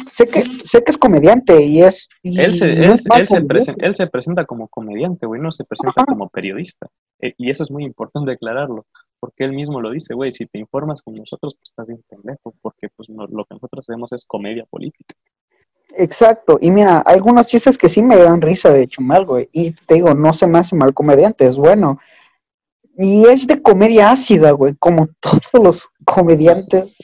sé 0.07 0.27
que, 0.27 0.43
sé 0.65 0.83
que 0.83 0.91
es 0.91 0.97
comediante 0.97 1.63
y 1.63 1.83
es... 1.83 2.09
él, 2.23 2.57
se, 2.57 2.73
él, 2.73 2.99
se 2.99 3.09
presenta, 3.43 3.87
él, 3.87 3.95
se 3.95 4.07
presenta, 4.07 4.47
como 4.47 4.69
comediante, 4.69 5.27
güey, 5.27 5.41
no 5.41 5.53
se 5.53 5.65
presenta 5.65 6.07
como 6.07 6.31
periodista. 6.31 6.87
E, 7.21 7.35
y 7.37 7.51
eso 7.51 7.63
es 7.63 7.71
muy 7.71 7.85
importante 7.85 8.33
aclararlo, 8.33 8.87
porque 9.19 9.45
él 9.45 9.53
mismo 9.53 9.83
lo 9.83 9.91
dice, 9.91 10.15
güey, 10.15 10.33
si 10.33 10.47
te 10.47 10.59
informas 10.59 11.03
con 11.03 11.15
nosotros, 11.15 11.57
pues 11.57 11.69
estás 11.71 11.89
bien 11.89 12.03
pendejo, 12.09 12.55
porque 12.63 12.89
pues 12.97 13.11
lo 13.11 13.45
que 13.45 13.55
nosotros 13.55 13.87
hacemos 13.87 14.13
es 14.13 14.25
comedia 14.25 14.65
política. 14.65 15.15
Exacto, 15.97 16.59
y 16.61 16.71
mira, 16.71 16.99
algunos 17.01 17.49
chistes 17.49 17.77
que 17.77 17.89
sí 17.89 18.03
me 18.03 18.17
dan 18.17 18.41
risa 18.41 18.71
de 18.71 18.87
Chumal, 18.87 19.27
güey, 19.27 19.49
y 19.53 19.73
te 19.73 19.95
digo, 19.95 20.15
no 20.15 20.33
se 20.33 20.47
me 20.47 20.59
hace 20.59 20.75
mal 20.75 20.95
comediante, 20.95 21.47
es 21.47 21.57
bueno. 21.57 21.99
Y 23.03 23.27
es 23.27 23.47
de 23.47 23.63
comedia 23.63 24.11
ácida, 24.11 24.51
güey, 24.51 24.75
como 24.77 25.09
todos 25.21 25.65
los 25.65 25.89
comediantes 26.05 26.95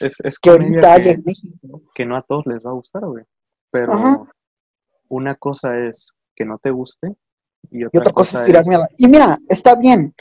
que 0.41 0.49
ahorita 0.49 0.93
hay 0.93 1.09
en 1.09 1.23
México. 1.25 1.81
Que 1.95 2.05
no 2.05 2.15
a 2.15 2.21
todos 2.21 2.45
les 2.45 2.63
va 2.63 2.69
a 2.69 2.73
gustar, 2.73 3.03
güey. 3.03 3.23
Pero 3.71 4.27
una 5.09 5.33
cosa 5.35 5.77
es 5.79 6.11
que 6.35 6.45
no 6.45 6.59
te 6.59 6.69
guste 6.69 7.15
y 7.71 7.83
otra, 7.85 8.13
cosa, 8.13 8.41
es 8.41 8.45
tirar 8.45 8.65
mierda. 8.67 8.87
Y 8.97 9.07
mira, 9.07 9.39
está 9.49 9.73
bien, 9.73 10.13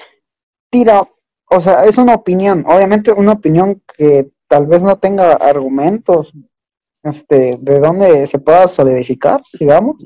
tira, 0.71 1.07
o 1.51 1.61
sea, 1.61 1.85
es 1.85 1.99
una 1.99 2.15
opinión, 2.15 2.65
obviamente 2.67 3.13
una 3.13 3.33
opinión 3.33 3.83
que 3.97 4.31
tal 4.49 4.67
vez 4.67 4.83
no 4.83 4.99
tenga 4.99 5.33
argumentos 5.33 6.33
este, 7.03 7.59
de 7.61 7.79
dónde 7.81 8.27
se 8.27 8.39
pueda 8.39 8.67
solidificar, 8.67 9.43
digamos, 9.61 9.97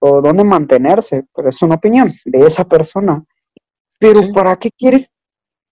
o 0.00 0.20
dónde 0.20 0.42
mantenerse, 0.44 1.26
pero 1.34 1.50
es 1.50 1.62
una 1.62 1.76
opinión 1.76 2.12
de 2.24 2.46
esa 2.46 2.64
persona. 2.64 3.24
Pero 4.00 4.32
¿para 4.32 4.56
qué 4.56 4.70
quieres 4.70 5.12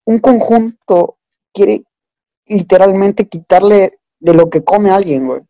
un 0.05 0.19
conjunto? 0.19 1.17
Quiere 1.53 1.83
literalmente 2.45 3.27
quitarle 3.27 3.99
de 4.19 4.33
lo 4.33 4.49
que 4.49 4.63
come 4.63 4.91
alguien, 4.91 5.25
güey. 5.25 5.41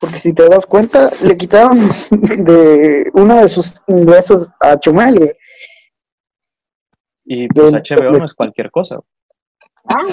Porque 0.00 0.18
si 0.18 0.32
te 0.32 0.48
das 0.48 0.66
cuenta, 0.66 1.10
le 1.22 1.36
quitaron 1.36 1.78
de 2.10 3.10
uno 3.14 3.40
de 3.40 3.48
sus 3.48 3.80
ingresos 3.86 4.48
a 4.60 4.78
Chumel, 4.78 5.36
Y 7.24 7.48
pues 7.48 7.72
HBO 7.72 8.18
no 8.18 8.24
es 8.24 8.34
cualquier 8.34 8.70
cosa. 8.70 9.00
Ah, 9.84 10.04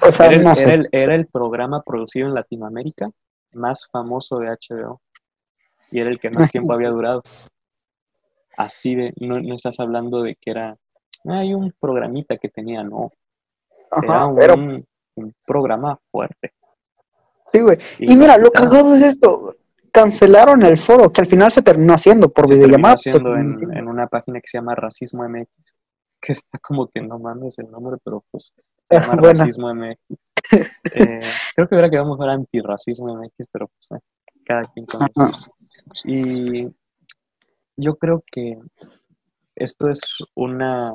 o 0.00 0.12
sea, 0.12 0.26
era, 0.26 0.74
el, 0.74 0.88
era 0.90 1.14
el 1.14 1.26
programa 1.26 1.82
producido 1.82 2.26
en 2.26 2.34
Latinoamérica 2.34 3.10
más 3.52 3.86
famoso 3.90 4.38
de 4.38 4.48
HBO. 4.48 5.00
y 5.90 6.00
era 6.00 6.10
el 6.10 6.18
que 6.18 6.30
más 6.30 6.50
tiempo 6.50 6.72
había 6.72 6.90
durado. 6.90 7.22
Así 8.56 8.94
de, 8.94 9.12
no, 9.20 9.40
no 9.40 9.54
estás 9.54 9.78
hablando 9.80 10.22
de 10.22 10.36
que 10.36 10.50
era, 10.50 10.76
hay 11.24 11.54
un 11.54 11.72
programita 11.78 12.36
que 12.36 12.48
tenía, 12.48 12.82
no. 12.82 13.12
era 14.40 14.54
un, 14.54 14.86
programa 15.46 15.98
fuerte. 16.10 16.52
Sí, 17.46 17.60
güey. 17.60 17.78
Y, 17.98 18.16
mira, 18.16 18.38
lo 18.38 18.50
cagado 18.50 18.94
es 18.94 19.02
esto. 19.02 19.56
Cancelaron 19.90 20.62
el 20.62 20.78
foro, 20.78 21.12
que 21.12 21.20
al 21.20 21.26
final 21.26 21.52
se 21.52 21.60
terminó 21.60 21.92
haciendo 21.92 22.30
por 22.30 22.48
videollamada. 22.48 22.94
haciendo 22.94 23.36
en, 23.36 23.76
en, 23.76 23.88
una 23.88 24.06
página 24.06 24.40
que 24.40 24.48
se 24.48 24.56
llama 24.56 24.74
Racismo 24.74 25.28
MX, 25.28 25.50
que 26.18 26.32
está 26.32 26.58
como 26.58 26.88
que 26.88 27.02
no 27.02 27.18
mames 27.18 27.58
el 27.58 27.70
nombre, 27.70 27.98
pero 28.02 28.24
pues 28.30 28.54
se 28.88 28.98
llama 28.98 29.16
Racismo 29.16 29.74
MX. 29.74 29.98
Eh, 30.94 31.20
creo 31.54 31.68
que 31.68 31.74
hubiera 31.76 31.88
quedado 31.88 32.10
mejor 32.10 32.28
antirracismo 32.28 33.14
MX, 33.16 33.46
pero 33.50 33.68
pues 33.68 33.92
eh, 33.92 34.04
cada 34.44 34.62
quien 34.64 34.84
con 34.84 35.08
Y 36.04 36.68
yo 37.76 37.96
creo 37.96 38.22
que 38.26 38.58
esto 39.54 39.88
es 39.88 40.00
una... 40.34 40.92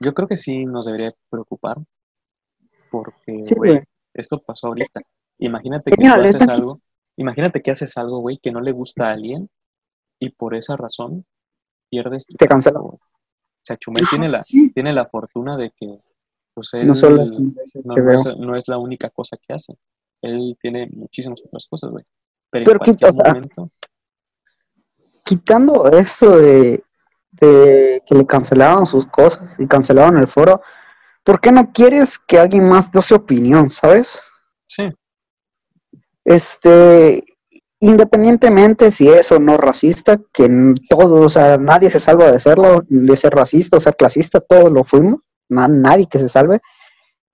Yo 0.00 0.14
creo 0.14 0.28
que 0.28 0.36
sí 0.36 0.64
nos 0.64 0.86
debería 0.86 1.14
preocupar, 1.28 1.76
porque, 2.90 3.44
güey, 3.54 3.82
esto 4.14 4.40
pasó 4.40 4.68
ahorita. 4.68 5.02
Imagínate 5.38 5.90
que 5.90 6.06
haces 6.06 6.40
algo, 6.48 6.80
imagínate 7.16 7.62
que 7.62 7.70
haces 7.70 7.96
algo, 7.96 8.20
güey, 8.20 8.38
que 8.38 8.50
no 8.50 8.60
le 8.60 8.72
gusta 8.72 9.08
a 9.08 9.12
alguien 9.12 9.48
y 10.18 10.30
por 10.30 10.54
esa 10.54 10.76
razón 10.76 11.26
pierdes 11.90 12.26
tu 12.26 12.36
Te 12.36 12.48
cancela. 12.48 12.80
O 12.80 12.98
sea, 13.62 13.76
Chumel 13.76 14.06
tiene 14.08 14.28
la, 14.28 14.42
tiene 14.74 14.92
la 14.92 15.06
fortuna 15.06 15.56
de 15.56 15.70
que 15.70 15.96
pues 16.54 16.74
él 16.74 16.86
no, 16.86 16.94
solo 16.94 17.22
es, 17.22 17.38
no, 17.38 18.56
es, 18.56 18.68
la 18.68 18.78
única 18.78 19.10
cosa 19.10 19.36
que 19.36 19.52
hace. 19.52 19.74
Él 20.22 20.56
tiene 20.60 20.88
muchísimas 20.92 21.40
otras 21.44 21.66
cosas, 21.66 21.90
güey. 21.90 22.04
Pero, 22.50 22.72
en 22.72 22.78
cualquier 22.78 23.14
momento, 23.14 23.70
quitando 25.30 25.88
esto 25.92 26.38
de, 26.38 26.82
que 27.38 28.14
le 28.16 28.26
cancelaron 28.26 28.84
sus 28.84 29.06
cosas 29.06 29.54
y 29.60 29.66
cancelaron 29.68 30.18
el 30.18 30.26
foro, 30.26 30.60
¿por 31.22 31.40
qué 31.40 31.52
no 31.52 31.70
quieres 31.72 32.18
que 32.18 32.36
alguien 32.36 32.68
más 32.68 32.90
dé 32.90 33.00
su 33.00 33.14
opinión, 33.14 33.70
sabes? 33.70 34.20
Sí. 34.66 34.92
Este, 36.24 37.22
independientemente 37.78 38.90
si 38.90 39.06
es 39.06 39.30
o 39.30 39.38
no 39.38 39.56
racista, 39.56 40.18
que 40.32 40.74
todo, 40.88 41.26
o 41.26 41.30
sea, 41.30 41.58
nadie 41.58 41.90
se 41.90 42.00
salva 42.00 42.32
de 42.32 42.40
serlo, 42.40 42.82
de 42.88 43.16
ser 43.16 43.32
racista 43.32 43.76
o 43.76 43.80
ser 43.80 43.94
clasista, 43.94 44.40
todos 44.40 44.72
lo 44.72 44.82
fuimos, 44.82 45.20
nadie 45.48 46.08
que 46.08 46.18
se 46.18 46.28
salve. 46.28 46.60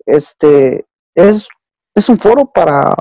Este, 0.05 0.85
es, 1.15 1.49
es 1.95 2.09
un 2.11 2.19
foro 2.19 2.53
para, 2.53 2.95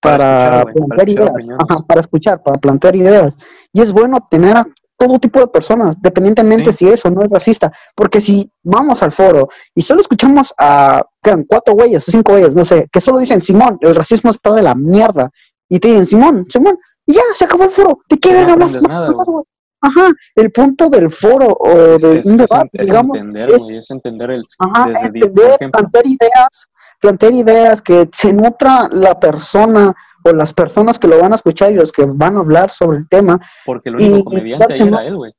para, 0.00 0.64
plantear 0.64 1.08
ideas, 1.08 1.48
para 1.86 2.00
escuchar, 2.00 2.42
para 2.42 2.58
plantear 2.58 2.96
ideas. 2.96 3.36
Y 3.72 3.80
es 3.80 3.92
bueno 3.92 4.26
tener 4.30 4.56
a 4.56 4.66
todo 4.96 5.18
tipo 5.18 5.40
de 5.40 5.48
personas, 5.48 6.00
dependientemente 6.00 6.72
si 6.72 6.88
eso 6.88 7.10
no 7.10 7.22
es 7.22 7.30
racista, 7.30 7.70
porque 7.94 8.20
si 8.20 8.50
vamos 8.62 9.02
al 9.02 9.12
foro 9.12 9.48
y 9.74 9.82
solo 9.82 10.00
escuchamos 10.00 10.54
a 10.56 11.04
cuatro 11.46 11.74
güeyes 11.74 12.08
o 12.08 12.10
cinco 12.10 12.32
güeyes, 12.32 12.54
no 12.54 12.64
sé, 12.64 12.88
que 12.90 13.00
solo 13.00 13.18
dicen 13.18 13.42
Simón, 13.42 13.78
el 13.82 13.94
racismo 13.94 14.30
está 14.30 14.52
de 14.52 14.62
la 14.62 14.74
mierda, 14.74 15.30
y 15.68 15.78
te 15.80 15.88
dicen 15.88 16.06
Simón, 16.06 16.46
Simón, 16.48 16.78
y 17.04 17.14
ya 17.14 17.22
se 17.34 17.44
acabó 17.44 17.64
el 17.64 17.70
foro, 17.70 17.98
¿de 18.08 18.18
qué 18.18 18.32
no 18.32 18.52
hablas? 18.52 18.78
Ajá, 19.86 20.12
el 20.34 20.50
punto 20.50 20.88
del 20.88 21.10
foro 21.10 21.56
o 21.58 21.98
de 21.98 22.20
un 22.24 22.36
debate, 22.36 22.78
digamos, 22.82 23.16
es, 23.18 23.90
entender 23.90 24.30
el, 24.30 24.42
ajá, 24.58 24.90
entender, 25.04 25.58
plantear 25.70 26.06
ideas, 26.06 26.70
plantear 27.00 27.32
ideas, 27.32 27.82
que 27.82 28.08
se 28.12 28.32
nutra 28.32 28.88
la 28.90 29.18
persona 29.18 29.94
o 30.24 30.32
las 30.32 30.52
personas 30.52 30.98
que 30.98 31.06
lo 31.06 31.20
van 31.20 31.32
a 31.32 31.36
escuchar 31.36 31.70
y 31.70 31.76
los 31.76 31.92
que 31.92 32.04
van 32.04 32.36
a 32.36 32.40
hablar 32.40 32.70
sobre 32.70 32.98
el 32.98 33.08
tema. 33.08 33.40
Porque 33.64 33.90
el 33.90 33.96
único 33.96 34.24
comediante 34.24 34.74
ahí 34.74 34.80
era 34.80 35.04
él, 35.04 35.16
güey. 35.16 35.32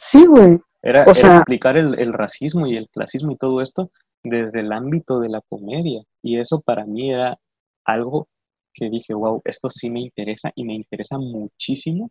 Sí, 0.00 0.26
güey. 0.26 0.60
Era, 0.82 1.04
explicar 1.04 1.76
el, 1.76 2.12
racismo 2.12 2.66
y 2.66 2.76
el 2.76 2.88
clasismo 2.88 3.32
y 3.32 3.36
todo 3.36 3.60
esto 3.62 3.90
desde 4.22 4.60
el 4.60 4.72
ámbito 4.72 5.20
de 5.20 5.28
la 5.28 5.40
comedia. 5.48 6.02
Y 6.22 6.38
eso 6.38 6.60
para 6.60 6.84
mí 6.84 7.12
era 7.12 7.38
algo 7.84 8.28
que 8.72 8.88
dije, 8.90 9.14
wow, 9.14 9.40
esto 9.44 9.70
sí 9.70 9.90
me 9.90 10.00
interesa 10.00 10.50
y 10.54 10.64
me 10.64 10.74
interesa 10.74 11.18
muchísimo. 11.18 12.10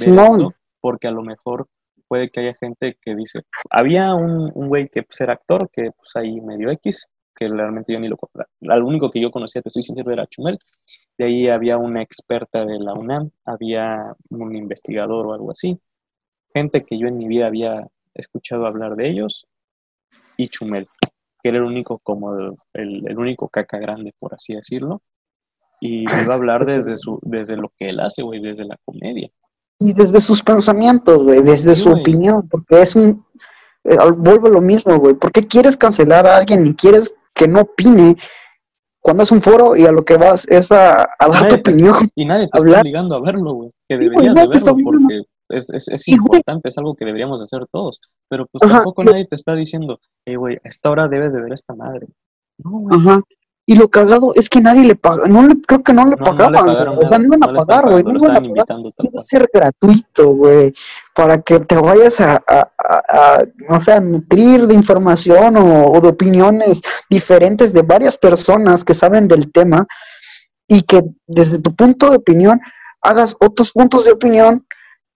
Ver 0.00 0.54
porque 0.84 1.08
a 1.08 1.12
lo 1.12 1.22
mejor 1.22 1.66
puede 2.08 2.28
que 2.28 2.40
haya 2.40 2.54
gente 2.60 2.98
que 3.00 3.14
dice, 3.14 3.40
había 3.70 4.14
un, 4.14 4.52
un 4.54 4.68
güey 4.68 4.90
que 4.90 5.02
pues, 5.02 5.18
era 5.22 5.32
actor, 5.32 5.70
que 5.72 5.92
pues 5.92 6.14
ahí 6.14 6.42
medio 6.42 6.70
X, 6.72 7.06
que 7.34 7.48
realmente 7.48 7.94
yo 7.94 7.98
ni 8.00 8.08
lo 8.08 8.18
Al 8.68 8.82
único 8.82 9.10
que 9.10 9.18
yo 9.18 9.30
conocía, 9.30 9.62
te 9.62 9.70
estoy 9.70 9.82
sincero, 9.82 10.12
era 10.12 10.26
Chumel. 10.26 10.58
De 11.16 11.24
ahí 11.24 11.48
había 11.48 11.78
una 11.78 12.02
experta 12.02 12.66
de 12.66 12.78
la 12.80 12.92
UNAM, 12.92 13.30
había 13.46 14.14
un 14.28 14.54
investigador 14.54 15.26
o 15.26 15.32
algo 15.32 15.52
así. 15.52 15.80
Gente 16.52 16.84
que 16.84 16.98
yo 16.98 17.08
en 17.08 17.16
mi 17.16 17.28
vida 17.28 17.46
había 17.46 17.88
escuchado 18.12 18.66
hablar 18.66 18.94
de 18.94 19.08
ellos. 19.08 19.46
Y 20.36 20.50
Chumel, 20.50 20.86
que 21.42 21.48
era 21.48 21.56
el 21.56 21.64
único, 21.64 21.98
como 22.00 22.36
el, 22.36 23.08
el, 23.08 23.18
único 23.18 23.48
caca 23.48 23.78
grande, 23.78 24.12
por 24.18 24.34
así 24.34 24.54
decirlo. 24.54 25.00
Y 25.80 26.02
iba 26.02 26.34
a 26.34 26.36
hablar 26.36 26.66
desde, 26.66 26.98
su, 26.98 27.20
desde 27.22 27.56
lo 27.56 27.70
que 27.70 27.88
él 27.88 28.00
hace, 28.00 28.22
güey, 28.22 28.42
desde 28.42 28.66
la 28.66 28.76
comedia. 28.84 29.30
Y 29.78 29.92
desde 29.92 30.20
sus 30.20 30.42
pensamientos, 30.42 31.22
güey, 31.22 31.42
desde 31.42 31.74
su 31.74 31.90
opinión, 31.90 32.48
porque 32.48 32.82
es 32.82 32.94
un... 32.96 33.24
Eh, 33.84 33.96
vuelvo 34.16 34.46
a 34.46 34.50
lo 34.50 34.60
mismo, 34.60 34.96
güey. 34.98 35.14
¿Por 35.14 35.30
qué 35.30 35.46
quieres 35.46 35.76
cancelar 35.76 36.26
a 36.26 36.36
alguien 36.36 36.66
y 36.66 36.74
quieres 36.74 37.12
que 37.34 37.48
no 37.48 37.62
opine 37.62 38.16
cuando 39.04 39.22
es 39.22 39.32
un 39.32 39.42
foro 39.42 39.76
y 39.76 39.84
a 39.84 39.92
lo 39.92 40.02
que 40.02 40.16
vas 40.16 40.46
es 40.48 40.72
a, 40.72 41.06
dar 41.20 41.48
tu 41.48 41.56
opinión. 41.56 41.94
Y 42.14 42.24
nadie 42.24 42.48
te 42.48 42.58
está 42.58 42.80
obligando 42.80 43.16
a 43.16 43.20
verlo, 43.20 43.52
güey. 43.52 43.70
Que 43.86 43.98
deberías 43.98 44.34
de 44.34 44.48
verlo 44.48 44.76
porque 44.82 45.22
es, 45.50 45.68
es, 45.68 45.88
es 45.88 46.08
importante, 46.08 46.70
es 46.70 46.78
algo 46.78 46.94
que 46.94 47.04
deberíamos 47.04 47.42
hacer 47.42 47.66
todos. 47.70 48.00
Pero 48.30 48.46
pues 48.46 48.66
tampoco 48.66 49.04
nadie 49.04 49.26
te 49.26 49.36
está 49.36 49.54
diciendo, 49.54 50.00
hey, 50.24 50.36
güey, 50.36 50.56
a 50.64 50.68
esta 50.70 50.90
hora 50.90 51.06
debes 51.08 51.34
de 51.34 51.42
ver 51.42 51.52
a 51.52 51.54
esta 51.54 51.74
madre. 51.74 52.06
No, 52.56 52.70
güey. 52.70 53.20
Y 53.66 53.76
lo 53.76 53.88
cagado 53.88 54.34
es 54.34 54.50
que 54.50 54.60
nadie 54.60 54.84
le 54.84 54.94
paga, 54.94 55.26
no 55.26 55.46
le, 55.46 55.60
creo 55.62 55.82
que 55.82 55.94
no 55.94 56.04
le 56.04 56.18
pagaban, 56.18 56.68
o 56.98 57.06
sea, 57.06 57.18
no 57.18 57.24
iban 57.24 57.44
a 57.44 57.64
pagar, 57.64 57.90
güey, 57.90 58.02
no, 58.04 58.12
iban 58.12 58.36
a 58.36 58.40
pagar, 58.40 58.66
a 59.16 59.20
ser 59.20 59.48
gratuito, 59.52 60.34
güey, 60.34 60.74
para 61.14 61.40
que 61.40 61.60
te 61.60 61.74
vayas 61.76 62.20
a, 62.20 62.42
a, 62.46 62.68
a, 62.78 63.42
no 63.70 63.80
sé, 63.80 63.92
a 63.92 64.00
nutrir 64.00 64.66
de 64.66 64.74
información 64.74 65.56
o, 65.56 65.98
de 65.98 66.08
opiniones 66.08 66.82
diferentes 67.08 67.72
de 67.72 67.80
varias 67.80 68.18
personas 68.18 68.84
que 68.84 68.92
saben 68.92 69.28
del 69.28 69.50
tema 69.50 69.86
y 70.68 70.82
que 70.82 71.02
desde 71.26 71.58
tu 71.58 71.74
punto 71.74 72.10
de 72.10 72.16
opinión 72.16 72.60
hagas 73.00 73.34
otros 73.40 73.70
puntos 73.70 74.04
de 74.04 74.12
opinión 74.12 74.66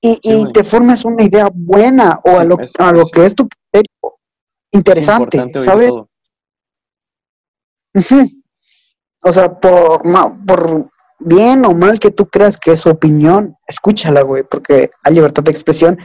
y, 0.01 0.19
y 0.23 0.51
te 0.53 0.65
formes 0.65 1.05
una 1.05 1.23
idea 1.23 1.51
buena 1.53 2.19
o 2.25 2.39
a 2.39 2.45
lo, 2.45 2.57
a 2.79 2.93
lo 2.93 3.07
que 3.09 3.27
es 3.27 3.35
tu 3.35 3.47
interesante, 4.73 5.61
¿sabes? 5.61 5.91
O 9.23 9.33
sea, 9.33 9.53
por, 9.59 10.03
por 10.47 10.91
bien 11.19 11.65
o 11.65 11.75
mal 11.75 11.99
que 11.99 12.11
tú 12.11 12.27
creas 12.27 12.57
que 12.57 12.73
es 12.73 12.81
su 12.81 12.91
opinión, 12.91 13.57
escúchala, 13.67 14.23
güey, 14.23 14.45
porque 14.45 14.91
hay 15.03 15.15
libertad 15.15 15.43
de 15.43 15.51
expresión 15.51 15.99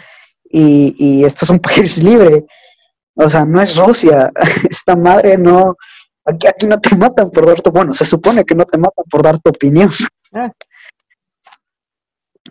y, 0.44 0.96
y 0.98 1.26
esto 1.26 1.46
es 1.46 1.50
un 1.50 1.60
país 1.60 1.98
libre. 1.98 2.46
O 3.16 3.30
sea, 3.30 3.46
no 3.46 3.62
es 3.62 3.76
Rusia. 3.76 4.32
Esta 4.70 4.96
madre 4.96 5.38
no. 5.38 5.76
Aquí, 6.26 6.48
aquí 6.48 6.66
no 6.66 6.80
te 6.80 6.96
matan 6.96 7.30
por 7.30 7.46
dar 7.46 7.62
tu. 7.62 7.72
Bueno, 7.72 7.94
se 7.94 8.06
supone 8.06 8.46
que 8.46 8.56
no 8.56 8.66
te 8.66 8.78
matan 8.78 9.06
por 9.10 9.24
dar 9.24 9.40
tu 9.40 9.50
opinión. 9.50 9.92
Ah. 10.36 10.52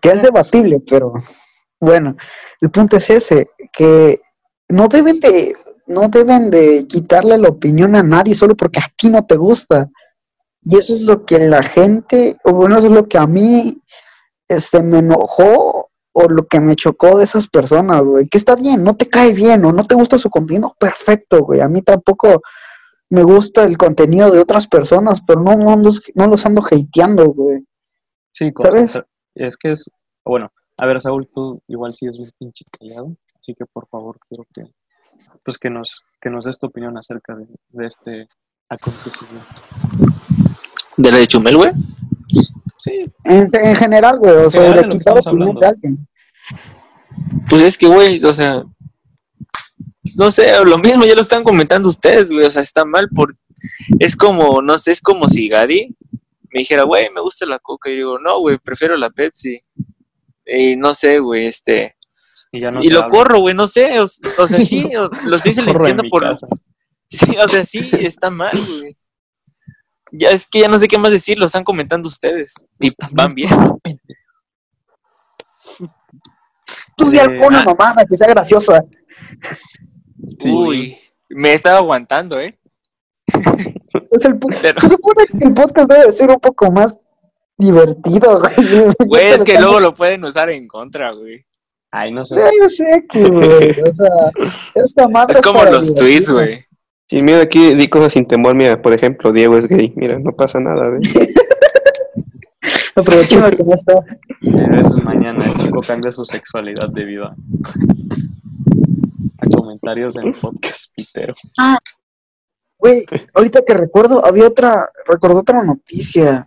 Que 0.01 0.11
es 0.11 0.23
debatible, 0.23 0.81
pero 0.89 1.15
bueno, 1.81 2.17
el 2.61 2.71
punto 2.71 2.97
es 2.97 3.11
ese, 3.11 3.51
que 3.73 4.21
no 4.69 4.87
deben 4.87 5.19
de, 5.19 5.53
no 5.89 6.07
deben 6.09 6.49
de 6.49 6.87
quitarle 6.87 7.37
la 7.39 7.49
opinión 7.49 7.97
a 7.97 8.05
nadie 8.05 8.37
solo 8.37 8.57
porque 8.57 8.79
aquí 8.79 9.11
no 9.11 9.27
te 9.27 9.35
gusta. 9.37 9.91
Y 10.63 10.77
eso 10.77 10.95
es 10.95 11.03
lo 11.03 11.25
que 11.25 11.39
la 11.39 11.63
gente, 11.63 12.39
o 12.45 12.53
bueno, 12.53 12.79
eso 12.79 12.87
es 12.87 12.93
lo 12.93 13.09
que 13.09 13.19
a 13.19 13.27
mí 13.27 13.83
este, 14.49 14.83
me 14.83 14.99
enojó 14.99 15.91
o 16.13 16.29
lo 16.29 16.47
que 16.47 16.61
me 16.61 16.77
chocó 16.77 17.19
de 17.19 17.25
esas 17.25 17.49
personas, 17.49 18.03
güey. 18.03 18.29
Que 18.29 18.39
está 18.39 18.55
bien, 18.55 18.85
no 18.85 18.97
te 18.97 19.09
cae 19.09 19.33
bien 19.33 19.65
o 19.65 19.73
no 19.73 19.85
te 19.85 19.95
gusta 19.95 20.19
su 20.19 20.31
contenido, 20.31 20.75
perfecto, 20.79 21.43
güey. 21.43 21.61
A 21.61 21.69
mí 21.69 21.83
tampoco 21.83 22.43
me 23.11 23.23
gusta 23.23 23.65
el 23.65 23.77
contenido 23.77 24.31
de 24.31 24.41
otras 24.41 24.67
personas, 24.67 25.21
pero 25.27 25.41
no, 25.41 25.57
no, 25.57 25.77
los, 25.77 26.01
no 26.15 26.27
los 26.27 26.47
ando 26.47 26.63
hateando, 26.63 27.27
güey. 27.27 27.65
Sí, 28.33 28.51
¿sabes? 28.63 29.01
Es 29.35 29.57
que 29.57 29.73
es, 29.73 29.91
bueno, 30.25 30.51
a 30.79 30.87
ver, 30.87 31.01
Saúl, 31.01 31.29
tú 31.35 31.61
igual 31.67 31.95
sí 31.95 32.07
es 32.07 32.19
un 32.19 32.31
pinche 32.39 32.65
callado, 32.71 33.17
así 33.39 33.55
que 33.55 33.67
por 33.67 33.87
favor 33.89 34.19
quiero 34.29 34.45
que, 34.55 34.65
pues 35.45 35.59
que 35.59 35.71
nos, 35.71 36.03
que 36.21 36.31
nos 36.31 36.45
des 36.45 36.59
tu 36.59 36.67
opinión 36.67 36.97
acerca 36.97 37.35
de, 37.37 37.47
de 37.71 37.87
este 37.87 38.29
acontecimiento. 38.69 39.63
¿De 40.97 41.11
la 41.11 41.19
de 41.19 41.27
Chumel, 41.27 41.57
güey? 41.57 41.71
Sí. 42.79 43.05
En, 43.25 43.49
general, 43.77 44.19
güey, 44.19 44.35
o 44.35 44.51
sea, 44.51 44.73
de 44.73 44.89
quitar 44.89 45.19
opinión 45.19 45.57
de 45.57 45.67
alguien. 45.67 46.09
Pues 47.49 47.63
es 47.63 47.79
que, 47.79 47.87
güey, 47.87 48.23
o 48.25 48.35
sea, 48.35 48.65
no 50.17 50.31
sé, 50.31 50.53
lo 50.65 50.79
mismo 50.79 51.05
ya 51.05 51.15
lo 51.15 51.21
están 51.21 51.45
comentando 51.45 51.89
ustedes, 51.89 52.31
güey, 52.31 52.47
o 52.47 52.51
sea, 52.51 52.63
está 52.63 52.85
mal 52.85 53.09
por... 53.09 53.37
Es 53.99 54.17
como, 54.17 54.61
no 54.61 54.79
sé, 54.79 54.93
es 54.93 55.01
como 55.01 55.29
si 55.29 55.49
Gadi 55.49 55.95
me 56.53 56.61
dijera, 56.61 56.83
güey, 56.83 57.09
me 57.11 57.21
gusta 57.21 57.47
la 57.47 57.59
coca, 57.59 57.91
y 57.91 57.97
digo, 57.97 58.19
no, 58.19 58.41
güey, 58.41 58.59
prefiero 58.59 58.97
la 58.97 59.11
Pepsi. 59.11 59.61
Y 60.45 60.77
no 60.77 60.95
sé, 60.95 61.19
güey, 61.19 61.47
este... 61.47 61.97
Y, 62.51 62.61
lo 62.61 63.09
corro, 63.09 63.39
güey, 63.39 63.55
no 63.55 63.67
sé, 63.67 63.99
o, 63.99 64.09
sea, 64.09 64.59
sí, 64.65 64.91
lo 65.25 65.37
estoy 65.37 65.53
silenciando 65.53 66.05
por... 66.11 66.39
Sí, 67.09 67.37
o 67.37 67.47
sea, 67.47 67.63
sí, 67.63 67.91
está 67.93 68.31
mal, 68.31 68.59
güey. 68.59 68.97
Ya 70.13 70.29
es 70.29 70.47
que 70.47 70.61
ya 70.61 70.69
no 70.69 70.79
sé 70.79 70.87
qué 70.89 70.99
más 70.99 71.11
decir, 71.11 71.39
lo 71.39 71.47
están 71.47 71.65
comentando 71.65 72.07
ustedes. 72.07 72.53
Y 72.79 72.93
van 73.13 73.35
bien. 73.35 73.51
Tú 76.97 77.11
di 77.11 77.19
alguna 77.19 77.61
ah. 77.61 77.65
mamada 77.65 78.05
que 78.05 78.17
sea 78.17 78.29
graciosa. 78.29 78.85
Uy, 80.45 80.97
me 81.31 81.55
estaba 81.55 81.79
aguantando, 81.79 82.39
¿eh? 82.39 82.59
Es 84.11 84.25
el, 84.25 84.39
Se 84.81 84.89
supone 84.89 85.27
que 85.27 85.45
el 85.45 85.55
podcast 85.55 85.91
debe 85.91 86.13
ser 86.13 86.31
un 86.31 86.41
poco 86.41 86.71
más 86.71 86.95
divertido, 87.57 88.41
güey. 88.55 88.95
Güey, 89.07 89.27
es 89.29 89.43
que 89.43 89.59
luego 89.59 89.81
lo 89.81 89.95
pueden 89.95 90.25
usar 90.25 90.51
en 90.51 90.69
contra, 90.69 91.13
güey. 91.13 91.47
Ay, 91.91 92.13
no 92.13 92.25
sé. 92.25 92.37
Yo 92.37 92.69
sé 92.69 93.07
que, 93.09 93.23
güey. 93.25 93.81
O 93.81 93.93
sea, 93.93 94.31
esta 94.75 95.09
madre. 95.09 95.39
Es 95.39 95.45
como 95.45 95.65
los 95.65 95.95
tweets, 95.95 96.31
güey. 96.31 96.59
Sin 97.13 97.27
miedo 97.27 97.43
aquí 97.43 97.75
di 97.75 97.89
cosas 97.89 98.15
sin 98.15 98.25
temor, 98.25 98.55
mira, 98.55 98.81
por 98.81 98.95
ejemplo, 98.95 99.35
Diego 99.35 99.59
es 99.59 99.69
gay, 99.69 99.93
mira, 99.97 100.19
no 100.19 100.33
pasa 100.33 100.59
nada, 100.61 100.89
¿ves? 100.89 101.03
Aprovechando 102.97 103.55
que 103.55 103.63
no 103.63 103.75
está. 103.75 104.03
Es 104.81 104.97
mañana 105.05 105.45
el 105.45 105.55
chico 105.57 105.83
cambia 105.83 106.11
su 106.11 106.25
sexualidad 106.25 106.89
debido 106.89 107.27
a, 107.27 107.37
comentarios 109.55 110.17
en 110.17 110.29
el 110.29 110.35
podcast 110.37 110.91
pitero. 110.97 111.35
Ah, 111.59 111.77
güey, 112.79 113.05
ahorita 113.35 113.61
que 113.61 113.75
recuerdo, 113.75 114.25
había 114.25 114.47
otra, 114.47 114.89
recuerdo 115.07 115.41
otra 115.41 115.63
noticia, 115.63 116.47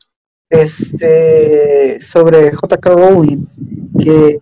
este, 0.50 2.02
sobre 2.02 2.50
JK 2.50 2.86
Rowling, 2.88 3.46
que, 4.00 4.40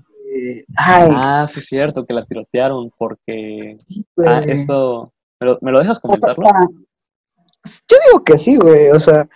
ay. 0.78 1.12
Ah, 1.14 1.50
sí 1.52 1.60
es 1.60 1.66
cierto, 1.66 2.06
que 2.06 2.14
la 2.14 2.24
tirotearon 2.24 2.94
porque, 2.98 3.78
ah, 4.26 4.42
esto, 4.48 5.12
¿me 5.62 5.72
lo, 5.72 5.80
dejas 5.80 6.00
comentarlo? 6.00 6.46
Yo 7.66 7.98
digo 8.08 8.24
que 8.24 8.38
sí, 8.40 8.58
güey, 8.58 8.90
o 8.90 9.00
sea, 9.00 9.28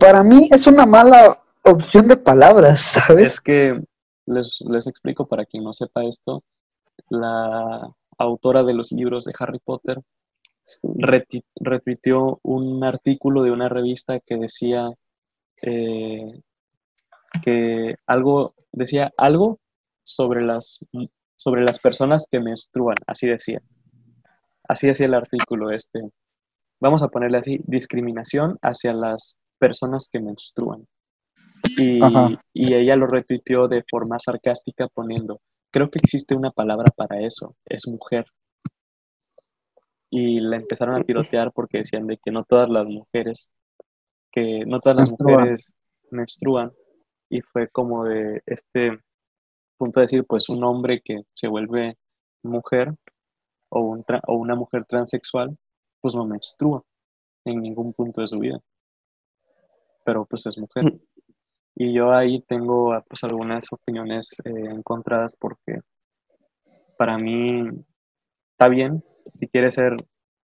para 0.00 0.22
mí 0.22 0.48
es 0.50 0.66
una 0.66 0.86
mala 0.86 1.40
opción 1.62 2.08
de 2.08 2.16
palabras, 2.16 2.80
¿sabes? 3.06 3.34
Es 3.34 3.40
que 3.40 3.80
les, 4.26 4.60
les 4.68 4.86
explico 4.86 5.26
para 5.26 5.44
quien 5.44 5.64
no 5.64 5.72
sepa 5.72 6.04
esto, 6.04 6.42
la 7.10 7.88
autora 8.18 8.62
de 8.62 8.74
los 8.74 8.92
libros 8.92 9.24
de 9.24 9.32
Harry 9.38 9.58
Potter 9.58 10.00
retuiteó 11.58 12.40
un 12.42 12.82
artículo 12.82 13.42
de 13.42 13.52
una 13.52 13.68
revista 13.68 14.18
que 14.20 14.36
decía 14.36 14.90
eh, 15.62 16.40
que 17.42 17.96
algo, 18.06 18.54
decía 18.72 19.12
algo 19.16 19.60
sobre 20.02 20.42
las, 20.42 20.80
sobre 21.36 21.64
las 21.64 21.78
personas 21.78 22.26
que 22.30 22.40
menstruan, 22.40 22.96
así 23.06 23.28
decía. 23.28 23.60
Así 24.68 24.86
decía 24.86 25.06
el 25.06 25.14
artículo 25.14 25.70
este. 25.70 26.00
Vamos 26.80 27.02
a 27.02 27.08
ponerle 27.08 27.38
así, 27.38 27.60
discriminación 27.64 28.58
hacia 28.62 28.92
las 28.92 29.36
personas 29.58 30.08
que 30.10 30.20
menstruan. 30.20 30.86
Y, 31.78 32.00
y, 32.52 32.74
ella 32.74 32.96
lo 32.96 33.06
retuiteó 33.06 33.66
de 33.66 33.82
forma 33.90 34.18
sarcástica 34.18 34.88
poniendo, 34.88 35.40
creo 35.72 35.90
que 35.90 35.98
existe 36.02 36.34
una 36.34 36.50
palabra 36.50 36.92
para 36.96 37.20
eso, 37.20 37.56
es 37.64 37.88
mujer 37.88 38.26
y 40.10 40.40
la 40.40 40.56
empezaron 40.56 40.94
a 40.94 41.02
tirotear 41.02 41.52
porque 41.52 41.78
decían 41.78 42.06
de 42.06 42.18
que 42.18 42.30
no 42.30 42.44
todas 42.44 42.68
las 42.68 42.86
mujeres, 42.86 43.50
que 44.30 44.64
no 44.66 44.80
todas 44.80 44.96
las 44.98 45.14
mujeres 45.18 45.74
menstruan 46.10 46.72
y 47.28 47.40
fue 47.40 47.68
como 47.68 48.04
de 48.04 48.42
este 48.46 48.98
punto 49.76 50.00
de 50.00 50.04
decir, 50.04 50.24
pues 50.24 50.48
un 50.48 50.64
hombre 50.64 51.00
que 51.04 51.22
se 51.34 51.48
vuelve 51.48 51.96
mujer 52.42 52.94
o, 53.68 53.80
un 53.80 54.04
o 54.26 54.34
una 54.34 54.54
mujer 54.54 54.84
transexual, 54.84 55.56
pues 56.00 56.14
no 56.14 56.24
menstrua 56.26 56.82
en 57.44 57.60
ningún 57.60 57.92
punto 57.92 58.20
de 58.20 58.26
su 58.28 58.38
vida, 58.38 58.60
pero 60.04 60.24
pues 60.24 60.46
es 60.46 60.58
mujer. 60.58 60.84
Mm. 60.84 61.00
Y 61.78 61.92
yo 61.92 62.10
ahí 62.10 62.40
tengo 62.42 62.98
pues 63.08 63.22
algunas 63.24 63.70
opiniones 63.70 64.34
eh, 64.44 64.50
encontradas 64.70 65.34
porque 65.38 65.80
para 66.96 67.18
mí 67.18 67.68
está 68.52 68.68
bien 68.68 69.04
si 69.34 69.48
quieres 69.48 69.74
ser 69.74 69.96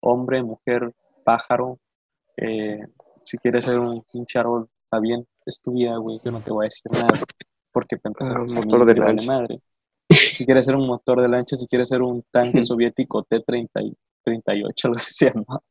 hombre, 0.01 0.43
mujer, 0.43 0.93
pájaro, 1.23 1.79
eh, 2.37 2.79
si 3.25 3.37
quieres 3.37 3.65
ser 3.65 3.79
un 3.79 4.03
pinche 4.11 4.39
árbol, 4.39 4.67
está 4.83 4.99
bien, 4.99 5.25
es 5.45 5.61
tu 5.61 5.73
vida, 5.73 5.97
güey, 5.97 6.19
yo 6.23 6.31
no 6.31 6.41
te 6.41 6.51
voy 6.51 6.65
a 6.65 6.67
decir 6.67 6.91
nada, 6.91 7.19
porque 7.71 7.97
te 7.97 8.09
ah, 8.09 8.45
motor 8.53 8.85
de 8.85 9.25
madre. 9.25 9.61
Si 10.11 10.45
quieres 10.45 10.65
ser 10.65 10.75
un 10.75 10.87
motor 10.87 11.21
de 11.21 11.27
lancha, 11.27 11.57
si 11.57 11.67
quieres 11.67 11.89
ser 11.89 12.01
un 12.01 12.23
tanque 12.31 12.63
soviético 12.63 13.23
T-38, 13.23 14.89
lo 14.89 14.95
que 14.95 14.99
se 14.99 15.25
llama. 15.25 15.61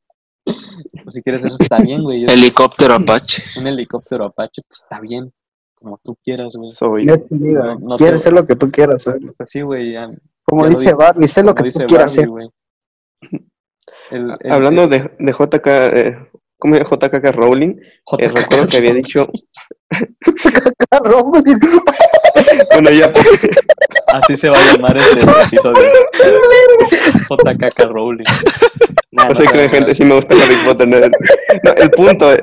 Pues 0.45 1.15
si 1.15 1.23
quieres 1.23 1.45
eso, 1.45 1.57
está 1.61 1.79
bien, 1.79 2.03
güey. 2.03 2.25
Helicóptero 2.25 2.95
Apache. 2.95 3.43
Un 3.59 3.67
helicóptero 3.67 4.25
Apache, 4.25 4.63
pues 4.67 4.83
está 4.83 5.01
bien. 5.01 5.33
Como 5.75 5.99
tú 6.03 6.17
quieras, 6.23 6.55
güey. 6.57 6.71
Soy. 6.71 7.07
No, 7.07 7.97
quieres 7.97 8.23
ser 8.23 8.33
lo 8.33 8.47
que 8.47 8.57
tú 8.57 8.71
quieras, 8.71 9.05
güey. 9.07 9.21
Pues 9.37 9.51
sí, 9.51 9.63
güey. 9.63 9.95
Como 10.43 10.69
dice 10.69 10.95
Barbie, 10.95 11.29
sé 11.29 11.43
lo 11.43 11.55
que 11.55 11.71
tú 11.71 11.81
quieras 11.87 12.13
ser. 12.13 12.29
Güey. 12.29 12.51
Hablando 14.51 14.89
de, 14.89 15.11
de 15.19 15.33
JK, 15.33 15.67
eh, 15.67 16.17
¿cómo 16.59 16.75
llama? 16.75 16.89
JKK 16.91 17.33
Rowling, 17.33 17.77
eh, 18.19 18.29
recuerdo 18.29 18.67
que 18.69 18.77
había 18.77 18.95
dicho... 18.95 19.29
JKK 20.41 21.05
Rowling. 21.05 21.59
bueno, 22.73 22.91
ya... 22.91 23.13
Así 24.13 24.37
se 24.37 24.49
va 24.51 24.59
a 24.59 24.73
llamar 24.73 24.97
este 24.97 25.21
episodio. 25.21 25.93
JKK 27.29 27.85
Rowling. 27.91 28.25
no, 29.13 29.35
sé 29.35 29.45
qué 29.53 29.69
gente 29.69 29.95
sí 29.95 30.05
me 30.05 30.15
gusta 30.15 30.35
Harry 30.35 30.57
Potter. 30.65 30.89
No, 30.89 31.73
el 31.77 31.91
punto... 31.91 32.33
Eh. 32.33 32.41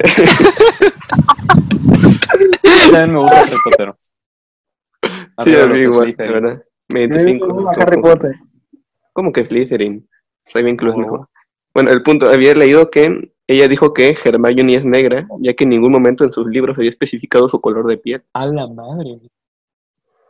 También 2.92 3.14
me 3.14 3.20
gusta 3.20 3.40
Harry 3.42 3.58
Potter. 3.64 3.94
Sí, 5.44 5.56
a 5.56 5.68
mí 5.68 5.80
igual, 5.80 6.16
de 6.16 6.28
verdad. 6.28 6.64
Me 6.90 7.02
identifico. 7.02 7.48
¿Cómo 7.48 7.70
Harry 7.70 8.02
Potter? 8.02 8.36
¿Cómo 9.14 9.32
que 9.32 9.46
Slytherin? 9.46 10.08
Ravenclaw 10.54 10.92
es 10.92 10.98
mejor. 10.98 11.28
Bueno, 11.74 11.92
el 11.92 12.02
punto, 12.02 12.30
había 12.30 12.54
leído 12.54 12.90
que 12.90 13.32
ella 13.48 13.68
dijo 13.68 13.94
que 13.94 14.16
Hermione 14.24 14.76
es 14.76 14.86
negra, 14.86 15.28
ya 15.40 15.54
que 15.54 15.64
en 15.64 15.70
ningún 15.72 15.94
momento 15.94 16.26
en 16.26 16.34
sus 16.34 16.48
libros 16.48 16.78
había 16.78 16.90
especificado 16.90 17.48
su 17.48 17.62
color 17.62 17.88
de 17.88 17.98
piel. 17.98 18.24
A 18.34 18.46
la 18.46 18.68
madre. 18.68 19.20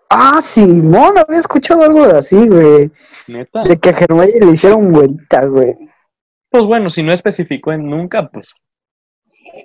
Ah, 0.09 0.39
Simón, 0.41 1.15
había 1.17 1.39
escuchado 1.39 1.81
algo 1.81 2.07
de 2.07 2.19
así, 2.19 2.47
güey. 2.47 2.91
¿Neta? 3.27 3.63
De 3.63 3.77
que 3.77 3.89
a 3.89 3.97
Hermione 3.99 4.39
le 4.39 4.51
hicieron 4.51 4.89
vuelta, 4.89 5.45
güey. 5.45 5.75
Pues 6.49 6.63
bueno, 6.63 6.89
si 6.89 7.03
no 7.03 7.11
especificó 7.11 7.71
en 7.73 7.89
nunca, 7.89 8.29
pues. 8.29 8.49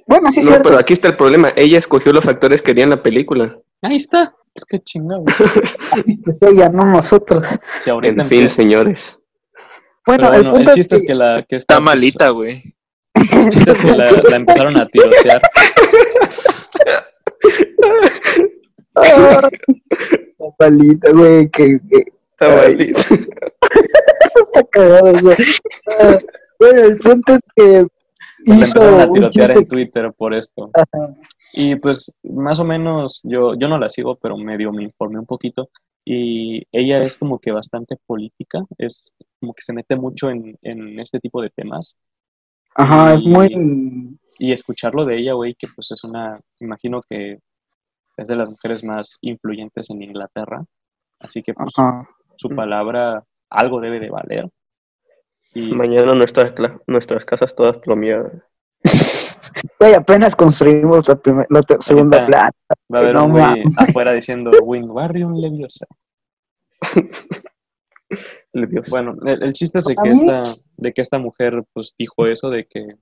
Bueno, 0.07 0.33
sí, 0.33 0.43
No, 0.43 0.63
pero 0.63 0.79
aquí 0.79 0.95
está 0.95 1.09
el 1.09 1.17
problema. 1.17 1.53
Ella 1.55 1.79
escogió 1.79 2.13
los 2.13 2.25
factores 2.25 2.63
que 2.63 2.71
harían 2.71 2.91
la 2.91 3.03
película. 3.03 3.59
Ahí 3.83 3.97
está. 3.97 4.35
Es 4.55 4.65
que 4.65 4.81
chingado. 4.81 5.25
es 6.07 6.43
ella, 6.43 6.69
no 6.69 6.85
nosotros. 6.85 7.47
en 7.87 8.27
fin, 8.27 8.51
señores. 8.51 9.19
Bueno, 10.05 10.33
el, 10.33 10.51
punto 10.51 10.75
chiste 10.75 10.97
es 10.97 11.07
que, 11.07 11.15
la 11.15 11.45
que 11.49 11.57
está, 11.57 11.79
malita, 11.79 12.31
güey. 12.31 12.75
Que 13.15 13.97
la, 13.97 14.37
empezaron 14.37 14.77
a 14.77 14.87
tirotear. 14.87 15.43
está 18.95 20.55
malita, 20.59 21.11
güey, 21.13 21.51
que, 21.51 21.81
está 22.33 22.57
malita. 22.57 23.01
está 23.01 24.65
cagado 24.71 25.11
eso. 25.11 25.31
Ah, 25.89 26.19
bueno, 26.59 26.81
el 26.83 26.97
punto 26.97 27.35
es 27.35 27.41
que 27.55 27.87
hizo 28.45 28.83
empezaron 28.83 29.01
a 29.01 29.13
tirotear 29.13 29.51
en 29.53 29.69
Twitter 29.69 30.13
por 30.17 30.35
esto. 30.35 30.71
Y 31.53 31.77
pues 31.77 32.13
más 32.23 32.59
o 32.59 32.65
menos 32.65 33.21
yo 33.25 33.55
yo 33.55 33.69
no 33.69 33.79
la 33.79 33.89
sigo, 33.89 34.17
pero 34.17 34.37
medio 34.37 34.73
me 34.73 34.85
informé 34.85 35.19
un 35.19 35.27
poquito 35.27 35.69
y 36.05 36.67
ella 36.73 37.05
es 37.05 37.17
como 37.17 37.39
que 37.39 37.53
bastante 37.53 37.97
política, 38.07 38.65
es 38.79 39.13
como 39.39 39.55
que 39.55 39.63
se 39.63 39.73
mete 39.73 39.97
mucho 39.97 40.31
en, 40.31 40.59
este 40.99 41.21
tipo 41.21 41.41
de 41.41 41.51
temas. 41.51 41.97
Ajá, 42.75 43.15
es 43.15 43.23
muy... 43.23 44.19
Y 44.39 44.53
escucharlo 44.53 45.05
de 45.05 45.19
ella, 45.19 45.35
güey, 45.35 45.55
que 45.55 45.69
pues 45.75 45.91
es 45.93 46.03
una, 46.05 46.41
imagino 46.59 47.03
que 47.09 47.39
es 48.17 48.29
de 48.29 48.37
las 48.37 48.49
mujeres 48.49 48.83
más 48.83 49.19
influyentes 49.21 49.89
en 49.91 50.03
Inglaterra, 50.03 50.65
así 51.21 51.43
que 51.43 51.55
pues 51.55 51.75
su 52.37 52.49
palabra 52.49 53.23
algo 53.49 53.81
debe 53.81 54.01
de 54.01 54.11
valer. 54.11 54.49
Y... 55.55 55.73
Mañana 55.75 56.15
nuestras, 56.15 56.55
nuestras 56.87 57.25
casas 57.25 57.55
todas 57.55 57.77
plomeadas. 57.79 58.33
Güey, 59.79 59.95
apenas 59.95 60.35
construimos 60.35 61.07
la, 61.09 61.21
la 61.51 61.63
segunda 61.81 62.25
planta. 62.25 62.57
Va 62.93 62.99
a 62.99 63.03
haber 63.03 63.17
un 63.17 63.33
güey 63.33 63.65
afuera 63.77 64.13
diciendo 64.13 64.51
Wingardium 64.63 65.35
Leviosa. 65.35 65.87
Leviosa. 66.95 67.11
Bueno, 68.91 69.17
el, 69.25 69.53
chiste 69.55 69.79
es 69.79 69.85
de 69.87 69.95
que, 69.95 70.09
esta, 70.11 70.57
de 70.77 70.93
que 70.93 71.01
esta 71.01 71.19
mujer 71.19 71.65
pues 71.73 71.95
dijo 71.99 72.27
eso, 72.27 72.51
de 72.51 72.67
que 72.67 72.97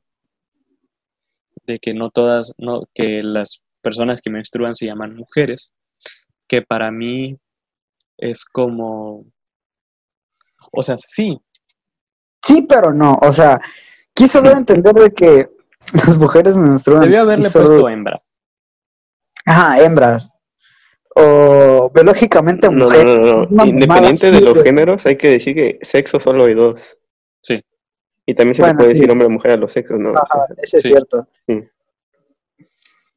de 1.66 1.78
que 1.78 1.94
no 1.94 2.11
todas, 2.11 2.55
no, 2.59 2.82
que 2.94 3.22
las 3.22 3.61
personas 3.82 4.20
que 4.20 4.30
menstruan 4.30 4.74
se 4.74 4.86
llaman 4.86 5.16
mujeres, 5.16 5.72
que 6.48 6.62
para 6.62 6.90
mí 6.90 7.38
es 8.18 8.44
como, 8.44 9.24
o 10.72 10.82
sea, 10.82 10.96
sí. 10.96 11.40
Sí, 12.42 12.66
pero 12.68 12.92
no, 12.92 13.18
o 13.22 13.32
sea, 13.32 13.61
quiso 14.14 14.40
dar 14.40 14.55
a 14.55 14.59
entender 14.59 14.94
de 14.94 15.11
que 15.12 15.51
las 16.07 16.16
mujeres 16.16 16.57
menstruan. 16.57 17.03
Debió 17.03 17.20
haberle 17.20 17.51
puesto 17.51 17.88
hembra. 17.88 18.22
Ajá, 19.44 19.80
hembras. 19.80 20.28
O 21.17 21.91
biológicamente 21.93 22.71
mujer. 22.71 23.05
No, 23.05 23.43
no, 23.51 23.67
Independiente 23.67 24.31
de 24.31 24.41
los 24.41 24.63
géneros, 24.63 25.05
hay 25.07 25.17
que 25.17 25.31
decir 25.31 25.55
que 25.55 25.79
sexo 25.83 26.21
solo 26.21 26.45
hay 26.45 26.55
dos. 26.55 26.97
Sí. 27.43 27.63
Y 28.27 28.35
también 28.35 28.55
se 28.55 28.67
le 28.67 28.75
puede 28.75 28.91
decir 28.91 29.11
hombre 29.11 29.27
o 29.27 29.31
mujer 29.31 29.53
a 29.53 29.57
los 29.57 29.73
sexos, 29.73 29.99
¿no? 29.99 30.11
Ajá, 30.11 30.47
eso 30.63 30.77
es 30.77 30.83
cierto. 30.83 31.27
Sí. 31.49 31.65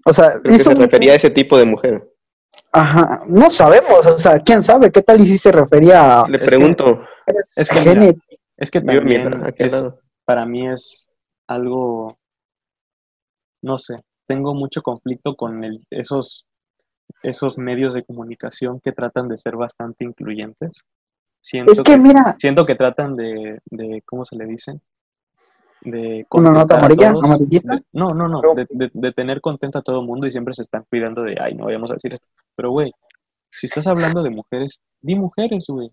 O 0.06 0.14
sea, 0.14 0.39
Creo 0.41 0.58
que 0.58 0.64
se 0.64 0.74
refería 0.74 1.14
a 1.14 1.16
ese 1.16 1.30
tipo 1.30 1.58
de 1.58 1.66
mujer. 1.66 2.10
Ajá, 2.72 3.24
no 3.28 3.52
sabemos, 3.52 4.06
o 4.06 4.18
sea, 4.18 4.39
quién 4.39 4.64
sabe, 4.64 4.91
qué 4.91 5.04
tal 5.04 5.22
y 5.22 5.28
si 5.28 5.38
se 5.38 5.52
refería 5.52 6.22
a... 6.22 6.28
Le 6.28 6.39
pregunto. 6.39 7.04
Es 7.56 7.70
que, 7.70 8.16
es 8.58 8.72
que, 8.72 8.82
también 8.82 9.30
para 10.26 10.46
mí 10.46 10.68
es 10.68 11.08
algo, 11.48 12.18
no 13.62 13.78
sé, 13.78 14.02
tengo 14.28 14.54
mucho 14.54 14.82
conflicto 14.82 15.36
con 15.36 15.64
el, 15.64 15.86
esos, 15.89 16.46
esos 17.24 17.57
medios 17.57 17.93
de 17.93 18.03
comunicación 18.03 18.80
que 18.80 18.91
tratan 18.91 19.28
de 19.28 19.38
ser 19.38 19.55
bastante 19.55 20.03
incluyentes. 20.03 20.84
Siento 21.41 21.71
es 21.71 21.82
que, 21.82 21.97
mira... 21.97 22.36
Siento 22.38 22.65
que 22.65 22.76
tratan 22.76 23.15
de, 23.15 23.59
de 23.65 24.03
¿cómo 24.05 24.26
se 24.26 24.36
le 24.36 24.45
dice? 24.45 24.80
de 25.86 26.26
una 26.32 26.51
nota 26.51 26.78
amarilla, 26.78 27.11
no, 27.91 28.13
no, 28.13 28.28
no, 28.28 28.41
de, 28.55 29.11
tener 29.11 29.41
contento 29.41 29.80
a 29.80 29.82
todo 29.82 29.99
el 29.99 30.07
mundo 30.07 30.28
y 30.28 30.32
siempre 30.32 30.53
se 30.53 30.61
están 30.61 30.86
cuidando 30.89 31.24
de, 31.24 31.38
ay, 31.39 31.55
no 31.55 31.65
vayamos 31.65 31.91
a 31.91 31.95
decir 31.95 32.13
esto. 32.13 32.28
Pero, 32.55 32.71
güey, 32.71 32.91
si 33.51 33.67
estás 33.67 33.88
hablando 33.88 34.24
de 34.24 34.30
mujeres, 34.30 34.80
di 35.01 35.15
mujeres, 35.15 35.65
güey. 35.67 35.91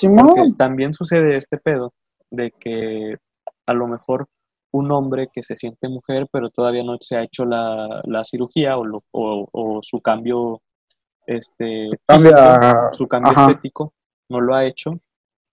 Porque 0.00 0.52
también 0.56 0.94
sucede 0.94 1.36
este 1.36 1.58
pedo 1.58 1.92
de 2.30 2.50
que 2.52 3.16
a 3.66 3.74
lo 3.74 3.86
mejor 3.86 4.26
un 4.74 4.90
hombre 4.90 5.28
que 5.32 5.44
se 5.44 5.56
siente 5.56 5.88
mujer, 5.88 6.26
pero 6.32 6.50
todavía 6.50 6.82
no 6.82 6.96
se 7.00 7.16
ha 7.16 7.22
hecho 7.22 7.44
la, 7.44 8.24
cirugía 8.24 8.76
o, 8.76 9.04
o, 9.12 9.80
su 9.82 10.00
cambio, 10.00 10.62
este, 11.28 11.90
su 12.92 13.06
cambio 13.06 13.32
estético, 13.32 13.94
no 14.28 14.40
lo 14.40 14.52
ha 14.52 14.64
hecho. 14.64 14.98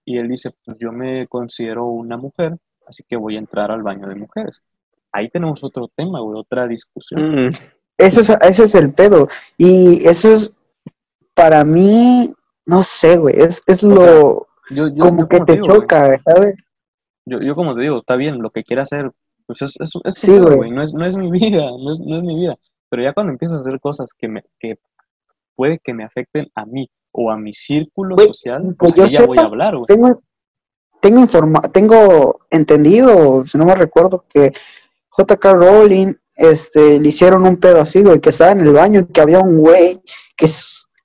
Y 0.05 0.17
él 0.17 0.28
dice, 0.28 0.49
pues 0.65 0.76
yo 0.80 0.91
me 0.91 1.28
considero 1.28 1.86
una 1.86 2.17
mujer, 2.17 2.57
así 2.88 3.03
que 3.07 3.15
voy 3.15 3.36
a 3.36 3.39
entrar 3.39 3.69
al 3.69 3.84
baño 3.84 4.07
de 4.07 4.15
mujeres. 4.15 4.63
Ahí 5.11 5.30
tenemos 5.30 5.63
otro 5.63 5.88
tema, 5.95 6.19
güey, 6.19 6.39
otra 6.39 6.65
discusión. 6.65 7.49
Mm. 7.49 7.51
Ese, 7.99 8.22
es, 8.22 8.30
ese 8.41 8.63
es 8.63 8.74
el 8.74 8.91
pedo. 8.91 9.28
Y 9.55 10.07
eso 10.07 10.34
es, 10.34 10.51
para 11.36 11.63
mí, 11.63 12.34
no 12.65 12.82
sé, 12.82 13.17
güey, 13.17 13.36
es, 13.39 13.61
es 13.67 13.84
lo... 13.84 14.47
como 14.99 15.30
que 15.30 15.41
te, 15.41 15.61
choca, 15.61 16.17
¿sabes? 16.17 16.55
Yo, 17.26 17.39
yo 17.41 17.55
como 17.55 17.76
te 17.76 17.82
digo, 17.82 17.99
está 17.99 18.15
bien, 18.15 18.41
lo 18.41 18.49
que 18.49 18.63
quiera 18.63 18.84
hacer, 18.84 19.11
pues 19.45 19.61
es, 19.61 19.76
es, 19.80 19.91
es 20.03 20.15
sí, 20.15 20.39
güey. 20.39 20.72
No 20.72 20.82
es, 20.82 20.93
no 20.93 21.05
es 21.05 21.15
mi 21.15 21.32
vida, 21.39 21.65
no 21.65 21.93
es, 21.93 21.99
no 21.99 22.17
es 22.17 22.24
mi 22.24 22.36
vida. 22.36 22.57
Pero 22.89 23.03
ya 23.03 23.13
cuando 23.13 23.32
empiezo 23.32 23.55
a 23.55 23.57
hacer 23.57 23.80
cosas 23.80 24.11
que, 24.17 24.28
me, 24.28 24.43
que 24.59 24.80
puede 25.55 25.80
que 25.80 25.93
me 25.93 26.03
afecten 26.03 26.49
a 26.55 26.65
mí 26.65 26.89
o 27.11 27.32
a 27.32 27.38
mi 27.38 27.53
círculo 27.53 28.17
social, 28.17 28.76
pues 28.78 29.11
ya 29.11 29.26
voy 29.26 29.38
a 29.38 29.45
hablar, 29.45 29.76
güey 29.76 29.88
tengo, 31.01 31.19
informa 31.19 31.61
tengo 31.74 32.39
entendido, 32.49 33.43
si 33.45 33.57
no 33.57 33.65
me 33.65 33.76
recuerdo, 33.76 34.24
que 34.30 34.53
JK 35.17 35.43
Rowling 35.43 36.13
este, 36.36 36.99
le 36.99 37.09
hicieron 37.09 37.45
un 37.45 37.57
pedo 37.57 37.82
así, 37.82 38.01
güey, 38.01 38.22
que 38.22 38.30
estaba 38.30 38.51
en 38.51 38.61
el 38.61 38.72
baño 38.72 39.01
y 39.01 39.11
que 39.11 39.19
había 39.19 39.39
un 39.39 39.57
güey 39.57 40.01
que, 40.38 40.47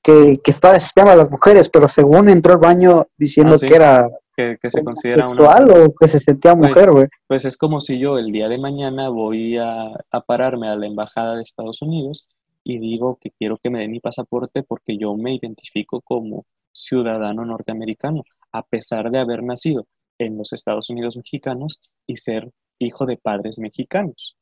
que, 0.02 0.38
que 0.44 0.50
estaba 0.50 0.76
espiando 0.76 1.12
a 1.12 1.16
las 1.16 1.30
mujeres, 1.30 1.68
pero 1.68 1.88
según 1.88 2.28
entró 2.28 2.52
al 2.52 2.58
baño 2.58 3.08
diciendo 3.16 3.56
ah, 3.56 3.66
que 3.66 3.74
era 3.74 4.08
que, 4.36 4.58
que 4.60 4.70
se 4.70 4.84
considera 4.84 5.26
sexual 5.28 5.70
o 5.70 5.94
que 5.94 6.08
se 6.08 6.20
sentía 6.20 6.54
pues, 6.54 6.68
mujer, 6.68 6.90
güey. 6.90 7.06
Pues, 7.26 7.44
es 7.44 7.56
como 7.56 7.80
si 7.80 7.98
yo 7.98 8.18
el 8.18 8.32
día 8.32 8.48
de 8.48 8.58
mañana 8.58 9.08
voy 9.08 9.56
a, 9.56 9.92
a, 10.10 10.20
pararme 10.20 10.68
a 10.68 10.76
la 10.76 10.86
embajada 10.86 11.36
de 11.36 11.42
Estados 11.42 11.82
Unidos 11.82 12.28
y 12.62 12.78
digo 12.78 13.18
que 13.20 13.30
quiero 13.30 13.58
que 13.58 13.70
me 13.70 13.80
den 13.80 13.92
mi 13.92 14.00
pasaporte 14.00 14.62
porque 14.62 14.98
yo 14.98 15.14
me 15.14 15.34
identifico 15.34 16.00
como 16.00 16.44
ciudadano 16.72 17.44
norteamericano 17.44 18.22
a 18.52 18.62
pesar 18.62 19.10
de 19.10 19.18
haber 19.18 19.42
nacido 19.42 19.86
en 20.18 20.36
los 20.38 20.52
Estados 20.52 20.90
Unidos 20.90 21.16
mexicanos 21.16 21.80
y 22.06 22.16
ser 22.16 22.50
hijo 22.78 23.06
de 23.06 23.16
padres 23.16 23.58
mexicanos 23.58 24.36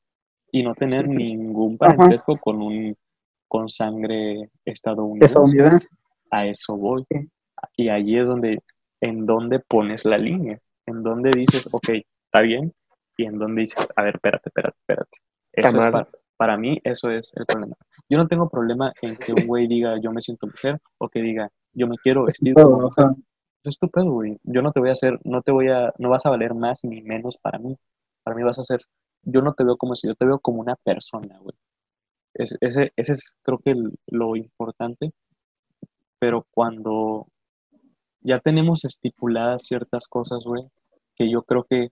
y 0.51 0.62
no 0.62 0.74
tener 0.74 1.09
ningún 1.09 1.76
parentesco 1.76 2.38
con 2.38 2.62
un 2.62 2.97
con 3.49 3.68
sangre 3.68 4.51
estadounidense. 4.64 5.86
A 6.30 6.47
eso 6.47 6.76
voy. 6.76 7.05
Y 7.76 7.88
ahí 7.88 8.18
es 8.18 8.26
donde, 8.28 8.61
en 9.05 9.26
donde 9.26 9.59
pones 9.59 10.05
la 10.05 10.18
línea, 10.18 10.59
en 10.86 11.02
donde 11.02 11.30
dices, 11.30 11.68
ok, 11.70 11.88
está 12.24 12.40
bien, 12.40 12.72
y 13.16 13.24
en 13.24 13.38
donde 13.38 13.62
dices, 13.62 13.86
a 13.94 14.02
ver, 14.02 14.14
espérate, 14.14 14.48
espérate, 14.48 14.76
espérate. 14.80 15.18
Eso 15.52 15.68
es 15.68 15.90
para, 15.90 16.09
para, 16.36 16.57
mí, 16.57 16.80
eso 16.84 17.11
es 17.11 17.30
el 17.34 17.46
problema. 17.46 17.76
Yo 18.09 18.18
no 18.18 18.26
tengo 18.26 18.48
problema 18.48 18.92
en 19.02 19.16
que 19.16 19.32
un 19.32 19.46
güey 19.46 19.66
diga, 19.66 20.00
yo 20.00 20.11
me 20.11 20.20
siento 20.20 20.46
mujer, 20.46 20.80
o 20.98 21.09
que 21.09 21.20
diga, 21.20 21.50
yo 21.72 21.86
me 21.86 21.96
quiero 21.98 22.24
vestir 22.24 22.55
como 22.55 22.80
mujer 22.80 23.11
es 23.68 23.78
tu 23.78 23.88
güey. 23.88 24.38
Yo 24.42 24.62
no 24.62 24.72
te 24.72 24.80
voy 24.80 24.90
a 24.90 24.92
hacer, 24.92 25.18
no 25.24 25.42
te 25.42 25.52
voy 25.52 25.68
a, 25.68 25.92
no 25.98 26.11
vas 26.11 26.26
a 26.26 26.30
valer 26.30 26.55
más 26.55 26.84
ni 26.84 27.02
menos 27.02 27.38
para 27.38 27.59
mí. 27.59 27.76
Para 28.22 28.36
mí 28.36 28.42
vas 28.42 28.59
a 28.59 28.62
ser, 28.62 28.82
yo 29.22 29.40
no 29.42 29.55
te 29.55 29.64
veo 29.64 29.76
como 29.76 29.94
eso, 29.94 30.07
yo 30.07 30.14
te 30.14 30.26
veo 30.26 30.38
como 30.38 30.61
una 30.61 30.76
persona, 30.76 31.38
güey. 31.38 31.57
ese, 32.34 32.59
ese 32.61 33.12
es, 33.12 33.36
creo 33.42 33.59
que, 33.59 33.74
lo 34.07 34.36
importante. 34.36 35.12
Pero 36.18 36.46
cuando 36.50 37.28
ya 38.25 38.41
tenemos 38.41 38.85
estipuladas 38.85 39.62
ciertas 39.62 40.09
cosas, 40.09 40.45
güey, 40.45 40.64
que 41.14 41.31
yo 41.31 41.43
creo 41.43 41.64
que 41.64 41.91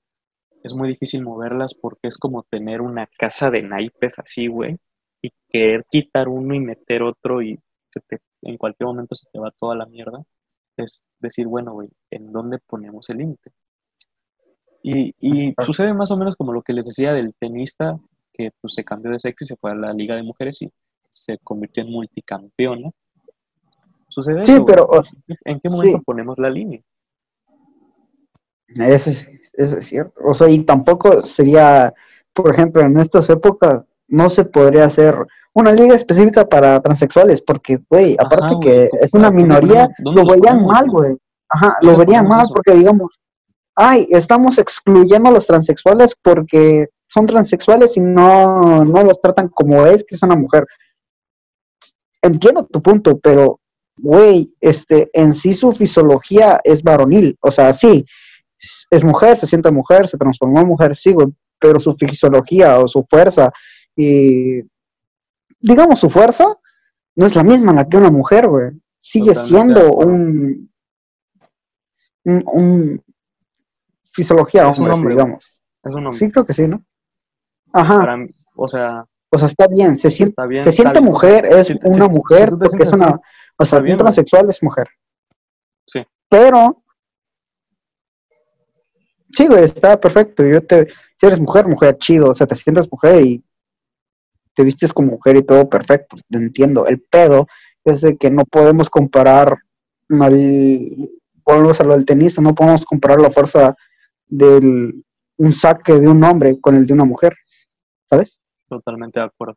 es 0.64 0.74
muy 0.74 0.88
difícil 0.88 1.22
moverlas 1.22 1.74
porque 1.74 2.08
es 2.08 2.18
como 2.18 2.42
tener 2.44 2.80
una 2.80 3.06
casa 3.18 3.50
de 3.50 3.62
naipes 3.62 4.18
así, 4.18 4.48
güey, 4.48 4.78
y 5.22 5.30
querer 5.48 5.84
quitar 5.90 6.28
uno 6.28 6.54
y 6.54 6.60
meter 6.60 7.02
otro 7.02 7.42
y 7.42 7.58
en 8.42 8.56
cualquier 8.56 8.86
momento 8.86 9.14
se 9.14 9.28
te 9.30 9.38
va 9.38 9.52
toda 9.52 9.76
la 9.76 9.86
mierda 9.86 10.24
es 10.76 11.02
decir, 11.20 11.46
bueno, 11.46 11.72
güey, 11.72 11.88
¿en 12.10 12.32
dónde 12.32 12.58
ponemos 12.58 13.08
el 13.10 13.18
límite? 13.18 13.52
Y, 14.82 15.14
y 15.20 15.54
sucede 15.64 15.94
más 15.94 16.10
o 16.10 16.16
menos 16.16 16.36
como 16.36 16.52
lo 16.52 16.62
que 16.62 16.72
les 16.72 16.86
decía 16.86 17.12
del 17.12 17.34
tenista, 17.34 17.98
que 18.32 18.50
pues, 18.60 18.74
se 18.74 18.84
cambió 18.84 19.12
de 19.12 19.20
sexo 19.20 19.44
y 19.44 19.46
se 19.46 19.56
fue 19.56 19.70
a 19.70 19.74
la 19.74 19.92
liga 19.92 20.16
de 20.16 20.22
mujeres 20.22 20.60
y 20.62 20.72
se 21.10 21.38
convirtió 21.38 21.82
en 21.82 21.90
multicampeona. 21.90 22.90
Sucede 24.12 24.44
sí, 24.44 24.58
pero, 24.66 24.90
¿En 25.44 25.58
qué 25.58 25.70
momento 25.70 26.02
ponemos 26.04 26.38
la 26.38 26.50
línea? 26.50 26.80
Eso 28.68 29.08
es, 29.08 29.26
eso 29.54 29.78
es 29.78 29.86
cierto. 29.86 30.20
O 30.22 30.34
sea, 30.34 30.50
y 30.50 30.58
tampoco 30.64 31.24
sería, 31.24 31.94
por 32.34 32.52
ejemplo, 32.52 32.82
en 32.82 32.98
estas 33.00 33.30
épocas 33.30 33.84
no 34.08 34.28
se 34.28 34.44
podría 34.44 34.84
hacer 34.84 35.16
una 35.54 35.72
liga 35.72 35.94
específica 35.94 36.46
para 36.46 36.80
transexuales, 36.82 37.40
porque, 37.40 37.78
güey, 37.88 38.14
aparte 38.18 38.56
que 38.60 38.90
es 39.00 39.14
una 39.14 39.30
minoría, 39.30 39.88
lo 40.04 40.26
verían 40.26 40.66
mal, 40.66 40.90
güey. 40.90 41.16
Ajá, 41.48 41.76
lo 41.80 41.96
verían 41.96 42.28
mal 42.28 42.48
porque, 42.54 42.72
digamos, 42.72 43.18
ay, 43.74 44.06
estamos 44.10 44.58
excluyendo 44.58 45.30
a 45.30 45.32
los 45.32 45.46
transexuales 45.46 46.14
porque 46.20 46.88
son 47.08 47.26
transexuales 47.26 47.96
y 47.96 48.00
no, 48.00 48.84
no 48.84 49.04
los 49.04 49.20
tratan 49.22 49.48
como 49.48 49.86
es, 49.86 50.04
que 50.04 50.16
es 50.16 50.22
una 50.22 50.36
mujer. 50.36 50.66
Entiendo 52.20 52.66
tu 52.66 52.82
punto, 52.82 53.18
pero, 53.18 53.58
güey, 53.96 54.54
este, 54.60 55.10
en 55.12 55.34
sí 55.34 55.54
su 55.54 55.72
fisiología 55.72 56.60
es 56.64 56.82
varonil, 56.82 57.36
o 57.40 57.50
sea, 57.50 57.72
sí, 57.72 58.04
es 58.90 59.04
mujer, 59.04 59.36
se 59.36 59.46
siente 59.46 59.70
mujer, 59.70 60.08
se 60.08 60.18
transformó 60.18 60.60
en 60.60 60.68
mujer, 60.68 60.96
sí, 60.96 61.12
güey, 61.12 61.28
pero 61.58 61.78
su 61.78 61.94
fisiología 61.94 62.78
o 62.78 62.88
su 62.88 63.04
fuerza 63.08 63.52
y 63.96 64.62
digamos, 65.60 66.00
su 66.00 66.10
fuerza 66.10 66.56
no 67.14 67.26
es 67.26 67.36
la 67.36 67.42
misma 67.42 67.72
la 67.72 67.88
que 67.88 67.96
una 67.96 68.10
mujer, 68.10 68.48
güey. 68.48 68.70
Sigue 69.00 69.34
siendo 69.34 69.92
un, 69.92 70.70
un, 72.24 73.02
fisiología 74.12 74.70
es 74.70 74.78
un 74.78 74.90
hombre, 74.90 75.14
digamos. 75.14 75.60
Es 75.82 75.92
un 75.92 76.06
hombre. 76.06 76.18
Sí, 76.18 76.30
creo 76.30 76.46
que 76.46 76.52
sí, 76.52 76.68
¿no? 76.68 76.84
Ajá. 77.72 78.16
o 78.54 78.68
sea, 78.68 79.04
o 79.30 79.38
sea, 79.38 79.48
está 79.48 79.66
bien, 79.66 79.96
se 79.96 80.10
siente, 80.10 80.62
se 80.62 80.72
siente 80.72 81.00
mujer, 81.00 81.46
es 81.46 81.70
una 81.84 82.06
mujer, 82.06 82.50
porque 82.50 82.82
es 82.82 82.92
una, 82.92 83.18
o 83.62 83.66
sea, 83.66 83.78
un 83.78 83.96
transexual 83.96 84.48
es 84.48 84.62
mujer. 84.62 84.88
Sí. 85.86 86.04
Pero, 86.28 86.82
sí, 89.30 89.46
güey, 89.46 89.64
está 89.64 90.00
perfecto. 90.00 90.44
Yo 90.44 90.64
te, 90.64 90.88
si 90.88 91.26
eres 91.26 91.40
mujer, 91.40 91.66
mujer, 91.66 91.96
chido, 91.98 92.30
o 92.30 92.34
sea, 92.34 92.46
te 92.46 92.54
sientes 92.54 92.90
mujer 92.90 93.24
y 93.24 93.44
te 94.54 94.64
vistes 94.64 94.92
como 94.92 95.12
mujer 95.12 95.36
y 95.36 95.42
todo 95.42 95.68
perfecto, 95.68 96.16
te 96.28 96.38
entiendo. 96.38 96.86
El 96.86 97.00
pedo 97.00 97.46
es 97.84 98.00
de 98.02 98.16
que 98.16 98.30
no 98.30 98.44
podemos 98.44 98.90
comparar, 98.90 99.58
al, 100.08 101.10
volvemos 101.44 101.80
a 101.80 101.84
lo 101.84 101.94
del 101.94 102.04
tenista, 102.04 102.42
no 102.42 102.54
podemos 102.54 102.84
comparar 102.84 103.20
la 103.20 103.30
fuerza 103.30 103.74
del 104.26 105.04
un 105.38 105.52
saque 105.52 105.94
de 105.94 106.08
un 106.08 106.22
hombre 106.22 106.60
con 106.60 106.76
el 106.76 106.86
de 106.86 106.92
una 106.92 107.04
mujer, 107.04 107.34
¿sabes? 108.08 108.38
Totalmente 108.68 109.18
de 109.18 109.26
acuerdo. 109.26 109.56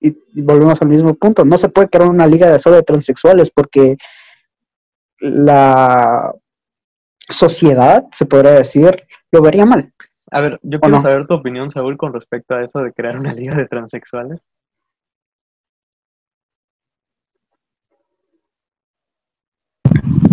Y, 0.00 0.16
volvemos 0.42 0.80
al 0.80 0.88
mismo 0.88 1.14
punto. 1.14 1.44
No 1.44 1.58
se 1.58 1.68
puede 1.68 1.88
crear 1.88 2.08
una 2.08 2.26
liga 2.26 2.50
de 2.50 2.58
solo 2.58 2.76
de 2.76 2.82
transexuales 2.82 3.50
porque 3.50 3.96
la 5.20 6.32
sociedad, 7.28 8.04
se 8.12 8.26
podría 8.26 8.52
decir, 8.52 9.04
lo 9.30 9.42
vería 9.42 9.66
mal. 9.66 9.92
A 10.30 10.40
ver, 10.40 10.60
yo 10.62 10.78
quiero 10.78 11.00
saber 11.00 11.26
tu 11.26 11.34
opinión, 11.34 11.70
Saúl, 11.70 11.96
con 11.96 12.12
respecto 12.12 12.54
a 12.54 12.62
eso 12.62 12.80
de 12.80 12.92
crear 12.92 13.18
una 13.18 13.32
liga 13.32 13.56
de 13.56 13.66
transexuales. 13.66 14.40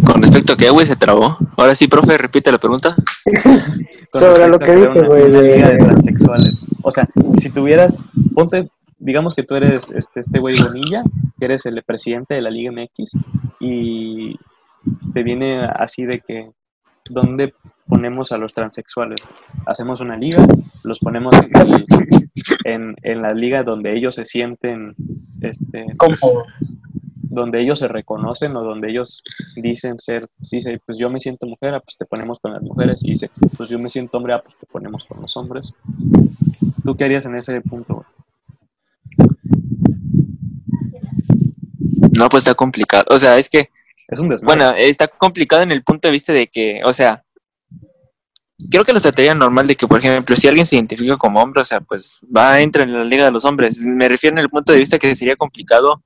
Con 0.06 0.22
respecto 0.22 0.54
a 0.54 0.58
qué, 0.58 0.70
güey, 0.70 0.86
se 0.86 0.96
trabó. 0.96 1.38
Ahora 1.58 1.76
sí, 1.76 1.88
profe, 1.88 2.18
repite 2.18 2.52
la 2.52 2.58
pregunta. 2.58 2.96
Sobre 4.14 4.48
lo 4.48 4.60
que 4.60 4.76
dije, 4.76 5.02
güey. 5.02 5.32
De... 5.32 5.78
transexuales. 5.78 6.62
O 6.84 6.92
sea, 6.92 7.08
si 7.40 7.50
tuvieras, 7.50 7.98
ponte, 8.34 8.70
digamos 8.98 9.36
que 9.36 9.44
tú 9.44 9.56
eres 9.56 9.92
este, 9.92 10.22
este 10.22 10.40
güey 10.40 10.62
Bonilla, 10.62 11.04
que 11.38 11.46
eres 11.46 11.66
el 11.66 11.82
presidente 11.84 12.36
de 12.36 12.42
la 12.42 12.50
Liga 12.50 12.72
MX, 12.72 13.12
y 13.60 14.36
te 15.14 15.24
viene 15.24 15.66
así 15.66 16.06
de 16.06 16.22
que, 16.22 16.52
¿dónde 17.10 17.54
ponemos 17.88 18.32
a 18.32 18.38
los 18.38 18.54
transexuales? 18.54 19.22
Hacemos 19.66 20.00
una 20.02 20.18
liga, 20.18 20.46
los 20.84 21.00
ponemos 21.00 21.36
en, 22.64 22.96
en, 23.02 23.22
la 23.22 23.34
liga 23.34 23.64
donde 23.64 23.96
ellos 23.96 24.16
se 24.16 24.26
sienten 24.26 24.96
este, 25.42 25.86
donde 27.36 27.62
ellos 27.62 27.80
se 27.80 27.88
reconocen 27.88 28.56
o 28.56 28.64
donde 28.64 28.90
ellos 28.90 29.22
dicen 29.56 30.00
ser, 30.00 30.28
sí, 30.42 30.60
pues 30.86 30.98
yo 30.98 31.10
me 31.10 31.20
siento 31.20 31.46
mujer, 31.46 31.76
ah, 31.76 31.82
pues 31.82 31.98
te 31.98 32.06
ponemos 32.06 32.40
con 32.40 32.54
las 32.54 32.64
mujeres, 32.64 33.04
y 33.04 33.12
dice, 33.12 33.30
pues 33.58 33.70
yo 33.70 33.78
me 33.78 33.90
siento 33.90 34.18
hombre, 34.18 34.34
ah, 34.34 34.42
pues 34.42 34.58
te 34.58 34.66
ponemos 34.66 35.04
con 35.06 35.22
los 35.22 35.36
hombres. 35.38 35.74
¿Tú 36.84 36.96
qué 36.96 37.04
harías 37.04 37.26
en 37.26 37.36
ese 37.36 37.62
punto? 37.62 38.06
No, 42.18 42.30
pues 42.30 42.44
está 42.44 42.56
complicado. 42.56 43.06
O 43.10 43.20
sea, 43.20 43.38
es 43.38 43.50
que. 43.50 43.70
Es 44.08 44.20
un 44.20 44.34
Bueno, 44.44 44.72
está 44.78 45.08
complicado 45.08 45.64
en 45.64 45.72
el 45.72 45.84
punto 45.84 46.08
de 46.08 46.12
vista 46.12 46.32
de 46.32 46.48
que, 46.48 46.80
o 46.86 46.94
sea, 46.94 47.24
creo 48.70 48.84
que 48.84 48.94
lo 48.94 49.02
trataría 49.02 49.34
normal 49.34 49.68
de 49.68 49.76
que, 49.76 49.88
por 49.88 50.00
ejemplo, 50.00 50.36
si 50.36 50.48
alguien 50.48 50.66
se 50.66 50.76
identifica 50.76 51.18
como 51.18 51.42
hombre, 51.42 51.62
o 51.62 51.66
sea, 51.66 51.82
pues 51.82 52.20
va, 52.36 52.62
entra 52.62 52.84
en 52.84 52.94
la 52.94 53.04
liga 53.04 53.26
de 53.26 53.32
los 53.32 53.46
hombres. 53.46 53.84
Me 53.86 54.08
refiero 54.08 54.36
en 54.36 54.44
el 54.44 54.50
punto 54.50 54.74
de 54.74 54.80
vista 54.80 55.00
que 55.00 55.16
sería 55.16 55.36
complicado 55.36 56.04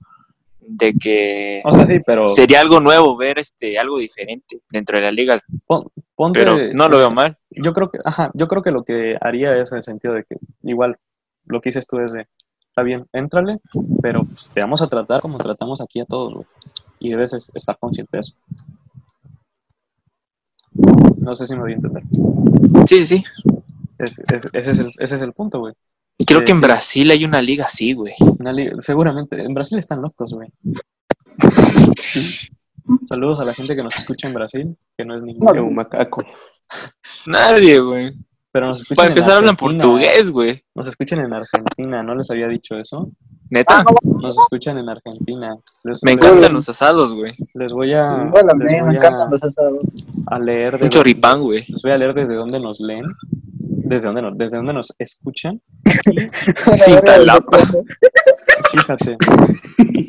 de 0.62 0.94
que 0.94 1.64
pero... 2.06 2.28
sería 2.28 2.62
algo 2.62 2.80
nuevo 2.80 3.18
ver 3.18 3.40
este 3.40 3.80
algo 3.80 3.98
diferente 3.98 4.62
dentro 4.72 4.98
de 4.98 5.04
la 5.04 5.12
liga. 5.12 5.42
pero 6.34 6.56
no 6.74 6.88
lo 6.88 6.98
veo 6.98 7.10
mal. 7.10 7.38
Yo 7.50 7.74
creo 7.74 7.90
que, 7.90 7.98
ajá, 8.06 8.32
yo 8.34 8.48
creo 8.48 8.62
que 8.62 8.72
lo 8.72 8.84
que 8.84 9.18
haría 9.20 9.58
es 9.58 9.72
en 9.72 9.80
el 9.80 9.84
sentido 9.84 10.14
de 10.14 10.24
que 10.24 10.36
igual 10.64 10.98
lo 11.46 11.60
que 11.60 11.70
dices 11.70 11.88
tú 11.88 12.00
es 12.00 12.14
de, 12.14 12.28
está 12.70 12.84
bien, 12.84 13.06
éntrale, 13.14 13.60
pero 14.02 14.24
pues, 14.24 14.50
te 14.54 14.62
vamos 14.62 14.82
a 14.82 14.88
tratar 14.88 15.22
como 15.22 15.38
tratamos 15.38 15.82
aquí 15.82 16.00
a 16.00 16.06
todos, 16.06 16.46
Y 17.00 17.10
debes 17.10 17.34
estar 17.54 17.78
consciente 17.78 18.18
de 18.18 18.22
eso. 18.22 18.34
No 21.18 21.36
sé 21.36 21.48
si 21.48 21.54
me 21.54 21.62
voy 21.62 21.74
a 21.74 21.76
entender. 21.76 22.04
Sí, 22.88 23.06
sí. 23.06 23.24
ese, 23.98 24.24
es 24.54 24.80
el, 24.80 24.90
ese 24.98 25.16
es 25.16 25.22
el 25.22 25.34
punto, 25.34 25.60
güey. 25.60 25.74
Y 26.18 26.26
creo 26.26 26.44
que 26.44 26.52
en 26.52 26.62
Brasil 26.62 27.10
hay 27.12 27.24
una 27.24 27.42
liga 27.42 27.66
así, 27.66 27.94
güey. 27.94 28.14
seguramente. 28.80 29.42
En 29.42 29.54
Brasil 29.54 29.80
están 29.80 30.02
locos, 30.02 30.34
güey. 30.34 30.50
Saludos 33.08 33.40
a 33.40 33.46
la 33.46 33.54
gente 33.54 33.76
que 33.76 33.84
nos 33.84 33.96
escucha 33.96 34.28
en 34.28 34.34
Brasil, 34.34 34.76
que 34.98 35.06
no 35.06 35.16
es 35.16 35.24
ningún 35.24 35.76
macaco. 35.76 36.22
Nadie, 37.26 37.80
güey. 37.80 38.14
Pero 38.52 38.68
nos 38.68 38.84
Para 38.96 39.10
empezar 39.10 39.34
hablan 39.34 39.56
portugués, 39.56 40.32
güey. 40.32 40.64
Nos 40.74 40.88
escuchan 40.88 41.20
en 41.20 41.34
Argentina, 41.34 42.02
¿no 42.02 42.16
les 42.16 42.30
había 42.32 42.48
dicho 42.48 42.76
eso? 42.76 43.12
¿Neta? 43.50 43.84
Nos 44.04 44.38
escuchan 44.38 44.78
en 44.78 44.90
Argentina. 44.90 45.56
me 46.04 46.12
encantan 46.12 46.54
los 46.54 46.68
asados, 46.70 47.14
güey. 47.14 47.34
Les 47.54 47.74
voy 47.74 47.94
a... 47.94 48.30
Bueno, 48.32 48.54
me, 48.56 48.78
encantan 48.78 49.30
los 49.30 49.44
asados. 49.44 49.80
A 50.28 50.40
leer... 50.40 50.78
De 50.78 50.86
Un 50.86 50.90
choripán, 50.90 51.42
güey. 51.42 51.66
Les 51.68 51.82
voy 51.82 51.92
a 51.92 51.98
leer 51.98 52.14
desde 52.14 52.36
dónde 52.36 52.60
nos 52.60 52.80
leen 52.80 53.06
desde 53.90 54.06
dónde 54.08 54.22
nos, 54.22 54.38
desde 54.38 54.58
dónde 54.58 54.74
nos 54.74 54.94
escuchan. 55.00 55.60
Cintalapa. 56.78 57.58
Fíjate, 58.72 59.18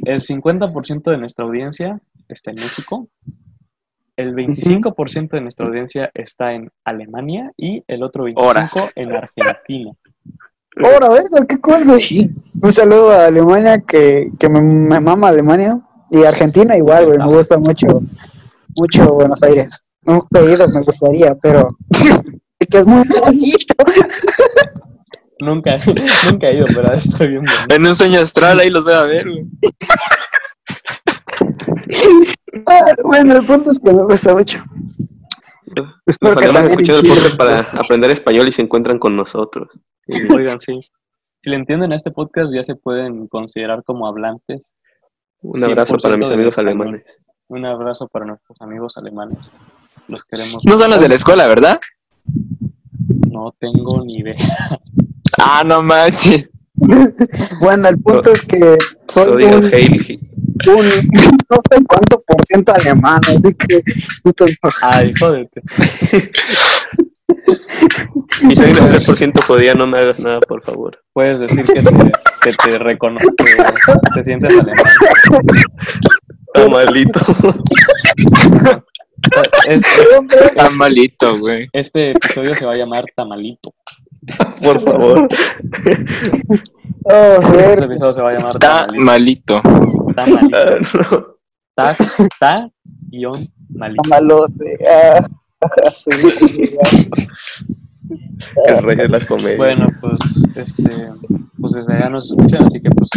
el 0.04 0.22
50% 0.22 1.10
de 1.10 1.16
nuestra 1.16 1.44
audiencia 1.46 1.98
está 2.28 2.50
en 2.50 2.56
México, 2.56 3.08
el 4.20 4.34
25% 4.34 5.30
de 5.30 5.40
nuestra 5.40 5.66
audiencia 5.66 6.10
está 6.14 6.52
en 6.52 6.70
Alemania 6.84 7.52
y 7.56 7.82
el 7.86 8.02
otro 8.02 8.26
25% 8.26 8.92
en 8.94 9.16
Argentina. 9.16 9.92
Ahora, 10.76 11.08
verga, 11.08 11.46
qué 11.48 11.60
cool, 11.60 11.84
güey. 11.84 12.30
Un 12.62 12.72
saludo 12.72 13.10
a 13.10 13.26
Alemania, 13.26 13.80
que, 13.80 14.30
que 14.38 14.48
me, 14.48 14.60
me, 14.60 15.00
mama 15.00 15.28
Alemania. 15.28 15.80
Y 16.10 16.24
Argentina 16.24 16.76
igual, 16.76 17.06
güey, 17.06 17.18
me 17.18 17.26
gusta 17.26 17.58
mucho, 17.58 17.86
mucho 18.76 19.14
Buenos 19.14 19.42
Aires. 19.42 19.82
No 20.02 20.20
he 20.34 20.52
ido, 20.52 20.68
me 20.68 20.82
gustaría, 20.82 21.34
pero 21.36 21.76
que 22.58 22.78
es 22.78 22.86
muy 22.86 23.04
bonito. 23.08 23.74
Nunca, 25.40 25.78
nunca 26.30 26.48
he 26.48 26.56
ido, 26.56 26.66
pero 26.74 26.92
está 26.92 27.18
bien 27.18 27.44
bonito. 27.44 27.74
En 27.74 27.86
un 27.86 27.94
sueño 27.94 28.20
astral 28.20 28.60
ahí 28.60 28.70
los 28.70 28.84
voy 28.84 28.94
a 28.94 29.02
ver, 29.02 29.28
güey. 29.28 29.46
Ah, 32.66 32.94
bueno, 33.04 33.36
el 33.36 33.46
punto 33.46 33.70
es 33.70 33.78
que 33.78 33.92
me 33.92 34.02
gusta 34.02 34.34
mucho. 34.34 34.62
Espero 36.06 36.36
que 36.36 36.46
también 36.46 36.70
escuchado 36.72 37.00
el 37.00 37.36
para 37.36 37.60
aprender 37.78 38.10
español 38.10 38.48
y 38.48 38.52
se 38.52 38.62
encuentran 38.62 38.98
con 38.98 39.16
nosotros. 39.16 39.68
Oigan, 40.34 40.60
sí. 40.60 40.80
Si 41.42 41.48
le 41.48 41.56
entienden 41.56 41.92
a 41.92 41.96
este 41.96 42.10
podcast, 42.10 42.52
ya 42.52 42.62
se 42.62 42.74
pueden 42.74 43.28
considerar 43.28 43.82
como 43.84 44.06
hablantes. 44.06 44.74
Un 45.42 45.62
abrazo 45.64 45.96
para 45.96 46.16
mis 46.16 46.28
amigos 46.28 46.58
alemanes. 46.58 47.04
Un 47.48 47.64
abrazo 47.64 48.08
para 48.08 48.26
nuestros 48.26 48.60
amigos 48.60 48.96
alemanes. 48.96 49.50
Los 50.08 50.24
queremos. 50.24 50.64
No 50.64 50.76
son 50.76 50.90
los 50.90 51.00
de 51.00 51.08
la 51.08 51.14
escuela, 51.14 51.48
¿verdad? 51.48 51.80
No 53.28 53.54
tengo 53.58 54.04
ni 54.04 54.18
idea. 54.18 54.36
Ah, 55.38 55.62
no 55.64 55.82
manches. 55.82 56.50
bueno, 57.60 57.88
el 57.88 57.98
punto 57.98 58.32
es 58.32 58.42
que 58.42 58.76
soy, 59.08 59.44
un, 59.44 59.70
un, 60.66 60.84
no 60.84 61.56
sé 61.70 61.84
cuánto 61.86 62.22
por 62.26 62.44
ciento 62.46 62.72
alemán, 62.74 63.20
así 63.26 63.54
que 63.54 63.82
Ay, 64.82 65.12
jódete. 65.18 65.62
Y 68.48 68.56
soy 68.56 68.70
un 68.70 68.74
3% 68.74 69.44
judía, 69.46 69.74
no 69.74 69.86
me 69.86 69.98
hagas 69.98 70.20
nada, 70.20 70.40
por 70.40 70.62
favor. 70.62 70.98
Puedes 71.12 71.40
decir 71.40 71.64
que 71.64 71.82
te, 71.82 72.12
que 72.42 72.52
te 72.52 72.78
reconoce, 72.78 73.26
que 73.36 73.56
te 74.14 74.24
sientes 74.24 74.50
alemán. 74.50 74.76
Está 76.52 76.68
malito. 76.68 77.20
Tamalito, 80.56 81.38
güey. 81.38 81.68
Este 81.72 82.12
episodio 82.12 82.54
se 82.54 82.66
va 82.66 82.72
a 82.72 82.76
llamar 82.76 83.04
Tamalito. 83.14 83.74
Por 84.62 84.80
favor. 84.80 85.28
Oh, 87.04 87.40
este 87.40 87.84
episodio 87.84 88.12
se 88.12 88.22
va 88.22 88.30
a 88.30 88.34
llamar 88.34 88.52
Tamalito. 88.58 89.62
Tamalito. 89.62 89.99
Ta, 91.74 91.96
ta, 92.40 92.70
guion, 93.10 93.46
malito. 93.68 94.02
Tamalote. 94.02 94.78
Ah. 94.88 95.26
El 98.66 98.78
rey 98.82 98.96
de 98.96 99.08
la 99.08 99.26
comedia. 99.26 99.56
Bueno, 99.56 99.86
pues, 100.00 100.20
este, 100.56 101.10
pues 101.60 101.72
desde 101.72 101.94
allá 101.94 102.10
nos 102.10 102.26
escuchan, 102.26 102.66
así 102.66 102.80
que 102.80 102.90
pues 102.90 103.10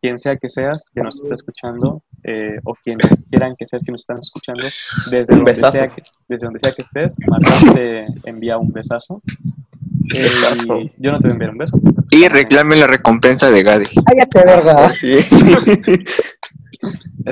quien 0.00 0.18
sea 0.18 0.36
que 0.36 0.48
seas, 0.48 0.90
que 0.94 1.02
nos 1.02 1.20
esté 1.20 1.34
escuchando, 1.34 2.02
eh, 2.24 2.58
o 2.64 2.72
quienes 2.82 3.22
quieran 3.30 3.54
que 3.56 3.66
seas 3.66 3.82
que 3.82 3.92
nos 3.92 4.02
están 4.02 4.18
escuchando, 4.18 4.62
desde 5.10 5.36
donde, 5.36 5.54
sea 5.54 5.88
que, 5.88 6.02
desde 6.28 6.46
donde 6.46 6.60
sea 6.60 6.72
que 6.72 6.82
estés, 6.82 7.14
Martín 7.28 7.74
te 7.74 8.06
envía 8.28 8.58
un 8.58 8.72
besazo. 8.72 9.22
Eh, 10.14 10.90
yo 10.98 11.12
no 11.12 11.18
te 11.18 11.28
voy 11.28 11.30
a 11.30 11.32
enviar 11.32 11.50
un 11.50 11.58
beso. 11.58 11.78
Y 12.10 12.28
reclame 12.28 12.76
la 12.76 12.86
recompensa 12.86 13.50
de 13.50 13.62
Gadi. 13.62 13.86
Cállate, 14.06 14.42
verga. 14.44 14.94
Sí. 14.94 15.18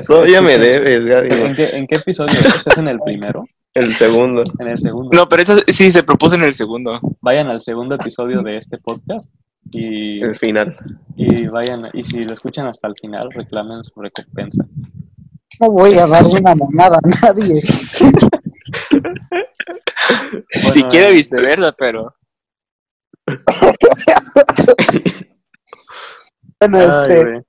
Todavía 0.07 0.41
me 0.41 0.57
debes, 0.57 1.05
Gadi. 1.05 1.29
¿En 1.31 1.55
qué, 1.55 1.65
¿En 1.77 1.87
qué 1.87 1.99
episodio? 1.99 2.33
¿Estás 2.33 2.77
en 2.77 2.87
el 2.87 2.99
primero? 2.99 3.45
El 3.73 3.93
segundo. 3.93 4.43
En 4.59 4.67
el 4.67 4.79
segundo. 4.79 5.09
No, 5.13 5.27
pero 5.27 5.43
eso 5.43 5.57
sí 5.67 5.91
se 5.91 6.03
propuso 6.03 6.35
en 6.35 6.43
el 6.43 6.53
segundo. 6.53 6.99
Vayan 7.21 7.47
al 7.47 7.61
segundo 7.61 7.95
episodio 7.95 8.41
de 8.41 8.57
este 8.57 8.77
podcast 8.77 9.27
y 9.71 10.21
el 10.21 10.37
final. 10.37 10.75
Y 11.15 11.47
vayan, 11.47 11.79
y 11.93 12.03
si 12.03 12.23
lo 12.23 12.33
escuchan 12.33 12.67
hasta 12.67 12.87
el 12.87 12.93
final, 12.99 13.31
reclamen 13.31 13.83
su 13.83 14.01
recompensa. 14.01 14.65
No 15.59 15.71
voy 15.71 15.95
a 15.95 16.07
dar 16.07 16.25
una 16.25 16.55
mamada 16.55 16.97
a 16.97 17.01
nadie. 17.21 17.61
si 20.49 20.83
quiere 20.83 21.13
viceversa, 21.13 21.71
pero. 21.73 22.15
bueno, 26.59 26.79
este. 26.79 27.43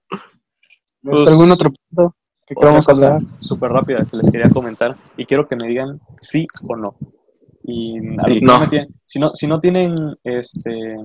Pues, 1.03 1.29
¿Algún 1.29 1.51
otro 1.51 1.73
punto 1.73 2.15
que 2.47 2.55
queramos 2.55 2.89
hablar? 2.89 3.21
Súper 3.41 3.73
rápida 3.73 4.07
que 4.11 4.17
les 4.17 4.31
quería 4.31 4.51
comentar 4.51 4.97
y 5.17 5.25
quiero 5.25 5.49
que 5.49 5.57
me 5.57 5.67
digan 5.67 6.01
sí 6.21 6.47
o 6.67 6.77
no. 6.77 6.95
Y 7.63 8.01
no. 8.01 8.69
si 9.05 9.19
no, 9.19 9.35
si 9.35 9.47
no 9.47 9.61
tienen 9.61 10.17
este 10.25 10.97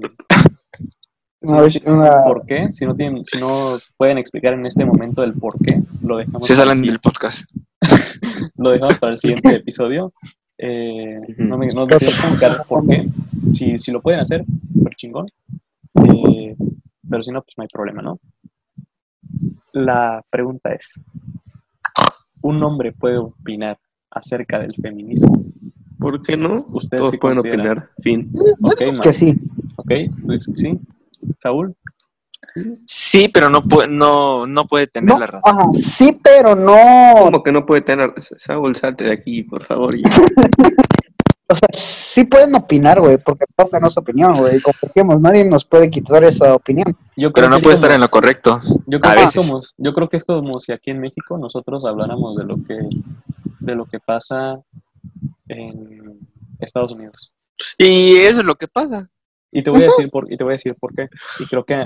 por 2.26 2.45
qué, 2.45 2.69
si 2.73 2.86
no, 2.86 2.95
tienen, 2.95 3.26
si 3.26 3.39
no 3.39 3.78
pueden 3.97 4.17
explicar 4.17 4.53
en 4.53 4.65
este 4.65 4.86
momento 4.86 5.23
el 5.23 5.34
por 5.34 5.57
qué, 5.59 5.82
lo 6.01 6.17
dejamos. 6.17 6.47
Se 6.47 6.55
salen 6.55 6.82
del 6.82 6.99
podcast. 6.99 7.49
lo 8.57 8.71
dejamos 8.71 8.97
para 8.99 9.13
el 9.13 9.19
siguiente 9.19 9.49
episodio. 9.55 10.13
Eh, 10.57 11.19
no 11.38 11.57
me 11.57 11.67
no 11.67 11.84
explicar 11.84 12.63
por 12.67 12.88
qué. 12.88 13.07
Si, 13.53 13.78
si 13.78 13.91
lo 13.91 14.01
pueden 14.01 14.21
hacer, 14.21 14.43
chingón. 15.05 15.27
Eh, 16.03 16.55
pero 17.09 17.23
si 17.23 17.31
no, 17.31 17.41
pues 17.41 17.53
no 17.57 17.61
hay 17.63 17.67
problema, 17.71 18.01
¿no? 18.01 18.19
La 19.73 20.23
pregunta 20.29 20.73
es, 20.73 20.99
¿un 22.41 22.63
hombre 22.63 22.91
puede 22.91 23.17
opinar 23.17 23.77
acerca 24.09 24.57
del 24.57 24.73
feminismo? 24.75 25.45
¿Por 25.99 26.21
qué 26.23 26.37
no? 26.37 26.65
Ustedes 26.71 27.01
Todos 27.01 27.17
pueden 27.17 27.39
opinar. 27.39 27.89
Fin. 28.01 28.31
Okay, 28.61 28.97
que 28.99 29.13
sí. 29.13 29.35
Ok, 29.75 29.91
pues 30.25 30.49
sí. 30.55 30.79
Saúl. 31.41 31.75
Sí, 32.85 33.27
pero 33.27 33.49
no 33.49 33.63
puede, 33.63 33.89
no, 33.89 34.47
no 34.47 34.65
puede 34.65 34.87
tener 34.87 35.17
la 35.17 35.27
razón. 35.27 35.73
sí, 35.73 36.19
pero 36.23 36.55
no. 36.55 36.75
¿Cómo 37.17 37.43
que 37.43 37.51
no 37.51 37.65
puede 37.65 37.81
tener? 37.81 38.13
Saúl, 38.17 38.75
salte 38.75 39.05
de 39.05 39.11
aquí, 39.11 39.43
por 39.43 39.63
favor. 39.63 39.95
o 41.55 41.57
sea, 41.57 41.69
sí 41.73 42.25
pueden 42.25 42.53
opinar, 42.53 42.99
güey, 42.99 43.17
porque 43.17 43.45
pasa 43.55 43.79
no 43.79 43.89
su 43.89 44.01
opinión, 44.01 44.37
güey. 44.37 44.59
Como 44.61 44.75
decíamos, 44.81 45.21
nadie 45.21 45.45
nos 45.45 45.63
puede 45.63 45.89
quitar 45.89 46.21
esa 46.25 46.53
opinión. 46.53 46.97
Yo 47.15 47.31
pero 47.31 47.49
no 47.49 47.59
puede 47.59 47.75
estar 47.75 47.91
en 47.91 48.01
lo 48.01 48.09
correcto. 48.09 48.61
Yo 48.85 48.99
creo, 48.99 49.15
que 49.15 49.23
es 49.23 49.35
como, 49.35 49.61
yo 49.77 49.93
creo 49.93 50.09
que 50.09 50.17
es 50.17 50.23
como 50.25 50.59
si 50.59 50.73
aquí 50.73 50.91
en 50.91 50.99
México 50.99 51.37
nosotros 51.37 51.85
habláramos 51.85 52.35
de 52.35 52.43
lo 52.43 52.57
que, 52.57 52.77
de 53.59 53.75
lo 53.75 53.85
que 53.85 53.99
pasa 53.99 54.59
en 55.47 56.19
Estados 56.59 56.91
Unidos. 56.91 57.33
Y 57.77 58.17
eso 58.17 58.41
es 58.41 58.45
lo 58.45 58.55
que 58.55 58.67
pasa. 58.67 59.07
Y 59.49 59.63
te 59.63 59.69
voy 59.69 59.83
a 59.83 59.85
decir 59.85 60.09
por, 60.09 60.29
y 60.29 60.35
te 60.35 60.43
voy 60.43 60.51
a 60.51 60.59
decir 60.59 60.75
por 60.75 60.93
qué. 60.93 61.07
Y 61.39 61.45
creo 61.45 61.63
que, 61.63 61.85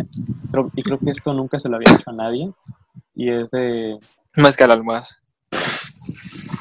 y 0.74 0.82
creo 0.82 0.98
que 0.98 1.12
esto 1.12 1.32
nunca 1.34 1.60
se 1.60 1.70
lo 1.70 1.76
había 1.76 1.94
hecho 1.94 2.10
a 2.10 2.14
nadie. 2.14 2.52
Y 3.14 3.30
es 3.30 3.52
de. 3.52 4.00
Más 4.36 4.58
que 4.58 4.64
al 4.64 4.72
almohada. 4.72 5.08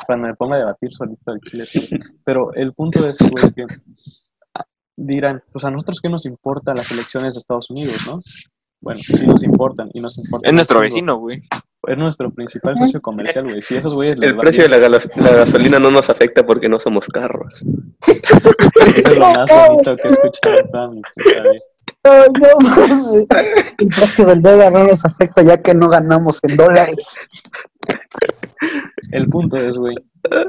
Cuando 0.09 0.27
me 0.27 0.35
ponga 0.35 0.57
a 0.57 0.61
debatir 0.61 0.91
solito 0.91 1.35
de 1.35 1.41
Chile. 1.41 1.67
Pero 2.25 2.55
el 2.55 2.73
punto 2.73 3.07
es, 3.07 3.19
que 3.19 3.67
dirán, 4.97 5.43
pues 5.53 5.67
a 5.67 5.71
nosotros 5.71 6.01
qué 6.01 6.09
nos 6.09 6.25
importa 6.25 6.73
las 6.73 6.91
elecciones 6.91 7.35
de 7.35 7.41
Estados 7.41 7.69
Unidos, 7.69 8.07
¿no? 8.07 8.19
Bueno, 8.81 8.99
sí 9.03 9.27
nos 9.27 9.43
importan 9.43 9.91
y 9.93 10.01
nos 10.01 10.17
importan. 10.17 10.49
Es 10.49 10.55
nuestro 10.55 10.81
vecino, 10.81 11.19
güey. 11.19 11.43
Es 11.87 11.99
nuestro 11.99 12.31
principal 12.31 12.79
socio 12.79 13.03
comercial, 13.03 13.45
güey. 13.45 13.61
Si 13.61 13.77
esos 13.77 13.93
güeyes 13.93 14.17
El 14.23 14.35
precio 14.35 14.67
de 14.67 14.71
la, 14.71 14.79
gasolina 14.79 15.79
no 15.79 15.91
nos 15.91 16.09
afecta 16.09 16.43
porque 16.43 16.71
no 16.71 16.81
somos 16.81 17.07
carros. 17.09 17.63
Eso 18.07 19.09
es 19.11 19.19
lo 19.19 19.31
más 19.31 19.51
bonito 19.51 19.95
que 19.95 20.09
he 20.09 20.11
escuchado 20.11 20.91
mi 20.91 21.03
no, 22.03 22.25
El 23.79 23.89
precio 23.89 24.25
del 24.25 24.41
dólar 24.41 24.73
no 24.73 24.85
nos 24.85 25.05
afecta 25.05 25.43
ya 25.43 25.61
que 25.61 25.75
no 25.75 25.91
ganamos 25.91 26.39
en 26.45 26.57
dólares. 26.57 27.15
El 29.11 29.29
punto 29.29 29.57
es, 29.57 29.77
güey, 29.77 29.95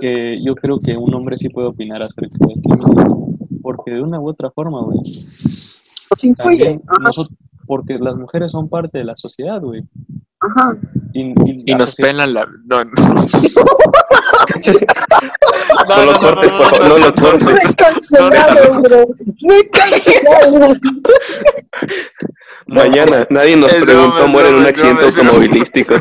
que 0.01 0.41
yo 0.43 0.55
creo 0.55 0.79
que 0.79 0.97
un 0.97 1.13
hombre 1.13 1.37
sí 1.37 1.49
puede 1.49 1.67
opinar 1.67 2.01
acerca 2.01 2.37
de 2.39 2.53
esto. 2.53 3.29
Porque 3.61 3.91
de 3.91 4.01
una 4.01 4.19
u 4.19 4.29
otra 4.29 4.51
forma, 4.51 4.81
güey. 4.81 4.99
Porque 7.65 7.97
las 7.99 8.15
mujeres 8.15 8.51
son 8.51 8.67
parte 8.67 8.97
de 8.97 9.03
la 9.05 9.15
sociedad, 9.15 9.61
güey. 9.61 9.83
Ajá. 10.41 10.77
Y, 11.13 11.33
nos 11.75 11.95
pelan 11.95 12.33
la. 12.33 12.45
No, 12.65 12.83
no. 12.83 12.91
no, 15.87 16.05
lo 16.05 16.19
cortes, 16.19 16.51
por 16.51 16.75
favor. 16.75 16.87
No 16.87 16.97
lo 16.97 17.13
cortes. 17.13 17.45
Me 17.45 17.75
cancelado, 17.75 18.81
bro. 18.81 19.07
Me 19.41 19.69
cancelado. 19.69 20.73
Mañana, 22.67 23.27
nadie 23.29 23.55
nos 23.55 23.73
preguntó 23.73 24.27
muere 24.27 24.49
en 24.49 24.55
un 24.55 24.65
accidente 24.65 25.05
automovilístico. 25.05 25.95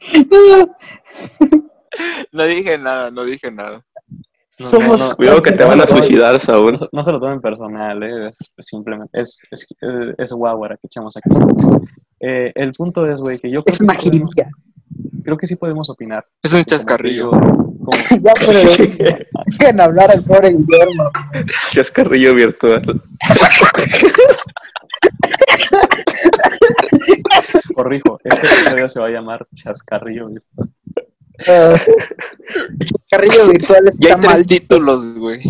No 2.32 2.44
dije 2.44 2.78
nada, 2.78 3.10
no 3.10 3.24
dije 3.24 3.50
nada. 3.50 3.84
No, 4.58 5.16
Cuidado 5.16 5.42
que 5.42 5.52
te 5.52 5.64
van 5.64 5.80
a 5.80 5.86
suicidar, 5.86 6.38
Saúl. 6.38 6.78
No, 6.92 7.02
se 7.02 7.12
lo 7.12 7.18
tomen 7.18 7.40
personal, 7.40 8.02
¿eh? 8.02 8.28
es, 8.28 8.38
simplemente, 8.58 9.18
es, 9.18 9.40
es, 9.50 9.66
es 10.18 10.32
guaguara 10.32 10.76
que 10.76 10.86
echamos 10.86 11.16
aquí. 11.16 11.30
Eh, 12.20 12.52
el 12.54 12.70
punto 12.72 13.06
es, 13.06 13.18
güey, 13.20 13.38
que 13.38 13.50
yo 13.50 13.64
creo 13.64 13.72
Es 13.72 13.80
una 13.80 13.94
jiribilla. 13.94 14.50
Creo 15.24 15.38
que 15.38 15.46
sí 15.46 15.56
podemos 15.56 15.88
opinar. 15.88 16.26
Es 16.42 16.52
un 16.52 16.62
chascarrillo. 16.64 17.30
ya, 18.20 18.34
pero 18.34 18.58
dejen 19.46 19.80
hablar 19.80 20.10
al 20.10 20.22
pobre 20.22 20.50
invierno. 20.50 21.10
Chascarrillo 21.70 22.34
virtual. 22.34 23.02
Corrijo, 27.74 28.20
este 28.24 28.46
episodio 28.46 28.88
se 28.88 29.00
va 29.00 29.06
a 29.06 29.10
llamar 29.10 29.46
Chascarrillo 29.54 30.28
virtual. 30.28 30.68
Carrillo 33.10 33.48
virtual 33.48 33.88
está 33.88 34.08
Ya 34.08 34.14
hay 34.14 34.20
tres 34.20 34.46
títulos, 34.46 35.14
güey. 35.16 35.42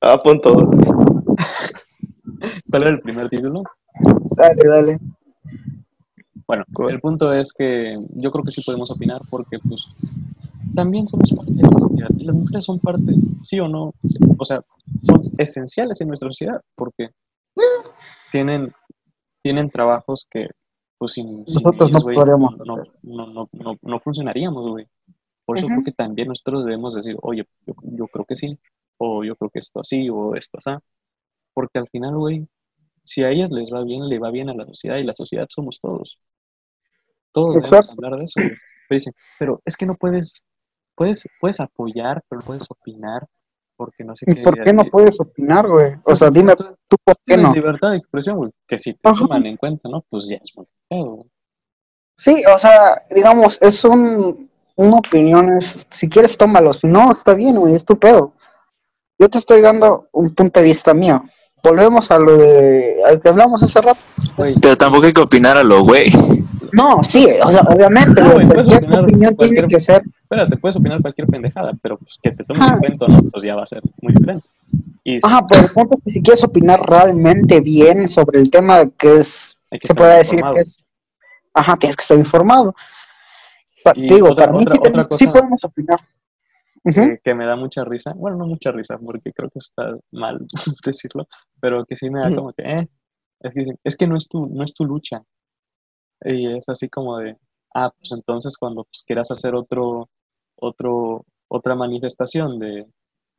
Ah, 0.00 0.22
punto. 0.22 0.70
¿Cuál 2.70 2.82
era 2.82 2.90
el 2.90 3.00
primer 3.00 3.28
título? 3.28 3.62
Dale, 4.36 4.68
dale. 4.68 4.98
Bueno, 6.46 6.64
el 6.88 7.00
punto 7.00 7.32
es 7.32 7.52
que 7.52 7.98
yo 8.10 8.30
creo 8.30 8.44
que 8.44 8.52
sí 8.52 8.62
podemos 8.62 8.90
opinar 8.90 9.20
porque, 9.30 9.58
pues, 9.58 9.86
también 10.74 11.06
somos 11.08 11.32
parte 11.32 11.52
de 11.52 11.62
la 11.62 11.78
sociedad. 11.78 12.08
Las 12.20 12.34
mujeres 12.34 12.64
son 12.64 12.78
parte, 12.78 13.12
sí 13.42 13.60
o 13.60 13.68
no, 13.68 13.92
o 14.38 14.44
sea, 14.44 14.62
son 15.02 15.20
esenciales 15.36 16.00
en 16.00 16.08
nuestra 16.08 16.28
sociedad 16.28 16.60
porque 16.74 17.10
tienen, 18.32 18.72
tienen 19.42 19.70
trabajos 19.70 20.26
que 20.30 20.48
pues 20.98 21.12
sin, 21.12 21.40
nosotros 21.40 21.90
no 21.92 22.00
podríamos 22.00 22.58
no, 22.58 22.76
no, 23.02 23.48
no, 23.52 23.78
no, 23.80 24.00
funcionaríamos, 24.00 24.68
güey. 24.68 24.86
Por 25.44 25.56
eso 25.56 25.66
creo 25.66 25.82
que 25.82 25.92
también 25.92 26.28
nosotros 26.28 26.64
debemos 26.64 26.94
decir, 26.94 27.16
oye, 27.22 27.46
yo, 27.66 27.74
yo, 27.82 28.06
creo 28.08 28.24
que 28.26 28.36
sí, 28.36 28.58
o 28.98 29.24
yo 29.24 29.34
creo 29.36 29.48
que 29.48 29.60
esto 29.60 29.80
así, 29.80 30.10
o 30.10 30.34
esto 30.34 30.58
así. 30.58 30.70
Porque 31.54 31.78
al 31.78 31.88
final, 31.88 32.16
güey, 32.16 32.46
si 33.04 33.24
a 33.24 33.30
ellas 33.30 33.50
les 33.50 33.72
va 33.72 33.82
bien, 33.82 34.08
le 34.08 34.18
va 34.18 34.30
bien 34.30 34.50
a 34.50 34.54
la 34.54 34.66
sociedad, 34.66 34.98
y 34.98 35.04
la 35.04 35.14
sociedad 35.14 35.46
somos 35.48 35.80
todos. 35.80 36.18
Todos 37.32 37.54
debemos 37.54 37.88
hablar 37.90 38.18
de 38.18 38.24
eso, 38.24 38.40
Pero 38.88 38.98
dicen, 38.98 39.12
pero 39.38 39.62
es 39.64 39.76
que 39.76 39.86
no 39.86 39.94
puedes, 39.94 40.44
puedes, 40.94 41.26
puedes 41.40 41.60
apoyar, 41.60 42.22
pero 42.28 42.40
no 42.40 42.46
puedes 42.46 42.66
opinar, 42.70 43.26
porque 43.76 44.04
no 44.04 44.16
sé 44.16 44.26
qué. 44.26 44.42
¿Por 44.42 44.62
qué 44.62 44.72
no 44.72 44.84
puedes 44.84 45.18
opinar, 45.20 45.66
güey? 45.68 45.94
O 46.04 46.16
sea, 46.16 46.30
dime 46.30 46.54
tú 46.56 46.96
por 47.02 47.16
qué 47.24 47.36
no. 47.36 47.54
libertad 47.54 47.92
de 47.92 47.98
expresión, 47.98 48.36
güey. 48.36 48.50
Que 48.66 48.76
si 48.76 48.92
te 48.92 49.00
toman 49.00 49.46
en 49.46 49.56
cuenta, 49.56 49.88
¿no? 49.88 50.04
Pues 50.10 50.28
ya 50.28 50.36
es 50.36 50.52
muy. 50.56 50.66
Sí, 52.16 52.42
o 52.52 52.58
sea, 52.58 53.02
digamos, 53.10 53.58
es 53.60 53.84
un, 53.84 54.48
una 54.76 54.96
opinión, 54.96 55.60
si 55.90 56.08
quieres 56.08 56.36
tómalo, 56.36 56.72
si 56.72 56.86
no, 56.86 57.12
está 57.12 57.34
bien, 57.34 57.56
güey, 57.56 57.74
es 57.74 57.84
tu 57.84 57.98
pedo. 57.98 58.32
Yo 59.18 59.28
te 59.28 59.38
estoy 59.38 59.60
dando 59.60 60.08
un 60.12 60.34
punto 60.34 60.60
de 60.60 60.66
vista 60.66 60.94
mío. 60.94 61.22
Volvemos 61.62 62.10
a 62.10 62.18
lo 62.18 62.36
de, 62.36 62.98
al 63.06 63.20
que 63.20 63.28
hablamos 63.28 63.62
hace 63.62 63.80
rato. 63.80 63.98
Pero 64.36 64.76
tampoco 64.76 65.06
hay 65.06 65.12
que 65.12 65.20
opinar 65.20 65.56
a 65.56 65.64
lo 65.64 65.82
güey. 65.82 66.12
No, 66.72 67.02
sí, 67.02 67.26
o 67.42 67.50
sea, 67.50 67.62
obviamente, 67.62 68.22
no, 68.22 68.32
cualquier 68.32 68.98
opinión 68.98 69.36
tiene 69.36 69.62
que 69.66 69.80
ser. 69.80 70.02
Espérate, 70.22 70.56
puedes 70.56 70.76
opinar 70.76 71.00
cualquier 71.00 71.26
pendejada, 71.26 71.72
pero 71.82 71.98
pues 71.98 72.16
que 72.22 72.30
te 72.30 72.44
tomes 72.44 72.68
en 72.68 72.78
cuenta 72.78 73.06
no, 73.08 73.22
pues 73.22 73.42
ya 73.42 73.56
va 73.56 73.62
a 73.62 73.66
ser 73.66 73.82
muy 74.00 74.12
diferente. 74.12 74.46
Y 75.02 75.18
Ajá, 75.22 75.40
pero 75.48 75.62
el 75.62 75.70
punto 75.70 75.96
es 75.96 76.04
que 76.04 76.10
si 76.10 76.22
quieres 76.22 76.44
opinar 76.44 76.80
realmente 76.88 77.60
bien 77.60 78.08
sobre 78.08 78.38
el 78.38 78.50
tema 78.50 78.86
que 78.98 79.18
es, 79.20 79.56
se 79.82 79.94
puede 79.94 80.18
decir 80.18 80.40
que 80.54 80.60
es. 80.60 80.84
Ajá, 81.54 81.76
tienes 81.76 81.96
que 81.96 82.02
estar 82.02 82.18
informado. 82.18 82.74
digo, 83.96 84.34
para 84.34 84.52
mí 84.52 84.64
sí, 84.66 84.78
sí, 85.16 85.26
podemos 85.26 85.64
opinar. 85.64 85.98
que, 87.22 87.34
me 87.34 87.46
da 87.46 87.56
mucha 87.56 87.84
risa, 87.84 88.12
bueno, 88.14 88.36
no 88.36 88.46
mucha 88.46 88.70
risa, 88.70 88.98
porque 88.98 89.32
creo 89.32 89.50
que 89.50 89.58
está 89.58 89.96
mal 90.12 90.46
decirlo, 90.84 91.26
pero 91.60 91.84
que 91.84 91.96
sí 91.96 92.10
me 92.10 92.20
da 92.20 92.34
como 92.34 92.52
que, 92.52 92.62
eh, 92.62 92.88
es 93.40 93.54
que, 93.54 93.66
es 93.84 93.96
que 93.96 94.06
no, 94.06 94.16
es 94.16 94.28
tu, 94.28 94.46
no 94.46 94.64
es 94.64 94.72
tu 94.74 94.84
lucha, 94.84 95.22
y 96.22 96.56
es 96.56 96.68
así 96.68 96.88
como 96.88 97.18
de, 97.18 97.36
ah, 97.74 97.90
pues 97.96 98.12
entonces 98.12 98.56
cuando 98.56 98.84
pues, 98.84 99.04
quieras 99.06 99.30
hacer 99.30 99.54
otro, 99.54 100.08
otro, 100.56 101.24
otra 101.48 101.74
manifestación 101.74 102.58
de, 102.58 102.86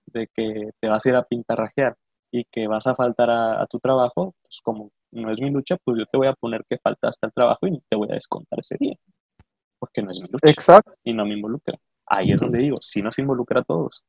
de 0.08 0.28
que 0.34 0.72
te 0.80 0.90
vas 0.90 1.06
a 1.06 1.10
ir 1.10 1.16
a 1.16 1.24
pintarrajear 1.24 1.96
y 2.32 2.46
que 2.46 2.68
vas 2.68 2.88
a 2.88 2.96
faltar 2.96 3.30
a, 3.30 3.66
tu 3.68 3.80
trabajo, 3.80 4.36
pues 4.42 4.60
como 4.64 4.92
no 5.12 5.32
es 5.32 5.40
mi 5.40 5.50
lucha, 5.50 5.78
pues 5.84 5.98
yo 6.00 6.06
te 6.06 6.18
voy 6.18 6.28
a 6.28 6.34
poner 6.34 6.64
que 6.70 6.78
faltaste 6.78 7.26
al 7.26 7.34
trabajo 7.34 7.68
y 7.68 7.80
te 7.90 7.96
voy 7.96 8.10
a 8.12 8.16
descontar 8.16 8.60
ese 8.60 8.78
día. 8.80 8.96
Porque 9.80 10.02
no 10.02 10.12
es 10.12 10.20
mi 10.20 10.28
lucha. 10.28 10.52
Exacto. 10.52 10.94
Y 11.04 11.14
no 11.14 11.26
me 11.26 11.36
involucra. 11.36 11.78
Ahí 12.06 12.32
es 12.32 12.40
donde 12.40 12.60
digo, 12.60 12.78
si 12.82 13.02
nos 13.02 13.18
involucra 13.20 13.62
a 13.62 13.64
todos. 13.64 14.04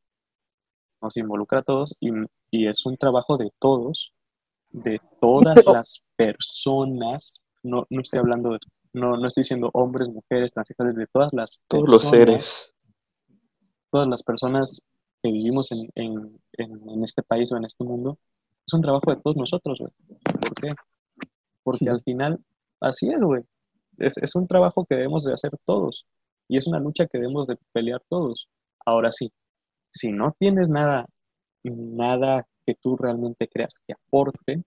Nos 1.02 1.16
involucra 1.16 1.60
a 1.60 1.62
todos 1.62 1.96
y, 2.00 2.10
y 2.50 2.66
es 2.66 2.84
un 2.84 2.96
trabajo 2.96 3.36
de 3.36 3.50
todos, 3.58 4.12
de 4.70 5.00
todas 5.20 5.64
las 5.66 6.02
personas 6.16 7.32
no, 7.62 7.86
no 7.90 8.00
estoy 8.00 8.18
hablando 8.18 8.52
de, 8.52 8.58
no, 8.92 9.16
no 9.16 9.26
estoy 9.26 9.42
diciendo 9.42 9.70
hombres, 9.74 10.08
mujeres, 10.08 10.52
transexuales, 10.52 10.96
de 10.96 11.06
todas 11.06 11.32
las 11.32 11.60
Todos 11.68 11.88
los 11.88 12.02
seres. 12.02 12.72
Todas 13.90 14.08
las 14.08 14.22
personas 14.22 14.82
que 15.22 15.30
vivimos 15.30 15.70
en, 15.72 15.88
en, 15.94 16.40
en, 16.52 17.04
este 17.04 17.22
país 17.22 17.52
o 17.52 17.56
en 17.56 17.64
este 17.64 17.84
mundo, 17.84 18.18
es 18.66 18.72
un 18.72 18.80
trabajo 18.80 19.10
de 19.10 19.20
todos 19.20 19.36
nosotros, 19.36 19.78
¿Por 19.78 20.54
qué? 20.54 20.68
Porque 21.62 21.88
al 21.90 22.02
final, 22.02 22.38
así 22.80 23.10
es, 23.10 23.20
güey. 23.22 23.42
Es, 23.98 24.16
es 24.16 24.34
un 24.34 24.46
trabajo 24.46 24.86
que 24.86 24.96
debemos 24.96 25.24
de 25.24 25.34
hacer 25.34 25.52
todos. 25.64 26.06
Y 26.48 26.56
es 26.56 26.66
una 26.66 26.80
lucha 26.80 27.06
que 27.06 27.18
debemos 27.18 27.46
de 27.46 27.58
pelear 27.72 28.02
todos. 28.08 28.48
Ahora 28.84 29.10
sí, 29.10 29.32
si 29.92 30.12
no 30.12 30.34
tienes 30.38 30.68
nada, 30.68 31.06
nada 31.64 32.46
que 32.66 32.74
tú 32.74 32.96
realmente 32.96 33.48
creas 33.48 33.74
que 33.86 33.94
aporte, 33.94 34.62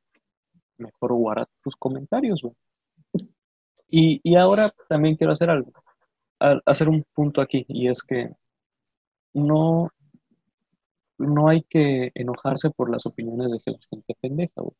mejor 0.77 1.13
guarda 1.13 1.47
tus 1.63 1.75
comentarios, 1.75 2.41
güey. 2.41 2.55
Y, 3.89 4.21
y 4.23 4.35
ahora 4.35 4.73
también 4.89 5.15
quiero 5.15 5.33
hacer 5.33 5.49
algo, 5.49 5.71
hacer 6.65 6.89
un 6.89 7.05
punto 7.13 7.41
aquí, 7.41 7.65
y 7.67 7.87
es 7.87 8.01
que 8.01 8.31
no, 9.33 9.87
no 11.19 11.47
hay 11.47 11.63
que 11.63 12.11
enojarse 12.15 12.71
por 12.71 12.89
las 12.89 13.05
opiniones 13.05 13.51
de 13.51 13.59
gente 13.59 14.15
pendeja, 14.19 14.61
güey. 14.61 14.75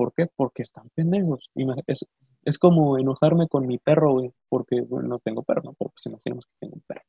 ¿Por 0.00 0.14
qué? 0.14 0.28
Porque 0.34 0.62
están 0.62 0.88
pendejos. 0.94 1.50
Es, 1.86 2.06
es 2.46 2.56
como 2.56 2.96
enojarme 2.96 3.48
con 3.48 3.66
mi 3.66 3.76
perro, 3.76 4.14
güey, 4.14 4.32
porque 4.48 4.80
bueno, 4.80 5.08
no 5.08 5.18
tengo 5.18 5.42
perro, 5.42 5.60
¿no? 5.62 5.74
Pero 5.78 5.90
pues 5.90 6.06
imaginemos 6.06 6.46
que 6.46 6.52
tengo 6.58 6.76
un 6.76 6.82
perro. 6.86 7.02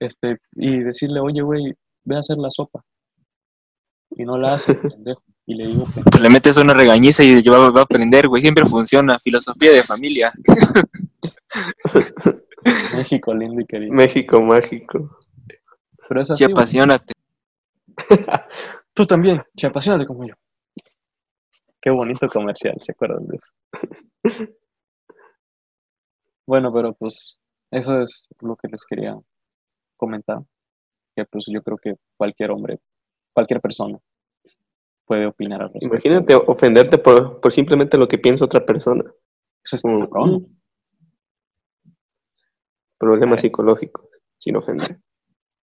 Este, 0.00 0.38
y 0.56 0.80
decirle, 0.80 1.20
oye, 1.20 1.40
güey, 1.40 1.72
ve 2.02 2.16
a 2.16 2.18
hacer 2.18 2.38
la 2.38 2.50
sopa. 2.50 2.82
Y 4.10 4.24
no 4.24 4.36
la 4.38 4.54
hace, 4.54 4.74
pendejo. 4.96 5.22
Y 5.46 5.54
le 5.54 5.68
digo, 5.68 5.86
que... 5.94 6.18
Le 6.18 6.30
metes 6.30 6.56
una 6.56 6.74
regañiza 6.74 7.22
y 7.22 7.40
va, 7.42 7.70
va 7.70 7.82
a 7.82 7.84
aprender, 7.84 8.26
güey. 8.26 8.42
Siempre 8.42 8.66
funciona. 8.66 9.20
Filosofía 9.20 9.70
de 9.70 9.84
familia. 9.84 10.32
México 12.96 13.34
lindo 13.34 13.60
y 13.60 13.66
querido. 13.66 13.94
México 13.94 14.42
mágico. 14.42 15.16
Pero 16.08 16.20
es 16.20 16.30
así. 16.32 16.42
apasionate. 16.42 17.12
Tú 18.94 19.06
también, 19.06 19.44
apasionate 19.62 20.06
como 20.06 20.26
yo. 20.26 20.34
Qué 21.82 21.90
bonito 21.90 22.28
comercial, 22.28 22.76
¿se 22.80 22.92
acuerdan 22.92 23.26
de 23.26 23.36
eso? 23.36 23.52
Bueno, 26.46 26.72
pero 26.72 26.92
pues 26.94 27.38
eso 27.70 28.00
es 28.00 28.28
lo 28.40 28.56
que 28.56 28.68
les 28.68 28.84
quería 28.84 29.18
comentar. 29.96 30.42
Que 31.16 31.24
pues 31.24 31.46
yo 31.48 31.62
creo 31.62 31.76
que 31.76 31.94
cualquier 32.16 32.50
hombre, 32.50 32.78
cualquier 33.32 33.60
persona 33.60 33.98
puede 35.04 35.26
opinar 35.26 35.62
al 35.62 35.72
respecto. 35.72 35.88
Imagínate 35.88 36.34
ofenderte 36.34 36.98
por, 36.98 37.40
simplemente 37.52 37.98
lo 37.98 38.06
que 38.06 38.18
piensa 38.18 38.44
otra 38.44 38.64
persona. 38.64 39.04
Eso 39.64 39.76
es 39.76 39.84
un 39.84 40.58
Problemas 42.98 43.40
psicológicos, 43.40 44.06
sin 44.38 44.56
ofender. 44.56 44.98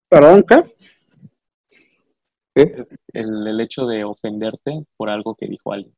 ¿Perdón, 0.09 0.43
qué? 0.47 0.75
¿Qué? 2.53 2.87
El, 3.13 3.47
el 3.47 3.61
hecho 3.61 3.85
de 3.85 4.03
ofenderte 4.03 4.85
por 4.97 5.09
algo 5.09 5.35
que 5.35 5.47
dijo 5.47 5.71
alguien. 5.71 5.95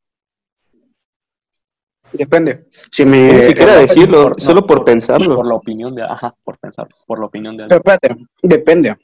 Depende. 2.13 2.67
Si 2.91 3.05
me 3.05 3.33
Ni 3.33 3.43
siquiera 3.43 3.77
decirlo, 3.77 4.33
solo 4.37 4.65
por, 4.65 4.83
pensarlo. 4.83 5.35
Por 5.35 5.47
la 5.47 5.55
opinión 5.55 5.95
de, 5.95 6.03
ajá, 6.03 6.35
por 6.43 6.57
pensar, 6.57 6.87
por 7.05 7.19
la 7.19 7.25
opinión 7.25 7.55
de 7.55 7.63
alguien. 7.63 7.81
Pero 7.81 7.95
espérate, 7.95 8.25
depende. 8.43 8.97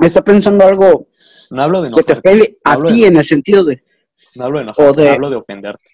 Está 0.00 0.22
pensando 0.22 0.66
algo 0.66 1.08
no 1.50 1.62
hablo 1.62 1.82
de 1.82 1.90
que 1.90 2.02
te 2.02 2.12
afecte 2.12 2.58
a 2.64 2.82
ti 2.84 3.04
en 3.04 3.16
el 3.16 3.24
sentido 3.24 3.64
de. 3.64 3.82
No 4.34 4.44
hablo 4.44 4.58
de 4.58 4.64
enojar, 4.64 4.94
de, 4.94 5.08
hablo 5.10 5.30
de 5.30 5.36
ofenderte. 5.36 5.84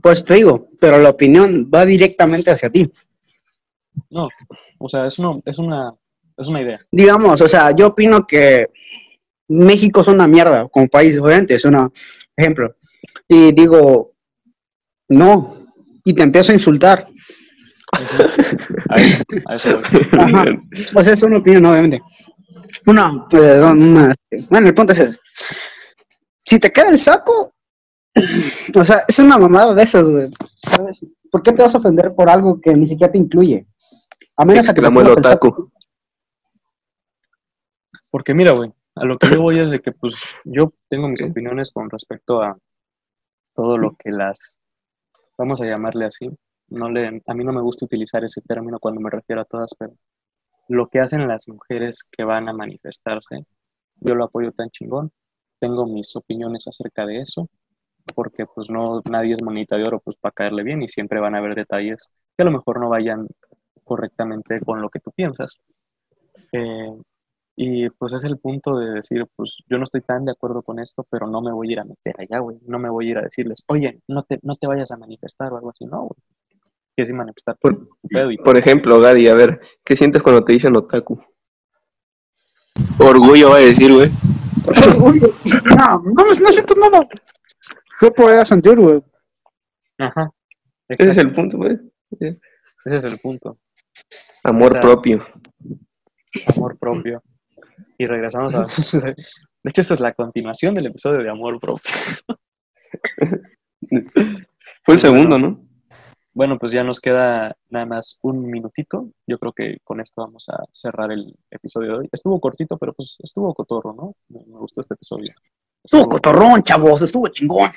Pues 0.00 0.24
te 0.24 0.34
digo, 0.34 0.68
pero 0.78 0.98
la 0.98 1.10
opinión 1.10 1.70
va 1.74 1.86
directamente 1.86 2.50
hacia 2.50 2.70
ti. 2.70 2.90
No, 4.10 4.28
o 4.78 4.88
sea, 4.88 5.06
es, 5.06 5.18
una, 5.18 5.40
es, 5.44 5.58
una, 5.58 5.94
es 6.36 6.48
una 6.48 6.60
idea. 6.60 6.80
Digamos, 6.90 7.40
o 7.40 7.48
sea, 7.48 7.74
yo 7.74 7.88
opino 7.88 8.26
que 8.26 8.68
México 9.48 10.02
es 10.02 10.08
una 10.08 10.28
mierda 10.28 10.68
como 10.68 10.88
país, 10.88 11.18
obviamente, 11.18 11.54
es 11.54 11.64
un 11.64 11.90
ejemplo. 12.36 12.76
Y 13.26 13.52
digo, 13.52 14.12
no, 15.08 15.54
y 16.04 16.14
te 16.14 16.22
empiezo 16.22 16.52
a 16.52 16.54
insultar. 16.54 17.08
O 20.94 21.04
sea, 21.04 21.12
es 21.12 21.22
una 21.22 21.38
opinión, 21.38 21.64
obviamente. 21.66 22.02
Una, 22.86 23.26
una, 23.72 24.14
bueno, 24.50 24.68
el 24.68 24.74
punto 24.74 24.92
es 24.92 24.98
ese. 25.00 25.18
Si 26.44 26.58
te 26.58 26.70
queda 26.72 26.90
el 26.90 26.98
saco, 26.98 27.54
o 28.74 28.84
sea, 28.84 29.04
es 29.06 29.18
una 29.18 29.38
mamada 29.38 29.74
de 29.74 29.82
esas, 29.82 30.08
güey. 30.08 30.30
¿Sabes? 30.62 31.04
¿Por 31.30 31.42
qué 31.42 31.52
te 31.52 31.62
vas 31.62 31.74
a 31.74 31.78
ofender 31.78 32.12
por 32.12 32.30
algo 32.30 32.60
que 32.60 32.74
ni 32.74 32.86
siquiera 32.86 33.12
te 33.12 33.18
incluye? 33.18 33.66
A 34.36 34.44
menos 34.44 34.68
a 34.68 34.74
que 34.74 34.80
te 34.80 34.86
el 34.86 35.22
saco. 35.22 35.72
Porque 38.10 38.34
mira, 38.34 38.52
güey, 38.52 38.72
a 38.94 39.04
lo 39.04 39.18
que 39.18 39.28
yo 39.30 39.42
voy 39.42 39.58
es 39.58 39.70
de 39.70 39.80
que, 39.80 39.92
pues, 39.92 40.14
yo 40.44 40.72
tengo 40.88 41.08
mis 41.08 41.22
opiniones 41.22 41.70
con 41.70 41.90
respecto 41.90 42.42
a 42.42 42.56
todo 43.54 43.76
lo 43.76 43.96
que 43.96 44.10
las 44.10 44.58
vamos 45.38 45.60
a 45.60 45.66
llamarle 45.66 46.06
así. 46.06 46.28
No 46.68 46.90
le, 46.90 47.22
a 47.26 47.34
mí 47.34 47.44
no 47.44 47.52
me 47.52 47.60
gusta 47.60 47.84
utilizar 47.84 48.24
ese 48.24 48.40
término 48.42 48.78
cuando 48.78 49.00
me 49.00 49.10
refiero 49.10 49.42
a 49.42 49.44
todas, 49.44 49.74
pero 49.78 49.94
lo 50.68 50.88
que 50.88 51.00
hacen 51.00 51.28
las 51.28 51.48
mujeres 51.48 52.02
que 52.10 52.24
van 52.24 52.48
a 52.48 52.52
manifestarse, 52.52 53.46
yo 53.96 54.14
lo 54.14 54.24
apoyo 54.24 54.52
tan 54.52 54.70
chingón. 54.70 55.12
Tengo 55.60 55.86
mis 55.86 56.14
opiniones 56.16 56.66
acerca 56.68 57.06
de 57.06 57.20
eso, 57.20 57.48
porque 58.14 58.46
pues 58.46 58.70
no, 58.70 59.00
nadie 59.10 59.34
es 59.34 59.42
monita 59.42 59.76
de 59.76 59.84
oro 59.86 60.00
pues 60.00 60.16
para 60.16 60.32
caerle 60.32 60.62
bien 60.62 60.82
y 60.82 60.88
siempre 60.88 61.20
van 61.20 61.34
a 61.34 61.38
haber 61.38 61.54
detalles 61.54 62.10
que 62.36 62.42
a 62.42 62.46
lo 62.46 62.52
mejor 62.52 62.80
no 62.80 62.88
vayan 62.88 63.26
correctamente 63.84 64.56
con 64.64 64.82
lo 64.82 64.90
que 64.90 65.00
tú 65.00 65.12
piensas. 65.12 65.60
Eh, 66.52 66.92
y 67.58 67.88
pues 67.88 68.12
es 68.12 68.24
el 68.24 68.38
punto 68.38 68.78
de 68.78 68.92
decir, 68.92 69.26
pues 69.34 69.62
yo 69.66 69.78
no 69.78 69.84
estoy 69.84 70.02
tan 70.02 70.26
de 70.26 70.32
acuerdo 70.32 70.60
con 70.62 70.78
esto, 70.78 71.06
pero 71.10 71.26
no 71.26 71.40
me 71.40 71.52
voy 71.52 71.70
a 71.70 71.72
ir 71.72 71.80
a 71.80 71.84
meter 71.84 72.14
allá, 72.18 72.40
güey. 72.40 72.58
No 72.66 72.78
me 72.78 72.90
voy 72.90 73.08
a 73.08 73.10
ir 73.12 73.18
a 73.18 73.22
decirles, 73.22 73.64
oye, 73.68 74.02
no 74.08 74.24
te, 74.24 74.38
no 74.42 74.56
te 74.56 74.66
vayas 74.66 74.90
a 74.90 74.98
manifestar 74.98 75.50
o 75.52 75.56
algo 75.56 75.70
así, 75.70 75.86
no, 75.86 76.02
güey. 76.02 76.20
¿Qué 76.94 77.12
manifestar? 77.12 77.56
Por, 77.58 77.88
por 78.42 78.56
ejemplo, 78.58 79.00
Gadi, 79.00 79.28
a 79.28 79.34
ver, 79.34 79.60
¿qué 79.84 79.96
sientes 79.96 80.22
cuando 80.22 80.44
te 80.44 80.52
dicen 80.52 80.76
otaku? 80.76 81.20
Orgullo 82.98 83.50
va 83.50 83.56
a 83.56 83.60
decir, 83.60 83.92
güey. 83.92 84.10
Orgullo. 84.66 85.28
No, 85.78 86.02
no, 86.04 86.24
no 86.24 86.52
siento 86.52 86.74
nada. 86.74 87.06
Se 87.98 88.10
puede 88.10 88.44
sentir, 88.44 88.78
güey. 88.78 89.02
Ajá. 89.98 90.30
Ese 90.88 91.10
es 91.10 91.16
el 91.18 91.32
punto, 91.32 91.56
güey. 91.56 91.72
Ese 92.20 92.38
es 92.84 93.04
el 93.04 93.18
punto. 93.18 93.58
Amor 94.44 94.80
propio. 94.80 95.26
Amor 96.54 96.78
propio. 96.78 97.22
Y 97.98 98.06
regresamos 98.06 98.54
a... 98.54 98.66
De 99.66 99.70
hecho, 99.70 99.80
esta 99.80 99.94
es 99.94 100.00
la 100.00 100.12
continuación 100.12 100.74
del 100.74 100.86
episodio 100.86 101.22
de 101.22 101.30
Amor 101.30 101.58
Propio. 101.58 101.90
Fue 104.84 104.94
el 104.94 105.00
segundo, 105.00 105.38
¿no? 105.38 105.66
Bueno, 106.32 106.58
pues 106.58 106.70
ya 106.70 106.84
nos 106.84 107.00
queda 107.00 107.56
nada 107.70 107.86
más 107.86 108.18
un 108.22 108.48
minutito. 108.48 109.08
Yo 109.26 109.38
creo 109.38 109.52
que 109.52 109.78
con 109.82 110.00
esto 110.00 110.20
vamos 110.22 110.48
a 110.50 110.62
cerrar 110.70 111.10
el 111.10 111.34
episodio 111.50 111.92
de 111.92 111.98
hoy. 111.98 112.08
Estuvo 112.12 112.38
cortito, 112.40 112.76
pero 112.76 112.92
pues 112.92 113.16
estuvo 113.20 113.54
cotorro, 113.54 113.94
¿no? 113.94 114.14
Me, 114.28 114.40
gustó 114.44 114.82
este 114.82 114.94
episodio. 114.94 115.32
Estuvo, 115.82 116.08
cotorrón, 116.08 116.62
chavos, 116.62 117.00
estuvo 117.00 117.26
chingón. 117.28 117.70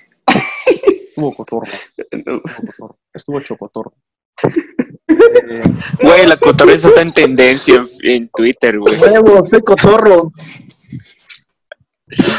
Estuvo 0.66 1.34
cotorro. 1.34 1.66
Estuvo, 2.12 2.42
cotorro. 2.42 2.98
estuvo 3.14 3.40
chocotorro. 3.40 3.94
Güey, 6.02 6.28
la 6.28 6.38
cotorreza 6.38 6.90
está 6.90 7.02
en 7.02 7.14
tendencia 7.14 7.86
en, 8.04 8.30
Twitter, 8.30 8.80
güey. 8.80 8.98
Huevo, 8.98 9.46
soy 9.46 9.62
cotorro. 9.62 10.32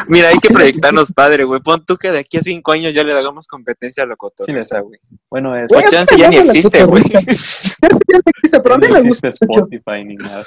Mira, 0.09 0.29
hay 0.29 0.39
que 0.39 0.49
proyectarnos 0.53 1.13
padre, 1.13 1.45
güey. 1.45 1.61
Pon 1.61 1.85
tú 1.85 1.97
que 1.97 2.11
de 2.11 2.19
aquí 2.19 2.39
a 2.39 2.43
cinco 2.43 2.73
años 2.73 2.95
ya 2.95 3.05
le 3.05 3.13
hagamos 3.13 3.47
competencia 3.47 4.03
a 4.03 4.07
la 4.07 4.17
cotorreza, 4.17 4.81
güey. 4.81 4.99
Bueno, 5.31 5.57
es... 5.57 5.71
O 5.73 5.81
chance 5.89 6.17
ya 6.17 6.29
ni 6.29 6.37
existe, 6.39 6.85
güey. 6.85 7.05
Ya 7.13 8.19
existe, 8.27 8.61
pero 8.61 8.75
a 8.75 8.79
mí 8.79 8.89
me 8.89 9.03
gusta. 9.03 9.29
Spotify 9.29 10.05
ni 10.05 10.17
nada. 10.17 10.45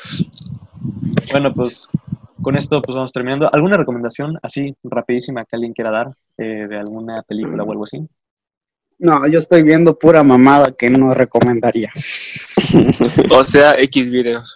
Bueno, 1.31 1.53
pues 1.53 1.87
con 2.41 2.57
esto 2.57 2.81
pues 2.81 2.95
vamos 2.95 3.11
terminando. 3.13 3.49
¿Alguna 3.53 3.77
recomendación 3.77 4.37
así 4.43 4.75
rapidísima 4.83 5.45
que 5.45 5.55
alguien 5.55 5.73
quiera 5.73 5.91
dar 5.91 6.13
eh, 6.37 6.67
de 6.67 6.77
alguna 6.77 7.23
película 7.23 7.63
o 7.63 7.71
algo 7.71 7.83
así? 7.85 8.05
No, 8.99 9.27
yo 9.27 9.39
estoy 9.39 9.63
viendo 9.63 9.97
pura 9.97 10.23
mamada 10.23 10.71
que 10.71 10.89
no 10.89 11.13
recomendaría. 11.13 11.91
o 13.29 13.43
sea, 13.43 13.75
X 13.79 14.09
videos. 14.09 14.55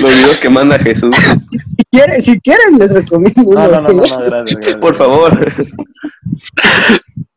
Los 0.00 0.14
videos 0.14 0.38
que 0.38 0.50
manda 0.50 0.78
Jesús. 0.78 1.16
Si 1.16 1.84
quieren, 1.90 2.22
si 2.22 2.40
quieren 2.40 2.78
les 2.78 2.90
recomiendo. 2.92 3.42
No, 3.42 3.68
no, 3.68 3.80
no, 3.80 3.92
no, 3.92 4.18
gracias, 4.26 4.76
Por 4.76 4.94
favor. 4.96 5.38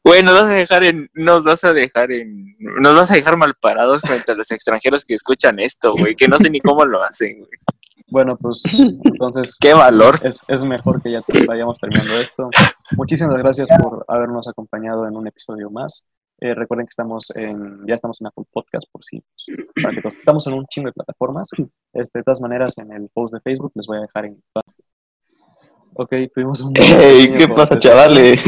Güey, 0.03 0.21
nos 0.21 0.33
vas 0.33 0.43
a 0.43 0.49
dejar 0.49 0.83
en, 0.83 1.09
nos 1.13 1.43
vas 1.43 1.63
a 1.63 1.73
dejar 1.73 2.11
en, 2.11 2.55
nos 2.59 2.95
vas 2.95 3.09
a 3.09 3.15
dejar 3.15 3.37
mal 3.37 3.55
parados 3.55 4.01
frente 4.01 4.31
a 4.31 4.35
los 4.35 4.51
extranjeros 4.51 5.03
que 5.03 5.15
escuchan 5.15 5.59
esto, 5.59 5.93
güey, 5.93 6.15
que 6.15 6.27
no 6.27 6.37
sé 6.37 6.49
ni 6.49 6.59
cómo 6.59 6.85
lo 6.85 7.03
hacen, 7.03 7.39
güey. 7.39 7.49
Bueno, 8.07 8.37
pues 8.37 8.61
entonces. 9.03 9.57
¡Qué 9.59 9.73
valor! 9.73 10.19
Es, 10.23 10.39
es 10.47 10.63
mejor 10.63 11.01
que 11.01 11.11
ya 11.11 11.21
vayamos 11.47 11.77
terminando 11.79 12.19
esto. 12.19 12.49
Muchísimas 12.91 13.37
gracias 13.37 13.69
por 13.81 14.05
habernos 14.07 14.47
acompañado 14.47 15.07
en 15.07 15.15
un 15.15 15.27
episodio 15.27 15.69
más. 15.69 16.03
Eh, 16.39 16.53
recuerden 16.53 16.85
que 16.85 16.91
estamos 16.91 17.31
en, 17.35 17.85
ya 17.87 17.95
estamos 17.95 18.19
en 18.19 18.27
Apple 18.27 18.43
Podcast 18.51 18.85
por 18.91 19.03
si, 19.03 19.23
para 19.81 19.99
que 19.99 20.07
estamos 20.07 20.45
en 20.47 20.53
un 20.53 20.65
chingo 20.67 20.89
de 20.89 20.93
plataformas. 20.93 21.49
Este, 21.93 22.19
de 22.19 22.23
todas 22.23 22.41
maneras, 22.41 22.77
en 22.77 22.91
el 22.91 23.09
post 23.13 23.33
de 23.33 23.39
Facebook 23.39 23.71
les 23.75 23.87
voy 23.87 23.97
a 23.97 24.01
dejar 24.01 24.25
en 24.25 24.41
Ok, 25.97 26.13
tuvimos 26.33 26.59
un... 26.61 26.73
¡Ey! 26.75 27.33
¿Qué 27.33 27.47
pasa, 27.47 27.79
chavales? 27.79 28.43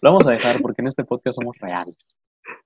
Lo 0.00 0.12
vamos 0.12 0.26
a 0.28 0.30
dejar 0.30 0.62
porque 0.62 0.82
en 0.82 0.88
este 0.88 1.04
podcast 1.04 1.36
somos 1.36 1.58
reales. 1.58 1.96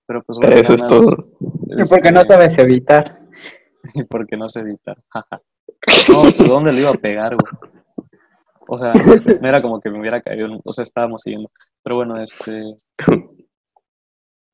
Pero 0.07 0.23
pues 0.23 0.39
bueno, 0.39 0.55
Eso 0.55 0.75
es 0.75 0.87
todo. 0.87 1.17
Y 1.41 1.89
porque 1.89 2.13
no 2.13 2.23
sabes 2.25 2.57
editar. 2.59 3.19
Y 3.95 4.05
porque 4.05 4.37
no 4.37 4.49
sé 4.49 4.61
editar. 4.61 4.97
no, 6.09 6.23
pues 6.23 6.49
¿dónde 6.49 6.73
le 6.73 6.83
iba 6.83 6.91
a 6.91 6.95
pegar, 6.95 7.33
güey? 7.35 7.72
O 8.69 8.79
sea, 8.79 8.93
no 9.43 9.49
era 9.49 9.63
como 9.63 9.81
que 9.81 9.91
me 9.91 10.01
hubiera 10.01 10.21
caído, 10.23 10.61
o 10.65 10.73
sea, 10.73 10.85
estábamos 10.85 11.23
siguiendo. 11.23 11.51
Pero 11.83 11.97
bueno, 11.97 12.21
este. 12.23 12.77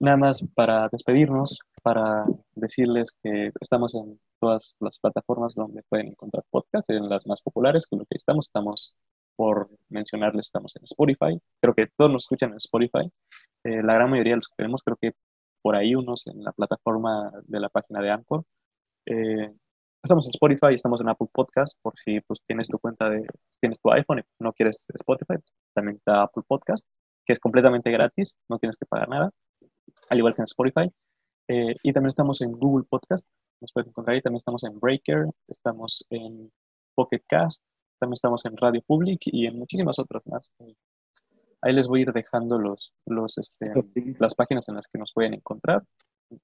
Nada 0.00 0.16
más 0.16 0.44
para 0.54 0.88
despedirnos, 0.92 1.58
para 1.82 2.24
decirles 2.54 3.16
que 3.20 3.50
estamos 3.60 3.96
en 3.96 4.20
todas 4.40 4.76
las 4.78 4.98
plataformas 5.00 5.56
donde 5.56 5.82
pueden 5.88 6.08
encontrar 6.08 6.44
podcasts, 6.50 6.88
en 6.90 7.08
las 7.08 7.26
más 7.26 7.42
populares, 7.42 7.84
con 7.86 7.98
lo 7.98 8.04
que 8.04 8.16
estamos. 8.16 8.46
Estamos, 8.46 8.96
por 9.36 9.68
mencionarles, 9.88 10.46
estamos 10.46 10.76
en 10.76 10.84
Spotify. 10.84 11.40
Creo 11.60 11.74
que 11.74 11.88
todos 11.96 12.12
nos 12.12 12.24
escuchan 12.24 12.50
en 12.50 12.56
Spotify. 12.58 13.10
Eh, 13.64 13.82
la 13.82 13.94
gran 13.94 14.10
mayoría 14.10 14.34
de 14.34 14.36
los 14.36 14.48
que 14.48 14.54
tenemos, 14.56 14.82
creo 14.84 14.96
que 15.00 15.12
por 15.62 15.74
ahí 15.74 15.94
unos 15.94 16.26
en 16.28 16.44
la 16.44 16.52
plataforma 16.52 17.32
de 17.44 17.60
la 17.60 17.68
página 17.68 18.00
de 18.00 18.10
Anchor. 18.10 18.44
Eh, 19.06 19.52
estamos 20.02 20.26
en 20.26 20.30
Spotify, 20.30 20.74
estamos 20.74 21.00
en 21.00 21.08
Apple 21.08 21.28
Podcast, 21.32 21.78
por 21.82 21.94
si 21.98 22.20
pues 22.20 22.40
tienes 22.46 22.68
tu 22.68 22.78
cuenta 22.78 23.10
de, 23.10 23.26
tienes 23.60 23.80
tu 23.80 23.90
iPhone 23.90 24.20
y 24.20 24.22
no 24.38 24.52
quieres 24.52 24.86
Spotify, 24.94 25.34
también 25.74 25.96
está 25.96 26.22
Apple 26.22 26.44
Podcast, 26.46 26.86
que 27.26 27.32
es 27.32 27.40
completamente 27.40 27.90
gratis, 27.90 28.36
no 28.48 28.58
tienes 28.58 28.76
que 28.76 28.86
pagar 28.86 29.08
nada, 29.08 29.30
al 30.08 30.18
igual 30.18 30.34
que 30.34 30.42
en 30.42 30.44
Spotify. 30.44 30.90
Eh, 31.48 31.74
y 31.82 31.92
también 31.92 32.08
estamos 32.08 32.40
en 32.42 32.52
Google 32.52 32.86
Podcast, 32.88 33.26
nos 33.60 33.72
pueden 33.72 33.88
encontrar 33.88 34.14
ahí, 34.14 34.22
también 34.22 34.38
estamos 34.38 34.64
en 34.64 34.78
Breaker, 34.78 35.26
estamos 35.48 36.06
en 36.10 36.52
Pocket 36.94 37.22
Cast, 37.26 37.62
también 37.98 38.14
estamos 38.14 38.44
en 38.44 38.56
Radio 38.56 38.82
Public 38.86 39.20
y 39.24 39.46
en 39.46 39.58
muchísimas 39.58 39.98
otras 39.98 40.26
más. 40.26 40.48
Ahí 41.60 41.72
les 41.72 41.88
voy 41.88 42.00
a 42.00 42.02
ir 42.02 42.12
dejando 42.12 42.58
los, 42.58 42.94
los, 43.06 43.36
este, 43.38 43.72
las 44.20 44.34
páginas 44.34 44.68
en 44.68 44.76
las 44.76 44.86
que 44.86 44.98
nos 44.98 45.12
pueden 45.12 45.34
encontrar, 45.34 45.82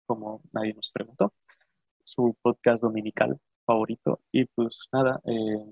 como 0.07 0.41
nadie 0.53 0.75
nos 0.75 0.91
preguntó 0.91 1.33
su 2.05 2.37
podcast 2.43 2.83
dominical 2.83 3.39
favorito. 3.67 4.21
Y 4.33 4.45
pues 4.47 4.89
nada, 4.93 5.21
eh, 5.25 5.65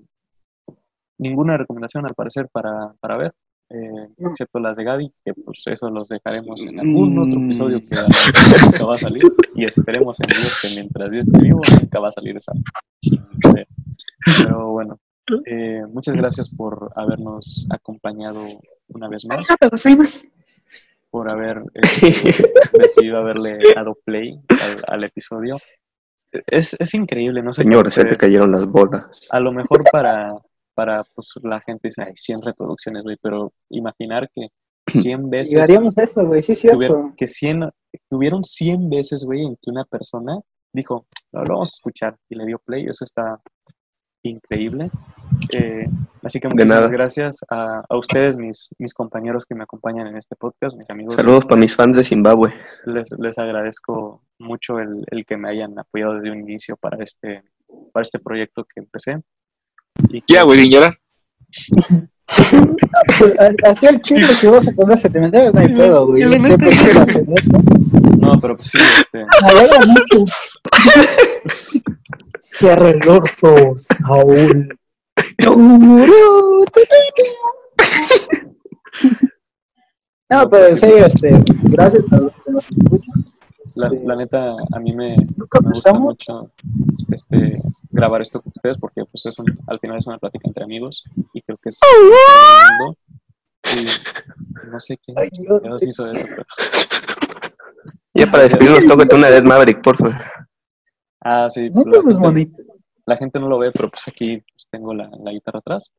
ninguna 1.17 1.57
recomendación 1.57 2.05
al 2.05 2.15
parecer 2.15 2.49
para, 2.51 2.93
para 2.99 3.17
ver, 3.17 3.33
eh, 3.69 4.09
excepto 4.17 4.59
las 4.59 4.77
de 4.77 4.83
Gaby, 4.83 5.13
que 5.23 5.33
pues 5.33 5.61
eso 5.65 5.89
los 5.89 6.09
dejaremos 6.09 6.63
en 6.63 6.79
algún 6.79 7.17
otro 7.17 7.39
episodio 7.39 7.79
que 7.79 7.95
nunca 8.65 8.85
va 8.85 8.95
a 8.95 8.99
salir. 8.99 9.23
Y 9.55 9.65
esperemos 9.65 10.17
en 10.19 10.41
Dios 10.41 10.59
que 10.61 10.67
mientras 10.75 11.11
Dios 11.11 11.27
esté 11.27 11.39
vivo, 11.41 11.61
nunca 11.79 11.99
va 11.99 12.09
a 12.09 12.11
salir 12.11 12.37
esa. 12.37 12.51
Pero 14.37 14.71
bueno, 14.71 14.99
eh, 15.45 15.81
muchas 15.89 16.15
gracias 16.15 16.55
por 16.55 16.91
habernos 16.95 17.67
acompañado 17.69 18.45
una 18.89 19.07
vez 19.07 19.25
más. 19.25 19.39
Por 21.09 21.29
haber 21.29 21.63
decidido 22.73 23.17
haberle 23.17 23.59
dado 23.75 23.95
play 24.03 24.39
al, 24.49 24.83
al 24.87 25.03
episodio 25.03 25.57
es, 26.47 26.75
es 26.79 26.93
increíble, 26.93 27.41
no 27.41 27.51
sé. 27.51 27.63
Señor, 27.63 27.91
se 27.91 28.05
te 28.05 28.15
cayeron 28.15 28.51
las 28.51 28.65
bolas. 28.65 29.27
A 29.31 29.39
lo 29.39 29.51
mejor 29.51 29.83
para, 29.91 30.33
para 30.73 31.03
pues, 31.15 31.33
la 31.43 31.61
gente 31.61 31.87
dice, 31.87 32.03
hay 32.03 32.15
100 32.15 32.41
reproducciones, 32.41 33.03
güey, 33.03 33.17
pero 33.21 33.53
imaginar 33.69 34.29
que 34.33 34.47
100 34.91 35.29
veces... 35.29 35.59
haríamos 35.59 35.97
eso, 35.97 36.25
güey, 36.25 36.43
sí, 36.43 36.55
cierto. 36.55 37.13
que 37.17 37.27
100, 37.27 37.69
tuvieron 38.09 38.43
100 38.43 38.89
veces, 38.89 39.23
güey, 39.25 39.45
en 39.45 39.55
que 39.61 39.69
una 39.69 39.85
persona 39.85 40.39
dijo, 40.73 41.05
lo 41.31 41.43
vamos 41.43 41.69
a 41.69 41.75
escuchar, 41.75 42.17
y 42.29 42.35
le 42.35 42.45
dio 42.45 42.59
play, 42.59 42.85
eso 42.85 43.05
está 43.05 43.39
increíble. 44.23 44.89
Eh, 45.53 45.87
así 46.23 46.39
que 46.39 46.47
muchas 46.47 46.91
gracias 46.91 47.39
a, 47.49 47.83
a, 47.87 47.97
ustedes, 47.97 48.37
mis, 48.37 48.69
mis 48.77 48.93
compañeros 48.93 49.45
que 49.45 49.55
me 49.55 49.63
acompañan 49.63 50.07
en 50.07 50.17
este 50.17 50.35
podcast, 50.35 50.75
mis 50.77 50.89
amigos. 50.89 51.15
Saludos 51.15 51.45
para 51.45 51.59
mis 51.59 51.75
fans 51.75 51.97
de 51.97 52.03
Zimbabue. 52.03 52.53
Les, 52.85 53.09
les 53.19 53.37
agradezco 53.37 54.21
mucho 54.39 54.79
el, 54.79 55.05
el, 55.11 55.25
que 55.25 55.37
me 55.37 55.49
hayan 55.49 55.77
apoyado 55.77 56.15
desde 56.15 56.31
un 56.31 56.39
inicio 56.39 56.77
para 56.77 57.03
este, 57.03 57.43
para 57.91 58.03
este 58.03 58.19
proyecto 58.19 58.65
que 58.65 58.79
empecé. 58.79 59.19
Y 60.09 60.23
Ya, 60.27 60.43
güey, 60.43 60.59
señora. 60.59 60.97
Hacía 63.65 63.89
el 63.89 64.01
chiste 64.01 64.33
que 64.39 64.47
vas 64.47 64.67
a 64.67 64.71
poner 64.71 64.97
sentimental, 64.97 65.51
no 65.53 65.59
hay 65.59 65.67
pedo, 65.67 66.07
güey. 66.07 66.23
No, 68.17 68.39
pero 68.39 68.55
pues 68.55 68.69
sí, 68.69 68.77
este. 68.99 69.23
Cierra 72.43 72.89
el 72.89 73.07
orto, 73.07 73.73
Saúl. 73.75 74.77
No, 80.29 80.49
pero 80.49 80.67
en 80.67 80.77
serio, 80.77 81.05
este, 81.05 81.43
gracias 81.63 82.11
a 82.11 82.17
los 82.17 82.37
que 82.37 82.51
nos 82.51 82.63
escuchan. 82.63 83.25
La, 83.75 83.87
este, 83.87 84.05
la, 84.05 84.15
neta, 84.15 84.55
a 84.71 84.79
mí 84.79 84.93
me, 84.93 85.15
me 85.15 85.69
gusta 85.73 85.93
mucho 85.93 86.51
este, 87.11 87.61
grabar 87.89 88.21
esto 88.21 88.41
con 88.41 88.51
ustedes 88.55 88.77
porque 88.77 89.03
pues 89.05 89.25
es 89.25 89.39
un, 89.39 89.45
al 89.67 89.79
final 89.79 89.97
es 89.97 90.05
una 90.05 90.17
plática 90.17 90.47
entre 90.47 90.63
amigos 90.63 91.03
y 91.33 91.41
creo 91.41 91.57
que 91.57 91.69
es 91.69 91.79
y 93.75 93.85
no 94.69 94.79
sé 94.79 94.97
quién, 94.97 95.15
Dios 95.31 95.83
hizo 95.83 96.07
eso, 96.07 96.25
pero... 96.29 96.43
Ya 98.13 98.29
para 98.29 98.43
despedirnos, 98.43 98.85
tócate 98.85 99.15
una 99.15 99.29
Dead 99.29 99.43
Maverick, 99.43 99.81
por 99.81 99.97
favor. 99.97 100.15
Ah, 101.23 101.49
sí. 101.49 101.69
No 101.69 101.83
la, 101.85 102.33
gente, 102.33 102.63
la 103.05 103.17
gente 103.17 103.39
no 103.39 103.47
lo 103.47 103.57
ve, 103.57 103.71
pero 103.71 103.89
pues 103.89 104.03
aquí 104.07 104.37
pues, 104.37 104.67
tengo 104.69 104.93
la, 104.93 105.09
la 105.23 105.31
guitarra 105.31 105.59
atrás. 105.59 105.91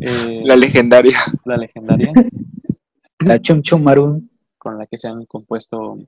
Eh, 0.00 0.42
la 0.44 0.56
legendaria. 0.56 1.18
La 1.44 1.56
legendaria. 1.56 2.12
la 3.20 3.40
Chum 3.40 3.62
Chum 3.62 3.82
Marun. 3.82 4.30
Con 4.58 4.78
la 4.78 4.86
que 4.86 4.98
se 4.98 5.08
han 5.08 5.24
compuesto 5.26 5.98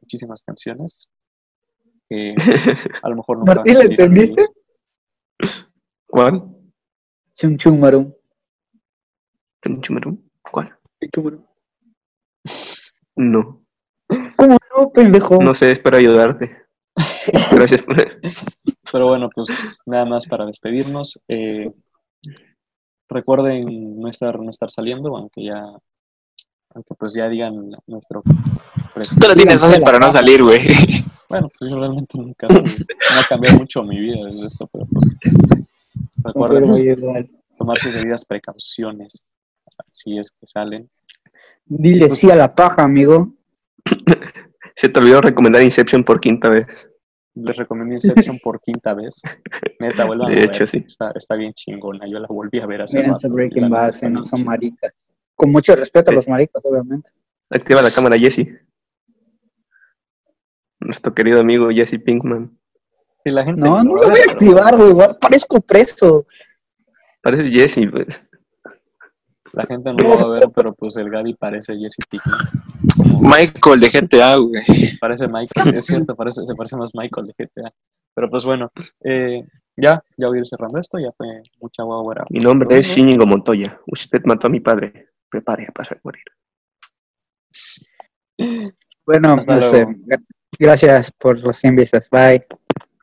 muchísimas 0.00 0.42
canciones. 0.42 1.10
Que 2.08 2.34
a 3.02 3.08
lo 3.08 3.16
mejor 3.16 3.38
no 3.38 3.44
Martín, 3.44 3.78
¿le 3.78 3.84
entendiste? 3.84 4.46
¿Cuál? 6.06 6.44
Chum 7.34 7.56
Chum 7.56 7.78
Marun. 7.78 8.14
¿Chum 9.62 9.80
Chum 9.82 9.94
Marun? 9.94 10.30
¿Cuál? 10.50 10.78
Chum 11.12 11.44
No. 13.16 13.62
¿Cómo 14.36 14.56
no, 14.76 14.90
pendejo? 14.92 15.42
No 15.42 15.52
sé, 15.52 15.72
espero 15.72 15.98
ayudarte. 15.98 16.65
Gracias 17.52 17.82
por... 17.82 17.96
Pero 18.92 19.08
bueno, 19.08 19.28
pues 19.34 19.48
nada 19.84 20.04
más 20.04 20.26
para 20.26 20.46
despedirnos. 20.46 21.20
Eh, 21.28 21.70
recuerden 23.08 24.00
no 24.00 24.08
estar, 24.08 24.38
no 24.40 24.50
estar 24.50 24.70
saliendo, 24.70 25.16
aunque 25.16 25.44
ya, 25.44 25.62
aunque 26.74 26.94
pues 26.98 27.14
ya 27.14 27.28
digan 27.28 27.70
nuestro 27.86 28.22
Tú 29.20 29.28
lo 29.28 29.34
tienes 29.34 29.60
fácil 29.60 29.82
para 29.82 29.98
no 29.98 30.10
salir, 30.10 30.42
güey. 30.42 30.60
Bueno, 31.28 31.50
pues 31.58 31.70
yo 31.70 31.76
realmente 31.76 32.16
nunca 32.16 32.46
no 32.48 33.20
ha 33.20 33.26
cambiado 33.28 33.58
mucho 33.58 33.82
mi 33.82 33.98
vida 33.98 34.26
desde 34.26 34.46
esto, 34.46 34.68
pero 34.72 34.86
pues 34.86 35.16
recuerden 36.22 37.28
tomar 37.58 37.78
sus 37.78 37.92
debidas 37.92 38.24
precauciones 38.24 39.22
si 39.92 40.18
es 40.18 40.30
que 40.30 40.46
salen. 40.46 40.88
Dile 41.64 42.06
pues 42.06 42.20
sí 42.20 42.30
a 42.30 42.36
la 42.36 42.54
paja, 42.54 42.84
amigo. 42.84 43.34
Se 44.76 44.88
te 44.88 45.00
olvidó 45.00 45.20
recomendar 45.20 45.62
Inception 45.62 46.04
por 46.04 46.20
quinta 46.20 46.48
vez 46.48 46.66
les 47.36 47.56
recomiendo 47.56 47.94
Inception 47.94 48.38
por 48.38 48.60
quinta 48.60 48.94
vez. 48.94 49.20
Neta, 49.80 50.04
vuelvan 50.04 50.32
a 50.32 50.34
ver. 50.34 50.44
Hecho, 50.44 50.66
sí. 50.66 50.84
está, 50.86 51.12
está, 51.14 51.36
bien 51.36 51.52
chingona. 51.52 52.06
Yo 52.08 52.18
la 52.18 52.26
volví 52.28 52.58
a 52.60 52.66
ver 52.66 52.82
hace 52.82 52.98
Miren 52.98 53.14
Breaking 53.32 53.70
Bad, 53.70 54.02
no 54.10 54.24
son 54.24 54.44
maricas. 54.44 54.92
Con 55.34 55.52
mucho 55.52 55.76
respeto 55.76 56.10
a 56.10 56.14
los 56.14 56.26
maricas, 56.26 56.62
obviamente. 56.64 57.10
Activa 57.50 57.82
la 57.82 57.90
cámara, 57.90 58.16
Jesse. 58.18 58.48
Nuestro 60.80 61.14
querido 61.14 61.40
amigo 61.40 61.68
Jesse 61.70 61.98
Pinkman. 62.02 62.58
Y 63.24 63.30
la 63.30 63.44
gente 63.44 63.60
no, 63.60 63.82
no 63.84 63.96
lo 63.96 64.08
voy 64.08 64.20
a 64.20 64.32
activar, 64.32 64.76
güey. 64.76 65.08
Parezco 65.20 65.60
preso. 65.60 66.26
Parece 67.20 67.50
Jesse, 67.50 67.90
pues. 67.90 68.25
La 69.56 69.64
gente 69.64 69.90
no 69.90 69.96
lo 69.96 70.16
va 70.16 70.22
a 70.22 70.38
ver, 70.38 70.50
pero 70.54 70.74
pues 70.74 70.96
el 70.96 71.08
Gaby 71.08 71.32
parece 71.32 71.78
Jesse 71.78 72.04
Pinkman. 72.10 72.38
Michael 73.22 73.80
de 73.80 73.88
GTA, 73.88 74.36
güey. 74.36 74.62
Parece 75.00 75.26
Michael, 75.28 75.74
es 75.74 75.86
cierto, 75.86 76.14
parece, 76.14 76.44
se 76.44 76.54
parece 76.54 76.76
más 76.76 76.90
Michael 76.92 77.28
de 77.28 77.34
GTA. 77.38 77.72
Pero 78.14 78.28
pues 78.28 78.44
bueno, 78.44 78.70
eh, 79.02 79.42
ya, 79.74 80.04
ya 80.18 80.28
voy 80.28 80.36
a 80.36 80.40
ir 80.42 80.46
cerrando 80.46 80.78
esto, 80.78 80.98
ya 80.98 81.10
fue 81.16 81.42
mucha 81.58 81.84
guagua. 81.84 82.26
Mi 82.28 82.40
nombre 82.40 82.78
es 82.78 82.86
Shinigo 82.86 83.24
Montoya. 83.24 83.80
Usted 83.86 84.20
mató 84.26 84.48
a 84.48 84.50
mi 84.50 84.60
padre. 84.60 85.08
Prepare 85.30 85.68
para 85.74 85.98
morir. 86.04 86.24
Bueno, 89.06 89.38
este, 89.38 89.86
gracias 90.58 91.12
por 91.12 91.40
los 91.40 91.56
100 91.56 91.76
vistas. 91.76 92.10
Bye. 92.10 92.44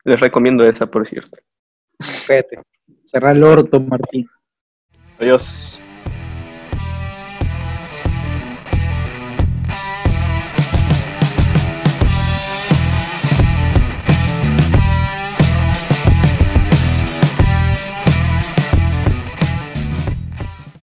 Les 0.04 0.20
recomiendo 0.20 0.64
esa, 0.64 0.86
por 0.86 1.04
cierto. 1.04 1.36
Espérate. 1.98 2.60
Cerrar 3.04 3.34
el 3.34 3.42
orto, 3.42 3.80
Martín. 3.80 4.28
Adiós. 5.18 5.80